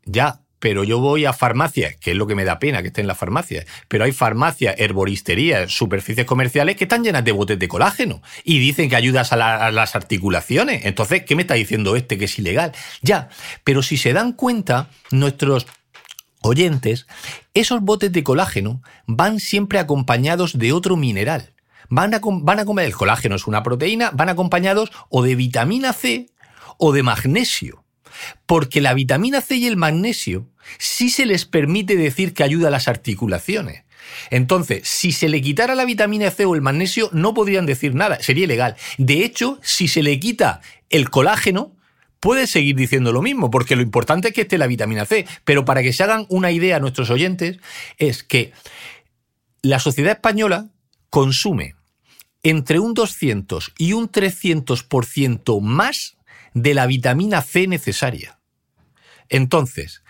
ya, 0.05 0.41
pero 0.59 0.83
yo 0.83 0.99
voy 0.99 1.27
a 1.27 1.33
farmacias, 1.33 1.95
que 1.95 2.11
es 2.11 2.17
lo 2.17 2.27
que 2.27 2.35
me 2.35 2.45
da 2.45 2.59
pena 2.59 2.83
que 2.83 2.89
esté 2.89 3.01
en 3.01 3.07
las 3.07 3.17
farmacias, 3.17 3.67
pero 3.87 4.03
hay 4.03 4.11
farmacias, 4.11 4.75
herboristerías, 4.79 5.71
superficies 5.71 6.27
comerciales 6.27 6.75
que 6.75 6.85
están 6.85 7.05
llenas 7.05 7.25
de 7.25 7.31
botes 7.31 7.57
de 7.57 7.69
colágeno 7.69 8.21
y 8.43 8.59
dicen 8.59 8.91
que 8.91 8.97
ayudas 8.97 9.33
a, 9.33 9.65
a 9.65 9.71
las 9.71 9.95
articulaciones. 9.95 10.85
Entonces, 10.85 11.23
¿qué 11.25 11.37
me 11.37 11.43
está 11.43 11.55
diciendo 11.55 11.95
este 11.95 12.19
que 12.19 12.25
es 12.25 12.37
ilegal? 12.41 12.73
Ya, 13.01 13.29
pero 13.63 13.85
si 13.85 13.97
se 13.97 14.13
dan 14.13 14.33
cuenta, 14.33 14.91
nuestros 15.13 15.69
oyentes, 16.43 17.07
esos 17.55 17.81
botes 17.81 18.11
de 18.11 18.25
colágeno 18.25 18.83
van 19.07 19.39
siempre 19.39 19.79
acompañados 19.79 20.59
de 20.59 20.73
otro 20.73 20.97
mineral. 20.97 21.53
Van 21.91 22.15
a, 22.15 22.21
comer 22.21 22.87
el 22.87 22.95
colágeno, 22.95 23.35
es 23.35 23.49
una 23.49 23.65
proteína, 23.65 24.11
van 24.15 24.29
acompañados 24.29 24.91
o 25.09 25.23
de 25.23 25.35
vitamina 25.35 25.93
C 25.93 26.31
o 26.79 26.93
de 26.93 27.03
magnesio. 27.03 27.85
Porque 28.47 28.81
la 28.81 28.95
vitamina 28.95 29.41
C 29.41 29.57
y 29.57 29.67
el 29.67 29.77
magnesio 29.77 30.49
sí 30.79 31.11
se 31.11 31.27
les 31.27 31.45
permite 31.47 31.97
decir 31.97 32.33
que 32.33 32.45
ayuda 32.45 32.69
a 32.69 32.71
las 32.71 32.87
articulaciones. 32.87 33.83
Entonces, 34.31 34.87
si 34.89 35.11
se 35.11 35.29
le 35.29 35.43
quitara 35.43 35.75
la 35.75 35.85
vitamina 35.85 36.31
C 36.31 36.45
o 36.45 36.55
el 36.55 36.63
magnesio, 36.63 37.11
no 37.13 37.35
podrían 37.35 37.67
decir 37.67 37.95
nada, 37.95 38.23
sería 38.23 38.45
ilegal. 38.45 38.77
De 38.97 39.25
hecho, 39.25 39.59
si 39.63 39.89
se 39.89 40.03
le 40.05 40.21
quita 40.21 40.61
el 40.91 41.11
colágeno, 41.11 41.77
puede 42.21 42.47
seguir 42.47 42.77
diciendo 42.77 43.13
lo 43.13 43.21
mismo, 43.21 43.51
porque 43.51 43.75
lo 43.75 43.83
importante 43.83 44.29
es 44.29 44.35
que 44.35 44.43
esté 44.43 44.59
la 44.59 44.69
vitamina 44.69 45.07
C. 45.07 45.27
Pero 45.45 45.65
para 45.65 45.83
que 45.83 45.93
se 45.93 46.05
hagan 46.05 46.27
una 46.29 46.53
idea 46.53 46.77
a 46.77 46.81
nuestros 46.81 47.11
oyentes, 47.11 47.59
es 47.99 48.23
que 48.23 48.53
la 49.63 49.81
sociedad 49.81 50.13
española 50.13 50.69
consume 51.11 51.75
entre 52.43 52.79
un 52.79 52.95
200 52.95 53.73
y 53.79 53.93
un 53.93 54.11
300% 54.11 55.61
más 55.61 56.17
de 56.55 56.75
la 56.75 56.87
vitamina 56.87 57.43
C 57.43 57.67
necesaria. 57.67 58.39
Entonces, 59.29 60.03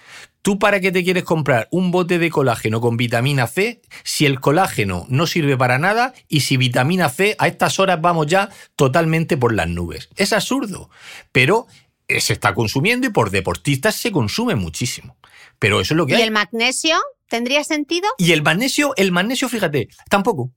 ¿tú 0.43 0.59
para 0.59 0.81
qué 0.81 0.93
te 0.93 1.05
quieres 1.05 1.25
comprar 1.25 1.69
un 1.71 1.91
bote 1.91 2.19
de 2.19 2.31
colágeno 2.31 2.81
con 2.81 2.97
vitamina 2.97 3.47
C 3.47 3.83
si 4.03 4.25
el 4.25 4.41
colágeno 4.41 5.05
no 5.09 5.27
sirve 5.27 5.57
para 5.57 5.79
nada 5.79 6.15
y 6.29 6.41
si 6.41 6.57
vitamina 6.57 7.11
C 7.11 7.37
a 7.39 7.49
estas 7.49 7.79
horas 7.79 8.01
vamos 8.01 8.27
ya 8.27 8.49
totalmente 8.77 9.37
por 9.37 9.53
las 9.53 9.69
nubes? 9.69 10.09
Es 10.17 10.33
absurdo, 10.33 10.89
pero 11.33 11.67
eh, 12.09 12.21
se 12.21 12.33
está 12.33 12.55
consumiendo 12.55 13.07
y 13.07 13.11
por 13.11 13.31
deportistas 13.31 13.95
se 13.97 14.11
consume 14.11 14.55
muchísimo. 14.55 15.17
Pero 15.59 15.81
eso 15.81 15.93
es 15.93 15.99
lo 15.99 16.07
que 16.07 16.15
¿Y 16.15 16.17
hay. 16.17 16.23
el 16.23 16.31
magnesio 16.31 16.97
tendría 17.29 17.63
sentido? 17.63 18.09
Y 18.17 18.33
el 18.33 18.43
magnesio, 18.43 18.95
el 18.97 19.13
magnesio, 19.13 19.49
fíjate, 19.49 19.89
tampoco. 20.09 20.51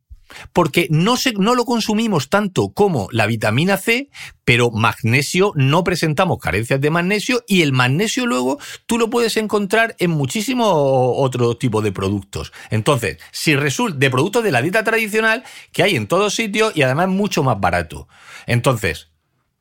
Porque 0.52 0.88
no, 0.90 1.16
no 1.38 1.56
lo 1.56 1.66
consumimos 1.66 2.30
tanto 2.30 2.70
como 2.70 3.08
la 3.12 3.28
vitamina 3.28 3.78
C, 3.78 4.10
pero 4.46 4.72
magnesio 4.72 5.54
no 5.56 5.84
presentamos 5.84 6.40
carencias 6.40 6.82
de 6.82 6.90
magnesio 6.90 7.44
y 7.48 7.62
el 7.62 7.72
magnesio 7.72 8.26
luego 8.26 8.60
tú 8.86 8.98
lo 8.98 9.10
puedes 9.10 9.38
encontrar 9.38 9.96
en 10.00 10.12
muchísimos 10.12 10.68
otros 10.70 11.60
tipos 11.60 11.84
de 11.84 11.92
productos. 11.92 12.52
Entonces, 12.70 13.18
si 13.32 13.56
resulta 13.56 13.98
de 13.98 14.10
productos 14.10 14.44
de 14.44 14.52
la 14.52 14.62
dieta 14.62 14.84
tradicional 14.84 15.44
que 15.72 15.84
hay 15.84 15.96
en 15.96 16.08
todos 16.08 16.36
sitios 16.36 16.76
y 16.76 16.82
además 16.82 17.10
mucho 17.10 17.44
más 17.44 17.60
barato. 17.60 18.08
Entonces, 18.48 19.13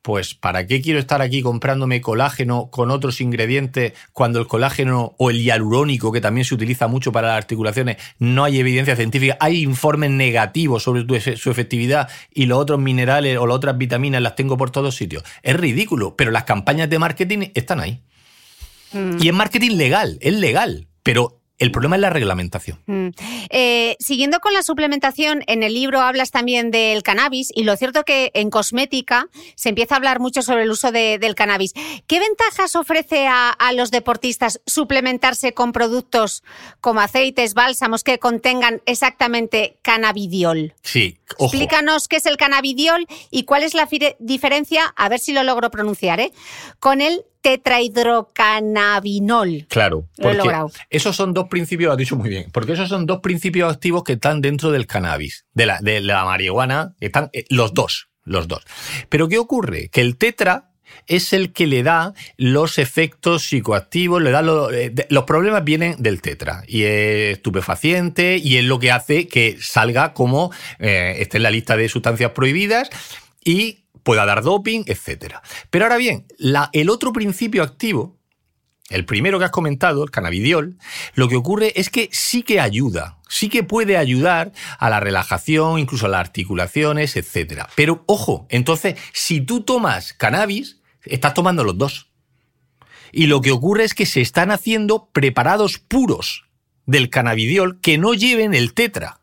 pues 0.03 0.35
¿para 0.35 0.67
qué 0.67 0.81
quiero 0.81 0.99
estar 0.99 1.21
aquí 1.21 1.41
comprándome 1.41 2.01
colágeno 2.01 2.69
con 2.69 2.91
otros 2.91 3.21
ingredientes 3.21 3.93
cuando 4.11 4.39
el 4.39 4.47
colágeno 4.47 5.15
o 5.17 5.29
el 5.29 5.41
hialurónico, 5.41 6.11
que 6.11 6.21
también 6.21 6.43
se 6.45 6.53
utiliza 6.53 6.87
mucho 6.87 7.11
para 7.13 7.29
las 7.29 7.37
articulaciones, 7.37 7.97
no 8.19 8.43
hay 8.43 8.59
evidencia 8.59 8.97
científica? 8.97 9.37
Hay 9.39 9.63
informes 9.63 10.11
negativos 10.11 10.83
sobre 10.83 11.37
su 11.37 11.49
efectividad 11.49 12.09
y 12.31 12.45
los 12.45 12.59
otros 12.59 12.79
minerales 12.79 13.37
o 13.37 13.47
las 13.47 13.55
otras 13.55 13.77
vitaminas 13.77 14.21
las 14.21 14.35
tengo 14.35 14.57
por 14.57 14.71
todos 14.71 14.95
sitios. 14.95 15.23
Es 15.41 15.55
ridículo, 15.55 16.15
pero 16.17 16.31
las 16.31 16.43
campañas 16.43 16.89
de 16.89 16.99
marketing 16.99 17.51
están 17.53 17.79
ahí. 17.79 18.01
Y 19.19 19.29
es 19.29 19.33
marketing 19.33 19.77
legal, 19.77 20.17
es 20.21 20.33
legal, 20.33 20.87
pero 21.01 21.39
el 21.59 21.71
problema 21.71 21.95
es 21.95 22.01
la 22.01 22.09
reglamentación. 22.09 22.79
Mm. 22.87 23.09
Eh, 23.49 23.95
siguiendo 23.99 24.39
con 24.39 24.53
la 24.53 24.63
suplementación, 24.63 25.43
en 25.47 25.63
el 25.63 25.73
libro 25.73 26.01
hablas 26.01 26.31
también 26.31 26.71
del 26.71 27.03
cannabis 27.03 27.49
y 27.55 27.63
lo 27.63 27.75
cierto 27.77 28.03
que 28.03 28.31
en 28.33 28.49
cosmética 28.49 29.27
se 29.55 29.69
empieza 29.69 29.95
a 29.95 29.97
hablar 29.97 30.19
mucho 30.19 30.41
sobre 30.41 30.63
el 30.63 30.71
uso 30.71 30.91
de- 30.91 31.19
del 31.19 31.35
cannabis. 31.35 31.73
¿Qué 32.07 32.19
ventajas 32.19 32.75
ofrece 32.75 33.27
a, 33.27 33.49
a 33.49 33.71
los 33.73 33.91
deportistas 33.91 34.61
suplementarse 34.65 35.53
con 35.53 35.71
productos 35.71 36.43
como 36.81 36.99
aceites, 36.99 37.53
bálsamos 37.53 38.03
que 38.03 38.19
contengan 38.19 38.81
exactamente 38.85 39.77
cannabidiol? 39.81 40.73
Sí, 40.83 41.17
ojo. 41.37 41.45
Explícanos 41.45 42.07
qué 42.07 42.17
es 42.17 42.25
el 42.25 42.37
cannabidiol 42.37 43.05
y 43.31 43.43
cuál 43.43 43.63
es 43.63 43.73
la 43.73 43.87
diferencia, 44.19 44.93
a 44.95 45.09
ver 45.09 45.19
si 45.19 45.33
lo 45.33 45.43
logro 45.43 45.71
pronunciar, 45.71 46.19
¿eh? 46.19 46.31
con 46.79 47.01
el 47.01 47.23
tetrahidrocannabinol. 47.41 49.65
Claro, 49.69 50.07
Lo 50.17 50.31
he 50.31 50.35
logrado. 50.35 50.71
esos 50.89 51.15
son 51.15 51.33
dos 51.33 51.47
principios, 51.49 51.87
lo 51.87 51.91
has 51.93 51.97
dicho 51.97 52.15
muy 52.15 52.29
bien, 52.29 52.49
porque 52.51 52.73
esos 52.73 52.89
son 52.89 53.05
dos 53.05 53.19
principios 53.19 53.71
activos 53.71 54.03
que 54.03 54.13
están 54.13 54.41
dentro 54.41 54.71
del 54.71 54.87
cannabis, 54.87 55.45
de 55.53 55.65
la, 55.65 55.79
de 55.81 56.01
la 56.01 56.25
marihuana, 56.25 56.95
están 56.99 57.29
eh, 57.33 57.45
los 57.49 57.73
dos, 57.73 58.09
los 58.23 58.47
dos. 58.47 58.63
Pero 59.09 59.27
¿qué 59.27 59.37
ocurre? 59.37 59.89
Que 59.89 60.01
el 60.01 60.17
tetra 60.17 60.69
es 61.07 61.33
el 61.33 61.53
que 61.53 61.67
le 61.67 61.83
da 61.83 62.13
los 62.37 62.77
efectos 62.77 63.43
psicoactivos, 63.43 64.21
le 64.21 64.31
da 64.31 64.43
eh, 64.71 64.93
los 65.09 65.23
problemas 65.23 65.63
vienen 65.63 65.95
del 65.99 66.21
tetra 66.21 66.63
y 66.67 66.83
es 66.83 67.33
estupefaciente 67.37 68.37
y 68.37 68.57
es 68.57 68.65
lo 68.65 68.79
que 68.79 68.91
hace 68.91 69.27
que 69.27 69.57
salga 69.59 70.13
como 70.13 70.51
eh, 70.79 71.15
esté 71.19 71.37
en 71.37 71.43
la 71.43 71.51
lista 71.51 71.77
de 71.77 71.89
sustancias 71.89 72.31
prohibidas 72.31 72.89
y 73.43 73.83
pueda 74.03 74.25
dar 74.25 74.43
doping, 74.43 74.83
etc. 74.85 75.35
Pero 75.69 75.85
ahora 75.85 75.97
bien, 75.97 76.25
el 76.73 76.89
otro 76.89 77.13
principio 77.13 77.63
activo, 77.63 78.17
el 78.89 79.05
primero 79.05 79.39
que 79.39 79.45
has 79.45 79.51
comentado, 79.51 80.03
el 80.03 80.11
cannabidiol, 80.11 80.77
lo 81.15 81.27
que 81.29 81.35
ocurre 81.35 81.73
es 81.75 81.89
que 81.89 82.09
sí 82.11 82.43
que 82.43 82.59
ayuda, 82.59 83.17
sí 83.29 83.49
que 83.49 83.63
puede 83.63 83.97
ayudar 83.97 84.51
a 84.77 84.89
la 84.89 84.99
relajación, 84.99 85.79
incluso 85.79 86.05
a 86.05 86.09
las 86.09 86.19
articulaciones, 86.19 87.15
etc. 87.15 87.63
Pero 87.75 88.03
ojo, 88.07 88.45
entonces, 88.49 88.95
si 89.13 89.41
tú 89.41 89.61
tomas 89.61 90.13
cannabis, 90.13 90.81
estás 91.05 91.33
tomando 91.33 91.63
los 91.63 91.77
dos. 91.77 92.07
Y 93.11 93.27
lo 93.27 93.41
que 93.41 93.51
ocurre 93.51 93.83
es 93.83 93.93
que 93.93 94.05
se 94.05 94.21
están 94.21 94.51
haciendo 94.51 95.09
preparados 95.11 95.77
puros 95.77 96.45
del 96.85 97.09
cannabidiol 97.09 97.79
que 97.79 97.97
no 97.97 98.13
lleven 98.13 98.53
el 98.53 98.73
tetra. 98.73 99.19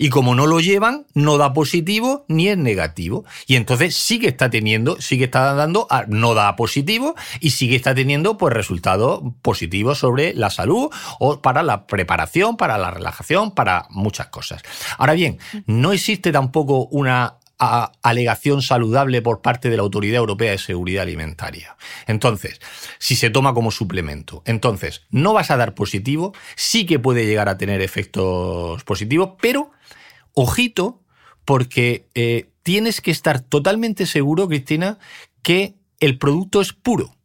Y 0.00 0.10
como 0.10 0.36
no 0.36 0.46
lo 0.46 0.60
llevan, 0.60 1.06
no 1.14 1.38
da 1.38 1.52
positivo 1.52 2.24
ni 2.28 2.48
es 2.48 2.56
negativo. 2.56 3.24
Y 3.48 3.56
entonces 3.56 3.96
sí 3.96 4.20
que 4.20 4.28
está 4.28 4.48
teniendo, 4.48 5.00
sí 5.00 5.18
que 5.18 5.24
está 5.24 5.52
dando, 5.54 5.88
no 6.06 6.34
da 6.34 6.54
positivo 6.54 7.16
y 7.40 7.50
sí 7.50 7.68
que 7.68 7.74
está 7.74 7.96
teniendo 7.96 8.38
pues 8.38 8.54
resultados 8.54 9.20
positivos 9.42 9.98
sobre 9.98 10.34
la 10.34 10.50
salud 10.50 10.88
o 11.18 11.42
para 11.42 11.64
la 11.64 11.88
preparación, 11.88 12.56
para 12.56 12.78
la 12.78 12.92
relajación, 12.92 13.50
para 13.50 13.86
muchas 13.90 14.28
cosas. 14.28 14.62
Ahora 14.96 15.14
bien, 15.14 15.38
no 15.66 15.92
existe 15.92 16.30
tampoco 16.30 16.86
una 16.86 17.37
alegación 17.58 18.62
saludable 18.62 19.20
por 19.20 19.42
parte 19.42 19.68
de 19.68 19.76
la 19.76 19.82
Autoridad 19.82 20.18
Europea 20.18 20.52
de 20.52 20.58
Seguridad 20.58 21.02
Alimentaria. 21.02 21.76
Entonces, 22.06 22.60
si 22.98 23.16
se 23.16 23.30
toma 23.30 23.52
como 23.52 23.70
suplemento, 23.70 24.42
entonces 24.44 25.02
no 25.10 25.32
vas 25.32 25.50
a 25.50 25.56
dar 25.56 25.74
positivo, 25.74 26.34
sí 26.54 26.86
que 26.86 26.98
puede 26.98 27.26
llegar 27.26 27.48
a 27.48 27.58
tener 27.58 27.80
efectos 27.80 28.84
positivos, 28.84 29.30
pero 29.40 29.72
ojito, 30.34 31.02
porque 31.44 32.08
eh, 32.14 32.50
tienes 32.62 33.00
que 33.00 33.10
estar 33.10 33.40
totalmente 33.40 34.06
seguro, 34.06 34.48
Cristina, 34.48 34.98
que 35.42 35.74
el 35.98 36.18
producto 36.18 36.60
es 36.60 36.72
puro, 36.72 37.16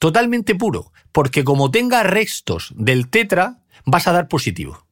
totalmente 0.00 0.54
puro, 0.54 0.92
porque 1.12 1.44
como 1.44 1.70
tenga 1.70 2.02
restos 2.02 2.72
del 2.74 3.08
tetra, 3.08 3.62
vas 3.84 4.08
a 4.08 4.12
dar 4.12 4.26
positivo. 4.26 4.86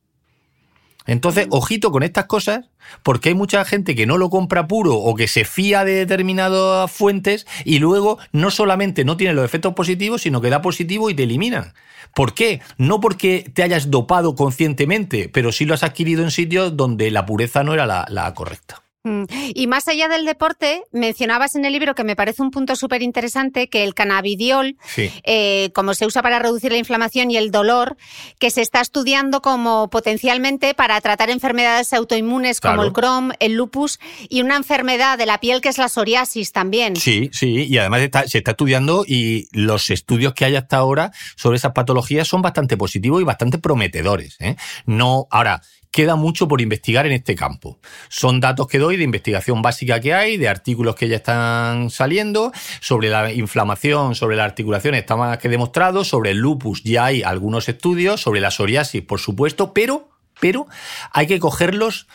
Entonces, 1.09 1.47
ojito 1.51 1.91
con 1.91 2.03
estas 2.03 2.27
cosas, 2.27 2.67
porque 3.03 3.31
hay 3.31 3.35
mucha 3.35 3.65
gente 3.65 3.95
que 3.95 4.05
no 4.05 4.19
lo 4.19 4.29
compra 4.29 4.69
puro 4.69 4.95
o 4.95 5.15
que 5.15 5.27
se 5.27 5.47
fía 5.47 5.83
de 5.85 5.95
determinadas 5.95 6.93
fuentes 6.93 7.47
y 7.65 7.79
luego 7.79 8.19
no 8.33 8.51
solamente 8.51 9.07
no 9.07 9.17
tiene 9.17 9.33
los 9.33 9.45
efectos 9.45 9.73
positivos, 9.73 10.21
sino 10.23 10.43
que 10.43 10.51
da 10.51 10.61
positivo 10.61 11.09
y 11.09 11.15
te 11.15 11.23
eliminan. 11.23 11.73
¿Por 12.15 12.35
qué? 12.35 12.61
No 12.77 13.01
porque 13.01 13.51
te 13.55 13.63
hayas 13.63 13.91
dopado 13.91 14.35
conscientemente, 14.35 15.31
pero 15.33 15.51
sí 15.51 15.65
lo 15.65 15.73
has 15.73 15.83
adquirido 15.83 16.23
en 16.23 16.31
sitios 16.31 16.77
donde 16.77 17.11
la 17.11 17.25
pureza 17.25 17.65
no 17.65 17.73
era 17.73 17.87
la, 17.87 18.07
la 18.11 18.33
correcta. 18.35 18.83
Mm. 19.09 19.25
Y 19.55 19.67
más 19.67 19.89
allá 19.89 20.09
del 20.09 20.25
deporte, 20.25 20.83
mencionabas 20.93 21.55
en 21.55 21.65
el 21.65 21.73
libro 21.73 21.95
que 21.95 22.05
me 22.05 22.15
parece 22.15 22.43
un 22.43 22.51
punto 22.51 22.77
súper 22.77 23.03
interesante 23.03 23.69
que 23.69 23.85
el 23.85 23.95
cannabidiol, 23.95 24.77
eh, 25.25 25.71
como 25.75 25.95
se 25.95 26.07
usa 26.07 26.23
para 26.23 26.39
reducir 26.39 26.73
la 26.73 26.79
inflamación 26.79 27.31
y 27.31 27.37
el 27.37 27.51
dolor, 27.51 27.97
que 28.39 28.51
se 28.51 28.61
está 28.61 28.81
estudiando 28.81 29.41
como 29.41 29.89
potencialmente 29.89 30.75
para 30.75 31.01
tratar 31.01 31.31
enfermedades 31.31 31.93
autoinmunes 31.93 32.61
como 32.61 32.83
el 32.83 32.93
Crohn, 32.93 33.35
el 33.41 33.55
lupus 33.55 33.99
y 34.29 34.43
una 34.43 34.57
enfermedad 34.57 35.17
de 35.17 35.27
la 35.27 35.39
piel 35.39 35.61
que 35.61 35.71
es 35.71 35.79
la 35.79 35.89
psoriasis 35.89 36.53
también. 36.53 36.97
Sí, 36.97 37.31
sí, 37.33 37.65
y 37.65 37.79
además 37.79 38.09
se 38.27 38.39
está 38.39 38.51
estudiando 38.51 39.05
y 39.07 39.49
los 39.53 39.91
estudios 39.91 40.35
que 40.35 40.45
hay 40.45 40.57
hasta 40.57 40.77
ahora 40.77 41.13
sobre 41.37 41.57
esas 41.57 41.73
patologías 41.73 42.29
son 42.29 42.43
bastante 42.43 42.77
positivos 42.77 43.23
y 43.23 43.25
bastante 43.25 43.59
prometedores. 43.59 44.37
¿eh? 44.41 44.57
No, 44.87 45.27
ahora, 45.31 45.63
queda 45.91 46.17
mucho 46.17 46.49
por 46.49 46.61
investigar 46.61 47.07
en 47.07 47.13
este 47.13 47.35
campo. 47.35 47.79
Son 48.09 48.41
datos 48.41 48.67
que 48.67 48.79
doy 48.79 48.97
de 48.97 49.05
investigación 49.05 49.63
básica 49.63 50.01
que 50.01 50.15
hay, 50.15 50.37
de 50.37 50.49
artículos 50.49 50.95
que 50.95 51.09
ya 51.09 51.17
están 51.17 51.91
saliendo, 51.91 52.53
sobre 52.81 53.11
la 53.11 53.33
inflamación, 53.33 54.15
sobre 54.15 54.37
la 54.37 54.45
articulación 54.45 54.95
está 54.95 55.17
más 55.17 55.39
que 55.39 55.49
demostrado, 55.49 56.05
sobre 56.05 56.31
el 56.31 56.39
lupus 56.39 56.83
ya 56.83 57.07
hay 57.07 57.23
algunos 57.23 57.69
estudios, 57.69 58.21
sobre 58.21 58.41
la 58.41 58.51
psoriasis, 58.51 59.03
por 59.03 59.21
supuesto, 59.21 59.73
pero, 59.73 60.09
pero 60.41 60.67
hay 61.13 61.27
que 61.27 61.39
cogerlos 61.39 62.07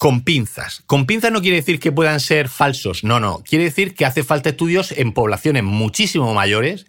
con 0.00 0.22
pinzas. 0.22 0.82
Con 0.86 1.04
pinzas 1.04 1.30
no 1.30 1.42
quiere 1.42 1.56
decir 1.56 1.78
que 1.78 1.92
puedan 1.92 2.20
ser 2.20 2.48
falsos, 2.48 3.04
no, 3.04 3.20
no. 3.20 3.42
Quiere 3.46 3.64
decir 3.64 3.94
que 3.94 4.06
hace 4.06 4.24
falta 4.24 4.48
estudios 4.48 4.92
en 4.92 5.12
poblaciones 5.12 5.62
muchísimo 5.62 6.32
mayores 6.32 6.86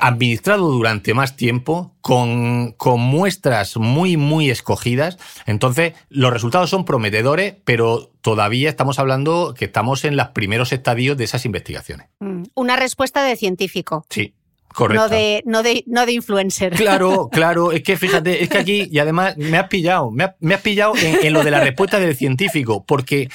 administrado 0.00 0.70
durante 0.70 1.14
más 1.14 1.36
tiempo, 1.36 1.94
con, 2.00 2.72
con, 2.72 3.00
muestras 3.00 3.76
muy, 3.76 4.16
muy 4.16 4.50
escogidas. 4.50 5.18
Entonces, 5.46 5.94
los 6.08 6.32
resultados 6.32 6.70
son 6.70 6.84
prometedores, 6.84 7.54
pero 7.64 8.10
todavía 8.20 8.68
estamos 8.68 8.98
hablando 8.98 9.54
que 9.56 9.66
estamos 9.66 10.04
en 10.04 10.16
los 10.16 10.28
primeros 10.28 10.72
estadios 10.72 11.16
de 11.16 11.24
esas 11.24 11.44
investigaciones. 11.44 12.08
Mm, 12.20 12.44
una 12.54 12.76
respuesta 12.76 13.22
de 13.24 13.36
científico. 13.36 14.06
Sí. 14.10 14.34
Correcto. 14.74 15.04
No 15.04 15.08
de, 15.08 15.42
no, 15.46 15.62
de, 15.62 15.84
no 15.86 16.04
de 16.04 16.12
influencer. 16.12 16.74
Claro, 16.74 17.28
claro. 17.32 17.70
Es 17.70 17.84
que 17.84 17.96
fíjate, 17.96 18.42
es 18.42 18.48
que 18.48 18.58
aquí, 18.58 18.88
y 18.90 18.98
además 18.98 19.36
me 19.36 19.56
has 19.56 19.68
pillado, 19.68 20.10
me, 20.10 20.24
has, 20.24 20.60
pillado 20.62 20.96
en, 20.96 21.24
en, 21.24 21.32
lo 21.32 21.44
de 21.44 21.52
la 21.52 21.60
respuesta 21.60 22.00
del 22.00 22.16
científico, 22.16 22.84
porque 22.84 23.28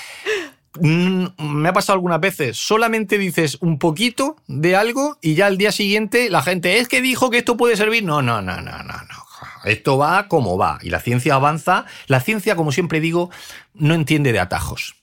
me 0.80 1.70
ha 1.70 1.74
pasado 1.74 1.95
algunas 1.95 2.20
veces, 2.20 2.57
solamente 2.57 3.17
dices 3.17 3.57
un 3.61 3.80
poquito 3.80 4.38
de 4.47 4.76
algo 4.76 5.17
y 5.22 5.36
ya 5.36 5.47
al 5.47 5.57
día 5.57 5.72
siguiente 5.72 6.30
la 6.30 6.41
gente 6.41 6.78
es 6.78 6.88
que 6.88 7.01
dijo 7.01 7.30
que 7.30 7.39
esto 7.39 7.57
puede 7.57 7.76
servir. 7.76 8.03
No, 8.03 8.22
no, 8.22 8.41
no, 8.41 8.61
no, 8.61 8.84
no, 8.84 8.84
no. 8.84 9.30
Esto 9.65 9.97
va 9.97 10.28
como 10.28 10.57
va 10.57 10.80
y 10.82 10.89
la 10.89 10.99
ciencia 10.99 11.36
avanza. 11.36 11.86
La 12.07 12.20
ciencia, 12.20 12.55
como 12.55 12.72
siempre 12.72 12.99
digo, 12.99 13.30
no 13.74 13.93
entiende 13.93 14.32
de 14.32 14.39
atajos. 14.39 14.95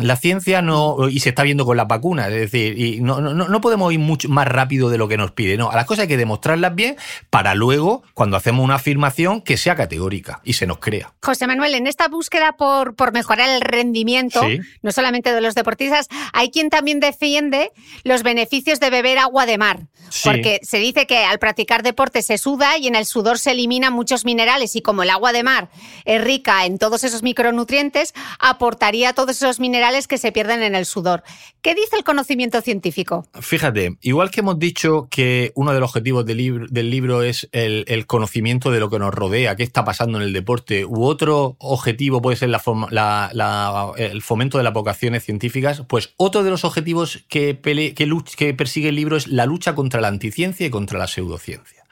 La 0.00 0.16
ciencia 0.16 0.62
no, 0.62 1.08
y 1.08 1.20
se 1.20 1.30
está 1.30 1.42
viendo 1.42 1.64
con 1.64 1.76
las 1.76 1.88
vacunas, 1.88 2.28
es 2.28 2.50
decir, 2.50 2.78
y 2.78 3.00
no, 3.00 3.20
no, 3.20 3.34
no, 3.34 3.60
podemos 3.60 3.92
ir 3.92 3.98
mucho 3.98 4.28
más 4.28 4.46
rápido 4.46 4.90
de 4.90 4.98
lo 4.98 5.08
que 5.08 5.16
nos 5.16 5.32
pide. 5.32 5.56
No, 5.56 5.70
a 5.70 5.76
las 5.76 5.86
cosas 5.86 6.02
hay 6.02 6.08
que 6.08 6.16
demostrarlas 6.16 6.74
bien 6.74 6.96
para 7.30 7.54
luego, 7.54 8.02
cuando 8.14 8.36
hacemos 8.36 8.64
una 8.64 8.76
afirmación, 8.76 9.42
que 9.42 9.56
sea 9.56 9.74
categórica 9.74 10.40
y 10.44 10.54
se 10.54 10.66
nos 10.66 10.78
crea. 10.78 11.12
José 11.22 11.46
Manuel, 11.46 11.74
en 11.74 11.86
esta 11.86 12.08
búsqueda 12.08 12.56
por, 12.56 12.94
por 12.94 13.12
mejorar 13.12 13.48
el 13.48 13.60
rendimiento, 13.60 14.42
no 14.82 14.92
solamente 14.92 15.32
de 15.32 15.40
los 15.40 15.54
deportistas, 15.54 16.08
hay 16.32 16.50
quien 16.50 16.70
también 16.70 17.00
defiende 17.00 17.72
los 18.04 18.22
beneficios 18.22 18.80
de 18.80 18.90
beber 18.90 19.18
agua 19.18 19.46
de 19.46 19.58
mar. 19.58 19.80
Porque 20.24 20.60
se 20.62 20.78
dice 20.78 21.06
que 21.06 21.18
al 21.18 21.38
practicar 21.38 21.82
deporte 21.82 22.22
se 22.22 22.38
suda 22.38 22.78
y 22.78 22.86
en 22.86 22.94
el 22.94 23.04
sudor 23.04 23.38
se 23.38 23.50
eliminan 23.50 23.92
muchos 23.92 24.24
minerales 24.24 24.74
y 24.76 24.82
como 24.82 25.02
el 25.02 25.10
agua 25.10 25.32
de 25.32 25.42
mar 25.42 25.68
es 26.04 26.22
rica 26.22 26.64
en 26.64 26.78
todos 26.78 27.04
esos 27.04 27.22
micronutrientes, 27.22 28.14
aportaría 28.38 29.12
todos 29.12 29.36
esos 29.36 29.60
minerales 29.60 29.87
que 30.08 30.18
se 30.18 30.32
pierden 30.32 30.62
en 30.62 30.74
el 30.74 30.86
sudor. 30.86 31.22
¿Qué 31.62 31.74
dice 31.74 31.96
el 31.96 32.04
conocimiento 32.04 32.60
científico? 32.60 33.26
Fíjate, 33.40 33.96
igual 34.02 34.30
que 34.30 34.40
hemos 34.40 34.58
dicho 34.58 35.08
que 35.10 35.52
uno 35.54 35.72
de 35.72 35.80
los 35.80 35.90
objetivos 35.90 36.26
del 36.26 36.36
libro, 36.36 36.66
del 36.68 36.90
libro 36.90 37.22
es 37.22 37.48
el, 37.52 38.06
conocimiento 38.06 38.70
de 38.70 38.80
lo 38.80 38.90
que 38.90 38.98
nos 38.98 39.14
rodea, 39.14 39.56
qué 39.56 39.62
está 39.62 39.84
pasando 39.84 40.18
en 40.18 40.24
el 40.24 40.32
deporte, 40.32 40.84
u 40.84 41.04
otro 41.04 41.56
objetivo 41.58 42.22
puede 42.22 42.36
ser 42.36 42.50
el 42.50 44.22
fomento 44.22 44.58
de 44.58 44.64
las 44.64 44.72
vocaciones 44.72 45.24
científicas, 45.24 45.82
pues 45.88 46.14
otro 46.16 46.42
de 46.42 46.50
los 46.50 46.64
objetivos 46.64 47.24
que, 47.28 47.58
que 47.60 48.54
persigue 48.54 48.88
el 48.90 48.94
libro 48.94 49.16
es 49.16 49.26
la 49.26 49.46
lucha 49.46 49.74
contra 49.74 50.00
la 50.00 50.08
anticiencia 50.08 50.66
y 50.66 50.70
contra 50.70 50.98
la 50.98 51.06
pseudociencia. 51.06 51.84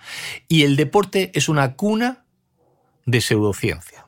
Y 0.48 0.62
el 0.62 0.76
deporte 0.76 1.32
es 1.34 1.48
una 1.48 1.74
cuna 1.74 2.24
de 3.04 3.20
pseudociencia. 3.20 4.06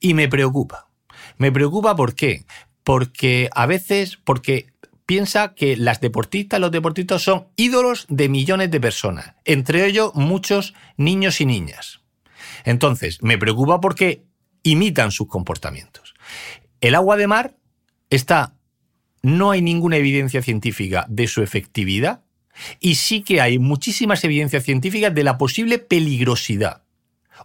Y 0.00 0.14
me 0.14 0.28
preocupa. 0.28 0.88
Me 1.36 1.50
preocupa 1.50 1.96
¿por 1.96 2.14
qué? 2.14 2.44
Porque 2.84 3.50
a 3.54 3.66
veces, 3.66 4.18
porque 4.22 4.66
piensa 5.06 5.54
que 5.54 5.76
las 5.76 6.00
deportistas, 6.00 6.60
los 6.60 6.70
deportistas 6.70 7.22
son 7.22 7.48
ídolos 7.56 8.06
de 8.08 8.28
millones 8.28 8.70
de 8.70 8.80
personas, 8.80 9.34
entre 9.44 9.86
ellos 9.86 10.12
muchos 10.14 10.74
niños 10.96 11.40
y 11.40 11.46
niñas. 11.46 12.00
Entonces, 12.64 13.22
me 13.22 13.38
preocupa 13.38 13.80
porque 13.80 14.24
imitan 14.62 15.10
sus 15.10 15.28
comportamientos. 15.28 16.14
El 16.80 16.94
agua 16.94 17.16
de 17.16 17.26
mar 17.26 17.56
está, 18.10 18.54
no 19.22 19.50
hay 19.50 19.62
ninguna 19.62 19.96
evidencia 19.96 20.42
científica 20.42 21.06
de 21.08 21.26
su 21.26 21.42
efectividad 21.42 22.22
y 22.80 22.96
sí 22.96 23.22
que 23.22 23.40
hay 23.40 23.58
muchísimas 23.58 24.22
evidencias 24.24 24.64
científicas 24.64 25.14
de 25.14 25.24
la 25.24 25.38
posible 25.38 25.78
peligrosidad. 25.78 26.82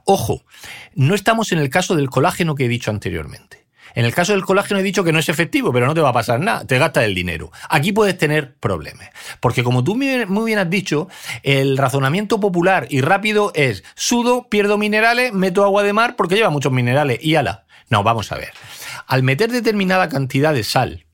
Ojo, 0.05 0.45
no 0.93 1.15
estamos 1.15 1.51
en 1.51 1.59
el 1.59 1.69
caso 1.69 1.95
del 1.95 2.09
colágeno 2.09 2.55
que 2.55 2.65
he 2.65 2.69
dicho 2.69 2.91
anteriormente. 2.91 3.58
En 3.95 4.05
el 4.05 4.13
caso 4.13 4.33
del 4.33 4.45
colágeno 4.45 4.79
he 4.79 4.83
dicho 4.83 5.03
que 5.03 5.11
no 5.11 5.19
es 5.19 5.29
efectivo, 5.29 5.71
pero 5.71 5.85
no 5.85 5.93
te 5.93 6.01
va 6.01 6.09
a 6.09 6.13
pasar 6.13 6.39
nada, 6.39 6.65
te 6.65 6.77
gastas 6.77 7.05
el 7.05 7.15
dinero. 7.15 7.51
Aquí 7.69 7.91
puedes 7.91 8.17
tener 8.17 8.55
problemas. 8.55 9.09
Porque 9.39 9.63
como 9.63 9.83
tú 9.83 9.95
muy 9.95 10.45
bien 10.45 10.59
has 10.59 10.69
dicho, 10.69 11.07
el 11.43 11.77
razonamiento 11.77 12.39
popular 12.39 12.87
y 12.89 13.01
rápido 13.01 13.51
es 13.55 13.83
sudo, 13.95 14.47
pierdo 14.49 14.77
minerales, 14.77 15.33
meto 15.33 15.63
agua 15.63 15.83
de 15.83 15.93
mar 15.93 16.15
porque 16.15 16.35
lleva 16.35 16.49
muchos 16.49 16.71
minerales 16.71 17.19
y 17.21 17.35
ala. 17.35 17.65
No, 17.89 18.03
vamos 18.03 18.31
a 18.31 18.35
ver. 18.35 18.51
Al 19.07 19.23
meter 19.23 19.51
determinada 19.51 20.09
cantidad 20.09 20.53
de 20.53 20.63
sal 20.63 21.05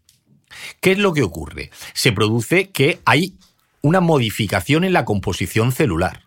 ¿Qué 0.81 0.91
es 0.93 0.97
lo 0.97 1.13
que 1.13 1.23
ocurre? 1.23 1.71
Se 1.93 2.11
produce 2.11 2.69
que 2.69 2.99
hay 3.05 3.35
una 3.81 4.01
modificación 4.01 4.83
en 4.83 4.93
la 4.93 5.05
composición 5.05 5.71
celular. 5.71 6.23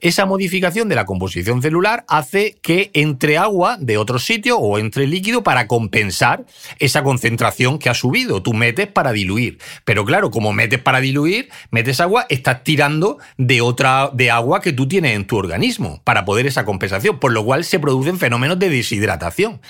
Esa 0.00 0.26
modificación 0.26 0.88
de 0.88 0.94
la 0.94 1.04
composición 1.04 1.62
celular 1.62 2.04
hace 2.08 2.56
que 2.62 2.90
entre 2.94 3.38
agua 3.38 3.76
de 3.80 3.96
otro 3.96 4.18
sitio 4.18 4.58
o 4.58 4.78
entre 4.78 5.06
líquido 5.06 5.42
para 5.42 5.66
compensar 5.66 6.44
esa 6.78 7.02
concentración 7.02 7.78
que 7.78 7.88
ha 7.88 7.94
subido. 7.94 8.42
Tú 8.42 8.52
metes 8.52 8.86
para 8.86 9.12
diluir. 9.12 9.58
Pero 9.84 10.04
claro, 10.04 10.30
como 10.30 10.52
metes 10.52 10.80
para 10.80 11.00
diluir, 11.00 11.48
metes 11.70 12.00
agua, 12.00 12.26
estás 12.28 12.64
tirando 12.64 13.18
de 13.36 13.60
otra 13.60 14.10
de 14.12 14.30
agua 14.30 14.60
que 14.60 14.72
tú 14.72 14.88
tienes 14.88 15.16
en 15.16 15.26
tu 15.26 15.36
organismo 15.36 16.00
para 16.04 16.24
poder 16.24 16.46
esa 16.46 16.64
compensación, 16.64 17.18
por 17.18 17.32
lo 17.32 17.44
cual 17.44 17.64
se 17.64 17.78
producen 17.78 18.18
fenómenos 18.18 18.58
de 18.58 18.68
deshidratación. 18.68 19.60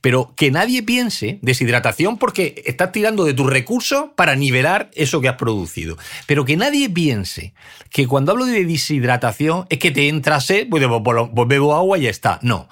Pero 0.00 0.32
que 0.36 0.50
nadie 0.50 0.82
piense 0.82 1.38
deshidratación 1.42 2.18
porque 2.18 2.62
estás 2.66 2.92
tirando 2.92 3.24
de 3.24 3.34
tus 3.34 3.48
recursos 3.48 4.06
para 4.16 4.36
nivelar 4.36 4.90
eso 4.94 5.20
que 5.20 5.28
has 5.28 5.36
producido. 5.36 5.96
Pero 6.26 6.44
que 6.44 6.56
nadie 6.56 6.88
piense 6.88 7.54
que 7.90 8.06
cuando 8.06 8.32
hablo 8.32 8.46
de 8.46 8.64
deshidratación 8.64 9.51
es 9.70 9.78
que 9.78 9.90
te 9.90 10.08
entra 10.08 10.40
sed, 10.40 10.68
pues, 10.68 10.84
pues, 10.86 11.28
pues, 11.34 11.48
bebo 11.48 11.74
agua 11.74 11.98
y 11.98 12.02
ya 12.02 12.10
está. 12.10 12.38
No. 12.42 12.68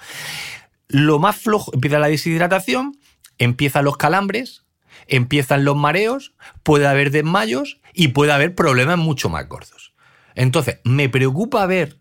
Lo 0.87 1.19
más 1.19 1.37
flojo, 1.37 1.71
empieza 1.73 1.99
la 1.99 2.07
deshidratación, 2.07 2.97
empiezan 3.37 3.85
los 3.85 3.97
calambres, 3.97 4.65
empiezan 5.07 5.65
los 5.65 5.75
mareos, 5.75 6.33
puede 6.63 6.87
haber 6.87 7.11
desmayos 7.11 7.79
y 7.93 8.09
puede 8.09 8.31
haber 8.31 8.55
problemas 8.55 8.97
mucho 8.97 9.29
más 9.29 9.47
gordos. 9.47 9.93
Entonces, 10.35 10.79
me 10.83 11.09
preocupa 11.09 11.65
ver 11.65 11.97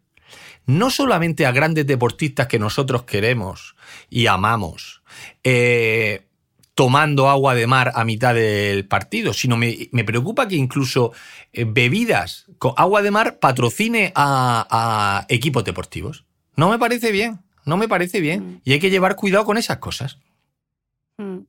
no 0.67 0.91
solamente 0.91 1.47
a 1.47 1.53
grandes 1.53 1.87
deportistas 1.87 2.47
que 2.47 2.59
nosotros 2.59 3.03
queremos 3.03 3.75
y 4.09 4.27
amamos, 4.27 5.03
eh, 5.43 6.27
tomando 6.81 7.29
agua 7.29 7.55
de 7.55 7.67
mar 7.67 7.93
a 7.95 8.07
mitad 8.07 8.35
del 8.35 8.87
partido, 8.87 9.35
sino 9.35 9.59
me, 9.59 9.91
preocupa 10.07 10.49
que 10.49 10.57
incluso 10.57 11.13
eh, 11.53 11.67
bebidas 11.69 12.47
con 12.57 12.73
agua 12.75 13.03
de 13.03 13.11
mar 13.11 13.39
patrocine 13.39 14.13
a, 14.15 14.67
a 14.71 15.27
equipos 15.29 15.63
deportivos. 15.63 16.25
No 16.57 16.71
me 16.71 16.79
parece 16.79 17.13
bien, 17.13 17.41
no 17.67 17.77
me 17.77 17.87
parece 17.87 18.21
bien. 18.21 18.41
Mm. 18.41 18.61
Y 18.65 18.73
hay 18.73 18.79
que 18.79 18.89
llevar 18.89 19.17
cuidado 19.17 19.45
con 19.45 19.59
esas 19.59 19.77
cosas. 19.77 20.17
Mm. 21.21 21.41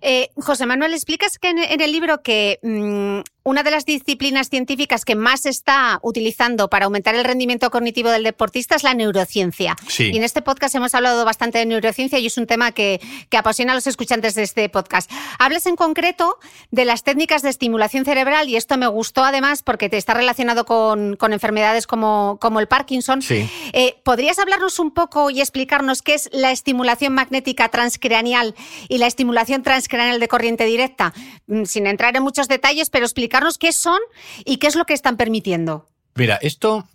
Eh, 0.00 0.30
José 0.36 0.64
Manuel, 0.64 0.94
explicas 0.94 1.38
que 1.38 1.50
en, 1.50 1.80
el 1.82 1.92
libro 1.92 2.22
que 2.22 2.58
mm, 2.62 3.20
una 3.48 3.62
de 3.62 3.70
las 3.70 3.86
disciplinas 3.86 4.50
científicas 4.50 5.06
que 5.06 5.14
más 5.14 5.40
se 5.40 5.48
está 5.48 6.00
utilizando 6.02 6.68
para 6.68 6.84
aumentar 6.84 7.14
el 7.14 7.24
rendimiento 7.24 7.70
cognitivo 7.70 8.10
del 8.10 8.22
deportista 8.22 8.76
es 8.76 8.82
la 8.82 8.92
neurociencia. 8.92 9.74
Y 9.98 10.14
en 10.18 10.22
este 10.22 10.42
podcast 10.42 10.74
hemos 10.74 10.94
hablado 10.94 11.24
bastante 11.24 11.56
de 11.56 11.64
neurociencia 11.64 12.18
y 12.18 12.26
es 12.26 12.36
un 12.36 12.46
tema 12.46 12.72
que, 12.72 13.00
apasiona 13.38 13.72
a 13.72 13.74
los 13.74 13.86
escuchantes 13.86 14.34
de 14.34 14.42
este 14.42 14.68
podcast. 14.68 15.10
Hablas 15.38 15.64
en 15.64 15.76
concreto 15.76 16.38
de 16.72 16.84
las 16.84 17.04
técnicas 17.04 17.40
de 17.40 17.48
estimulación 17.48 18.04
cerebral 18.04 18.50
y 18.50 18.56
esto 18.56 18.76
me 18.76 18.86
gustó 18.86 19.24
además 19.24 19.62
porque 19.62 19.88
te 19.88 19.96
está 19.96 20.12
relacionado 20.12 20.66
con, 20.66 21.16
enfermedades 21.32 21.86
como, 21.86 22.36
como, 22.42 22.60
el 22.60 22.68
Parkinson. 22.68 23.20
Eh, 23.30 23.94
¿Podrías 24.02 24.38
hablarnos 24.38 24.78
un 24.78 24.90
poco 24.90 25.30
y 25.30 25.40
explicarnos 25.40 26.02
qué 26.02 26.14
es 26.14 26.28
la 26.32 26.50
estimulación 26.50 27.14
magnética 27.14 27.70
transcraneal 27.70 28.54
y 28.88 28.98
la 28.98 29.06
estimulación 29.06 29.62
transcraneal 29.62 30.20
de 30.20 30.28
corriente 30.28 30.66
directa? 30.66 31.14
Mm, 31.46 31.64
sin 31.64 31.86
entrar 31.86 32.14
en 32.14 32.22
muchos 32.22 32.48
detalles, 32.48 32.90
pero 32.90 33.06
explicar 33.06 33.37
qué 33.58 33.72
son 33.72 33.98
y 34.44 34.58
qué 34.58 34.66
es 34.66 34.76
lo 34.76 34.84
que 34.84 34.94
están 34.94 35.16
permitiendo. 35.16 35.86
Mira, 36.14 36.38
esto, 36.42 36.88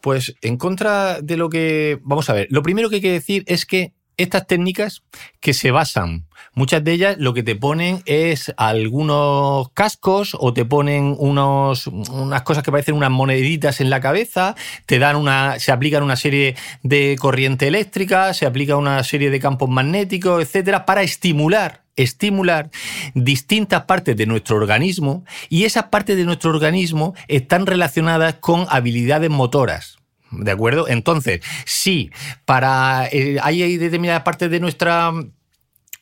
pues 0.00 0.34
en 0.40 0.56
contra 0.56 1.20
de 1.20 1.36
lo 1.36 1.48
que... 1.50 1.98
Vamos 2.02 2.30
a 2.30 2.32
ver, 2.32 2.46
lo 2.50 2.62
primero 2.62 2.88
que 2.88 2.96
hay 2.96 3.02
que 3.02 3.12
decir 3.12 3.44
es 3.46 3.66
que 3.66 3.92
estas 4.16 4.46
técnicas 4.46 5.02
que 5.40 5.52
se 5.52 5.70
basan, 5.70 6.26
muchas 6.54 6.82
de 6.82 6.92
ellas 6.92 7.16
lo 7.18 7.34
que 7.34 7.42
te 7.42 7.54
ponen 7.54 8.02
es 8.06 8.52
algunos 8.56 9.70
cascos 9.72 10.36
o 10.38 10.54
te 10.54 10.64
ponen 10.64 11.14
unos, 11.18 11.86
unas 11.86 12.42
cosas 12.42 12.62
que 12.62 12.70
parecen 12.70 12.94
unas 12.94 13.10
moneditas 13.10 13.80
en 13.80 13.90
la 13.90 14.00
cabeza, 14.00 14.54
te 14.86 14.98
dan 14.98 15.16
una, 15.16 15.58
se 15.58 15.70
aplican 15.70 16.02
una 16.02 16.16
serie 16.16 16.56
de 16.82 17.16
corriente 17.20 17.68
eléctrica, 17.68 18.32
se 18.32 18.46
aplica 18.46 18.76
una 18.76 19.04
serie 19.04 19.30
de 19.30 19.40
campos 19.40 19.68
magnéticos, 19.68 20.42
etcétera, 20.42 20.86
para 20.86 21.02
estimular 21.02 21.85
estimular 21.96 22.70
distintas 23.14 23.84
partes 23.84 24.16
de 24.16 24.26
nuestro 24.26 24.56
organismo 24.56 25.24
y 25.48 25.64
esas 25.64 25.84
partes 25.84 26.16
de 26.16 26.24
nuestro 26.24 26.50
organismo 26.50 27.14
están 27.28 27.66
relacionadas 27.66 28.34
con 28.34 28.66
habilidades 28.68 29.30
motoras. 29.30 29.98
¿De 30.30 30.50
acuerdo? 30.50 30.88
Entonces, 30.88 31.40
sí, 31.64 32.10
para 32.44 33.08
eh, 33.10 33.38
hay 33.42 33.76
determinadas 33.76 34.22
partes 34.22 34.50
de 34.50 34.60
nuestro 34.60 35.30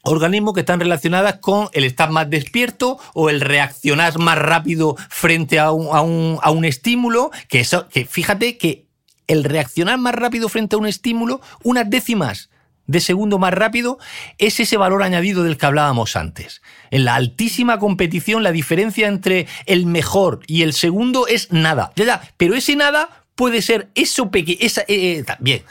organismo 0.03 0.53
que 0.53 0.61
están 0.61 0.81
relacionadas 0.81 1.39
con 1.41 1.69
el 1.73 1.85
estar 1.85 2.11
más 2.11 2.29
despierto 2.29 2.99
o 3.15 3.31
el 3.31 3.41
reaccionar 3.41 4.19
más 4.19 4.39
rápido 4.39 4.97
frente 5.09 5.59
a 5.59 5.71
un, 5.73 5.95
a 5.95 6.01
un, 6.01 6.39
a 6.43 6.51
un 6.51 6.65
estímulo, 6.65 7.31
que 7.49 7.61
eso, 7.61 7.89
que 7.89 8.05
fíjate 8.05 8.59
que 8.59 8.87
el 9.27 9.45
reaccionar 9.45 9.99
más 9.99 10.15
rápido 10.15 10.49
frente 10.49 10.77
a 10.77 10.79
un 10.79 10.87
estímulo, 10.87 11.41
unas 11.63 11.89
décimas 11.89 12.51
de 12.87 13.01
segundo 13.01 13.39
más 13.39 13.55
rápido 13.55 13.99
es 14.39 14.61
ese 14.61 14.77
valor 14.77 15.03
añadido 15.03 15.43
del 15.43 15.57
que 15.57 15.67
hablábamos 15.67 16.17
antes. 16.17 16.63
En 16.91 17.05
la 17.05 17.15
altísima 17.15 17.79
competición 17.79 18.43
la 18.43 18.53
diferencia 18.53 19.09
entre 19.09 19.47
el 19.67 19.87
mejor 19.87 20.41
y 20.47 20.63
el 20.63 20.73
segundo 20.73 21.27
es 21.27 21.53
nada. 21.53 21.93
Ya, 21.97 22.05
ya, 22.05 22.23
pero 22.37 22.55
ese 22.55 22.77
nada 22.77 23.25
puede 23.35 23.63
ser 23.63 23.89
eso 23.95 24.31
pequeño. 24.31 24.59
Eh, 24.61 24.85
eh, 24.89 25.25
bien. 25.41 25.63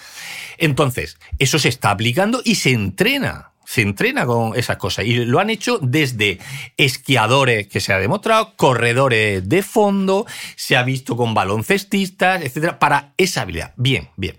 Entonces, 0.58 1.18
eso 1.40 1.60
se 1.60 1.70
está 1.70 1.92
aplicando 1.92 2.42
y 2.44 2.56
se 2.56 2.72
entrena. 2.72 3.50
Se 3.66 3.82
entrena 3.82 4.26
con 4.26 4.58
esas 4.58 4.78
cosas. 4.78 5.06
Y 5.06 5.26
lo 5.26 5.40
han 5.40 5.50
hecho 5.50 5.80
desde 5.82 6.40
esquiadores, 6.78 7.68
que 7.68 7.80
se 7.80 7.94
ha 7.94 7.98
demostrado, 7.98 8.54
corredores 8.56 9.48
de 9.48 9.64
fondo, 9.64 10.28
se 10.56 10.76
ha 10.76 10.84
visto 10.84 11.16
con 11.16 11.34
baloncestistas, 11.34 12.44
etcétera, 12.44 12.78
para 12.78 13.14
esa 13.18 13.42
habilidad. 13.42 13.74
Bien, 13.78 14.10
bien. 14.18 14.38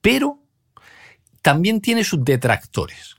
Pero 0.00 0.38
también 1.42 1.80
tiene 1.80 2.04
sus 2.04 2.24
detractores. 2.24 3.16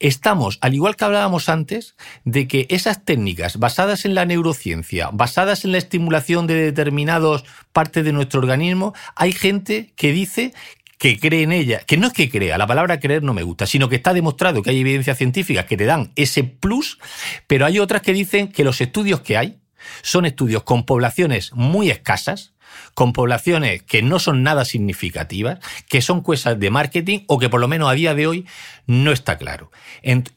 Estamos, 0.00 0.58
al 0.60 0.74
igual 0.74 0.96
que 0.96 1.04
hablábamos 1.04 1.48
antes, 1.48 1.94
de 2.24 2.48
que 2.48 2.66
esas 2.70 3.04
técnicas 3.04 3.58
basadas 3.58 4.04
en 4.04 4.14
la 4.14 4.24
neurociencia, 4.24 5.10
basadas 5.12 5.64
en 5.64 5.72
la 5.72 5.78
estimulación 5.78 6.46
de 6.46 6.54
determinadas 6.54 7.44
partes 7.72 8.04
de 8.04 8.12
nuestro 8.12 8.40
organismo, 8.40 8.94
hay 9.14 9.32
gente 9.32 9.92
que 9.96 10.12
dice 10.12 10.52
que 10.98 11.18
cree 11.18 11.42
en 11.42 11.52
ella, 11.52 11.80
que 11.80 11.96
no 11.96 12.06
es 12.06 12.12
que 12.12 12.30
crea, 12.30 12.56
la 12.56 12.66
palabra 12.66 13.00
creer 13.00 13.22
no 13.22 13.34
me 13.34 13.42
gusta, 13.42 13.66
sino 13.66 13.88
que 13.88 13.96
está 13.96 14.14
demostrado 14.14 14.62
que 14.62 14.70
hay 14.70 14.80
evidencias 14.80 15.18
científicas 15.18 15.66
que 15.66 15.76
te 15.76 15.84
dan 15.84 16.12
ese 16.16 16.44
plus, 16.44 16.98
pero 17.46 17.66
hay 17.66 17.78
otras 17.78 18.02
que 18.02 18.12
dicen 18.12 18.48
que 18.48 18.64
los 18.64 18.80
estudios 18.80 19.20
que 19.20 19.36
hay 19.36 19.58
son 20.02 20.24
estudios 20.24 20.62
con 20.62 20.86
poblaciones 20.86 21.52
muy 21.52 21.90
escasas, 21.90 22.53
con 22.94 23.12
poblaciones 23.12 23.82
que 23.82 24.02
no 24.02 24.18
son 24.18 24.42
nada 24.42 24.64
significativas, 24.64 25.58
que 25.88 26.02
son 26.02 26.22
cosas 26.22 26.58
de 26.58 26.70
marketing 26.70 27.20
o 27.26 27.38
que 27.38 27.48
por 27.48 27.60
lo 27.60 27.68
menos 27.68 27.88
a 27.88 27.94
día 27.94 28.14
de 28.14 28.26
hoy 28.26 28.46
no 28.86 29.12
está 29.12 29.38
claro. 29.38 29.70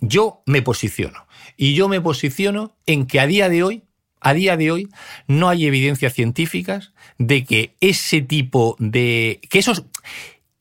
yo 0.02 0.42
me 0.46 0.62
posiciono 0.62 1.28
y 1.58 1.74
yo 1.74 1.88
me 1.90 2.02
posiciono 2.02 2.76
en 2.86 3.08
que 3.08 3.20
a 3.20 3.28
día 3.28 3.50
de 3.50 3.64
hoy 3.64 3.84
a 4.20 4.34
día 4.34 4.58
de 4.58 4.72
hoy 4.72 4.90
no 5.28 5.48
hay 5.48 5.68
evidencias 5.68 6.14
científicas 6.14 6.92
de 7.18 7.46
que 7.46 7.76
ese 7.82 8.22
tipo 8.22 8.76
de 8.80 9.40
que 9.50 9.60
esos 9.60 9.84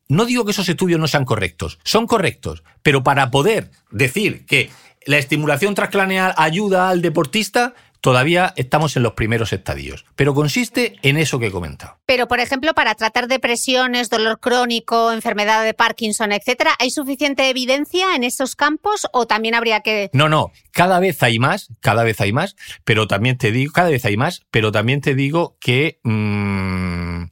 no 0.08 0.24
digo 0.24 0.44
que 0.44 0.52
esos 0.52 0.68
estudios 0.68 1.00
no 1.00 1.08
sean 1.08 1.24
correctos, 1.24 1.78
son 1.82 2.06
correctos, 2.06 2.62
pero 2.82 3.02
para 3.02 3.30
poder 3.30 3.70
decir 3.90 4.44
que 4.46 4.70
la 5.04 5.18
estimulación 5.18 5.74
transcraneal 5.74 6.34
ayuda 6.36 6.88
al 6.90 7.02
deportista, 7.02 7.74
todavía 8.00 8.52
estamos 8.56 8.96
en 8.96 9.02
los 9.02 9.14
primeros 9.14 9.52
estadios, 9.52 10.04
pero 10.14 10.34
consiste 10.34 10.96
en 11.02 11.16
eso 11.16 11.38
que 11.38 11.48
he 11.48 11.50
comentado. 11.50 11.98
Pero, 12.06 12.28
por 12.28 12.40
ejemplo, 12.40 12.74
para 12.74 12.94
tratar 12.94 13.28
depresiones, 13.28 14.10
dolor 14.10 14.40
crónico, 14.40 15.12
enfermedad 15.12 15.64
de 15.64 15.74
Parkinson, 15.74 16.32
etcétera, 16.32 16.74
¿hay 16.78 16.90
suficiente 16.90 17.48
evidencia 17.48 18.14
en 18.14 18.24
esos 18.24 18.56
campos 18.56 19.06
o 19.12 19.26
también 19.26 19.54
habría 19.54 19.80
que...? 19.80 20.10
No, 20.12 20.28
no, 20.28 20.52
cada 20.72 21.00
vez 21.00 21.22
hay 21.22 21.38
más, 21.38 21.68
cada 21.80 22.04
vez 22.04 22.20
hay 22.20 22.32
más, 22.32 22.56
pero 22.84 23.06
también 23.06 23.38
te 23.38 23.52
digo, 23.52 23.72
cada 23.72 23.90
vez 23.90 24.04
hay 24.04 24.16
más, 24.16 24.42
pero 24.50 24.72
también 24.72 25.00
te 25.00 25.14
digo 25.14 25.56
que... 25.60 26.00
Mm, 26.02 27.24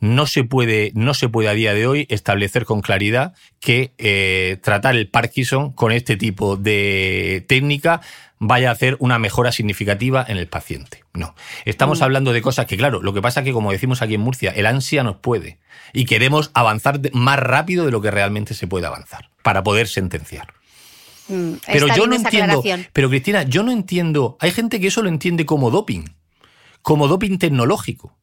no 0.00 0.26
se 0.26 0.44
puede, 0.44 0.92
no 0.94 1.14
se 1.14 1.28
puede 1.28 1.48
a 1.48 1.54
día 1.54 1.74
de 1.74 1.86
hoy 1.86 2.06
establecer 2.08 2.64
con 2.64 2.80
claridad 2.80 3.34
que 3.60 3.92
eh, 3.98 4.58
tratar 4.62 4.96
el 4.96 5.08
Parkinson 5.08 5.72
con 5.72 5.92
este 5.92 6.16
tipo 6.16 6.56
de 6.56 7.44
técnica 7.46 8.00
vaya 8.40 8.70
a 8.70 8.72
hacer 8.72 8.96
una 8.98 9.18
mejora 9.18 9.52
significativa 9.52 10.24
en 10.26 10.38
el 10.38 10.48
paciente. 10.48 11.04
No. 11.12 11.34
Estamos 11.66 12.00
mm. 12.00 12.02
hablando 12.02 12.32
de 12.32 12.42
cosas 12.42 12.66
que, 12.66 12.76
claro, 12.76 13.02
lo 13.02 13.12
que 13.12 13.22
pasa 13.22 13.40
es 13.40 13.44
que, 13.44 13.52
como 13.52 13.70
decimos 13.70 14.02
aquí 14.02 14.14
en 14.14 14.22
Murcia, 14.22 14.50
el 14.50 14.66
ansia 14.66 15.04
nos 15.04 15.16
puede. 15.16 15.58
Y 15.92 16.06
queremos 16.06 16.50
avanzar 16.54 17.00
más 17.12 17.38
rápido 17.38 17.84
de 17.84 17.92
lo 17.92 18.00
que 18.00 18.10
realmente 18.10 18.54
se 18.54 18.66
puede 18.66 18.86
avanzar 18.86 19.30
para 19.42 19.62
poder 19.62 19.86
sentenciar. 19.86 20.54
Mm, 21.28 21.52
pero 21.66 21.86
yo 21.94 22.06
no 22.06 22.16
entiendo. 22.16 22.62
Pero 22.92 23.10
Cristina, 23.10 23.42
yo 23.42 23.62
no 23.62 23.70
entiendo. 23.70 24.36
Hay 24.40 24.50
gente 24.50 24.80
que 24.80 24.88
eso 24.88 25.02
lo 25.02 25.10
entiende 25.10 25.44
como 25.44 25.70
doping, 25.70 26.04
como 26.82 27.08
doping 27.08 27.38
tecnológico. 27.38 28.16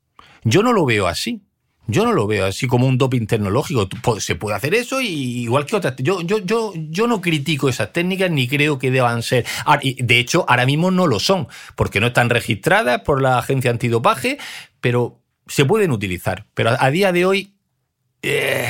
Yo 0.44 0.64
no 0.64 0.74
lo 0.74 0.86
veo 0.86 1.08
así. 1.08 1.44
Yo 1.88 2.06
no 2.06 2.12
lo 2.12 2.28
veo 2.28 2.46
así 2.46 2.68
como 2.68 2.86
un 2.86 2.98
doping 2.98 3.26
tecnológico. 3.26 3.88
Se 4.20 4.36
puede 4.36 4.56
hacer 4.56 4.76
eso 4.76 5.02
y 5.02 5.08
igual 5.08 5.66
que 5.66 5.76
otras. 5.76 5.96
Yo, 5.98 6.22
yo, 6.22 6.40
yo, 6.40 6.74
yo 6.76 7.08
no 7.08 7.22
critico 7.22 7.70
esas 7.70 7.94
técnicas 7.94 8.30
ni 8.30 8.48
creo 8.48 8.78
que 8.78 8.92
deban 8.92 9.24
ser. 9.24 9.46
De 9.82 10.20
hecho, 10.20 10.46
ahora 10.48 10.66
mismo 10.66 10.92
no 10.92 11.08
lo 11.08 11.20
son, 11.20 11.48
porque 11.76 12.00
no 12.00 12.08
están 12.08 12.30
registradas 12.30 13.02
por 13.02 13.22
la 13.22 13.38
agencia 13.38 13.72
antidopaje, 13.72 14.38
pero 14.82 15.22
se 15.48 15.66
pueden 15.66 15.92
utilizar. 15.92 16.46
Pero 16.54 16.76
a 16.78 16.92
día 16.92 17.12
de 17.12 17.26
hoy. 17.26 17.54
Eh, 18.22 18.68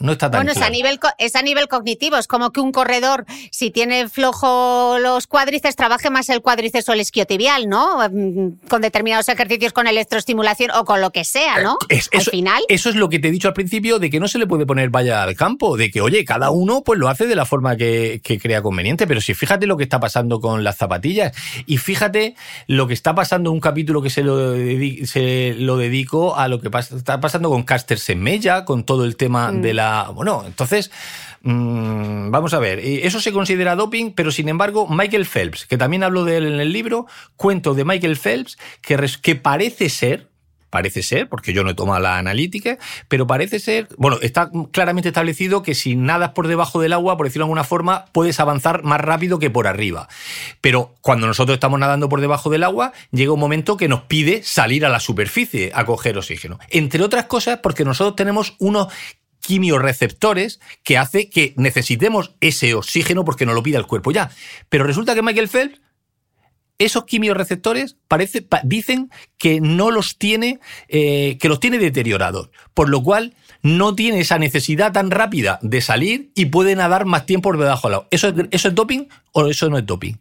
no 0.00 0.12
está 0.12 0.30
tan 0.30 0.40
Bueno, 0.40 0.52
es 0.52 0.62
a, 0.62 0.70
nivel, 0.70 1.00
es 1.18 1.34
a 1.34 1.42
nivel 1.42 1.68
cognitivo. 1.68 2.16
Es 2.16 2.26
como 2.26 2.50
que 2.52 2.60
un 2.60 2.72
corredor, 2.72 3.24
si 3.50 3.70
tiene 3.70 4.08
flojo 4.08 4.98
los 5.00 5.26
cuádriceps, 5.26 5.76
trabaje 5.76 6.10
más 6.10 6.28
el 6.28 6.40
cuádriceps 6.40 6.88
o 6.88 6.92
el 6.92 7.00
isquiotibial, 7.00 7.68
¿no? 7.68 7.98
Mm, 8.08 8.68
con 8.68 8.80
determinados 8.80 9.28
ejercicios 9.28 9.72
con 9.72 9.86
electroestimulación 9.86 10.70
o 10.72 10.84
con 10.84 11.00
lo 11.00 11.10
que 11.10 11.24
sea, 11.24 11.60
¿no? 11.62 11.78
Eh, 11.88 11.96
es, 11.96 12.08
al 12.12 12.20
eso, 12.20 12.30
final. 12.30 12.62
Eso 12.68 12.90
es 12.90 12.96
lo 12.96 13.08
que 13.08 13.18
te 13.18 13.28
he 13.28 13.30
dicho 13.30 13.48
al 13.48 13.54
principio, 13.54 13.98
de 13.98 14.10
que 14.10 14.20
no 14.20 14.28
se 14.28 14.38
le 14.38 14.46
puede 14.46 14.66
poner 14.66 14.90
vaya 14.90 15.22
al 15.22 15.34
campo, 15.34 15.76
de 15.76 15.90
que, 15.90 16.00
oye, 16.00 16.24
cada 16.24 16.50
uno 16.50 16.82
pues 16.84 16.98
lo 16.98 17.08
hace 17.08 17.26
de 17.26 17.34
la 17.34 17.44
forma 17.44 17.76
que, 17.76 18.20
que 18.22 18.38
crea 18.38 18.62
conveniente. 18.62 19.06
Pero 19.06 19.20
si 19.20 19.34
fíjate 19.34 19.66
lo 19.66 19.76
que 19.76 19.84
está 19.84 19.98
pasando 20.00 20.40
con 20.40 20.62
las 20.62 20.76
zapatillas 20.76 21.36
y 21.66 21.78
fíjate 21.78 22.36
lo 22.66 22.86
que 22.86 22.94
está 22.94 23.14
pasando 23.14 23.50
en 23.50 23.54
un 23.54 23.60
capítulo 23.60 24.02
que 24.02 24.10
se 24.10 24.22
lo, 24.22 24.50
dedico, 24.52 25.06
se 25.06 25.54
lo 25.58 25.76
dedico 25.76 26.36
a 26.36 26.48
lo 26.48 26.60
que 26.60 26.70
pasa, 26.70 26.96
está 26.96 27.20
pasando 27.20 27.50
con 27.50 27.64
Caster 27.64 27.98
Semella, 27.98 28.64
con 28.64 28.84
todo 28.84 29.04
el 29.04 29.16
tema 29.16 29.50
mm. 29.50 29.60
de 29.62 29.74
la 29.74 29.87
bueno, 30.14 30.44
entonces... 30.46 30.90
Mmm, 31.42 32.32
vamos 32.32 32.52
a 32.52 32.58
ver, 32.58 32.80
eso 32.80 33.20
se 33.20 33.32
considera 33.32 33.76
doping, 33.76 34.10
pero 34.10 34.32
sin 34.32 34.48
embargo 34.48 34.88
Michael 34.88 35.24
Phelps, 35.24 35.66
que 35.66 35.78
también 35.78 36.02
hablo 36.02 36.24
de 36.24 36.36
él 36.36 36.46
en 36.46 36.58
el 36.58 36.72
libro, 36.72 37.06
cuento 37.36 37.74
de 37.74 37.84
Michael 37.84 38.16
Phelps 38.16 38.58
que, 38.82 38.98
que 39.22 39.36
parece 39.36 39.88
ser, 39.88 40.28
parece 40.70 41.02
ser, 41.02 41.28
porque 41.28 41.52
yo 41.52 41.64
no 41.64 41.70
he 41.70 41.74
tomado 41.74 42.00
la 42.00 42.18
analítica, 42.18 42.78
pero 43.08 43.26
parece 43.26 43.58
ser, 43.58 43.88
bueno, 43.96 44.18
está 44.20 44.50
claramente 44.72 45.08
establecido 45.08 45.62
que 45.62 45.74
si 45.74 45.96
nadas 45.96 46.30
por 46.30 46.48
debajo 46.48 46.80
del 46.80 46.92
agua, 46.92 47.16
por 47.16 47.26
decirlo 47.26 47.44
de 47.44 47.46
alguna 47.46 47.64
forma, 47.64 48.06
puedes 48.12 48.38
avanzar 48.40 48.82
más 48.82 49.00
rápido 49.00 49.38
que 49.38 49.50
por 49.50 49.66
arriba. 49.66 50.08
Pero 50.60 50.94
cuando 51.00 51.26
nosotros 51.26 51.54
estamos 51.54 51.80
nadando 51.80 52.08
por 52.08 52.20
debajo 52.20 52.50
del 52.50 52.64
agua, 52.64 52.92
llega 53.12 53.32
un 53.32 53.40
momento 53.40 53.76
que 53.76 53.88
nos 53.88 54.02
pide 54.02 54.42
salir 54.42 54.84
a 54.84 54.88
la 54.88 55.00
superficie 55.00 55.70
a 55.74 55.84
coger 55.84 56.18
oxígeno. 56.18 56.58
Entre 56.70 57.02
otras 57.02 57.26
cosas, 57.26 57.60
porque 57.62 57.84
nosotros 57.84 58.16
tenemos 58.16 58.54
unos 58.58 58.88
quimioreceptores 59.40 60.60
que 60.82 60.98
hace 60.98 61.30
que 61.30 61.54
necesitemos 61.56 62.34
ese 62.40 62.74
oxígeno 62.74 63.24
porque 63.24 63.46
nos 63.46 63.54
lo 63.54 63.62
pide 63.62 63.78
el 63.78 63.86
cuerpo 63.86 64.10
ya. 64.10 64.30
Pero 64.68 64.84
resulta 64.84 65.14
que 65.14 65.22
Michael 65.22 65.48
Phelps, 65.48 65.80
esos 66.78 67.04
quimioreceptores 67.04 67.96
parece, 68.06 68.46
dicen 68.62 69.10
que 69.36 69.60
no 69.60 69.90
los 69.90 70.16
tiene, 70.16 70.60
eh, 70.88 71.36
que 71.40 71.48
los 71.48 71.60
tiene 71.60 71.78
deteriorados, 71.78 72.50
por 72.72 72.88
lo 72.88 73.02
cual 73.02 73.34
no 73.62 73.94
tiene 73.94 74.20
esa 74.20 74.38
necesidad 74.38 74.92
tan 74.92 75.10
rápida 75.10 75.58
de 75.62 75.80
salir 75.80 76.30
y 76.34 76.46
puede 76.46 76.76
nadar 76.76 77.04
más 77.04 77.26
tiempo 77.26 77.48
por 77.48 77.58
debajo 77.58 77.88
del 77.88 77.94
agua. 77.96 78.08
¿Eso, 78.10 78.32
¿Eso 78.50 78.68
es 78.68 78.74
doping 78.74 79.08
o 79.32 79.46
eso 79.46 79.68
no 79.68 79.78
es 79.78 79.86
doping? 79.86 80.14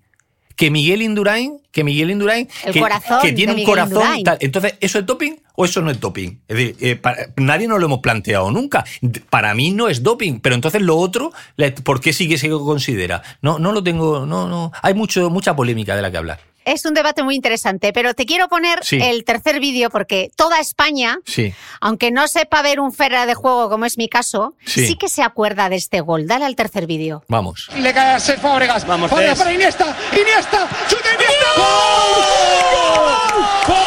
Que 0.57 0.71
Miguel 0.71 1.03
Indurain, 1.03 1.61
que 1.71 1.83
Miguel 1.83 2.09
Indurain, 2.09 2.47
que, 2.47 2.83
que, 3.21 3.31
tiene 3.31 3.53
un 3.53 3.63
corazón. 3.63 4.23
Tal. 4.23 4.37
Entonces, 4.41 4.73
¿eso 4.81 4.99
es 4.99 5.05
doping 5.05 5.35
o 5.55 5.65
eso 5.65 5.81
no 5.81 5.91
es 5.91 5.99
doping? 5.99 6.39
Es 6.47 6.57
decir, 6.57 6.75
eh, 6.81 6.95
para, 6.95 7.27
nadie 7.37 7.67
nos 7.67 7.79
lo 7.79 7.85
hemos 7.85 7.99
planteado 7.99 8.51
nunca. 8.51 8.83
Para 9.29 9.53
mí 9.53 9.69
no 9.69 9.87
es 9.87 10.01
doping, 10.01 10.39
pero 10.39 10.55
entonces 10.55 10.81
lo 10.81 10.97
otro, 10.97 11.31
¿por 11.83 12.01
qué 12.01 12.11
sí 12.11 12.27
que 12.27 12.39
se 12.39 12.49
considera? 12.49 13.21
No, 13.41 13.59
no 13.59 13.71
lo 13.71 13.83
tengo, 13.83 14.25
no, 14.25 14.49
no. 14.49 14.71
Hay 14.81 14.95
mucho, 14.95 15.29
mucha 15.29 15.55
polémica 15.55 15.95
de 15.95 16.01
la 16.01 16.11
que 16.11 16.17
hablar 16.17 16.39
es 16.67 16.85
un 16.85 16.93
debate 16.93 17.23
muy 17.23 17.35
interesante, 17.35 17.93
pero 17.93 18.13
te 18.13 18.25
quiero 18.25 18.49
poner 18.49 18.83
sí. 18.83 18.99
el 19.01 19.23
tercer 19.23 19.59
vídeo 19.61 19.89
porque 19.89 20.29
toda 20.35 20.59
España, 20.59 21.19
sí. 21.25 21.53
aunque 21.79 22.11
no 22.11 22.27
sepa 22.27 22.61
ver 22.61 22.81
un 22.81 22.91
Ferra 22.91 23.25
de 23.25 23.35
juego 23.35 23.69
como 23.69 23.85
es 23.85 23.97
mi 23.97 24.09
caso, 24.09 24.55
sí. 24.65 24.85
sí 24.85 24.95
que 24.97 25.07
se 25.07 25.23
acuerda 25.23 25.69
de 25.69 25.77
este 25.77 26.01
gol. 26.01 26.27
Dale 26.27 26.45
al 26.45 26.55
tercer 26.55 26.85
vídeo. 26.85 27.23
Vamos. 27.29 27.69
Le 27.77 27.93
cae 27.93 28.15
a 28.15 28.19
Cesc 28.19 28.41
Fábregas. 28.41 28.85
Vamos, 28.85 29.09
Fábregas 29.09 29.37
para 29.37 29.53
Iniesta. 29.53 29.95
Iniesta. 30.11 30.67
¡Chuta 30.89 31.13
Iniesta! 31.13 31.45
¡Gol! 31.55 31.65
¡Gol! 33.67 33.77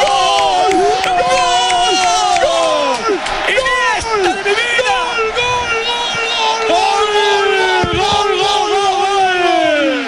¡Gol! 1.12 1.96
¡Gol! 2.42 3.20
¡Iniesta 3.48 4.16
de 4.22 4.42
mi 4.42 4.50
vida! 4.50 4.96
¡Gol! 5.36 5.70
¡Gol! 6.68 7.08
¡Gol! 7.98 8.70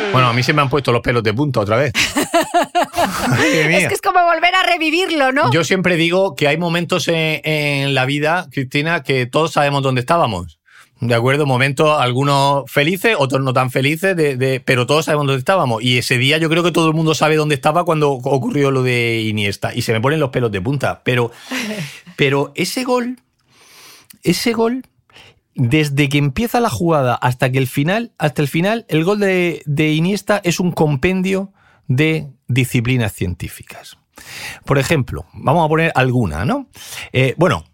¡Gol! 0.05 0.13
Bueno, 0.13 0.29
a 0.29 0.33
mí 0.33 0.43
se 0.43 0.53
me 0.55 0.63
han 0.63 0.71
puesto 0.71 0.91
los 0.93 1.03
pelos 1.03 1.23
de 1.23 1.35
punta 1.35 1.61
otra 1.61 1.77
vez. 1.77 1.93
es 3.43 3.89
que 3.89 3.95
es 3.95 4.01
como 4.01 4.23
volver 4.25 4.55
a 4.55 4.63
revivirlo, 4.63 5.33
¿no? 5.33 5.51
Yo 5.53 5.65
siempre 5.65 5.97
digo 5.97 6.35
que 6.35 6.49
hay 6.49 6.57
momentos 6.57 7.09
en, 7.09 7.41
en, 7.45 7.95
la 7.95 8.05
vida, 8.07 8.49
Cristina, 8.51 9.03
que 9.03 9.27
todos 9.27 9.53
sabemos 9.53 9.83
dónde 9.83 10.01
estábamos. 10.01 10.59
¿De 11.01 11.15
acuerdo? 11.17 11.47
Momentos, 11.47 12.01
algunos 12.01 12.71
felices, 12.71 13.17
otros 13.19 13.43
no 13.43 13.53
tan 13.53 13.73
felices, 13.73 14.17
de, 14.17 14.37
de, 14.37 14.61
pero 14.61 14.87
todos 14.87 15.07
sabemos 15.07 15.27
dónde 15.27 15.41
estábamos. 15.41 15.83
Y 15.83 15.99
ese 15.99 16.17
día 16.17 16.39
yo 16.39 16.49
creo 16.49 16.63
que 16.63 16.71
todo 16.71 16.87
el 16.87 16.95
mundo 16.95 17.15
sabe 17.15 17.35
dónde 17.35 17.57
estaba 17.57 17.85
cuando 17.85 18.13
ocurrió 18.13 18.71
lo 18.71 18.85
de 18.85 19.23
Iniesta. 19.23 19.75
Y 19.75 19.83
se 19.83 19.93
me 19.93 20.01
ponen 20.01 20.21
los 20.21 20.31
pelos 20.31 20.53
de 20.53 20.61
punta. 20.61 21.03
Pero, 21.03 21.33
pero 22.17 22.53
ese 22.55 22.85
gol, 22.85 23.19
ese 24.23 24.53
gol 24.53 24.85
desde 25.55 26.09
que 26.09 26.19
empieza 26.19 26.61
la 26.61 26.71
jugada 26.71 27.15
hasta 27.15 27.51
que 27.51 27.59
el 27.59 27.67
final, 27.67 28.13
hasta 28.19 28.41
el 28.41 28.49
final, 28.49 28.87
el 28.89 29.05
gol 29.05 29.19
de, 29.19 29.63
de, 29.67 29.93
Iniesta 29.93 30.41
es 30.45 30.61
un 30.61 30.73
compendio 30.73 31.53
de 31.89 32.29
disciplinas 32.49 33.13
científicas. 33.13 33.99
Por 34.65 34.79
ejemplo, 34.79 35.27
vamos 35.33 35.65
a 35.65 35.69
poner 35.69 35.93
alguna, 35.95 36.45
¿no? 36.45 36.69
Eh, 37.13 37.35
bueno, 37.37 37.65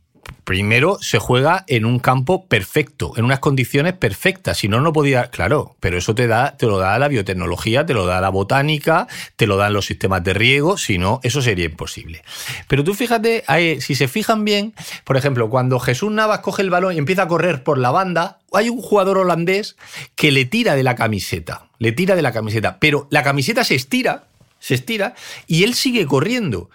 primero 0.49 0.97
se 1.03 1.19
juega 1.19 1.65
en 1.67 1.85
un 1.85 1.99
campo 1.99 2.47
perfecto, 2.47 3.13
en 3.17 3.27
unas 3.27 3.39
condiciones 3.39 3.93
perfectas. 3.93 4.57
Si 4.57 4.67
no, 4.67 4.81
no 4.81 4.95
podía. 4.95 5.29
Claro, 5.29 5.77
pero 5.79 5.99
eso 5.99 6.15
te 6.15 6.27
da, 6.27 6.57
te 6.57 6.65
lo 6.65 6.79
da 6.79 6.99
la 6.99 7.09
biotecnología, 7.09 7.85
te 7.85 7.93
lo 7.93 8.07
da 8.07 8.23
la 8.23 8.31
botánica, 8.31 9.09
te 9.37 9.47
lo 9.47 9.59
dan 9.59 9.75
los 9.75 9.85
sistemas 9.85 10.25
de 10.25 10.33
riego. 10.33 10.79
Si 10.79 10.97
no, 10.97 11.21
eso 11.23 11.43
sería 11.43 11.67
imposible. 11.67 12.23
Pero 12.67 12.83
tú 12.83 12.95
fíjate, 12.95 13.45
si 13.81 13.95
se 13.95 14.09
fijan 14.09 14.47
bien, 14.47 14.73
por 15.05 15.19
ejemplo, 15.19 15.51
cuando 15.51 15.79
Jesús 15.81 16.11
Navas 16.11 16.39
coge 16.39 16.63
el 16.63 16.71
balón 16.71 16.95
y 16.95 16.99
empieza 16.99 17.25
a 17.25 17.29
correr 17.29 17.63
por 17.63 17.77
la 17.77 17.91
banda, 17.91 18.39
hay 18.55 18.71
un 18.71 18.81
jugador 18.81 19.19
holandés 19.19 19.77
que 20.15 20.33
le 20.33 20.47
tira 20.47 20.77
de 20.77 20.83
la 20.83 20.95
camiseta. 20.95 21.67
Le 21.79 21.93
tira 21.93 22.17
de 22.17 22.23
la 22.23 22.33
camiseta. 22.33 22.79
Pero 22.81 23.07
la 23.11 23.23
camiseta 23.23 23.65
se 23.65 23.75
estira 23.75 24.28
se 24.59 24.75
estira 24.75 25.15
y 25.47 25.65
él 25.65 25.75
sigue 25.75 26.07
corriendo. 26.07 26.71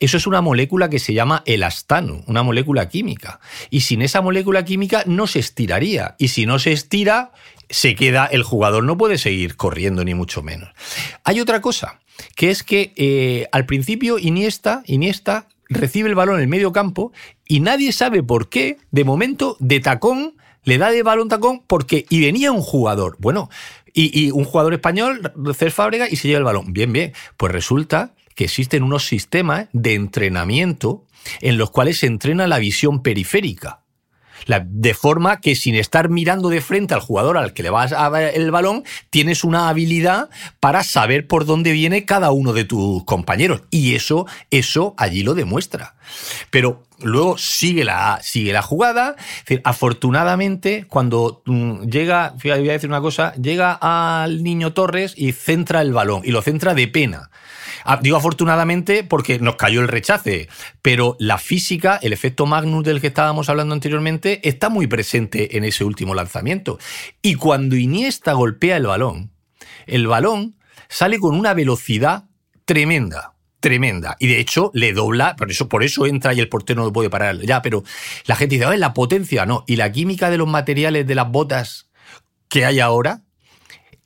Eso 0.00 0.16
es 0.16 0.26
una 0.26 0.40
molécula 0.40 0.88
que 0.88 0.98
se 0.98 1.14
llama 1.14 1.42
elastano, 1.46 2.22
una 2.26 2.42
molécula 2.42 2.88
química. 2.88 3.40
Y 3.70 3.80
sin 3.80 4.02
esa 4.02 4.20
molécula 4.22 4.64
química 4.64 5.02
no 5.06 5.26
se 5.26 5.40
estiraría. 5.40 6.14
Y 6.18 6.28
si 6.28 6.46
no 6.46 6.58
se 6.58 6.72
estira, 6.72 7.32
se 7.68 7.94
queda, 7.94 8.26
el 8.26 8.42
jugador 8.42 8.84
no 8.84 8.96
puede 8.96 9.18
seguir 9.18 9.56
corriendo 9.56 10.04
ni 10.04 10.14
mucho 10.14 10.42
menos. 10.42 10.70
Hay 11.24 11.40
otra 11.40 11.60
cosa, 11.60 12.00
que 12.36 12.50
es 12.50 12.62
que 12.62 12.92
eh, 12.96 13.46
al 13.52 13.66
principio 13.66 14.18
Iniesta, 14.18 14.82
Iniesta 14.86 15.48
recibe 15.68 16.08
el 16.08 16.14
balón 16.14 16.36
en 16.36 16.42
el 16.42 16.48
medio 16.48 16.72
campo 16.72 17.12
y 17.46 17.60
nadie 17.60 17.92
sabe 17.92 18.22
por 18.22 18.48
qué, 18.48 18.78
de 18.90 19.04
momento, 19.04 19.56
de 19.60 19.80
tacón, 19.80 20.34
le 20.62 20.78
da 20.78 20.90
de 20.90 21.02
balón 21.02 21.28
tacón 21.28 21.62
porque 21.66 22.06
y 22.08 22.20
venía 22.20 22.52
un 22.52 22.62
jugador. 22.62 23.16
Bueno, 23.18 23.50
y, 23.94 24.26
y 24.26 24.30
un 24.30 24.44
jugador 24.44 24.74
español, 24.74 25.32
Cés 25.56 25.72
Fábrega, 25.72 26.08
y 26.10 26.16
se 26.16 26.28
lleva 26.28 26.38
el 26.38 26.44
balón. 26.44 26.72
Bien, 26.74 26.92
bien. 26.92 27.14
Pues 27.38 27.52
resulta 27.52 28.14
que 28.34 28.44
existen 28.44 28.82
unos 28.82 29.06
sistemas 29.06 29.68
de 29.72 29.94
entrenamiento 29.94 31.06
en 31.40 31.56
los 31.56 31.70
cuales 31.70 31.98
se 31.98 32.06
entrena 32.06 32.46
la 32.46 32.58
visión 32.58 33.02
periférica. 33.02 33.83
De 34.46 34.94
forma 34.94 35.40
que 35.40 35.56
sin 35.56 35.74
estar 35.74 36.08
mirando 36.08 36.48
de 36.48 36.60
frente 36.60 36.94
al 36.94 37.00
jugador 37.00 37.38
al 37.38 37.52
que 37.52 37.62
le 37.62 37.70
vas 37.70 37.92
a 37.92 38.04
el 38.30 38.50
balón, 38.50 38.84
tienes 39.10 39.44
una 39.44 39.68
habilidad 39.68 40.28
para 40.60 40.84
saber 40.84 41.26
por 41.26 41.46
dónde 41.46 41.72
viene 41.72 42.04
cada 42.04 42.30
uno 42.30 42.52
de 42.52 42.64
tus 42.64 43.04
compañeros. 43.04 43.62
Y 43.70 43.94
eso, 43.94 44.26
eso 44.50 44.94
allí 44.96 45.22
lo 45.22 45.34
demuestra. 45.34 45.94
Pero 46.50 46.84
luego 47.02 47.38
sigue 47.38 47.84
la, 47.84 48.20
sigue 48.22 48.52
la 48.52 48.62
jugada. 48.62 49.16
Afortunadamente, 49.64 50.86
cuando 50.88 51.42
mm, 51.46 51.84
llega, 51.84 52.34
voy 52.42 52.50
a 52.50 52.72
decir 52.72 52.88
una 52.88 53.00
cosa, 53.00 53.34
llega 53.34 53.72
al 53.80 54.42
niño 54.42 54.72
Torres 54.72 55.14
y 55.16 55.32
centra 55.32 55.82
el 55.82 55.92
balón, 55.92 56.22
y 56.24 56.30
lo 56.30 56.42
centra 56.42 56.74
de 56.74 56.88
pena. 56.88 57.30
Digo 58.02 58.16
afortunadamente 58.16 59.04
porque 59.04 59.38
nos 59.38 59.56
cayó 59.56 59.80
el 59.80 59.88
rechace, 59.88 60.48
pero 60.82 61.16
la 61.18 61.38
física, 61.38 61.98
el 62.02 62.12
efecto 62.12 62.46
Magnus 62.46 62.84
del 62.84 63.00
que 63.00 63.08
estábamos 63.08 63.48
hablando 63.48 63.74
anteriormente, 63.74 64.46
está 64.48 64.68
muy 64.68 64.86
presente 64.86 65.56
en 65.56 65.64
ese 65.64 65.84
último 65.84 66.14
lanzamiento. 66.14 66.78
Y 67.22 67.34
cuando 67.34 67.76
Iniesta 67.76 68.32
golpea 68.32 68.76
el 68.76 68.86
balón, 68.86 69.30
el 69.86 70.06
balón 70.06 70.56
sale 70.88 71.18
con 71.18 71.34
una 71.34 71.54
velocidad 71.54 72.24
tremenda 72.64 73.34
tremenda. 73.64 74.14
Y 74.20 74.26
de 74.26 74.40
hecho 74.40 74.70
le 74.74 74.92
dobla, 74.92 75.36
por 75.36 75.50
eso, 75.50 75.70
por 75.70 75.82
eso 75.82 76.04
entra 76.04 76.34
y 76.34 76.40
el 76.40 76.50
portero 76.50 76.80
no 76.80 76.88
lo 76.88 76.92
puede 76.92 77.08
parar. 77.08 77.38
Ya, 77.38 77.62
pero 77.62 77.82
la 78.26 78.36
gente 78.36 78.58
dice, 78.58 78.76
la 78.76 78.92
potencia, 78.92 79.46
no. 79.46 79.64
Y 79.66 79.76
la 79.76 79.90
química 79.90 80.28
de 80.28 80.36
los 80.36 80.46
materiales 80.46 81.06
de 81.06 81.14
las 81.14 81.30
botas 81.30 81.88
que 82.50 82.66
hay 82.66 82.80
ahora 82.80 83.22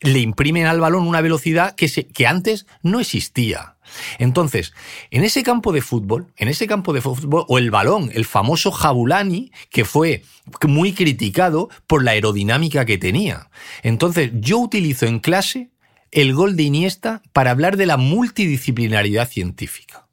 le 0.01 0.21
imprimen 0.21 0.67
al 0.67 0.81
balón 0.81 1.07
una 1.07 1.21
velocidad 1.21 1.75
que, 1.75 1.89
se, 1.89 2.07
que 2.07 2.27
antes 2.27 2.67
no 2.83 3.01
existía. 3.01 3.77
Entonces, 4.19 4.73
en 5.11 5.25
ese 5.25 5.43
campo 5.43 5.73
de 5.73 5.83
fútbol, 5.83 6.33
en 6.37 6.49
ese 6.49 6.67
campo 6.67 6.93
de 6.93 7.01
fútbol, 7.01 7.45
o 7.49 7.59
el 7.59 7.71
balón, 7.71 8.11
el 8.15 8.25
famoso 8.25 8.71
Jabulani, 8.71 9.51
que 9.71 9.85
fue 9.85 10.23
muy 10.67 10.93
criticado 10.93 11.69
por 11.87 12.05
la 12.05 12.13
aerodinámica 12.13 12.85
que 12.85 12.99
tenía. 12.99 13.51
Entonces, 13.83 14.31
yo 14.35 14.59
utilizo 14.59 15.07
en 15.07 15.21
clase 15.21 15.71
el 16.11 16.35
gol 16.35 16.57
de 16.57 16.65
Iniesta 16.65 17.23
para 17.33 17.51
hablar 17.51 17.77
de 17.77 17.87
la 17.87 17.97
multidisciplinaridad 17.97 19.29
científica. 19.29 20.07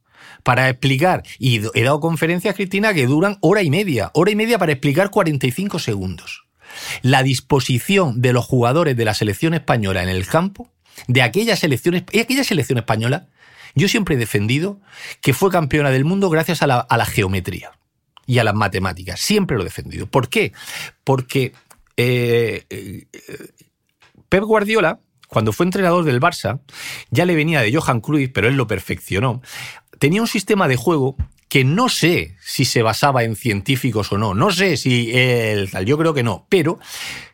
Para 0.43 0.69
explicar, 0.69 1.23
y 1.39 1.61
he 1.73 1.83
dado 1.83 1.99
conferencias, 1.99 2.55
Cristina, 2.55 2.93
que 2.93 3.07
duran 3.07 3.37
hora 3.41 3.63
y 3.63 3.69
media, 3.69 4.11
hora 4.13 4.31
y 4.31 4.35
media 4.35 4.59
para 4.59 4.73
explicar 4.73 5.09
45 5.09 5.79
segundos. 5.79 6.44
La 7.01 7.23
disposición 7.23 8.21
de 8.21 8.33
los 8.33 8.45
jugadores 8.45 8.95
de 8.95 9.05
la 9.05 9.13
selección 9.13 9.53
española 9.53 10.03
en 10.03 10.09
el 10.09 10.25
campo, 10.27 10.71
de 11.07 11.21
aquella 11.21 11.55
selección, 11.55 11.95
aquella 11.95 12.43
selección 12.43 12.77
española, 12.77 13.27
yo 13.75 13.87
siempre 13.87 14.15
he 14.15 14.17
defendido 14.17 14.79
que 15.21 15.33
fue 15.33 15.51
campeona 15.51 15.91
del 15.91 16.05
mundo 16.05 16.29
gracias 16.29 16.61
a 16.61 16.67
la, 16.67 16.79
a 16.79 16.97
la 16.97 17.05
geometría 17.05 17.71
y 18.25 18.39
a 18.39 18.43
las 18.43 18.55
matemáticas. 18.55 19.19
Siempre 19.19 19.57
lo 19.57 19.63
he 19.63 19.65
defendido. 19.65 20.07
¿Por 20.07 20.29
qué? 20.29 20.53
Porque 21.03 21.53
eh, 21.97 22.65
eh, 22.69 23.05
Pep 24.29 24.43
Guardiola, 24.43 24.99
cuando 25.27 25.53
fue 25.53 25.65
entrenador 25.65 26.03
del 26.05 26.21
Barça, 26.21 26.61
ya 27.09 27.25
le 27.25 27.35
venía 27.35 27.61
de 27.61 27.73
Johan 27.73 28.01
Cruyff, 28.01 28.31
pero 28.33 28.47
él 28.47 28.55
lo 28.55 28.67
perfeccionó. 28.67 29.41
Tenía 29.99 30.21
un 30.21 30.27
sistema 30.27 30.67
de 30.67 30.75
juego 30.75 31.15
que 31.47 31.63
no 31.63 31.89
sé 31.89 32.35
si 32.41 32.65
se 32.65 32.81
basaba 32.81 33.23
en 33.23 33.35
científicos 33.35 34.11
o 34.11 34.17
no, 34.17 34.33
no 34.33 34.51
sé 34.51 34.77
si 34.77 35.11
el 35.13 35.69
tal, 35.69 35.85
yo 35.85 35.97
creo 35.97 36.13
que 36.13 36.23
no, 36.23 36.45
pero 36.49 36.79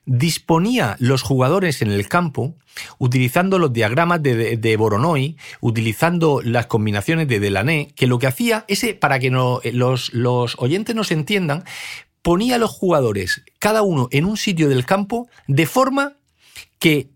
disponía 0.06 0.96
los 1.00 1.22
jugadores 1.22 1.82
en 1.82 1.92
el 1.92 2.08
campo 2.08 2.56
utilizando 2.98 3.60
los 3.60 3.74
diagramas 3.74 4.22
de, 4.24 4.58
de, 4.58 4.78
Voronoi, 4.78 5.38
utilizando 5.60 6.42
las 6.44 6.68
combinaciones 6.68 7.28
de 7.28 7.40
Delané, 7.40 7.94
que 7.96 8.08
lo 8.08 8.20
que 8.20 8.28
hacía, 8.28 8.66
ese, 8.68 8.94
para 8.94 9.20
que 9.20 9.30
no, 9.30 9.62
los, 9.74 10.14
los 10.14 10.56
oyentes 10.58 10.96
nos 10.96 11.12
entiendan, 11.12 11.64
ponía 12.22 12.56
a 12.56 12.60
los 12.60 12.72
jugadores, 12.72 13.44
cada 13.60 13.82
uno 13.82 14.08
en 14.12 14.26
un 14.26 14.38
sitio 14.38 14.70
del 14.70 14.86
campo, 14.86 15.28
de 15.48 15.66
forma 15.66 16.14
que 16.80 17.10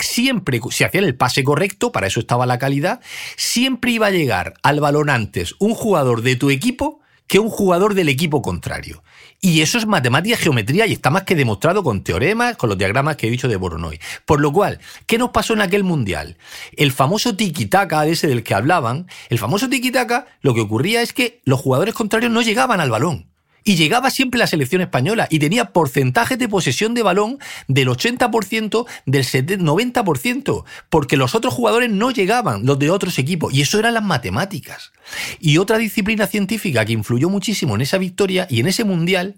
siempre, 0.00 0.60
si 0.70 0.84
hacían 0.84 1.04
el 1.04 1.16
pase 1.16 1.44
correcto, 1.44 1.92
para 1.92 2.06
eso 2.06 2.20
estaba 2.20 2.46
la 2.46 2.58
calidad, 2.58 3.00
siempre 3.36 3.92
iba 3.92 4.06
a 4.06 4.10
llegar 4.10 4.54
al 4.62 4.80
balón 4.80 5.10
antes 5.10 5.54
un 5.58 5.74
jugador 5.74 6.22
de 6.22 6.36
tu 6.36 6.50
equipo 6.50 7.00
que 7.30 7.38
un 7.38 7.48
jugador 7.48 7.94
del 7.94 8.08
equipo 8.08 8.42
contrario. 8.42 9.04
Y 9.40 9.60
eso 9.60 9.78
es 9.78 9.86
matemática, 9.86 10.36
geometría 10.36 10.86
y 10.86 10.92
está 10.92 11.10
más 11.10 11.22
que 11.22 11.36
demostrado 11.36 11.84
con 11.84 12.02
teoremas, 12.02 12.56
con 12.56 12.68
los 12.68 12.76
diagramas 12.76 13.14
que 13.14 13.28
he 13.28 13.30
dicho 13.30 13.46
de 13.46 13.54
Voronoi. 13.54 14.00
Por 14.26 14.40
lo 14.40 14.52
cual, 14.52 14.80
¿qué 15.06 15.16
nos 15.16 15.30
pasó 15.30 15.52
en 15.52 15.60
aquel 15.60 15.84
mundial? 15.84 16.36
El 16.76 16.90
famoso 16.90 17.36
tiki-taka 17.36 18.04
ese 18.06 18.26
del 18.26 18.42
que 18.42 18.54
hablaban, 18.54 19.06
el 19.28 19.38
famoso 19.38 19.68
tiki-taka, 19.68 20.26
lo 20.40 20.54
que 20.54 20.60
ocurría 20.60 21.02
es 21.02 21.12
que 21.12 21.40
los 21.44 21.60
jugadores 21.60 21.94
contrarios 21.94 22.32
no 22.32 22.42
llegaban 22.42 22.80
al 22.80 22.90
balón. 22.90 23.30
Y 23.64 23.76
llegaba 23.76 24.10
siempre 24.10 24.38
la 24.38 24.46
selección 24.46 24.80
española 24.82 25.26
y 25.30 25.38
tenía 25.38 25.66
porcentajes 25.72 26.38
de 26.38 26.48
posesión 26.48 26.94
de 26.94 27.02
balón 27.02 27.38
del 27.68 27.88
80%, 27.88 28.86
del 29.06 29.24
90%, 29.24 30.64
porque 30.88 31.16
los 31.16 31.34
otros 31.34 31.54
jugadores 31.54 31.90
no 31.90 32.10
llegaban, 32.10 32.64
los 32.64 32.78
de 32.78 32.90
otros 32.90 33.18
equipos. 33.18 33.52
Y 33.52 33.62
eso 33.62 33.78
eran 33.78 33.94
las 33.94 34.04
matemáticas. 34.04 34.92
Y 35.38 35.58
otra 35.58 35.78
disciplina 35.78 36.26
científica 36.26 36.84
que 36.84 36.92
influyó 36.92 37.28
muchísimo 37.28 37.74
en 37.74 37.82
esa 37.82 37.98
victoria 37.98 38.46
y 38.48 38.60
en 38.60 38.66
ese 38.66 38.84
mundial, 38.84 39.36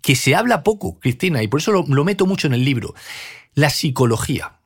que 0.00 0.14
se 0.14 0.34
habla 0.34 0.62
poco, 0.62 0.98
Cristina, 1.00 1.42
y 1.42 1.48
por 1.48 1.60
eso 1.60 1.72
lo, 1.72 1.84
lo 1.86 2.04
meto 2.04 2.26
mucho 2.26 2.46
en 2.46 2.54
el 2.54 2.64
libro, 2.64 2.94
la 3.54 3.70
psicología. 3.70 4.57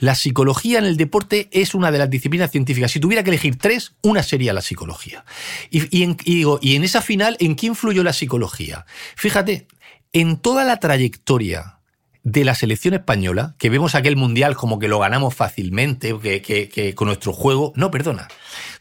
La 0.00 0.14
psicología 0.14 0.78
en 0.78 0.86
el 0.86 0.96
deporte 0.96 1.48
es 1.52 1.74
una 1.74 1.92
de 1.92 1.98
las 1.98 2.08
disciplinas 2.08 2.50
científicas. 2.50 2.90
Si 2.90 3.00
tuviera 3.00 3.22
que 3.22 3.28
elegir 3.28 3.56
tres, 3.56 3.92
una 4.02 4.22
sería 4.22 4.54
la 4.54 4.62
psicología. 4.62 5.26
Y, 5.70 6.02
en, 6.02 6.16
digo, 6.16 6.58
y 6.62 6.74
en 6.74 6.84
esa 6.84 7.02
final, 7.02 7.36
¿en 7.38 7.54
qué 7.54 7.66
influyó 7.66 8.02
la 8.02 8.14
psicología? 8.14 8.86
Fíjate, 9.14 9.68
en 10.14 10.38
toda 10.38 10.64
la 10.64 10.78
trayectoria 10.78 11.80
de 12.22 12.44
la 12.44 12.54
selección 12.54 12.94
española, 12.94 13.54
que 13.58 13.68
vemos 13.68 13.94
aquel 13.94 14.16
mundial 14.16 14.56
como 14.56 14.78
que 14.78 14.88
lo 14.88 14.98
ganamos 14.98 15.34
fácilmente, 15.34 16.18
que, 16.18 16.40
que 16.40 16.94
con 16.94 17.08
nuestro 17.08 17.34
juego, 17.34 17.74
no, 17.76 17.90
perdona, 17.90 18.28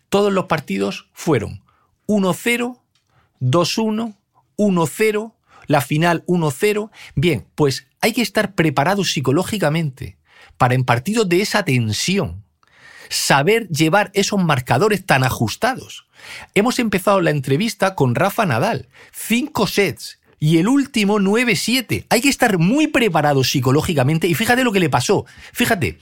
todos 0.07 0.32
los 0.32 0.45
partidos 0.45 1.09
fueron 1.11 1.61
1-0, 2.07 2.80
2-1, 3.41 4.15
1-0, 4.57 5.34
la 5.67 5.82
final 5.82 6.26
1-0. 6.28 6.91
Bien, 7.15 7.45
pues 7.55 7.88
hay 7.99 8.13
que 8.13 8.22
estar 8.22 8.55
preparados 8.55 9.11
psicológicamente 9.11 10.18
para 10.60 10.76
en 10.76 10.84
partidos 10.84 11.28
de 11.28 11.41
esa 11.41 11.64
tensión 11.64 12.43
saber 13.10 13.68
llevar 13.70 14.12
esos 14.14 14.43
marcadores 14.43 15.03
tan 15.03 15.24
ajustados. 15.24 16.05
Hemos 16.53 16.78
empezado 16.78 17.22
la 17.22 17.32
entrevista 17.32 17.95
con 17.95 18.14
Rafa 18.14 18.45
Nadal, 18.45 18.88
cinco 19.12 19.66
sets, 19.66 20.20
y 20.38 20.57
el 20.57 20.68
último 20.68 21.20
9-7. 21.20 22.05
Hay 22.10 22.22
que 22.22 22.30
estar 22.30 22.57
muy 22.57 22.88
preparado 22.88 23.43
psicológicamente 23.43 24.28
y 24.28 24.36
fíjate 24.36 24.64
lo 24.64 24.72
que 24.72 24.80
le 24.80 24.89
pasó. 24.89 25.26
Fíjate, 25.53 25.97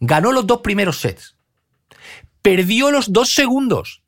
ganó 0.00 0.32
los 0.32 0.46
dos 0.46 0.60
primeros 0.60 1.00
sets, 1.00 1.36
perdió 2.42 2.90
los 2.90 3.12
dos 3.12 3.30
segundos. 3.30 4.02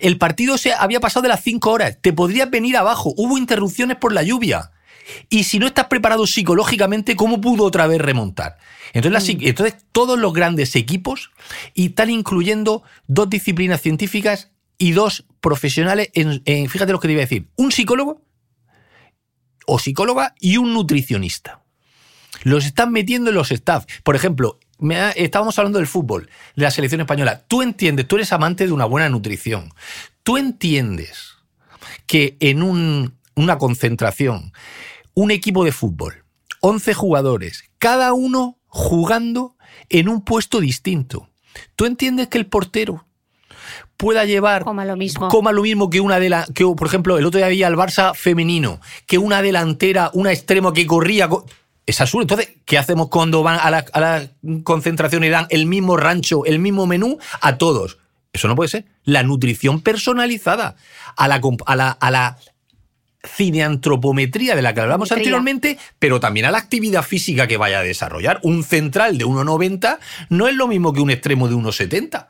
El 0.00 0.18
partido 0.18 0.58
se 0.58 0.72
había 0.72 1.00
pasado 1.00 1.22
de 1.22 1.28
las 1.28 1.42
cinco 1.42 1.70
horas, 1.70 1.98
te 2.00 2.12
podrías 2.12 2.50
venir 2.50 2.76
abajo, 2.76 3.14
hubo 3.16 3.38
interrupciones 3.38 3.96
por 3.96 4.12
la 4.12 4.22
lluvia. 4.22 4.72
Y 5.28 5.44
si 5.44 5.58
no 5.58 5.66
estás 5.66 5.86
preparado 5.86 6.26
psicológicamente, 6.26 7.16
¿cómo 7.16 7.40
pudo 7.40 7.64
otra 7.64 7.86
vez 7.86 8.00
remontar? 8.00 8.58
Entonces, 8.92 9.36
mm. 9.36 9.38
entonces 9.42 9.84
todos 9.92 10.18
los 10.18 10.32
grandes 10.32 10.76
equipos 10.76 11.30
y 11.74 11.86
están 11.86 12.10
incluyendo 12.10 12.82
dos 13.06 13.28
disciplinas 13.28 13.80
científicas 13.80 14.50
y 14.78 14.92
dos 14.92 15.26
profesionales 15.40 16.10
en, 16.14 16.68
fíjate 16.68 16.92
lo 16.92 17.00
que 17.00 17.08
te 17.08 17.12
iba 17.12 17.20
a 17.20 17.26
decir, 17.26 17.48
un 17.56 17.72
psicólogo 17.72 18.22
o 19.66 19.78
psicóloga 19.78 20.34
y 20.40 20.56
un 20.56 20.72
nutricionista. 20.72 21.62
Los 22.42 22.66
están 22.66 22.92
metiendo 22.92 23.30
en 23.30 23.36
los 23.36 23.50
staff. 23.52 23.86
Por 24.02 24.16
ejemplo, 24.16 24.58
estábamos 25.14 25.58
hablando 25.58 25.78
del 25.78 25.86
fútbol, 25.86 26.28
de 26.56 26.62
la 26.62 26.70
selección 26.70 27.00
española. 27.00 27.44
Tú 27.46 27.62
entiendes, 27.62 28.06
tú 28.06 28.16
eres 28.16 28.32
amante 28.32 28.66
de 28.66 28.72
una 28.72 28.84
buena 28.84 29.08
nutrición. 29.08 29.72
Tú 30.22 30.36
entiendes 30.36 31.34
que 32.06 32.36
en 32.40 32.62
un, 32.62 33.14
una 33.34 33.58
concentración 33.58 34.52
un 35.14 35.30
equipo 35.30 35.64
de 35.64 35.72
fútbol, 35.72 36.24
11 36.60 36.94
jugadores, 36.94 37.64
cada 37.78 38.12
uno 38.12 38.58
jugando 38.66 39.56
en 39.88 40.08
un 40.08 40.22
puesto 40.22 40.60
distinto. 40.60 41.28
¿Tú 41.76 41.84
entiendes 41.84 42.28
que 42.28 42.38
el 42.38 42.46
portero 42.46 43.06
pueda 43.96 44.24
llevar 44.24 44.64
coma 44.64 44.84
lo 44.84 44.96
mismo, 44.96 45.28
coma 45.28 45.52
lo 45.52 45.62
mismo 45.62 45.88
que 45.88 46.00
una 46.00 46.18
de 46.18 46.28
la 46.28 46.46
que 46.52 46.64
por 46.64 46.86
ejemplo 46.86 47.16
el 47.16 47.24
otro 47.24 47.38
día 47.38 47.46
había 47.46 47.68
el 47.68 47.76
Barça 47.76 48.14
femenino, 48.14 48.80
que 49.06 49.18
una 49.18 49.40
delantera, 49.40 50.10
una 50.14 50.32
extremo 50.32 50.72
que 50.72 50.86
corría 50.86 51.28
es 51.86 52.00
absurdo. 52.00 52.22
Entonces, 52.22 52.48
¿qué 52.64 52.78
hacemos 52.78 53.08
cuando 53.08 53.42
van 53.42 53.58
a 53.60 53.70
la, 53.70 53.84
a 53.92 54.00
la 54.00 54.30
concentración 54.62 55.22
y 55.24 55.28
dan 55.28 55.46
el 55.50 55.66
mismo 55.66 55.96
rancho, 55.96 56.44
el 56.44 56.58
mismo 56.58 56.86
menú 56.86 57.18
a 57.40 57.58
todos? 57.58 57.98
Eso 58.32 58.48
no 58.48 58.56
puede 58.56 58.68
ser. 58.68 58.86
La 59.04 59.22
nutrición 59.22 59.80
personalizada 59.80 60.76
a 61.16 61.28
la, 61.28 61.40
a 61.66 61.76
la, 61.76 61.90
a 61.90 62.10
la 62.10 62.38
cineantropometría 63.24 64.54
de 64.54 64.62
la 64.62 64.74
que 64.74 64.80
hablamos 64.80 65.10
anteriormente, 65.12 65.78
pero 65.98 66.20
también 66.20 66.46
a 66.46 66.50
la 66.50 66.58
actividad 66.58 67.02
física 67.02 67.46
que 67.46 67.56
vaya 67.56 67.80
a 67.80 67.82
desarrollar. 67.82 68.40
Un 68.42 68.64
central 68.64 69.18
de 69.18 69.26
1,90 69.26 69.98
no 70.28 70.48
es 70.48 70.54
lo 70.54 70.68
mismo 70.68 70.92
que 70.92 71.00
un 71.00 71.10
extremo 71.10 71.48
de 71.48 71.54
1,70. 71.54 72.28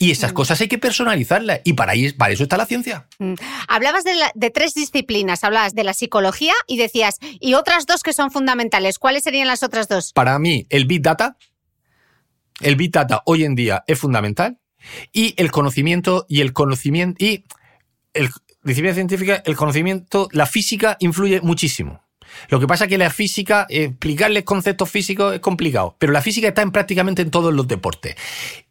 Y 0.00 0.12
esas 0.12 0.30
mm. 0.30 0.34
cosas 0.34 0.60
hay 0.60 0.68
que 0.68 0.78
personalizarlas. 0.78 1.60
Y 1.64 1.72
para, 1.72 1.92
ahí, 1.92 2.12
para 2.12 2.32
eso 2.32 2.44
está 2.44 2.56
la 2.56 2.66
ciencia. 2.66 3.08
Mm. 3.18 3.34
Hablabas 3.66 4.04
de, 4.04 4.12
de, 4.34 4.50
tres 4.50 4.74
disciplinas. 4.74 5.42
Hablabas 5.42 5.74
de 5.74 5.82
la 5.82 5.92
psicología 5.92 6.54
y 6.68 6.76
decías, 6.76 7.18
y 7.20 7.54
otras 7.54 7.86
dos 7.86 8.02
que 8.02 8.12
son 8.12 8.30
fundamentales. 8.30 8.98
¿Cuáles 8.98 9.24
serían 9.24 9.48
las 9.48 9.62
otras 9.64 9.88
dos? 9.88 10.12
Para 10.12 10.38
mí, 10.38 10.66
el 10.70 10.86
Big 10.86 11.02
Data. 11.02 11.36
El 12.60 12.76
Big 12.76 12.92
Data 12.92 13.22
hoy 13.26 13.44
en 13.44 13.56
día 13.56 13.82
es 13.86 13.98
fundamental. 13.98 14.58
Y 15.12 15.34
el 15.36 15.50
conocimiento 15.50 16.26
y 16.28 16.42
el 16.42 16.52
conocimiento. 16.52 17.22
Y 17.24 17.44
el, 18.14 18.30
disciplina 18.68 18.94
científica, 18.94 19.42
el 19.44 19.56
conocimiento, 19.56 20.28
la 20.32 20.46
física 20.46 20.96
influye 21.00 21.40
muchísimo. 21.40 22.02
Lo 22.48 22.60
que 22.60 22.66
pasa 22.66 22.84
es 22.84 22.90
que 22.90 22.98
la 22.98 23.10
física, 23.10 23.66
explicarles 23.68 24.44
conceptos 24.44 24.90
físicos 24.90 25.34
es 25.34 25.40
complicado, 25.40 25.96
pero 25.98 26.12
la 26.12 26.22
física 26.22 26.48
está 26.48 26.62
en 26.62 26.70
prácticamente 26.70 27.22
en 27.22 27.30
todos 27.30 27.52
los 27.52 27.66
deportes. 27.66 28.16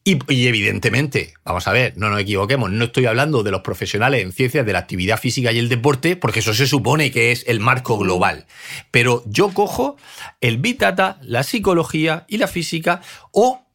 Y, 0.04 0.20
y, 0.32 0.48
evidentemente, 0.48 1.34
vamos 1.44 1.68
a 1.68 1.74
ver, 1.74 1.98
no 1.98 2.10
nos 2.10 2.22
equivoquemos, 2.22 2.72
no 2.72 2.86
estoy 2.86 3.08
hablando 3.08 3.44
de 3.44 3.52
los 3.52 3.62
profesionales 3.62 4.22
en 4.22 4.32
ciencias 4.32 4.66
de 4.66 4.74
la 4.74 4.80
actividad 4.80 5.20
física 5.20 5.52
y 5.52 5.60
el 5.60 5.70
deporte, 5.70 6.16
porque 6.16 6.40
eso 6.40 6.54
se 6.54 6.68
supone 6.68 7.12
que 7.12 7.32
es 7.32 7.44
el 7.48 7.60
marco 7.60 7.98
global. 7.98 8.46
Pero 8.92 9.24
yo 9.26 9.50
cojo 9.50 9.98
el 10.40 10.58
Big 10.60 10.78
Data, 10.78 11.20
la 11.22 11.44
psicología 11.44 12.26
y 12.30 12.38
la 12.38 12.48
física, 12.48 13.02
o 13.32 13.66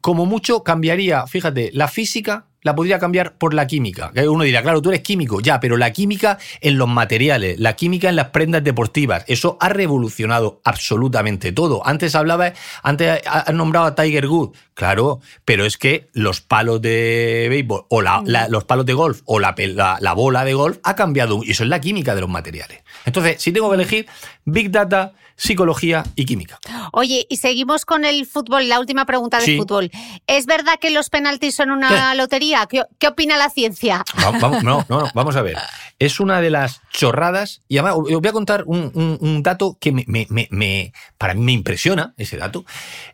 como 0.00 0.26
mucho 0.26 0.62
cambiaría, 0.62 1.26
fíjate, 1.26 1.70
la 1.72 1.88
física 1.88 2.48
la 2.62 2.74
podría 2.74 2.98
cambiar 2.98 3.34
por 3.34 3.54
la 3.54 3.66
química. 3.66 4.12
Uno 4.28 4.44
dirá, 4.44 4.62
claro, 4.62 4.80
tú 4.80 4.88
eres 4.90 5.02
químico, 5.02 5.40
ya, 5.40 5.60
pero 5.60 5.76
la 5.76 5.92
química 5.92 6.38
en 6.60 6.78
los 6.78 6.88
materiales, 6.88 7.58
la 7.58 7.74
química 7.74 8.08
en 8.08 8.16
las 8.16 8.28
prendas 8.28 8.64
deportivas, 8.64 9.24
eso 9.26 9.56
ha 9.60 9.68
revolucionado 9.68 10.60
absolutamente 10.64 11.52
todo. 11.52 11.86
Antes 11.86 12.14
hablaba, 12.14 12.52
antes 12.82 13.20
has 13.26 13.52
nombrado 13.54 13.86
a 13.86 13.94
Tiger 13.94 14.26
Wood, 14.26 14.50
claro, 14.74 15.20
pero 15.44 15.64
es 15.64 15.76
que 15.76 16.08
los 16.12 16.40
palos 16.40 16.80
de 16.82 17.46
béisbol 17.50 17.84
o 17.88 18.02
los 18.02 18.64
palos 18.64 18.86
de 18.86 18.92
golf 18.94 19.20
o 19.24 19.38
la- 19.40 19.54
la 20.00 20.12
bola 20.12 20.44
de 20.44 20.54
golf 20.54 20.78
ha 20.82 20.94
cambiado 20.96 21.40
y 21.44 21.50
eso 21.50 21.64
es 21.64 21.68
la 21.68 21.80
química 21.80 22.14
de 22.14 22.20
los 22.20 22.30
materiales. 22.30 22.80
Entonces, 23.04 23.42
si 23.42 23.52
tengo 23.52 23.68
que 23.70 23.74
elegir, 23.76 24.06
Big 24.44 24.70
Data, 24.70 25.12
psicología 25.36 26.04
y 26.16 26.24
química. 26.24 26.58
Oye, 26.92 27.26
y 27.28 27.36
seguimos 27.36 27.84
con 27.84 28.04
el 28.04 28.26
fútbol, 28.26 28.68
la 28.68 28.80
última 28.80 29.06
pregunta 29.06 29.38
de 29.38 29.44
Sí. 29.44 29.56
fútbol. 29.56 29.90
¿Es 30.26 30.46
verdad 30.46 30.74
que 30.80 30.90
los 30.90 31.10
penaltis 31.10 31.54
son 31.54 31.70
una 31.70 32.14
lotería? 32.14 32.66
¿Qué, 32.68 32.82
qué 32.98 33.08
opina 33.08 33.36
la 33.36 33.50
ciencia? 33.50 34.04
Va- 34.24 34.32
no, 34.38 34.60
no, 34.62 34.86
no, 34.88 35.08
vamos 35.14 35.36
a 35.36 35.42
ver. 35.42 35.56
Es 35.98 36.20
una 36.20 36.40
de 36.40 36.50
las 36.50 36.80
chorradas, 36.92 37.62
y 37.68 37.78
además 37.78 37.96
os 37.98 38.20
voy 38.20 38.28
a 38.28 38.32
contar 38.32 38.64
un, 38.66 38.90
un- 38.94 39.18
un 39.20 39.42
dato 39.42 39.78
que 39.80 39.92
me, 39.92 40.04
me- 40.06 40.26
me- 40.30 40.48
me- 40.50 40.92
para 41.18 41.34
mí 41.34 41.40
me 41.42 41.52
impresiona, 41.52 42.14
ese 42.16 42.36
dato. 42.36 42.64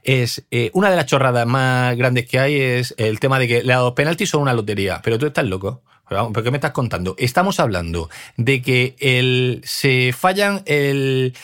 Es 0.03 0.45
eh, 0.51 0.71
una 0.75 0.91
de 0.91 0.97
las 0.97 1.07
chorradas 1.07 1.47
más 1.47 1.97
grandes 1.97 2.27
que 2.29 2.39
hay 2.39 2.55
es 2.57 2.95
el 2.97 3.21
tema 3.21 3.39
de 3.39 3.49
que 3.49 3.63
los 3.65 3.93
penaltis 3.93 4.31
son 4.31 4.43
una 4.43 4.55
lotería, 4.55 5.01
pero 5.03 5.19
tú 5.19 5.27
estás 5.27 5.45
loco. 5.45 5.83
Pero 6.09 6.21
vamos, 6.21 6.33
¿Pero 6.33 6.45
qué 6.45 6.51
me 6.51 6.57
estás 6.57 6.73
contando? 6.73 7.15
Estamos 7.19 7.61
hablando 7.61 8.09
de 8.37 8.63
que 8.63 8.97
el, 8.99 9.61
se 9.65 10.13
fallan 10.13 10.63
el 10.67 11.35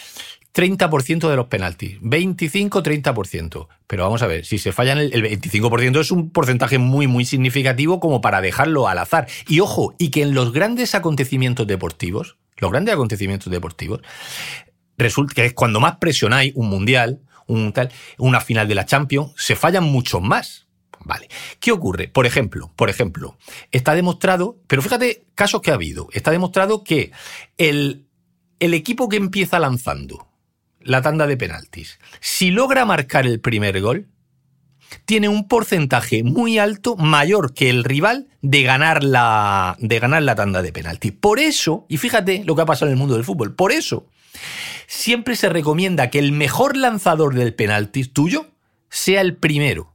30% 0.55 1.29
de 1.29 1.37
los 1.37 1.47
penaltis, 1.49 2.01
25-30%. 2.01 3.69
Pero 3.87 4.05
vamos 4.05 4.23
a 4.23 4.27
ver, 4.27 4.47
si 4.47 4.59
se 4.59 4.73
fallan 4.73 4.99
el, 4.99 5.13
el 5.13 5.41
25% 5.41 6.01
es 6.01 6.11
un 6.11 6.31
porcentaje 6.31 6.79
muy, 6.79 7.07
muy 7.07 7.25
significativo 7.25 8.01
como 8.01 8.21
para 8.21 8.41
dejarlo 8.41 8.89
al 8.89 8.99
azar. 8.99 9.27
Y 9.49 9.61
ojo, 9.61 9.95
y 9.99 10.11
que 10.11 10.23
en 10.23 10.35
los 10.35 10.53
grandes 10.53 10.95
acontecimientos 10.95 11.67
deportivos, 11.67 12.37
los 12.59 12.71
grandes 12.71 12.95
acontecimientos 12.95 13.51
deportivos, 13.51 14.01
resulta 14.97 15.35
que 15.35 15.47
es 15.47 15.55
cuando 15.55 15.81
más 15.81 15.97
presionáis 15.97 16.53
un 16.55 16.69
mundial, 16.69 17.21
un 17.47 17.73
tal, 17.73 17.91
una 18.19 18.41
final 18.41 18.69
de 18.69 18.75
la 18.75 18.87
Champions, 18.87 19.33
se 19.37 19.57
fallan 19.57 19.85
muchos 19.85 20.23
más. 20.23 20.64
Vale. 21.05 21.29
¿Qué 21.61 21.71
ocurre? 21.71 22.09
Por 22.09 22.27
ejemplo, 22.27 22.73
por 22.77 22.91
ejemplo, 22.91 23.37
está 23.71 23.95
demostrado, 23.95 24.59
pero 24.67 24.83
fíjate 24.83 25.27
casos 25.35 25.61
que 25.61 25.71
ha 25.71 25.75
habido, 25.75 26.09
está 26.13 26.31
demostrado 26.31 26.83
que 26.83 27.13
el, 27.59 28.07
el 28.59 28.75
equipo 28.75 29.09
que 29.09 29.17
empieza 29.17 29.59
lanzando 29.59 30.29
la 30.81 31.03
tanda 31.03 31.27
de 31.27 31.37
penaltis, 31.37 31.99
si 32.21 32.51
logra 32.51 32.85
marcar 32.85 33.27
el 33.27 33.41
primer 33.41 33.81
gol, 33.81 34.09
tiene 35.05 35.29
un 35.29 35.49
porcentaje 35.49 36.23
muy 36.23 36.59
alto, 36.59 36.97
mayor 36.97 37.53
que 37.53 37.69
el 37.69 37.85
rival, 37.85 38.29
de 38.43 38.63
ganar 38.63 39.03
la, 39.03 39.77
de 39.81 39.99
ganar 39.99 40.23
la 40.23 40.35
tanda 40.35 40.63
de 40.63 40.73
penaltis. 40.73 41.13
Por 41.13 41.39
eso, 41.39 41.87
y 41.89 41.97
fíjate 41.99 42.45
lo 42.45 42.55
que 42.55 42.63
ha 42.63 42.67
pasado 42.67 42.87
en 42.87 42.93
el 42.93 42.99
mundo 42.99 43.15
del 43.15 43.25
fútbol, 43.25 43.55
por 43.55 43.73
eso 43.73 44.07
siempre 44.87 45.37
se 45.37 45.49
recomienda 45.49 46.11
que 46.11 46.19
el 46.19 46.33
mejor 46.33 46.77
lanzador 46.77 47.35
del 47.35 47.55
penalti 47.55 48.05
tuyo 48.05 48.47
sea 48.89 49.21
el 49.21 49.37
primero. 49.37 49.94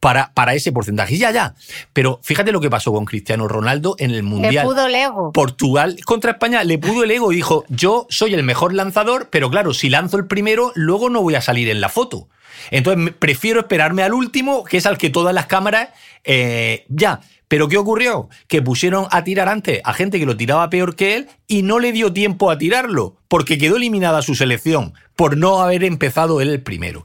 Para, 0.00 0.32
para 0.32 0.54
ese 0.54 0.72
porcentaje. 0.72 1.18
Ya, 1.18 1.30
ya. 1.30 1.54
Pero 1.92 2.20
fíjate 2.22 2.52
lo 2.52 2.60
que 2.60 2.70
pasó 2.70 2.90
con 2.92 3.04
Cristiano 3.04 3.46
Ronaldo 3.48 3.96
en 3.98 4.10
el 4.10 4.16
Le 4.16 4.22
Mundial. 4.22 4.64
pudo 4.64 4.86
el 4.86 4.94
ego. 4.94 5.30
Portugal 5.32 5.98
contra 6.06 6.32
España 6.32 6.64
le 6.64 6.78
pudo 6.78 7.04
el 7.04 7.10
ego 7.10 7.32
y 7.32 7.36
dijo, 7.36 7.64
yo 7.68 8.06
soy 8.08 8.32
el 8.32 8.42
mejor 8.42 8.72
lanzador, 8.72 9.28
pero 9.30 9.50
claro, 9.50 9.74
si 9.74 9.90
lanzo 9.90 10.16
el 10.16 10.26
primero, 10.26 10.72
luego 10.74 11.10
no 11.10 11.20
voy 11.20 11.34
a 11.34 11.42
salir 11.42 11.68
en 11.68 11.82
la 11.82 11.90
foto. 11.90 12.28
Entonces 12.70 13.14
prefiero 13.18 13.60
esperarme 13.60 14.02
al 14.02 14.14
último, 14.14 14.64
que 14.64 14.78
es 14.78 14.86
al 14.86 14.96
que 14.98 15.10
todas 15.10 15.34
las 15.34 15.46
cámaras 15.46 15.90
eh, 16.24 16.84
ya. 16.88 17.20
Pero 17.50 17.68
¿qué 17.68 17.78
ocurrió? 17.78 18.28
Que 18.46 18.62
pusieron 18.62 19.08
a 19.10 19.24
tirar 19.24 19.48
antes 19.48 19.80
a 19.82 19.92
gente 19.92 20.20
que 20.20 20.24
lo 20.24 20.36
tiraba 20.36 20.70
peor 20.70 20.94
que 20.94 21.16
él 21.16 21.28
y 21.48 21.62
no 21.62 21.80
le 21.80 21.90
dio 21.90 22.12
tiempo 22.12 22.48
a 22.48 22.58
tirarlo, 22.58 23.16
porque 23.26 23.58
quedó 23.58 23.74
eliminada 23.74 24.22
su 24.22 24.36
selección 24.36 24.94
por 25.16 25.36
no 25.36 25.60
haber 25.60 25.82
empezado 25.82 26.40
él 26.40 26.50
el 26.50 26.62
primero. 26.62 27.02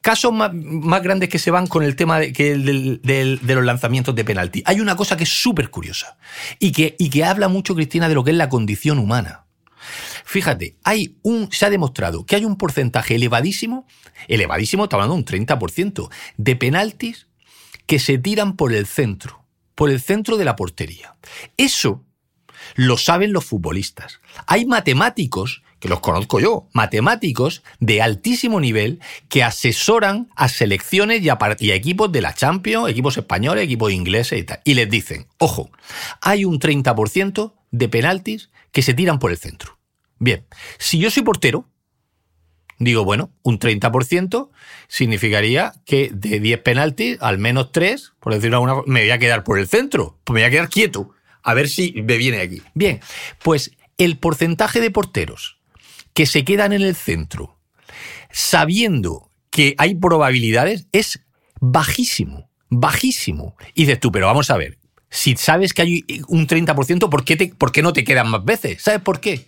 Casos 0.00 0.32
más, 0.32 0.50
grandes 1.02 1.28
que 1.28 1.38
se 1.38 1.50
van 1.50 1.66
con 1.66 1.82
el 1.82 1.94
tema 1.94 2.20
de 2.20 3.38
los 3.42 3.64
lanzamientos 3.66 4.14
de 4.14 4.24
penalti. 4.24 4.62
Hay 4.64 4.80
una 4.80 4.96
cosa 4.96 5.18
que 5.18 5.24
es 5.24 5.28
súper 5.28 5.68
curiosa 5.68 6.16
y 6.58 6.72
que, 6.72 6.96
y 6.98 7.10
que 7.10 7.24
habla 7.24 7.48
mucho, 7.48 7.74
Cristina, 7.74 8.08
de 8.08 8.14
lo 8.14 8.24
que 8.24 8.30
es 8.30 8.36
la 8.38 8.48
condición 8.48 8.98
humana. 8.98 9.44
Fíjate, 10.24 10.78
hay 10.84 11.18
un, 11.20 11.52
se 11.52 11.66
ha 11.66 11.70
demostrado 11.70 12.24
que 12.24 12.36
hay 12.36 12.46
un 12.46 12.56
porcentaje 12.56 13.16
elevadísimo, 13.16 13.86
elevadísimo, 14.26 14.84
está 14.84 14.96
hablando 14.96 15.16
de 15.16 15.20
un 15.20 15.46
30%, 15.46 16.08
de 16.38 16.56
penaltis 16.56 17.26
que 17.84 17.98
se 17.98 18.16
tiran 18.16 18.56
por 18.56 18.72
el 18.72 18.86
centro, 18.86 19.41
por 19.82 19.90
el 19.90 20.00
centro 20.00 20.36
de 20.36 20.44
la 20.44 20.54
portería. 20.54 21.16
Eso 21.56 22.04
lo 22.76 22.96
saben 22.96 23.32
los 23.32 23.44
futbolistas. 23.44 24.20
Hay 24.46 24.64
matemáticos, 24.64 25.64
que 25.80 25.88
los 25.88 25.98
conozco 25.98 26.38
yo, 26.38 26.68
matemáticos 26.72 27.64
de 27.80 28.00
altísimo 28.00 28.60
nivel 28.60 29.00
que 29.28 29.42
asesoran 29.42 30.30
a 30.36 30.48
selecciones 30.48 31.20
y 31.22 31.30
a, 31.30 31.38
equipos 31.74 32.12
de 32.12 32.20
la 32.20 32.32
Champions, 32.32 32.88
equipos 32.88 33.18
españoles, 33.18 33.64
equipos 33.64 33.90
ingleses 33.90 34.38
y 34.38 34.44
tal. 34.44 34.60
Y 34.62 34.74
les 34.74 34.88
dicen, 34.88 35.26
ojo, 35.38 35.68
hay 36.20 36.44
un 36.44 36.60
30% 36.60 37.52
de 37.72 37.88
penaltis 37.88 38.50
que 38.70 38.82
se 38.82 38.94
tiran 38.94 39.18
por 39.18 39.32
el 39.32 39.36
centro. 39.36 39.80
Bien, 40.20 40.46
si 40.78 41.00
yo 41.00 41.10
soy 41.10 41.24
portero, 41.24 41.68
digo, 42.78 43.04
bueno, 43.04 43.32
un 43.42 43.58
30% 43.58 44.48
significaría 44.96 45.72
que 45.86 46.10
de 46.12 46.38
10 46.38 46.60
penaltis, 46.60 47.16
al 47.22 47.38
menos 47.38 47.72
3, 47.72 48.12
por 48.20 48.34
decirlo 48.34 48.50
de 48.50 48.56
alguna 48.56 48.74
forma, 48.74 48.92
me 48.92 49.00
voy 49.00 49.10
a 49.10 49.18
quedar 49.18 49.42
por 49.42 49.58
el 49.58 49.66
centro, 49.66 50.18
pues 50.22 50.34
me 50.34 50.40
voy 50.42 50.46
a 50.48 50.50
quedar 50.50 50.68
quieto, 50.68 51.08
a 51.42 51.54
ver 51.54 51.70
si 51.70 51.92
me 52.02 52.18
viene 52.18 52.42
aquí. 52.42 52.60
Bien, 52.74 53.00
pues 53.42 53.72
el 53.96 54.18
porcentaje 54.18 54.82
de 54.82 54.90
porteros 54.90 55.56
que 56.12 56.26
se 56.26 56.44
quedan 56.44 56.74
en 56.74 56.82
el 56.82 56.94
centro, 56.94 57.58
sabiendo 58.30 59.30
que 59.50 59.74
hay 59.78 59.94
probabilidades, 59.94 60.86
es 60.92 61.20
bajísimo, 61.58 62.50
bajísimo. 62.68 63.56
Y 63.72 63.86
dices 63.86 63.98
tú, 63.98 64.12
pero 64.12 64.26
vamos 64.26 64.50
a 64.50 64.58
ver, 64.58 64.78
si 65.08 65.36
sabes 65.36 65.72
que 65.72 65.80
hay 65.82 66.04
un 66.28 66.46
30%, 66.46 67.08
¿por 67.08 67.24
qué, 67.24 67.36
te- 67.36 67.54
por 67.54 67.72
qué 67.72 67.80
no 67.82 67.94
te 67.94 68.04
quedan 68.04 68.28
más 68.28 68.44
veces? 68.44 68.82
¿Sabes 68.82 69.00
por 69.00 69.20
qué? 69.20 69.46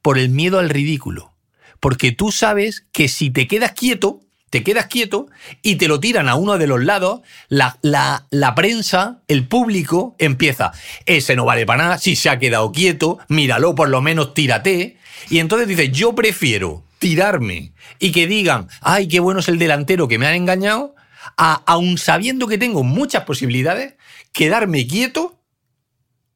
Por 0.00 0.16
el 0.16 0.28
miedo 0.28 0.60
al 0.60 0.68
ridículo. 0.70 1.32
Porque 1.80 2.12
tú 2.12 2.30
sabes 2.30 2.86
que 2.92 3.08
si 3.08 3.30
te 3.30 3.48
quedas 3.48 3.72
quieto, 3.72 4.20
te 4.50 4.62
quedas 4.62 4.86
quieto 4.86 5.26
y 5.62 5.74
te 5.76 5.88
lo 5.88 5.98
tiran 6.00 6.28
a 6.28 6.34
uno 6.36 6.56
de 6.58 6.66
los 6.66 6.82
lados, 6.84 7.20
la, 7.48 7.78
la- 7.82 8.26
la 8.30 8.54
prensa, 8.54 9.22
el 9.28 9.46
público, 9.48 10.14
empieza, 10.18 10.72
ese 11.04 11.34
no 11.36 11.44
vale 11.44 11.66
para 11.66 11.82
nada, 11.84 11.98
si 11.98 12.16
se 12.16 12.30
ha 12.30 12.38
quedado 12.38 12.72
quieto, 12.72 13.18
míralo, 13.28 13.74
por 13.74 13.88
lo 13.88 14.00
menos 14.02 14.34
tírate. 14.34 14.96
Y 15.30 15.38
entonces 15.40 15.66
dices, 15.68 15.90
yo 15.92 16.14
prefiero 16.14 16.84
tirarme 16.98 17.72
y 17.98 18.12
que 18.12 18.26
digan, 18.26 18.68
ay, 18.80 19.08
qué 19.08 19.20
bueno 19.20 19.40
es 19.40 19.48
el 19.48 19.58
delantero 19.58 20.08
que 20.08 20.18
me 20.18 20.26
han 20.26 20.34
engañado, 20.34 20.94
a, 21.36 21.54
aun 21.66 21.98
sabiendo 21.98 22.46
que 22.46 22.56
tengo 22.58 22.82
muchas 22.84 23.24
posibilidades, 23.24 23.94
quedarme 24.32 24.86
quieto 24.86 25.40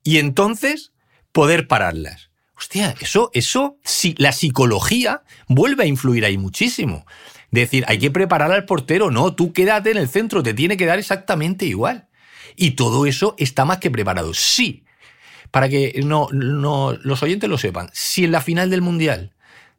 y 0.03 0.19
entonces 0.19 0.93
poder 1.33 1.69
pararlas. 1.69 2.31
Hostia, 2.57 2.95
eso, 3.01 3.31
eso, 3.33 3.79
si 3.85 4.15
la 4.19 4.33
psicología 4.33 5.23
vuelve 5.49 5.85
a 5.85 5.87
influir 5.87 6.25
ahí 6.27 6.37
muchísimo. 6.37 7.07
Decir, 7.51 7.85
hay 7.89 7.99
que 7.99 8.11
preparar 8.11 8.53
al 8.53 8.65
portero, 8.65 9.11
no, 9.11 9.35
tú 9.35 9.53
quédate 9.53 9.91
en 9.91 9.97
el 9.97 10.09
centro, 10.09 10.43
te 10.43 10.55
tiene 10.55 10.77
que 10.77 10.87
dar 10.87 10.99
exactamente 10.99 11.67
igual. 11.67 12.09
Y 12.57 12.73
todo 12.73 13.07
eso 13.07 13.35
está 13.39 13.65
más 13.65 13.79
que 13.79 13.91
preparado. 13.91 14.35
Sí, 14.35 14.85
para 15.51 15.69
que 15.69 16.01
no, 16.05 16.29
no, 16.33 16.93
los 17.03 17.23
oyentes 17.23 17.51
lo 17.51 17.59
sepan, 17.59 17.91
si 17.93 18.25
en 18.25 18.33
la 18.33 18.41
final 18.41 18.71
del 18.71 18.83
Mundial 18.83 19.35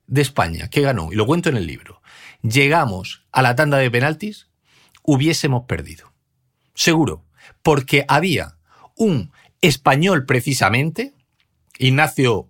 de 0.08 0.22
España, 0.22 0.70
que 0.70 0.82
ganó, 0.82 1.12
y 1.12 1.16
lo 1.16 1.26
cuento 1.26 1.50
en 1.50 1.58
el 1.58 1.66
libro, 1.66 2.02
llegamos 2.42 3.26
a 3.32 3.42
la 3.42 3.56
tanda 3.56 3.78
de 3.78 3.90
penaltis, 3.90 4.48
hubiésemos 5.04 5.66
perdido. 5.66 6.12
Seguro, 6.74 7.26
porque 7.62 8.06
había 8.08 8.58
un 8.96 9.32
español 9.62 10.26
precisamente, 10.26 11.14
Ignacio, 11.78 12.50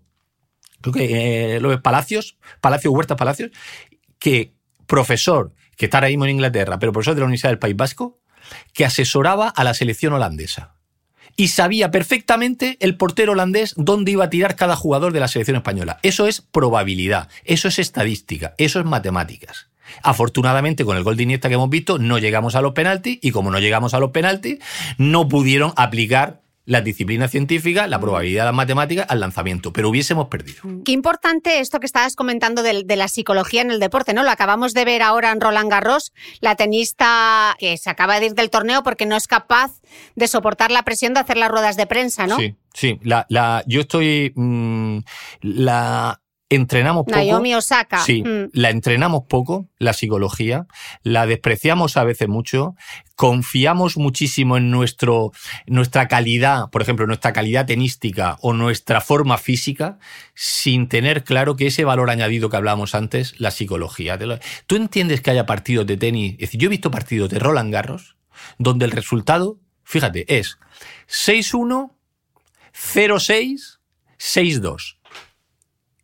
creo 0.82 0.94
que 0.94 1.56
eh, 1.56 1.60
López 1.60 1.82
Palacios, 1.82 2.38
Palacio 2.60 2.92
Huerta 2.92 3.16
Palacios, 3.16 3.52
que 4.20 4.54
profesor, 4.92 5.54
que 5.78 5.86
está 5.86 6.00
ahora 6.00 6.10
mismo 6.10 6.26
en 6.26 6.32
Inglaterra, 6.32 6.78
pero 6.78 6.92
profesor 6.92 7.16
de 7.16 7.22
la 7.22 7.26
Universidad 7.28 7.52
del 7.52 7.60
País 7.60 7.78
Vasco, 7.78 8.20
que 8.74 8.84
asesoraba 8.84 9.48
a 9.48 9.64
la 9.64 9.74
selección 9.74 10.12
holandesa. 10.12 10.76
Y 11.38 11.48
sabía 11.48 11.92
perfectamente 11.92 12.76
el 12.82 12.98
portero 12.98 13.32
holandés 13.32 13.74
dónde 13.78 14.12
iba 14.12 14.26
a 14.26 14.30
tirar 14.30 14.58
cada 14.58 14.76
jugador 14.76 15.14
de 15.14 15.22
la 15.22 15.30
selección 15.30 15.56
española. 15.56 16.00
Eso 16.04 16.28
es 16.28 16.42
probabilidad, 16.42 17.30
eso 17.46 17.70
es 17.70 17.80
estadística, 17.80 18.54
eso 18.58 18.82
es 18.82 18.86
matemáticas. 18.86 19.70
Afortunadamente, 20.04 20.84
con 20.84 20.98
el 20.98 21.04
gol 21.04 21.16
de 21.16 21.24
Iniesta 21.24 21.48
que 21.48 21.56
hemos 21.56 21.70
visto, 21.70 21.98
no 21.98 22.20
llegamos 22.20 22.56
a 22.56 22.62
los 22.62 22.74
penaltis 22.74 23.18
y 23.22 23.32
como 23.32 23.50
no 23.50 23.60
llegamos 23.60 23.94
a 23.94 24.00
los 24.02 24.12
penaltis, 24.12 24.60
no 24.98 25.30
pudieron 25.30 25.72
aplicar 25.78 26.42
las 26.66 26.84
disciplinas 26.84 27.32
científicas, 27.32 27.90
la 27.90 28.00
probabilidad 28.00 28.44
de 28.44 28.46
las 28.46 28.56
matemáticas 28.56 29.06
al 29.10 29.20
lanzamiento, 29.20 29.74
pero 29.74 29.90
hubiésemos 29.90 30.28
perdido. 30.28 30.62
Qué 30.86 30.92
importante 30.92 31.60
esto 31.60 31.80
que 31.80 31.86
estabas 31.86 32.16
comentando 32.16 32.64
de, 32.64 32.84
de, 32.84 32.96
la 32.96 33.08
psicología 33.08 33.62
en 33.62 33.72
el 33.72 33.80
deporte, 33.80 34.14
¿no? 34.14 34.24
Lo 34.24 34.30
acabamos 34.30 34.74
de 34.74 34.86
ver 34.86 35.02
ahora 35.02 35.32
en 35.32 35.42
Roland 35.42 35.70
Garros, 35.70 36.14
la 36.40 36.56
tenista 36.56 37.56
que 37.60 37.78
se 37.78 37.90
acaba 37.90 38.20
de 38.20 38.28
ir 38.28 38.34
del 38.34 38.50
torneo 38.50 38.84
porque 38.84 39.06
no 39.06 39.16
es 39.16 39.28
capaz 39.28 39.82
de 40.16 40.28
soportar 40.28 40.72
la 40.72 40.84
presión 40.84 41.14
de 41.14 41.22
hacer 41.22 41.38
las 41.38 41.50
ruedas 41.50 41.78
de 41.78 41.88
prensa, 41.88 42.28
¿no? 42.28 42.38
Sí, 42.38 42.56
sí. 42.74 43.00
La, 43.04 43.26
la, 43.30 43.64
yo 43.68 43.82
estoy. 43.82 44.32
Mmm, 44.36 45.00
la, 45.42 46.21
entrenamos 46.52 47.06
poco. 47.06 47.18
Naomi 47.18 47.56
Osaka. 47.56 48.00
Sí, 48.00 48.24
mm. 48.24 48.50
la 48.52 48.70
entrenamos 48.70 49.24
poco, 49.28 49.70
la 49.80 49.94
psicología, 49.94 50.68
la 51.02 51.26
despreciamos 51.26 51.96
a 51.96 52.04
veces 52.04 52.28
mucho, 52.28 52.76
confiamos 53.16 53.96
muchísimo 53.96 54.58
en 54.58 54.70
nuestro, 54.70 55.32
nuestra 55.66 56.10
calidad, 56.10 56.70
por 56.70 56.82
ejemplo, 56.82 57.08
nuestra 57.08 57.32
calidad 57.32 57.66
tenística 57.66 58.38
o 58.42 58.52
nuestra 58.52 59.00
forma 59.00 59.38
física, 59.38 59.98
sin 60.36 60.90
tener 60.90 61.24
claro 61.24 61.56
que 61.56 61.68
ese 61.68 61.86
valor 61.86 62.10
añadido 62.10 62.50
que 62.50 62.58
hablábamos 62.58 62.96
antes, 62.96 63.40
la 63.40 63.52
psicología. 63.52 64.20
¿Tú 64.68 64.76
entiendes 64.76 65.22
que 65.22 65.32
haya 65.32 65.46
partidos 65.46 65.88
de 65.88 65.96
tenis? 65.96 66.34
Es 66.34 66.50
decir, 66.50 66.60
yo 66.60 66.68
he 66.68 66.70
visto 66.70 66.92
partidos 66.92 67.30
de 67.30 67.40
Roland 67.40 67.72
Garros 67.72 68.18
donde 68.58 68.86
el 68.86 68.92
resultado, 68.92 69.60
fíjate, 69.84 70.26
es 70.38 70.58
6-1, 71.08 71.92
0-6, 72.74 73.80
6-2 74.20 75.01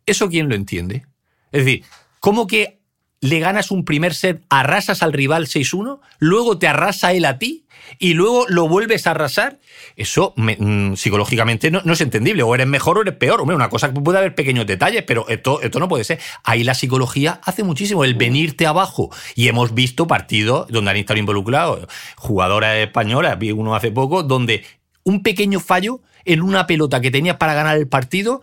¿Eso 0.08 0.30
quién 0.30 0.48
lo 0.48 0.54
entiende? 0.54 1.04
Es 1.52 1.64
decir, 1.64 1.84
¿cómo 2.18 2.46
que 2.46 2.78
le 3.20 3.40
ganas 3.40 3.70
un 3.70 3.84
primer 3.84 4.14
set, 4.14 4.42
arrasas 4.48 5.02
al 5.02 5.12
rival 5.12 5.46
6-1, 5.46 6.00
luego 6.18 6.58
te 6.58 6.66
arrasa 6.66 7.12
él 7.12 7.26
a 7.26 7.38
ti 7.38 7.66
y 7.98 8.14
luego 8.14 8.46
lo 8.48 8.68
vuelves 8.68 9.06
a 9.06 9.10
arrasar? 9.10 9.58
Eso 9.96 10.32
mmm, 10.36 10.94
psicológicamente 10.94 11.70
no, 11.70 11.82
no, 11.84 11.92
es 11.92 12.00
entendible. 12.00 12.42
O 12.42 12.54
eres 12.54 12.66
mejor 12.66 12.96
o 12.96 13.02
eres 13.02 13.16
peor. 13.16 13.42
Hombre, 13.42 13.54
una 13.54 13.68
cosa 13.68 13.92
que 13.92 14.00
puede 14.00 14.16
haber 14.16 14.34
pequeños 14.34 14.66
detalles, 14.66 15.02
pero 15.02 15.28
esto, 15.28 15.60
esto 15.60 15.78
no 15.78 15.88
puede 15.88 16.04
ser. 16.04 16.18
Ahí 16.42 16.64
la 16.64 16.74
psicología 16.74 17.40
hace 17.44 17.62
muchísimo. 17.64 18.02
El 18.02 18.14
venirte 18.14 18.66
abajo. 18.66 19.10
Y 19.34 19.48
hemos 19.48 19.74
visto 19.74 20.06
partidos 20.06 20.68
donde 20.68 20.90
han 20.90 20.96
estado 20.96 21.20
involucrados 21.20 21.86
jugadoras 22.16 22.76
españolas, 22.78 23.38
vi 23.38 23.52
uno 23.52 23.74
hace 23.74 23.90
poco, 23.90 24.22
donde 24.22 24.64
un 25.04 25.22
pequeño 25.22 25.60
fallo 25.60 26.00
en 26.24 26.42
una 26.42 26.66
pelota 26.66 27.00
que 27.00 27.10
tenías 27.10 27.36
para 27.36 27.54
ganar 27.54 27.76
el 27.76 27.88
partido 27.88 28.40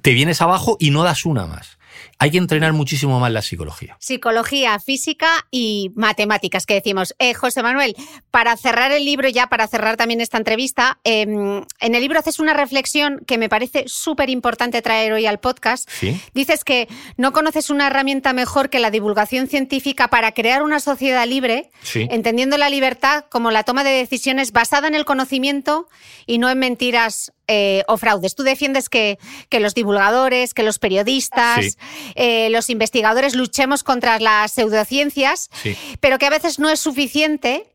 te 0.00 0.12
vienes 0.12 0.40
abajo 0.40 0.76
y 0.80 0.90
no 0.90 1.02
das 1.02 1.24
una 1.24 1.46
más. 1.46 1.78
Hay 2.18 2.30
que 2.30 2.38
entrenar 2.38 2.72
muchísimo 2.72 3.18
más 3.20 3.32
la 3.32 3.42
psicología. 3.42 3.96
Psicología, 3.98 4.78
física 4.78 5.46
y 5.50 5.90
matemáticas, 5.94 6.66
que 6.66 6.74
decimos. 6.74 7.14
Eh, 7.18 7.34
José 7.34 7.62
Manuel, 7.62 7.96
para 8.30 8.56
cerrar 8.56 8.92
el 8.92 9.04
libro, 9.04 9.28
ya 9.28 9.48
para 9.48 9.66
cerrar 9.66 9.96
también 9.96 10.20
esta 10.20 10.38
entrevista, 10.38 11.00
eh, 11.04 11.22
en 11.22 11.94
el 11.94 12.00
libro 12.00 12.18
haces 12.18 12.38
una 12.38 12.54
reflexión 12.54 13.22
que 13.26 13.38
me 13.38 13.48
parece 13.48 13.84
súper 13.86 14.30
importante 14.30 14.82
traer 14.82 15.12
hoy 15.12 15.26
al 15.26 15.40
podcast. 15.40 15.88
¿Sí? 15.90 16.20
Dices 16.34 16.64
que 16.64 16.88
no 17.16 17.32
conoces 17.32 17.70
una 17.70 17.88
herramienta 17.88 18.32
mejor 18.32 18.70
que 18.70 18.78
la 18.78 18.90
divulgación 18.90 19.48
científica 19.48 20.08
para 20.08 20.32
crear 20.32 20.62
una 20.62 20.80
sociedad 20.80 21.26
libre, 21.26 21.70
sí. 21.82 22.06
entendiendo 22.10 22.56
la 22.56 22.70
libertad 22.70 23.24
como 23.30 23.50
la 23.50 23.64
toma 23.64 23.84
de 23.84 23.90
decisiones 23.90 24.52
basada 24.52 24.88
en 24.88 24.94
el 24.94 25.04
conocimiento 25.04 25.88
y 26.26 26.38
no 26.38 26.48
en 26.50 26.58
mentiras 26.58 27.32
eh, 27.54 27.84
o 27.86 27.98
fraudes. 27.98 28.34
Tú 28.34 28.44
defiendes 28.44 28.88
que, 28.88 29.18
que, 29.50 29.60
los 29.60 29.74
divulgadores, 29.74 30.54
que 30.54 30.62
los 30.62 30.78
periodistas, 30.78 31.64
sí. 31.64 31.76
eh, 32.14 32.48
los 32.48 32.70
investigadores 32.70 33.34
luchemos 33.34 33.82
contra 33.82 34.18
las 34.20 34.52
pseudociencias, 34.52 35.50
sí. 35.62 35.76
pero 36.00 36.18
que 36.18 36.24
a 36.24 36.30
veces 36.30 36.58
no 36.58 36.70
es 36.70 36.80
suficiente. 36.80 37.66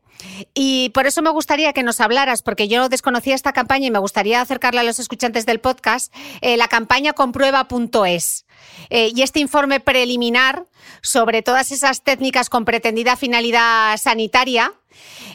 Y 0.56 0.90
por 0.96 1.06
eso 1.06 1.22
me 1.22 1.30
gustaría 1.30 1.74
que 1.74 1.84
nos 1.84 2.02
hablaras, 2.02 2.42
porque 2.42 2.68
yo 2.68 2.90
desconocía 2.90 3.36
esta 3.36 3.54
campaña 3.54 3.86
y 3.86 3.92
me 3.92 4.00
gustaría 4.00 4.42
acercarla 4.42 4.82
a 4.82 4.84
los 4.84 4.98
escuchantes 4.98 5.46
del 5.46 5.60
podcast, 5.60 6.12
eh, 6.42 6.58
la 6.58 6.68
campaña 6.68 7.14
comprueba.es. 7.14 8.47
Eh, 8.90 9.12
y 9.16 9.22
este 9.22 9.40
informe 9.40 9.80
preliminar 9.80 10.66
sobre 11.02 11.42
todas 11.42 11.72
esas 11.72 12.04
técnicas 12.04 12.50
con 12.50 12.66
pretendida 12.66 13.16
finalidad 13.16 13.98
sanitaria, 13.98 14.74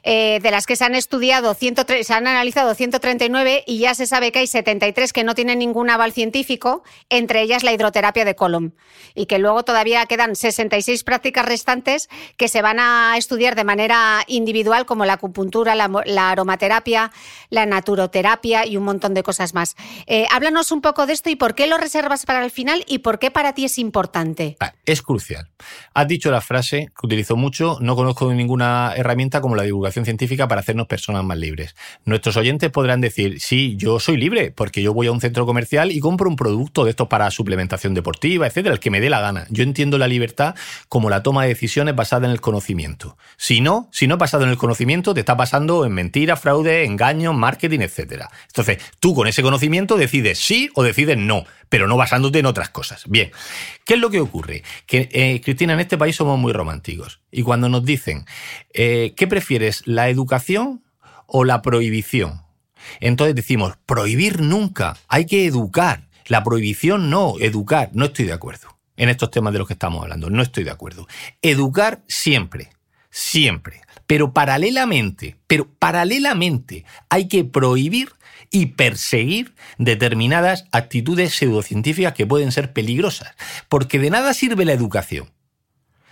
eh, 0.05 0.41
de 0.43 0.51
las 0.51 0.67
que 0.67 0.77
se 0.77 0.85
han 0.85 0.95
estudiado, 0.95 1.55
103, 1.55 2.07
se 2.07 2.13
han 2.13 2.27
analizado 2.27 2.75
139 2.75 3.65
y 3.67 3.79
ya 3.79 3.95
se 3.95 4.07
sabe 4.07 4.33
que 4.33 4.41
hay 4.41 4.47
73 4.47 5.13
que 5.13 5.25
no 5.25 5.35
tienen 5.35 5.61
ningún 5.61 5.91
aval 5.91 6.13
científico, 6.13 6.83
entre 7.09 7.43
ellas 7.43 7.63
la 7.63 7.73
hidroterapia 7.73 8.25
de 8.25 8.35
Colom. 8.35 8.73
Y 9.15 9.27
que 9.27 9.39
luego 9.39 9.63
todavía 9.63 10.05
quedan 10.07 10.35
66 10.35 11.05
prácticas 11.05 11.45
restantes 11.45 12.09
que 12.37 12.49
se 12.49 12.63
van 12.63 12.81
a 12.81 13.15
estudiar 13.17 13.55
de 13.55 13.65
manera 13.65 14.25
individual, 14.27 14.87
como 14.87 15.05
la 15.05 15.15
acupuntura, 15.15 15.75
la, 15.75 16.31
aromaterapia, 16.31 17.13
la 17.51 17.67
naturoterapia 17.67 18.67
y 18.67 18.77
un 18.77 18.85
montón 18.85 19.15
de 19.15 19.23
cosas 19.23 19.55
más. 19.55 19.77
Eh, 20.07 20.27
háblanos 20.31 20.73
un 20.73 20.81
poco 20.81 21.07
de 21.07 21.13
esto 21.13 21.31
y 21.31 21.37
por 21.37 21.55
qué 21.55 21.67
lo 21.67 21.79
reservas 21.79 22.27
para 22.27 22.45
el 22.45 22.51
final 22.51 22.85
y 22.89 22.99
por 22.99 23.12
qué 23.19 23.31
para 23.31 23.55
ti 23.55 23.65
es 23.65 23.79
importante. 23.79 24.57
Ah, 24.61 24.73
es 24.87 25.03
crucial. 25.03 25.49
Has 25.95 26.09
dicho 26.09 26.31
la 26.31 26.41
frase 26.41 26.89
que 26.99 27.07
utilizo 27.07 27.37
mucho, 27.37 27.79
no 27.81 27.97
conozco 27.97 28.33
ninguna 28.33 28.95
herramienta 28.97 29.41
como 29.41 29.57
la 29.57 29.63
divulgación 29.65 30.05
científica 30.05 30.49
para 30.49 30.61
hacernos 30.61 30.87
personas 30.87 31.25
más 31.25 31.39
libres. 31.39 31.75
Nuestros 32.05 32.37
oyentes 32.37 32.71
podrán 32.71 33.01
decir, 33.01 33.41
sí, 33.41 33.77
yo 33.77 34.01
soy 34.01 34.17
libre, 34.17 34.51
porque 34.51 34.83
yo 34.83 34.95
voy 34.95 35.07
a 35.09 35.13
un 35.13 35.21
centro 35.21 35.47
comercial 35.47 35.93
y 35.93 36.01
compro 36.01 36.29
un 36.29 36.37
producto 36.37 36.85
de 36.85 36.91
estos 36.91 37.09
para 37.09 37.31
suplementación 37.31 37.95
deportiva, 37.95 38.47
etcétera, 38.47 38.75
el 38.75 38.81
que 38.81 38.91
me 38.91 39.01
dé 39.01 39.11
la 39.11 39.21
gana. 39.21 39.47
Yo 39.51 39.63
entiendo 39.63 39.99
la 39.99 40.09
libertad 40.09 40.55
como 40.89 41.11
la 41.11 41.23
toma 41.23 41.43
de 41.43 41.49
decisiones 41.49 41.95
basada 41.95 42.27
en 42.27 42.33
el 42.33 42.41
conocimiento. 42.41 43.17
Si 43.37 43.61
no, 43.61 43.89
si 43.93 44.07
no 44.07 44.17
basado 44.17 44.45
en 44.45 44.51
el 44.51 44.57
conocimiento, 44.57 45.15
te 45.15 45.21
está 45.21 45.37
pasando 45.37 45.85
en 45.85 45.93
mentiras, 45.93 46.41
fraude, 46.41 46.85
engaños, 46.85 47.35
marketing, 47.35 47.81
etcétera. 47.81 48.31
Entonces, 48.47 48.79
tú 49.01 49.15
con 49.15 49.27
ese 49.27 49.43
conocimiento 49.43 49.97
decides 49.97 50.39
sí 50.39 50.71
o 50.75 50.83
decides 50.83 51.19
no, 51.19 51.45
pero 51.73 51.89
no 51.89 51.97
basándote 51.97 52.39
en 52.39 52.45
otras 52.45 52.69
cosas. 52.69 53.05
Bien, 53.09 53.31
¿qué 53.87 53.95
es 53.95 53.99
lo 53.99 54.11
que 54.11 54.21
ocurre? 54.21 54.63
Que, 54.85 55.09
eh, 55.11 55.41
Cristina, 55.43 55.73
en 55.73 55.81
este 55.81 55.97
país 55.97 56.15
somos 56.15 56.39
muy 56.39 56.53
románticos. 56.53 57.21
Y 57.31 57.41
cuando 57.41 57.71
nos 57.71 57.83
dicen, 57.83 58.27
eh, 58.75 59.15
¿qué 59.17 59.27
prefieres, 59.27 59.83
la 59.87 60.11
educación 60.11 60.85
o 61.27 61.45
la 61.45 61.63
prohibición? 61.63 62.43
Entonces 63.01 63.35
decimos, 63.35 63.79
prohibir 63.87 64.43
nunca, 64.43 64.99
hay 65.09 65.25
que 65.25 65.47
educar. 65.47 66.09
La 66.27 66.45
prohibición 66.45 67.09
no, 67.09 67.37
educar. 67.41 67.89
No 67.95 68.05
estoy 68.05 68.27
de 68.27 68.35
acuerdo 68.35 68.69
en 68.99 69.09
estos 69.09 69.31
temas 69.31 69.55
de 69.55 69.61
los 69.61 69.67
que 69.67 69.73
estamos 69.73 70.03
hablando. 70.03 70.29
No 70.29 70.43
estoy 70.43 70.65
de 70.65 70.73
acuerdo. 70.73 71.09
Educar 71.41 72.03
siempre, 72.07 72.69
siempre. 73.09 73.81
Pero 74.07 74.35
paralelamente, 74.35 75.39
pero 75.47 75.73
paralelamente 75.79 76.85
hay 77.09 77.29
que 77.29 77.45
prohibir 77.45 78.13
y 78.53 78.67
perseguir 78.67 79.55
determinadas 79.79 80.67
actitudes 80.71 81.35
pseudocientíficas 81.35 82.13
que 82.13 82.27
pueden 82.27 82.53
ser 82.53 82.73
peligrosas. 82.73 83.35
Porque 83.69 83.99
de 83.99 84.11
nada 84.11 84.35
sirve 84.35 84.65
la 84.65 84.73
educación. 84.73 85.31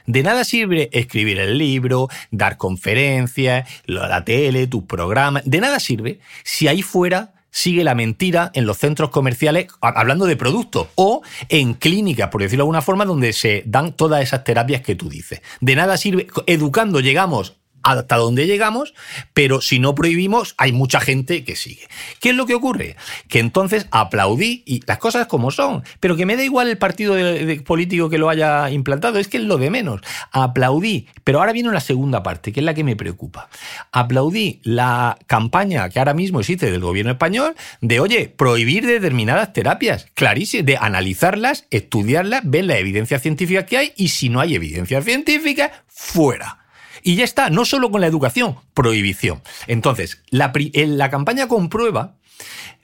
De 0.06 0.24
nada 0.24 0.42
sirve 0.44 0.88
escribir 0.92 1.38
el 1.38 1.58
libro, 1.58 2.08
dar 2.32 2.56
conferencias, 2.56 3.68
la 3.84 4.24
tele, 4.24 4.66
tus 4.66 4.84
programas. 4.84 5.42
De 5.46 5.60
nada 5.60 5.78
sirve 5.78 6.18
si 6.42 6.66
ahí 6.66 6.82
fuera 6.82 7.34
sigue 7.50 7.84
la 7.84 7.94
mentira 7.94 8.50
en 8.54 8.66
los 8.66 8.78
centros 8.78 9.10
comerciales, 9.10 9.66
hablando 9.80 10.26
de 10.26 10.36
productos, 10.36 10.88
o 10.94 11.22
en 11.48 11.74
clínicas, 11.74 12.28
por 12.28 12.42
decirlo 12.42 12.62
de 12.62 12.66
alguna 12.66 12.82
forma, 12.82 13.04
donde 13.04 13.32
se 13.32 13.62
dan 13.66 13.92
todas 13.92 14.22
esas 14.22 14.44
terapias 14.44 14.82
que 14.82 14.94
tú 14.94 15.08
dices. 15.08 15.42
De 15.60 15.74
nada 15.74 15.96
sirve, 15.96 16.28
educando 16.46 17.00
llegamos 17.00 17.59
hasta 17.82 18.16
donde 18.16 18.46
llegamos, 18.46 18.94
pero 19.32 19.60
si 19.60 19.78
no 19.78 19.94
prohibimos, 19.94 20.54
hay 20.58 20.72
mucha 20.72 21.00
gente 21.00 21.44
que 21.44 21.56
sigue. 21.56 21.88
¿Qué 22.20 22.30
es 22.30 22.36
lo 22.36 22.46
que 22.46 22.54
ocurre? 22.54 22.96
Que 23.28 23.38
entonces 23.38 23.86
aplaudí 23.90 24.62
y 24.66 24.82
las 24.86 24.98
cosas 24.98 25.26
como 25.26 25.50
son, 25.50 25.82
pero 26.00 26.16
que 26.16 26.26
me 26.26 26.36
da 26.36 26.44
igual 26.44 26.68
el 26.68 26.78
partido 26.78 27.16
político 27.64 28.08
que 28.08 28.18
lo 28.18 28.28
haya 28.28 28.70
implantado, 28.70 29.18
es 29.18 29.28
que 29.28 29.38
es 29.38 29.44
lo 29.44 29.58
de 29.58 29.70
menos. 29.70 30.00
Aplaudí, 30.32 31.08
pero 31.24 31.40
ahora 31.40 31.52
viene 31.52 31.70
la 31.70 31.80
segunda 31.80 32.22
parte, 32.22 32.52
que 32.52 32.60
es 32.60 32.66
la 32.66 32.74
que 32.74 32.84
me 32.84 32.96
preocupa. 32.96 33.48
Aplaudí 33.92 34.60
la 34.62 35.18
campaña 35.26 35.88
que 35.88 35.98
ahora 35.98 36.14
mismo 36.14 36.40
existe 36.40 36.70
del 36.70 36.80
gobierno 36.80 37.12
español 37.12 37.54
de, 37.80 38.00
oye, 38.00 38.28
prohibir 38.28 38.86
determinadas 38.86 39.52
terapias, 39.52 40.06
clarísimo, 40.14 40.64
de 40.64 40.76
analizarlas, 40.76 41.66
estudiarlas, 41.70 42.42
ver 42.44 42.64
la 42.64 42.78
evidencia 42.78 43.18
científica 43.18 43.66
que 43.66 43.76
hay 43.76 43.92
y 43.96 44.08
si 44.08 44.28
no 44.28 44.40
hay 44.40 44.54
evidencia 44.54 45.02
científica, 45.02 45.84
fuera. 45.86 46.58
Y 47.02 47.16
ya 47.16 47.24
está, 47.24 47.50
no 47.50 47.64
solo 47.64 47.90
con 47.90 48.00
la 48.00 48.06
educación, 48.06 48.56
prohibición. 48.74 49.42
Entonces, 49.66 50.22
la, 50.30 50.52
en 50.54 50.98
la 50.98 51.10
campaña 51.10 51.48
comprueba, 51.48 52.16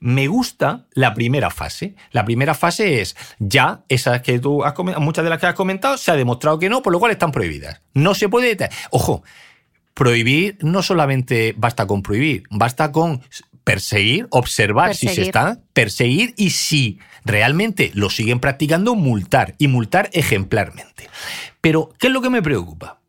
me 0.00 0.28
gusta 0.28 0.86
la 0.92 1.14
primera 1.14 1.50
fase. 1.50 1.94
La 2.10 2.24
primera 2.24 2.54
fase 2.54 3.00
es 3.00 3.16
ya 3.38 3.84
esas 3.88 4.22
que 4.22 4.38
tú 4.38 4.64
has 4.64 4.72
comentado, 4.74 5.04
muchas 5.04 5.24
de 5.24 5.30
las 5.30 5.40
que 5.40 5.46
has 5.46 5.54
comentado, 5.54 5.96
se 5.96 6.10
ha 6.10 6.16
demostrado 6.16 6.58
que 6.58 6.68
no, 6.68 6.82
por 6.82 6.92
lo 6.92 6.98
cual 6.98 7.12
están 7.12 7.32
prohibidas. 7.32 7.80
No 7.94 8.14
se 8.14 8.28
puede. 8.28 8.56
Ojo, 8.90 9.22
prohibir 9.94 10.58
no 10.60 10.82
solamente 10.82 11.54
basta 11.56 11.86
con 11.86 12.02
prohibir, 12.02 12.44
basta 12.50 12.92
con 12.92 13.22
perseguir, 13.64 14.28
observar 14.30 14.90
perseguir. 14.90 15.10
si 15.10 15.16
se 15.16 15.22
está, 15.22 15.58
perseguir 15.72 16.34
y 16.36 16.50
si 16.50 17.00
realmente 17.24 17.90
lo 17.94 18.10
siguen 18.10 18.38
practicando, 18.38 18.94
multar 18.94 19.54
y 19.58 19.68
multar 19.68 20.10
ejemplarmente. 20.12 21.08
Pero, 21.60 21.92
¿qué 21.98 22.06
es 22.06 22.12
lo 22.12 22.22
que 22.22 22.30
me 22.30 22.42
preocupa? 22.42 23.00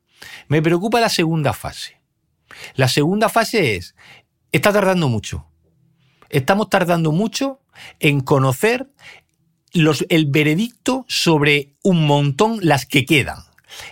Me 0.47 0.61
preocupa 0.61 0.99
la 0.99 1.09
segunda 1.09 1.53
fase. 1.53 1.99
La 2.75 2.87
segunda 2.87 3.29
fase 3.29 3.75
es, 3.75 3.95
está 4.51 4.71
tardando 4.71 5.09
mucho. 5.09 5.45
estamos 6.29 6.69
tardando 6.69 7.11
mucho 7.11 7.61
en 7.99 8.21
conocer 8.21 8.89
el 9.71 10.25
veredicto 10.25 11.05
sobre 11.07 11.75
un 11.83 12.05
montón 12.05 12.59
las 12.61 12.85
que 12.85 13.05
quedan. 13.05 13.39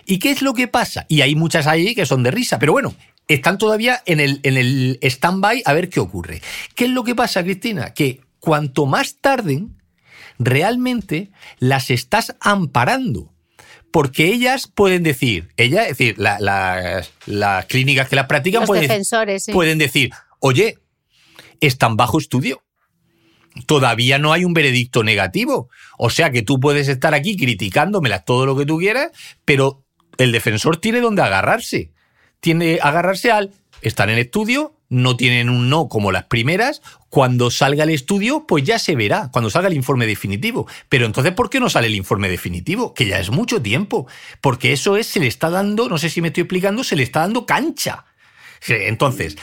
¿Y 0.05 0.19
qué 0.19 0.31
es 0.31 0.41
lo 0.41 0.53
que 0.53 0.67
pasa? 0.67 1.05
Y 1.09 1.21
hay 1.21 1.35
muchas 1.35 1.67
ahí 1.67 1.93
que 1.95 2.05
son 2.05 2.23
de 2.23 2.31
risa, 2.31 2.59
pero 2.59 2.71
bueno, 2.71 2.95
están 3.27 3.57
todavía 3.57 4.01
en 4.05 4.19
el, 4.19 4.39
en 4.43 4.57
el 4.57 4.99
stand-by 5.01 5.63
a 5.65 5.73
ver 5.73 5.89
qué 5.89 5.99
ocurre. 5.99 6.41
¿Qué 6.75 6.85
es 6.85 6.91
lo 6.91 7.03
que 7.03 7.15
pasa, 7.15 7.43
Cristina? 7.43 7.93
Que 7.93 8.21
cuanto 8.39 8.85
más 8.85 9.17
tarden, 9.21 9.81
realmente 10.39 11.31
las 11.59 11.91
estás 11.91 12.35
amparando. 12.39 13.34
Porque 13.95 14.25
ellas 14.25 14.67
pueden 14.67 15.03
decir, 15.03 15.53
ella, 15.55 15.83
es 15.83 15.97
decir, 15.97 16.15
la- 16.19 16.37
la- 16.41 17.01
las 17.27 17.65
clínicas 17.67 18.09
que 18.09 18.17
las 18.17 18.25
practican 18.27 18.63
Los 18.63 18.67
pueden, 18.67 18.89
defensores, 18.89 19.45
sí. 19.45 19.53
pueden 19.53 19.77
decir, 19.77 20.09
oye, 20.41 20.79
están 21.61 21.95
bajo 21.95 22.19
estudio. 22.19 22.61
Todavía 23.67 24.19
no 24.19 24.33
hay 24.33 24.43
un 24.43 24.53
veredicto 24.53 25.01
negativo. 25.01 25.69
O 25.97 26.09
sea 26.09 26.29
que 26.29 26.41
tú 26.41 26.59
puedes 26.59 26.89
estar 26.89 27.13
aquí 27.13 27.37
criticándomelas 27.37 28.25
todo 28.25 28.45
lo 28.45 28.57
que 28.57 28.65
tú 28.65 28.79
quieras, 28.79 29.11
pero 29.45 29.85
el 30.17 30.33
defensor 30.33 30.75
tiene 30.75 30.99
donde 30.99 31.21
agarrarse. 31.21 31.93
Tiene 32.41 32.79
agarrarse 32.81 33.31
al 33.31 33.53
están 33.81 34.09
en 34.09 34.17
estudio, 34.17 34.74
no 34.89 35.17
tienen 35.17 35.49
un 35.49 35.69
no 35.69 35.87
como 35.89 36.11
las 36.11 36.25
primeras. 36.25 36.81
Cuando 37.09 37.49
salga 37.51 37.83
el 37.85 37.89
estudio, 37.91 38.45
pues 38.47 38.63
ya 38.63 38.77
se 38.79 38.95
verá, 38.95 39.29
cuando 39.31 39.49
salga 39.49 39.67
el 39.69 39.73
informe 39.73 40.05
definitivo. 40.05 40.67
Pero 40.89 41.05
entonces, 41.05 41.33
¿por 41.33 41.49
qué 41.49 41.59
no 41.59 41.69
sale 41.69 41.87
el 41.87 41.95
informe 41.95 42.29
definitivo? 42.29 42.93
Que 42.93 43.05
ya 43.07 43.19
es 43.19 43.29
mucho 43.31 43.61
tiempo. 43.61 44.07
Porque 44.41 44.73
eso 44.73 44.97
es, 44.97 45.07
se 45.07 45.19
le 45.19 45.27
está 45.27 45.49
dando, 45.49 45.87
no 45.89 45.97
sé 45.97 46.09
si 46.09 46.21
me 46.21 46.27
estoy 46.27 46.41
explicando, 46.41 46.83
se 46.83 46.95
le 46.95 47.03
está 47.03 47.21
dando 47.21 47.45
cancha. 47.45 48.05
Entonces, 48.67 49.37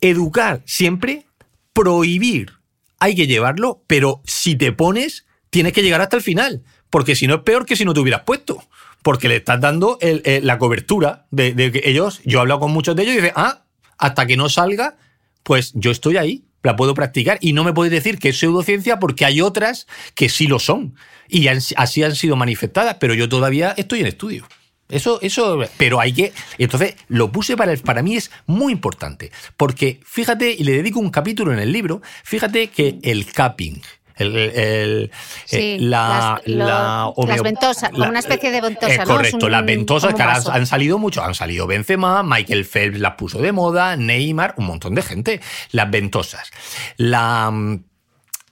educar 0.00 0.62
siempre, 0.64 1.26
prohibir, 1.72 2.52
hay 2.98 3.14
que 3.14 3.26
llevarlo, 3.26 3.82
pero 3.86 4.22
si 4.24 4.56
te 4.56 4.72
pones, 4.72 5.26
tienes 5.50 5.72
que 5.72 5.82
llegar 5.82 6.00
hasta 6.00 6.16
el 6.16 6.22
final, 6.22 6.62
porque 6.90 7.16
si 7.16 7.26
no 7.26 7.36
es 7.36 7.40
peor 7.42 7.66
que 7.66 7.76
si 7.76 7.84
no 7.84 7.94
te 7.94 8.00
hubieras 8.00 8.22
puesto, 8.22 8.62
porque 9.02 9.28
le 9.28 9.36
estás 9.36 9.60
dando 9.60 9.98
el- 10.00 10.22
la 10.42 10.58
cobertura 10.58 11.26
de, 11.30 11.52
de 11.52 11.70
que 11.72 11.82
ellos, 11.84 12.20
yo 12.24 12.38
he 12.38 12.40
hablado 12.40 12.60
con 12.60 12.72
muchos 12.72 12.96
de 12.96 13.02
ellos 13.02 13.14
y 13.14 13.18
dicen, 13.18 13.32
ah, 13.36 13.64
hasta 13.98 14.26
que 14.26 14.36
no 14.36 14.48
salga, 14.48 14.96
pues 15.42 15.72
yo 15.74 15.90
estoy 15.90 16.16
ahí, 16.16 16.44
la 16.62 16.76
puedo 16.76 16.94
practicar 16.94 17.38
y 17.40 17.52
no 17.52 17.64
me 17.64 17.72
puedes 17.72 17.92
decir 17.92 18.18
que 18.18 18.30
es 18.30 18.38
pseudociencia 18.38 18.98
porque 18.98 19.24
hay 19.24 19.40
otras 19.40 19.86
que 20.14 20.28
sí 20.28 20.46
lo 20.46 20.58
son 20.58 20.94
y 21.28 21.48
así 21.48 22.02
han 22.02 22.16
sido 22.16 22.36
manifestadas, 22.36 22.96
pero 23.00 23.14
yo 23.14 23.28
todavía 23.28 23.74
estoy 23.76 24.00
en 24.00 24.06
estudio. 24.06 24.46
Eso, 24.88 25.18
eso, 25.20 25.60
pero 25.76 26.00
hay 26.00 26.12
que. 26.14 26.32
Entonces, 26.56 26.96
lo 27.08 27.30
puse 27.30 27.56
para, 27.58 27.76
para 27.76 28.02
mí 28.02 28.16
es 28.16 28.30
muy 28.46 28.72
importante. 28.72 29.30
Porque 29.56 30.00
fíjate, 30.02 30.50
y 30.50 30.64
le 30.64 30.72
dedico 30.72 30.98
un 30.98 31.10
capítulo 31.10 31.52
en 31.52 31.58
el 31.58 31.72
libro, 31.72 32.00
fíjate 32.24 32.68
que 32.68 32.98
el 33.02 33.30
capping. 33.30 33.82
El, 34.18 34.36
el- 34.36 35.10
Sí, 35.44 35.56
eh, 35.56 35.76
la, 35.80 36.40
las- 36.44 36.56
lo- 36.56 37.14
las 37.26 37.42
ventosas, 37.42 37.90
una 37.92 38.18
especie 38.18 38.50
de 38.50 38.60
ventosa, 38.60 38.92
Eh, 38.92 38.96
¿no? 38.98 39.02
Es 39.04 39.08
correcto, 39.08 39.46
un- 39.46 39.52
las 39.52 39.64
ventosas 39.64 40.14
que 40.14 40.22
ahora 40.22 40.42
han 40.52 40.66
salido 40.66 40.98
mucho. 40.98 41.22
Han 41.22 41.34
salido 41.34 41.66
Benzema, 41.66 42.22
Michael 42.22 42.64
Phelps 42.64 42.98
las 43.00 43.14
puso 43.14 43.38
de 43.40 43.52
moda, 43.52 43.96
Neymar, 43.96 44.54
un 44.56 44.66
montón 44.66 44.94
de 44.94 45.02
gente. 45.02 45.40
Las 45.72 45.90
ventosas. 45.90 46.50
La. 46.96 47.52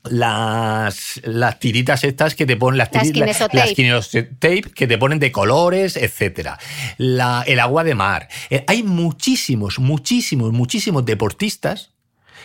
Las, 0.09 1.21
las 1.25 1.59
tiritas 1.59 2.05
estas 2.05 2.37
que 2.37 2.47
te 2.47 2.57
ponen 2.57 2.79
las, 2.79 2.93
Las 2.93 3.03
tiri- 3.05 3.19
la- 3.19 3.27
kinesotape. 3.27 3.57
las 3.57 3.73
kinesotape 3.73 4.63
que 4.75 4.87
te 4.87 4.99
ponen 4.99 5.19
de 5.19 5.33
colores, 5.33 5.97
etcétera. 5.97 6.59
La- 6.97 7.43
el 7.47 7.59
agua 7.59 7.83
de 7.83 7.95
mar. 7.97 8.29
Eh, 8.51 8.65
hay 8.69 8.85
muchísimos, 8.85 9.81
muchísimos, 9.81 10.53
muchísimos 10.53 11.05
deportistas 11.05 11.91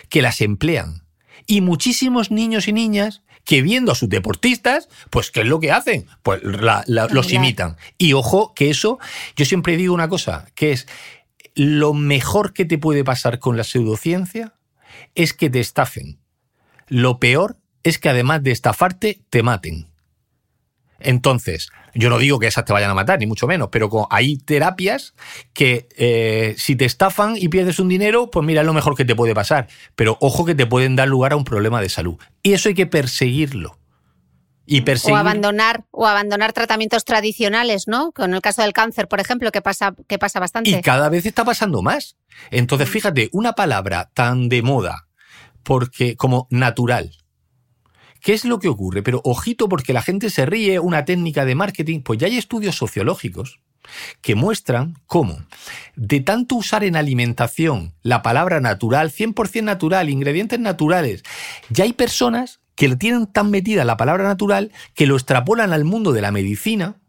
que 0.08 0.22
las 0.22 0.40
emplean. 0.40 1.01
Y 1.46 1.60
muchísimos 1.60 2.30
niños 2.30 2.68
y 2.68 2.72
niñas 2.72 3.22
que 3.44 3.60
viendo 3.62 3.90
a 3.92 3.94
sus 3.96 4.08
deportistas, 4.08 4.88
pues 5.10 5.30
¿qué 5.30 5.40
es 5.40 5.46
lo 5.46 5.58
que 5.60 5.72
hacen? 5.72 6.06
Pues 6.22 6.42
la- 6.44 6.84
la- 6.86 7.08
los 7.08 7.26
imitan. 7.32 7.76
Y 7.98 8.12
ojo, 8.12 8.54
que 8.54 8.70
eso, 8.70 8.98
yo 9.36 9.44
siempre 9.44 9.76
digo 9.76 9.92
una 9.94 10.08
cosa, 10.08 10.46
que 10.54 10.72
es 10.72 10.86
lo 11.54 11.92
mejor 11.92 12.52
que 12.52 12.64
te 12.64 12.78
puede 12.78 13.02
pasar 13.04 13.38
con 13.40 13.56
la 13.56 13.64
pseudociencia 13.64 14.54
es 15.14 15.32
que 15.34 15.50
te 15.50 15.60
estafen. 15.60 16.18
Lo 16.88 17.18
peor 17.18 17.58
es 17.82 17.98
que 17.98 18.08
además 18.08 18.42
de 18.42 18.52
estafarte, 18.52 19.20
te 19.28 19.42
maten. 19.42 19.88
Entonces, 21.00 21.70
yo 21.94 22.10
no 22.10 22.18
digo 22.18 22.38
que 22.38 22.46
esas 22.46 22.64
te 22.64 22.72
vayan 22.72 22.90
a 22.90 22.94
matar, 22.94 23.18
ni 23.18 23.26
mucho 23.26 23.46
menos, 23.46 23.68
pero 23.70 24.06
hay 24.10 24.38
terapias 24.38 25.14
que 25.52 25.88
eh, 25.96 26.54
si 26.58 26.76
te 26.76 26.84
estafan 26.84 27.36
y 27.36 27.48
pierdes 27.48 27.78
un 27.78 27.88
dinero, 27.88 28.30
pues 28.30 28.46
mira, 28.46 28.62
es 28.62 28.66
lo 28.66 28.72
mejor 28.72 28.96
que 28.96 29.04
te 29.04 29.14
puede 29.14 29.34
pasar. 29.34 29.68
Pero 29.94 30.16
ojo 30.20 30.44
que 30.44 30.54
te 30.54 30.66
pueden 30.66 30.96
dar 30.96 31.08
lugar 31.08 31.32
a 31.32 31.36
un 31.36 31.44
problema 31.44 31.80
de 31.80 31.88
salud. 31.88 32.16
Y 32.42 32.52
eso 32.52 32.68
hay 32.68 32.74
que 32.74 32.86
perseguirlo. 32.86 33.78
Y 34.64 34.82
perseguir... 34.82 35.14
O 35.14 35.18
abandonar, 35.18 35.84
o 35.90 36.06
abandonar 36.06 36.52
tratamientos 36.52 37.04
tradicionales, 37.04 37.88
¿no? 37.88 38.12
Con 38.12 38.32
el 38.32 38.40
caso 38.40 38.62
del 38.62 38.72
cáncer, 38.72 39.08
por 39.08 39.20
ejemplo, 39.20 39.50
que 39.50 39.60
pasa, 39.60 39.94
que 40.06 40.18
pasa 40.18 40.40
bastante. 40.40 40.70
Y 40.70 40.80
cada 40.80 41.08
vez 41.08 41.26
está 41.26 41.44
pasando 41.44 41.82
más. 41.82 42.16
Entonces, 42.50 42.88
fíjate, 42.88 43.28
una 43.32 43.54
palabra 43.54 44.10
tan 44.14 44.48
de 44.48 44.62
moda 44.62 45.08
porque 45.62 46.16
como 46.16 46.46
natural. 46.50 47.10
¿Qué 48.22 48.34
es 48.34 48.44
lo 48.44 48.60
que 48.60 48.68
ocurre? 48.68 49.02
Pero 49.02 49.20
ojito 49.24 49.68
porque 49.68 49.92
la 49.92 50.00
gente 50.00 50.30
se 50.30 50.46
ríe, 50.46 50.78
una 50.78 51.04
técnica 51.04 51.44
de 51.44 51.56
marketing, 51.56 52.02
pues 52.02 52.20
ya 52.20 52.28
hay 52.28 52.38
estudios 52.38 52.76
sociológicos 52.76 53.60
que 54.20 54.36
muestran 54.36 54.94
cómo 55.06 55.44
de 55.96 56.20
tanto 56.20 56.54
usar 56.54 56.84
en 56.84 56.94
alimentación 56.94 57.94
la 58.02 58.22
palabra 58.22 58.60
natural, 58.60 59.10
100% 59.10 59.64
natural, 59.64 60.08
ingredientes 60.08 60.60
naturales, 60.60 61.24
ya 61.68 61.82
hay 61.82 61.92
personas 61.92 62.60
que 62.76 62.88
le 62.88 62.96
tienen 62.96 63.26
tan 63.26 63.50
metida 63.50 63.84
la 63.84 63.96
palabra 63.96 64.22
natural 64.24 64.70
que 64.94 65.06
lo 65.06 65.16
extrapolan 65.16 65.72
al 65.72 65.84
mundo 65.84 66.12
de 66.12 66.22
la 66.22 66.30
medicina 66.30 67.01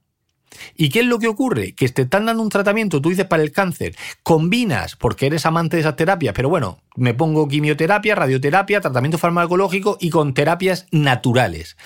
¿Y 0.76 0.90
qué 0.90 1.02
es 1.02 1.06
lo 1.06 1.20
que 1.20 1.28
ocurre? 1.28 1.74
Que 1.74 1.90
te 1.90 2.04
están 2.04 2.26
dando 2.26 2.44
un 2.44 2.50
tratamiento, 2.50 3.02
tú 3.02 3.10
dices 3.10 3.26
para 3.26 3.44
el 3.44 3.52
cáncer, 3.52 3.96
combinas, 4.24 4.96
porque 4.96 5.28
eres 5.28 5.46
amante 5.46 5.78
de 5.78 5.82
esas 5.82 5.96
terapias, 5.96 6.34
pero 6.34 6.50
bueno, 6.50 6.80
me 6.96 7.14
pongo 7.14 7.48
quimioterapia, 7.48 8.16
radioterapia, 8.16 8.82
tratamiento 8.82 9.18
farmacológico 9.18 9.98
y 10.00 10.10
con 10.10 10.34
terapias 10.34 10.88
naturales. 10.92 11.78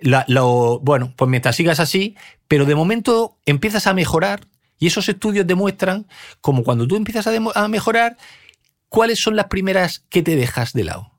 Lo, 0.00 0.80
bueno, 0.80 1.12
pues 1.16 1.28
mientras 1.28 1.56
sigas 1.56 1.80
así, 1.80 2.16
pero 2.48 2.64
de 2.64 2.74
momento 2.74 3.38
empiezas 3.46 3.86
a 3.86 3.94
mejorar 3.94 4.46
y 4.78 4.86
esos 4.86 5.08
estudios 5.08 5.46
demuestran 5.46 6.06
como 6.40 6.62
cuando 6.62 6.86
tú 6.86 6.96
empiezas 6.96 7.26
a 7.26 7.68
mejorar, 7.68 8.16
¿cuáles 8.88 9.20
son 9.20 9.36
las 9.36 9.46
primeras 9.46 10.04
que 10.08 10.22
te 10.22 10.36
dejas 10.36 10.72
de 10.72 10.84
lado? 10.84 11.13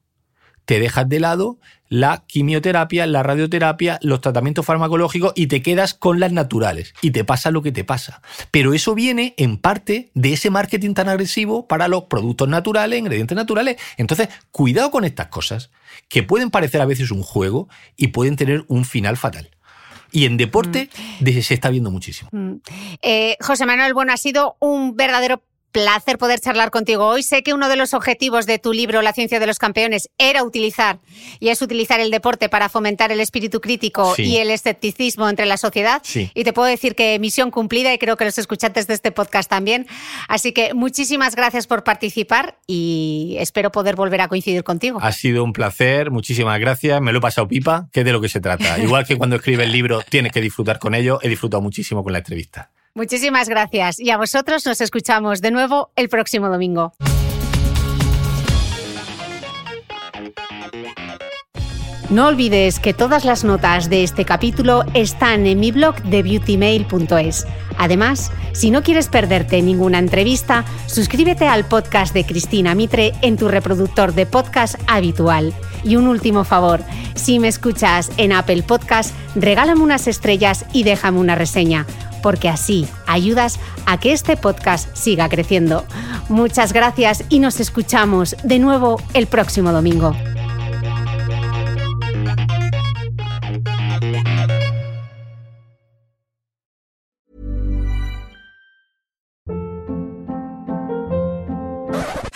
Te 0.66 0.80
dejas 0.80 1.08
de 1.08 1.20
lado 1.20 1.58
la 1.88 2.24
quimioterapia, 2.26 3.06
la 3.06 3.22
radioterapia, 3.22 4.00
los 4.02 4.20
tratamientos 4.20 4.66
farmacológicos 4.66 5.34
y 5.36 5.46
te 5.48 5.62
quedas 5.62 5.94
con 5.94 6.20
las 6.20 6.32
naturales 6.32 6.96
y 7.02 7.12
te 7.12 7.24
pasa 7.24 7.52
lo 7.52 7.62
que 7.62 7.72
te 7.72 7.84
pasa. 7.84 8.22
Pero 8.50 8.74
eso 8.74 8.96
viene 8.96 9.36
en 9.38 9.58
parte 9.58 10.10
de 10.16 10.34
ese 10.34 10.50
marketing 10.50 10.96
tan 10.96 11.10
agresivo 11.10 11.68
para 11.68 11.88
los 11.88 12.06
productos 12.06 12.50
naturales, 12.50 12.98
ingredientes 13.00 13.36
naturales. 13.36 13.78
Entonces, 13.98 14.30
cuidado 14.52 14.90
con 14.90 15.06
estas 15.06 15.28
cosas 15.28 15.70
que 16.10 16.24
pueden 16.24 16.50
parecer 16.50 16.82
a 16.82 16.86
veces 16.86 17.12
un 17.12 17.22
juego 17.22 17.70
y 17.96 18.08
pueden 18.08 18.36
tener 18.36 18.66
un 18.68 18.84
final 18.84 19.16
fatal. 19.16 19.52
Y 20.12 20.26
en 20.26 20.38
deporte 20.38 20.90
de- 21.20 21.44
se 21.44 21.54
está 21.54 21.70
viendo 21.70 21.92
muchísimo. 21.92 22.30
Mm. 22.32 22.54
Eh, 23.02 23.38
José 23.42 23.66
Manuel, 23.66 23.94
bueno, 23.94 24.12
ha 24.12 24.18
sido 24.18 24.56
un 24.60 24.96
verdadero 24.96 25.44
placer 25.76 26.18
poder 26.18 26.40
charlar 26.40 26.72
contigo 26.72 27.06
hoy. 27.06 27.22
Sé 27.22 27.44
que 27.44 27.54
uno 27.54 27.68
de 27.68 27.76
los 27.76 27.94
objetivos 27.94 28.46
de 28.46 28.60
tu 28.60 28.72
libro 28.72 29.02
La 29.02 29.12
ciencia 29.12 29.42
de 29.42 29.46
los 29.46 29.60
campeones 29.60 30.10
era 30.18 30.42
utilizar 30.46 31.00
y 31.42 31.50
es 31.50 31.62
utilizar 31.62 32.00
el 32.00 32.12
deporte 32.12 32.48
para 32.48 32.70
fomentar 32.70 33.12
el 33.12 33.20
espíritu 33.20 33.60
crítico 33.60 34.16
Sí. 34.16 34.24
y 34.24 34.38
el 34.38 34.52
escepticismo 34.52 35.28
entre 35.28 35.46
la 35.46 35.58
sociedad. 35.58 36.02
Sí. 36.06 36.32
Y 36.34 36.46
te 36.46 36.54
puedo 36.54 36.70
decir 36.70 36.96
que 36.96 37.20
misión 37.20 37.52
cumplida 37.52 37.94
y 37.94 37.98
creo 37.98 38.16
que 38.16 38.24
los 38.24 38.38
escuchantes 38.38 38.88
de 38.88 38.94
este 38.94 39.12
podcast 39.12 39.50
también. 39.50 39.86
Así 40.30 40.54
que 40.54 40.74
muchísimas 40.74 41.36
gracias 41.36 41.68
por 41.68 41.84
participar 41.84 42.58
y 42.68 43.36
espero 43.40 43.70
poder 43.70 43.98
volver 43.98 44.22
a 44.22 44.30
coincidir 44.30 44.64
contigo. 44.64 45.00
Ha 45.02 45.12
sido 45.12 45.44
un 45.44 45.52
placer, 45.52 46.10
muchísimas 46.10 46.58
gracias. 46.58 47.02
Me 47.02 47.12
lo 47.12 47.18
he 47.18 47.22
pasado 47.22 47.50
pipa, 47.50 47.90
que 47.92 48.00
es 48.00 48.06
de 48.06 48.14
lo 48.14 48.22
que 48.22 48.30
se 48.30 48.40
trata. 48.40 48.80
Igual 48.80 49.06
que 49.06 49.18
cuando 49.18 49.36
escribes 49.36 49.66
el 49.66 49.74
libro 49.74 50.02
tienes 50.10 50.32
que 50.32 50.40
disfrutar 50.40 50.80
con 50.80 50.96
ello, 50.96 51.20
he 51.22 51.28
disfrutado 51.28 51.62
muchísimo 51.62 52.02
con 52.02 52.14
la 52.14 52.20
entrevista. 52.20 52.72
Muchísimas 52.98 53.50
gracias 53.50 54.00
y 54.00 54.10
a 54.12 54.18
vosotros 54.18 54.66
nos 54.66 54.80
escuchamos 54.80 55.42
de 55.42 55.52
nuevo 55.52 55.90
el 55.98 56.08
próximo 56.08 56.48
domingo. 56.48 56.94
No 62.10 62.28
olvides 62.28 62.80
que 62.80 62.94
todas 62.94 63.26
las 63.26 63.44
notas 63.44 63.90
de 63.90 64.06
este 64.06 64.24
capítulo 64.24 64.86
están 64.94 65.46
en 65.46 65.60
mi 65.60 65.74
blog 65.74 66.02
de 66.04 66.24
beautymail.es. 66.24 67.46
Además, 67.78 68.32
si 68.54 68.72
no 68.72 68.82
quieres 68.82 69.10
perderte 69.10 69.62
ninguna 69.62 70.00
entrevista, 70.00 70.64
suscríbete 70.86 71.48
al 71.48 71.66
podcast 71.66 72.14
de 72.14 72.26
Cristina 72.26 72.76
Mitre 72.76 73.12
en 73.22 73.36
tu 73.36 73.50
reproductor 73.50 74.14
de 74.14 74.26
podcast 74.26 74.76
habitual. 74.88 75.54
Y 75.84 75.98
un 75.98 76.08
último 76.08 76.46
favor, 76.46 76.80
si 77.16 77.40
me 77.40 77.50
escuchas 77.50 78.10
en 78.16 78.32
Apple 78.32 78.64
Podcast, 78.64 79.14
regálame 79.36 79.82
unas 79.82 80.08
estrellas 80.08 80.66
y 80.72 80.84
déjame 80.84 81.20
una 81.20 81.36
reseña, 81.36 81.86
porque 82.26 82.50
así 82.50 82.88
ayudas 83.06 83.60
a 83.86 84.00
que 84.00 84.12
este 84.12 84.36
podcast 84.36 84.90
siga 84.96 85.30
creciendo. 85.30 85.86
Muchas 86.28 86.74
gracias 86.74 87.24
y 87.30 87.38
nos 87.38 87.60
escuchamos 87.60 88.36
de 88.44 88.58
nuevo 88.58 89.00
el 89.14 89.28
próximo 89.28 89.72
domingo. 89.72 90.16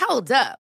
Hold 0.08 0.30
up. 0.30 0.69